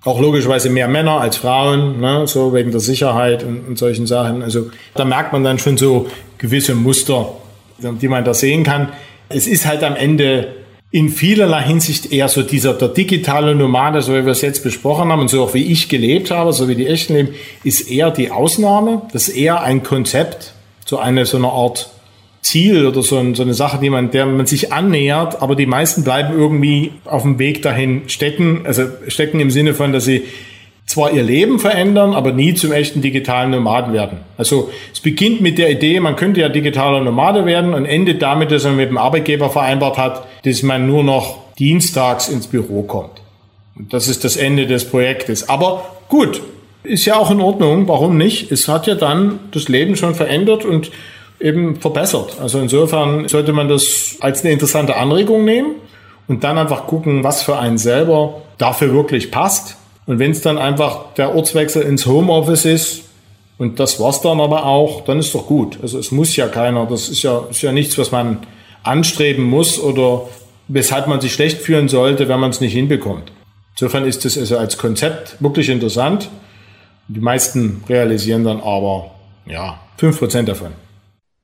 Auch 0.02 0.20
logischerweise 0.20 0.68
mehr 0.68 0.88
Männer 0.88 1.20
als 1.20 1.36
Frauen, 1.36 2.00
ne, 2.00 2.26
so 2.26 2.52
wegen 2.52 2.72
der 2.72 2.80
Sicherheit 2.80 3.44
und, 3.44 3.68
und 3.68 3.78
solchen 3.78 4.08
Sachen. 4.08 4.42
Also 4.42 4.72
da 4.96 5.04
merkt 5.04 5.32
man 5.32 5.44
dann 5.44 5.60
schon 5.60 5.76
so 5.76 6.08
gewisse 6.38 6.74
Muster, 6.74 7.34
die 7.78 8.08
man 8.08 8.24
da 8.24 8.34
sehen 8.34 8.64
kann. 8.64 8.88
Es 9.28 9.46
ist 9.46 9.64
halt 9.64 9.84
am 9.84 9.94
Ende 9.94 10.48
in 10.90 11.10
vielerlei 11.10 11.62
Hinsicht 11.62 12.12
eher 12.12 12.28
so 12.28 12.42
dieser 12.42 12.72
der 12.72 12.88
digitale 12.88 13.54
Nomade, 13.54 14.00
so 14.00 14.14
wie 14.14 14.24
wir 14.24 14.32
es 14.32 14.40
jetzt 14.40 14.62
besprochen 14.64 15.10
haben 15.10 15.20
und 15.20 15.28
so 15.28 15.42
auch 15.42 15.54
wie 15.54 15.70
ich 15.70 15.88
gelebt 15.88 16.30
habe, 16.30 16.52
so 16.52 16.66
wie 16.66 16.74
die 16.74 16.86
echten 16.86 17.14
leben, 17.14 17.34
ist 17.62 17.90
eher 17.90 18.10
die 18.10 18.30
Ausnahme. 18.30 19.02
Das 19.12 19.28
ist 19.28 19.36
eher 19.36 19.62
ein 19.62 19.82
Konzept, 19.82 20.54
so 20.86 20.98
eine 20.98 21.26
so 21.26 21.36
eine 21.36 21.48
Art 21.48 21.90
Ziel 22.40 22.86
oder 22.86 23.02
so, 23.02 23.18
ein, 23.18 23.34
so 23.34 23.42
eine 23.42 23.52
Sache, 23.52 23.78
die 23.78 23.90
man, 23.90 24.10
der 24.10 24.24
man 24.24 24.46
sich 24.46 24.72
annähert, 24.72 25.42
aber 25.42 25.54
die 25.54 25.66
meisten 25.66 26.04
bleiben 26.04 26.32
irgendwie 26.38 26.92
auf 27.04 27.22
dem 27.22 27.38
Weg 27.38 27.60
dahin 27.60 28.02
stecken, 28.06 28.62
also 28.64 28.84
stecken 29.08 29.40
im 29.40 29.50
Sinne 29.50 29.74
von, 29.74 29.92
dass 29.92 30.06
sie 30.06 30.24
zwar 30.88 31.12
ihr 31.12 31.22
Leben 31.22 31.58
verändern, 31.58 32.14
aber 32.14 32.32
nie 32.32 32.54
zum 32.54 32.72
echten 32.72 33.02
digitalen 33.02 33.50
Nomaden 33.50 33.92
werden. 33.92 34.20
Also 34.38 34.70
es 34.92 35.00
beginnt 35.00 35.40
mit 35.42 35.58
der 35.58 35.70
Idee, 35.70 36.00
man 36.00 36.16
könnte 36.16 36.40
ja 36.40 36.48
digitaler 36.48 37.00
Nomade 37.02 37.44
werden 37.44 37.74
und 37.74 37.84
endet 37.84 38.22
damit, 38.22 38.50
dass 38.50 38.64
man 38.64 38.76
mit 38.76 38.88
dem 38.88 38.98
Arbeitgeber 38.98 39.50
vereinbart 39.50 39.98
hat, 39.98 40.26
dass 40.44 40.62
man 40.62 40.86
nur 40.86 41.04
noch 41.04 41.36
dienstags 41.58 42.28
ins 42.28 42.46
Büro 42.46 42.82
kommt. 42.82 43.20
Und 43.76 43.92
das 43.92 44.08
ist 44.08 44.24
das 44.24 44.36
Ende 44.36 44.66
des 44.66 44.86
Projektes. 44.86 45.48
Aber 45.48 45.84
gut, 46.08 46.40
ist 46.84 47.04
ja 47.04 47.16
auch 47.16 47.30
in 47.30 47.40
Ordnung, 47.40 47.86
warum 47.86 48.16
nicht? 48.16 48.50
Es 48.50 48.66
hat 48.66 48.86
ja 48.86 48.94
dann 48.94 49.40
das 49.50 49.68
Leben 49.68 49.94
schon 49.94 50.14
verändert 50.14 50.64
und 50.64 50.90
eben 51.38 51.76
verbessert. 51.76 52.38
Also 52.40 52.58
insofern 52.58 53.28
sollte 53.28 53.52
man 53.52 53.68
das 53.68 54.16
als 54.20 54.42
eine 54.42 54.52
interessante 54.52 54.96
Anregung 54.96 55.44
nehmen 55.44 55.74
und 56.28 56.44
dann 56.44 56.56
einfach 56.56 56.86
gucken, 56.86 57.24
was 57.24 57.42
für 57.42 57.58
einen 57.58 57.78
selber 57.78 58.42
dafür 58.56 58.92
wirklich 58.92 59.30
passt. 59.30 59.76
Und 60.08 60.18
wenn 60.18 60.30
es 60.30 60.40
dann 60.40 60.56
einfach 60.56 61.12
der 61.18 61.34
Ortswechsel 61.34 61.82
ins 61.82 62.06
Homeoffice 62.06 62.64
ist, 62.64 63.02
und 63.58 63.78
das 63.78 64.00
war's 64.00 64.22
dann 64.22 64.40
aber 64.40 64.64
auch, 64.64 65.04
dann 65.04 65.18
ist 65.18 65.34
doch 65.34 65.46
gut. 65.46 65.78
Also 65.82 65.98
es 65.98 66.10
muss 66.12 66.34
ja 66.34 66.48
keiner, 66.48 66.86
das 66.86 67.10
ist 67.10 67.22
ja, 67.22 67.44
ist 67.50 67.60
ja 67.60 67.72
nichts, 67.72 67.98
was 67.98 68.10
man 68.10 68.38
anstreben 68.82 69.44
muss 69.44 69.78
oder 69.78 70.22
weshalb 70.66 71.08
man 71.08 71.20
sich 71.20 71.34
schlecht 71.34 71.58
fühlen 71.60 71.88
sollte, 71.88 72.26
wenn 72.26 72.40
man 72.40 72.48
es 72.50 72.62
nicht 72.62 72.72
hinbekommt. 72.72 73.32
Insofern 73.72 74.06
ist 74.06 74.24
es 74.24 74.38
also 74.38 74.56
als 74.56 74.78
Konzept 74.78 75.36
wirklich 75.42 75.68
interessant. 75.68 76.30
Die 77.08 77.20
meisten 77.20 77.84
realisieren 77.86 78.44
dann 78.44 78.60
aber, 78.60 79.10
ja, 79.44 79.78
fünf 79.98 80.18
Prozent 80.18 80.48
davon. 80.48 80.72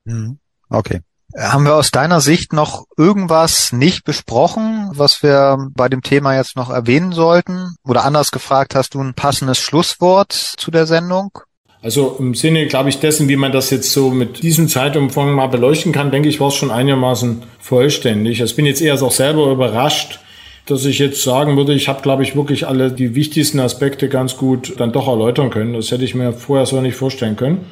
Mhm. 0.04 0.38
Okay. 0.70 1.00
Haben 1.36 1.64
wir 1.64 1.74
aus 1.74 1.90
deiner 1.90 2.20
Sicht 2.20 2.52
noch 2.52 2.84
irgendwas 2.96 3.72
nicht 3.72 4.04
besprochen, 4.04 4.90
was 4.94 5.22
wir 5.22 5.68
bei 5.74 5.88
dem 5.88 6.02
Thema 6.02 6.36
jetzt 6.36 6.56
noch 6.56 6.70
erwähnen 6.70 7.10
sollten? 7.10 7.74
Oder 7.84 8.04
anders 8.04 8.30
gefragt, 8.30 8.76
hast 8.76 8.94
du 8.94 9.00
ein 9.00 9.14
passendes 9.14 9.58
Schlusswort 9.58 10.32
zu 10.32 10.70
der 10.70 10.86
Sendung? 10.86 11.30
Also 11.82 12.16
im 12.20 12.34
Sinne, 12.34 12.66
glaube 12.66 12.88
ich, 12.88 13.00
dessen, 13.00 13.28
wie 13.28 13.36
man 13.36 13.52
das 13.52 13.70
jetzt 13.70 13.92
so 13.92 14.10
mit 14.10 14.42
diesem 14.42 14.68
Zeitumfang 14.68 15.32
mal 15.32 15.48
beleuchten 15.48 15.92
kann, 15.92 16.12
denke 16.12 16.28
ich, 16.28 16.40
war 16.40 16.48
es 16.48 16.54
schon 16.54 16.70
einigermaßen 16.70 17.42
vollständig. 17.58 18.40
Also 18.40 18.52
ich 18.52 18.56
bin 18.56 18.64
jetzt 18.64 18.80
eher 18.80 18.94
auch 19.02 19.10
selber 19.10 19.50
überrascht, 19.50 20.20
dass 20.66 20.84
ich 20.84 20.98
jetzt 20.98 21.22
sagen 21.22 21.56
würde, 21.56 21.74
ich 21.74 21.88
habe, 21.88 22.00
glaube 22.00 22.22
ich, 22.22 22.36
wirklich 22.36 22.66
alle 22.66 22.90
die 22.90 23.14
wichtigsten 23.14 23.60
Aspekte 23.60 24.08
ganz 24.08 24.36
gut 24.36 24.74
dann 24.78 24.92
doch 24.92 25.08
erläutern 25.08 25.50
können. 25.50 25.74
Das 25.74 25.90
hätte 25.90 26.04
ich 26.04 26.14
mir 26.14 26.32
vorher 26.32 26.64
so 26.64 26.80
nicht 26.80 26.96
vorstellen 26.96 27.36
können. 27.36 27.66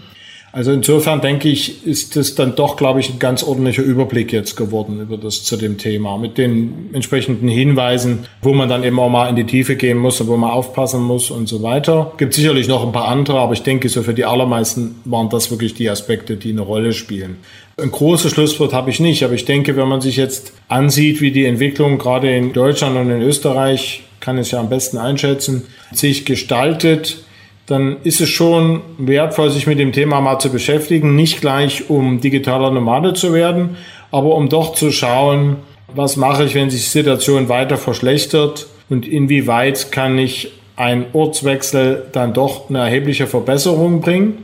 Also 0.52 0.70
insofern 0.70 1.22
denke 1.22 1.48
ich, 1.48 1.86
ist 1.86 2.14
das 2.14 2.34
dann 2.34 2.54
doch, 2.54 2.76
glaube 2.76 3.00
ich, 3.00 3.10
ein 3.10 3.18
ganz 3.18 3.42
ordentlicher 3.42 3.82
Überblick 3.82 4.32
jetzt 4.32 4.54
geworden 4.54 5.00
über 5.00 5.16
das 5.16 5.44
zu 5.44 5.56
dem 5.56 5.78
Thema 5.78 6.18
mit 6.18 6.36
den 6.36 6.90
entsprechenden 6.92 7.48
Hinweisen, 7.48 8.26
wo 8.42 8.52
man 8.52 8.68
dann 8.68 8.84
eben 8.84 9.00
auch 9.00 9.08
mal 9.08 9.30
in 9.30 9.36
die 9.36 9.46
Tiefe 9.46 9.76
gehen 9.76 9.96
muss 9.96 10.20
und 10.20 10.28
wo 10.28 10.36
man 10.36 10.50
aufpassen 10.50 11.00
muss 11.00 11.30
und 11.30 11.48
so 11.48 11.62
weiter. 11.62 12.12
Gibt 12.18 12.34
sicherlich 12.34 12.68
noch 12.68 12.84
ein 12.84 12.92
paar 12.92 13.08
andere, 13.08 13.40
aber 13.40 13.54
ich 13.54 13.62
denke, 13.62 13.88
so 13.88 14.02
für 14.02 14.12
die 14.12 14.26
allermeisten 14.26 14.96
waren 15.06 15.30
das 15.30 15.50
wirklich 15.50 15.72
die 15.72 15.88
Aspekte, 15.88 16.36
die 16.36 16.50
eine 16.50 16.60
Rolle 16.60 16.92
spielen. 16.92 17.38
Ein 17.78 17.90
großes 17.90 18.32
Schlusswort 18.32 18.74
habe 18.74 18.90
ich 18.90 19.00
nicht, 19.00 19.24
aber 19.24 19.32
ich 19.32 19.46
denke, 19.46 19.74
wenn 19.76 19.88
man 19.88 20.02
sich 20.02 20.16
jetzt 20.16 20.52
ansieht, 20.68 21.22
wie 21.22 21.32
die 21.32 21.46
Entwicklung 21.46 21.96
gerade 21.96 22.30
in 22.36 22.52
Deutschland 22.52 22.98
und 22.98 23.10
in 23.10 23.22
Österreich, 23.22 24.02
kann 24.20 24.38
es 24.38 24.50
ja 24.50 24.60
am 24.60 24.68
besten 24.68 24.98
einschätzen, 24.98 25.64
sich 25.92 26.26
gestaltet, 26.26 27.24
dann 27.66 27.96
ist 28.02 28.20
es 28.20 28.28
schon 28.28 28.80
wertvoll, 28.98 29.50
sich 29.50 29.66
mit 29.66 29.78
dem 29.78 29.92
Thema 29.92 30.20
mal 30.20 30.38
zu 30.38 30.50
beschäftigen. 30.50 31.14
Nicht 31.14 31.40
gleich, 31.40 31.88
um 31.88 32.20
digitaler 32.20 32.70
Nomade 32.70 33.14
zu 33.14 33.32
werden, 33.32 33.76
aber 34.10 34.34
um 34.34 34.48
doch 34.48 34.74
zu 34.74 34.90
schauen, 34.90 35.56
was 35.94 36.16
mache 36.16 36.44
ich, 36.44 36.54
wenn 36.54 36.70
sich 36.70 36.82
die 36.82 36.88
Situation 36.88 37.48
weiter 37.48 37.76
verschlechtert 37.76 38.66
und 38.88 39.06
inwieweit 39.06 39.92
kann 39.92 40.18
ich 40.18 40.52
ein 40.76 41.06
Ortswechsel 41.12 42.06
dann 42.12 42.32
doch 42.34 42.68
eine 42.68 42.80
erhebliche 42.80 43.26
Verbesserung 43.26 44.00
bringen. 44.00 44.38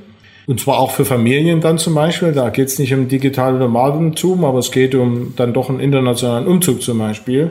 Und 0.47 0.61
zwar 0.61 0.78
auch 0.78 0.93
für 0.93 1.05
Familien 1.05 1.61
dann 1.61 1.77
zum 1.77 1.95
Beispiel. 1.95 2.32
Da 2.32 2.49
geht 2.49 2.69
es 2.69 2.78
nicht 2.78 2.95
um 2.95 3.09
digitale 3.09 3.59
Nomadentum, 3.59 4.45
aber 4.45 4.59
es 4.61 4.70
geht 4.70 4.95
um 4.95 5.35
dann 5.36 5.53
doch 5.53 5.69
einen 5.69 5.81
internationalen 5.81 6.47
Umzug 6.47 6.82
zum 6.82 6.99
Beispiel. 6.99 7.51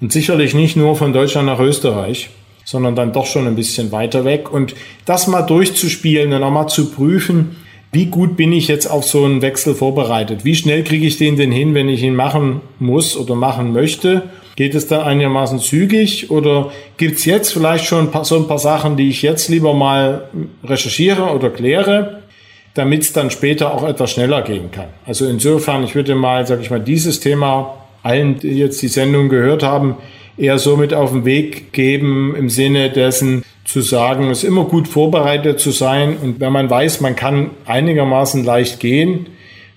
Und 0.00 0.12
sicherlich 0.12 0.54
nicht 0.54 0.76
nur 0.76 0.96
von 0.96 1.12
Deutschland 1.12 1.46
nach 1.46 1.60
Österreich 1.60 2.30
sondern 2.72 2.96
dann 2.96 3.12
doch 3.12 3.26
schon 3.26 3.46
ein 3.46 3.54
bisschen 3.54 3.92
weiter 3.92 4.24
weg. 4.24 4.50
Und 4.50 4.74
das 5.04 5.28
mal 5.28 5.42
durchzuspielen 5.42 6.32
und 6.32 6.42
auch 6.42 6.50
mal 6.50 6.66
zu 6.66 6.90
prüfen, 6.90 7.56
wie 7.92 8.06
gut 8.06 8.38
bin 8.38 8.52
ich 8.52 8.68
jetzt 8.68 8.86
auf 8.86 9.04
so 9.04 9.24
einen 9.26 9.42
Wechsel 9.42 9.74
vorbereitet? 9.74 10.46
Wie 10.46 10.56
schnell 10.56 10.82
kriege 10.82 11.06
ich 11.06 11.18
den 11.18 11.36
denn 11.36 11.52
hin, 11.52 11.74
wenn 11.74 11.90
ich 11.90 12.02
ihn 12.02 12.16
machen 12.16 12.62
muss 12.78 13.14
oder 13.16 13.34
machen 13.34 13.74
möchte? 13.74 14.22
Geht 14.56 14.74
es 14.74 14.86
da 14.86 15.02
einigermaßen 15.02 15.58
zügig 15.58 16.30
oder 16.30 16.72
gibt 16.96 17.18
es 17.18 17.26
jetzt 17.26 17.52
vielleicht 17.52 17.84
schon 17.84 18.08
so 18.22 18.36
ein 18.36 18.48
paar 18.48 18.58
Sachen, 18.58 18.96
die 18.96 19.10
ich 19.10 19.20
jetzt 19.20 19.48
lieber 19.50 19.74
mal 19.74 20.28
recherchiere 20.64 21.34
oder 21.34 21.50
kläre, 21.50 22.22
damit 22.72 23.02
es 23.02 23.12
dann 23.12 23.30
später 23.30 23.74
auch 23.74 23.86
etwas 23.86 24.12
schneller 24.12 24.40
gehen 24.40 24.70
kann? 24.70 24.88
Also 25.04 25.26
insofern, 25.26 25.84
ich 25.84 25.94
würde 25.94 26.14
mal, 26.14 26.46
sage 26.46 26.62
ich 26.62 26.70
mal, 26.70 26.80
dieses 26.80 27.20
Thema 27.20 27.74
allen, 28.02 28.38
die 28.38 28.48
jetzt 28.48 28.80
die 28.80 28.88
Sendung 28.88 29.28
gehört 29.28 29.62
haben, 29.62 29.96
eher 30.36 30.58
so 30.58 30.76
mit 30.76 30.94
auf 30.94 31.12
den 31.12 31.24
Weg 31.24 31.72
geben 31.72 32.34
im 32.36 32.48
Sinne 32.48 32.90
dessen 32.90 33.44
zu 33.64 33.80
sagen, 33.80 34.30
es 34.30 34.42
ist 34.42 34.48
immer 34.48 34.64
gut 34.64 34.88
vorbereitet 34.88 35.60
zu 35.60 35.70
sein 35.70 36.16
und 36.20 36.40
wenn 36.40 36.52
man 36.52 36.68
weiß, 36.68 37.00
man 37.00 37.16
kann 37.16 37.50
einigermaßen 37.64 38.44
leicht 38.44 38.80
gehen, 38.80 39.26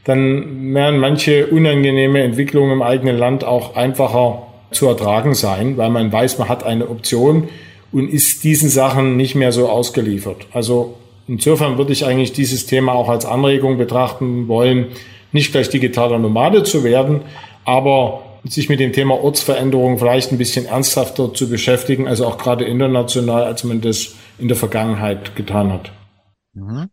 dann 0.05 0.73
werden 0.73 0.99
manche 0.99 1.47
unangenehme 1.47 2.21
Entwicklungen 2.21 2.73
im 2.73 2.81
eigenen 2.81 3.17
Land 3.17 3.43
auch 3.43 3.75
einfacher 3.75 4.43
zu 4.71 4.87
ertragen 4.87 5.33
sein, 5.33 5.77
weil 5.77 5.89
man 5.89 6.11
weiß, 6.11 6.37
man 6.37 6.49
hat 6.49 6.63
eine 6.63 6.89
Option 6.89 7.49
und 7.91 8.09
ist 8.09 8.43
diesen 8.43 8.69
Sachen 8.69 9.17
nicht 9.17 9.35
mehr 9.35 9.51
so 9.51 9.69
ausgeliefert. 9.69 10.47
Also 10.51 10.95
insofern 11.27 11.77
würde 11.77 11.93
ich 11.93 12.05
eigentlich 12.05 12.33
dieses 12.33 12.65
Thema 12.65 12.93
auch 12.93 13.09
als 13.09 13.25
Anregung 13.25 13.77
betrachten 13.77 14.47
wollen, 14.47 14.87
nicht 15.31 15.51
gleich 15.51 15.69
digitaler 15.69 16.19
Nomade 16.19 16.63
zu 16.63 16.83
werden, 16.83 17.21
aber 17.65 18.21
sich 18.47 18.69
mit 18.69 18.79
dem 18.79 18.93
Thema 18.93 19.15
Ortsveränderung 19.15 19.97
vielleicht 19.97 20.31
ein 20.31 20.37
bisschen 20.37 20.65
ernsthafter 20.65 21.33
zu 21.33 21.49
beschäftigen, 21.49 22.07
also 22.07 22.25
auch 22.25 22.37
gerade 22.37 22.65
international, 22.65 23.43
als 23.43 23.63
man 23.63 23.81
das 23.81 24.15
in 24.37 24.47
der 24.47 24.57
Vergangenheit 24.57 25.35
getan 25.35 25.71
hat. 25.71 25.91
Mhm. 26.53 26.89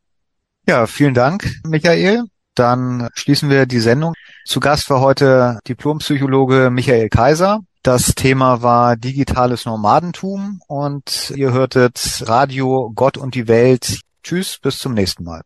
Ja, 0.66 0.86
vielen 0.86 1.14
Dank, 1.14 1.50
Michael. 1.64 2.24
Dann 2.54 3.08
schließen 3.14 3.50
wir 3.50 3.66
die 3.66 3.80
Sendung. 3.80 4.14
Zu 4.44 4.60
Gast 4.60 4.90
war 4.90 5.00
heute 5.00 5.58
Diplompsychologe 5.66 6.70
Michael 6.70 7.08
Kaiser. 7.08 7.60
Das 7.82 8.14
Thema 8.14 8.62
war 8.62 8.96
digitales 8.96 9.64
Nomadentum 9.64 10.60
und 10.68 11.32
ihr 11.34 11.52
hörtet 11.52 12.22
Radio 12.26 12.92
Gott 12.94 13.16
und 13.16 13.34
die 13.34 13.48
Welt. 13.48 14.00
Tschüss, 14.22 14.58
bis 14.62 14.78
zum 14.78 14.94
nächsten 14.94 15.24
Mal. 15.24 15.42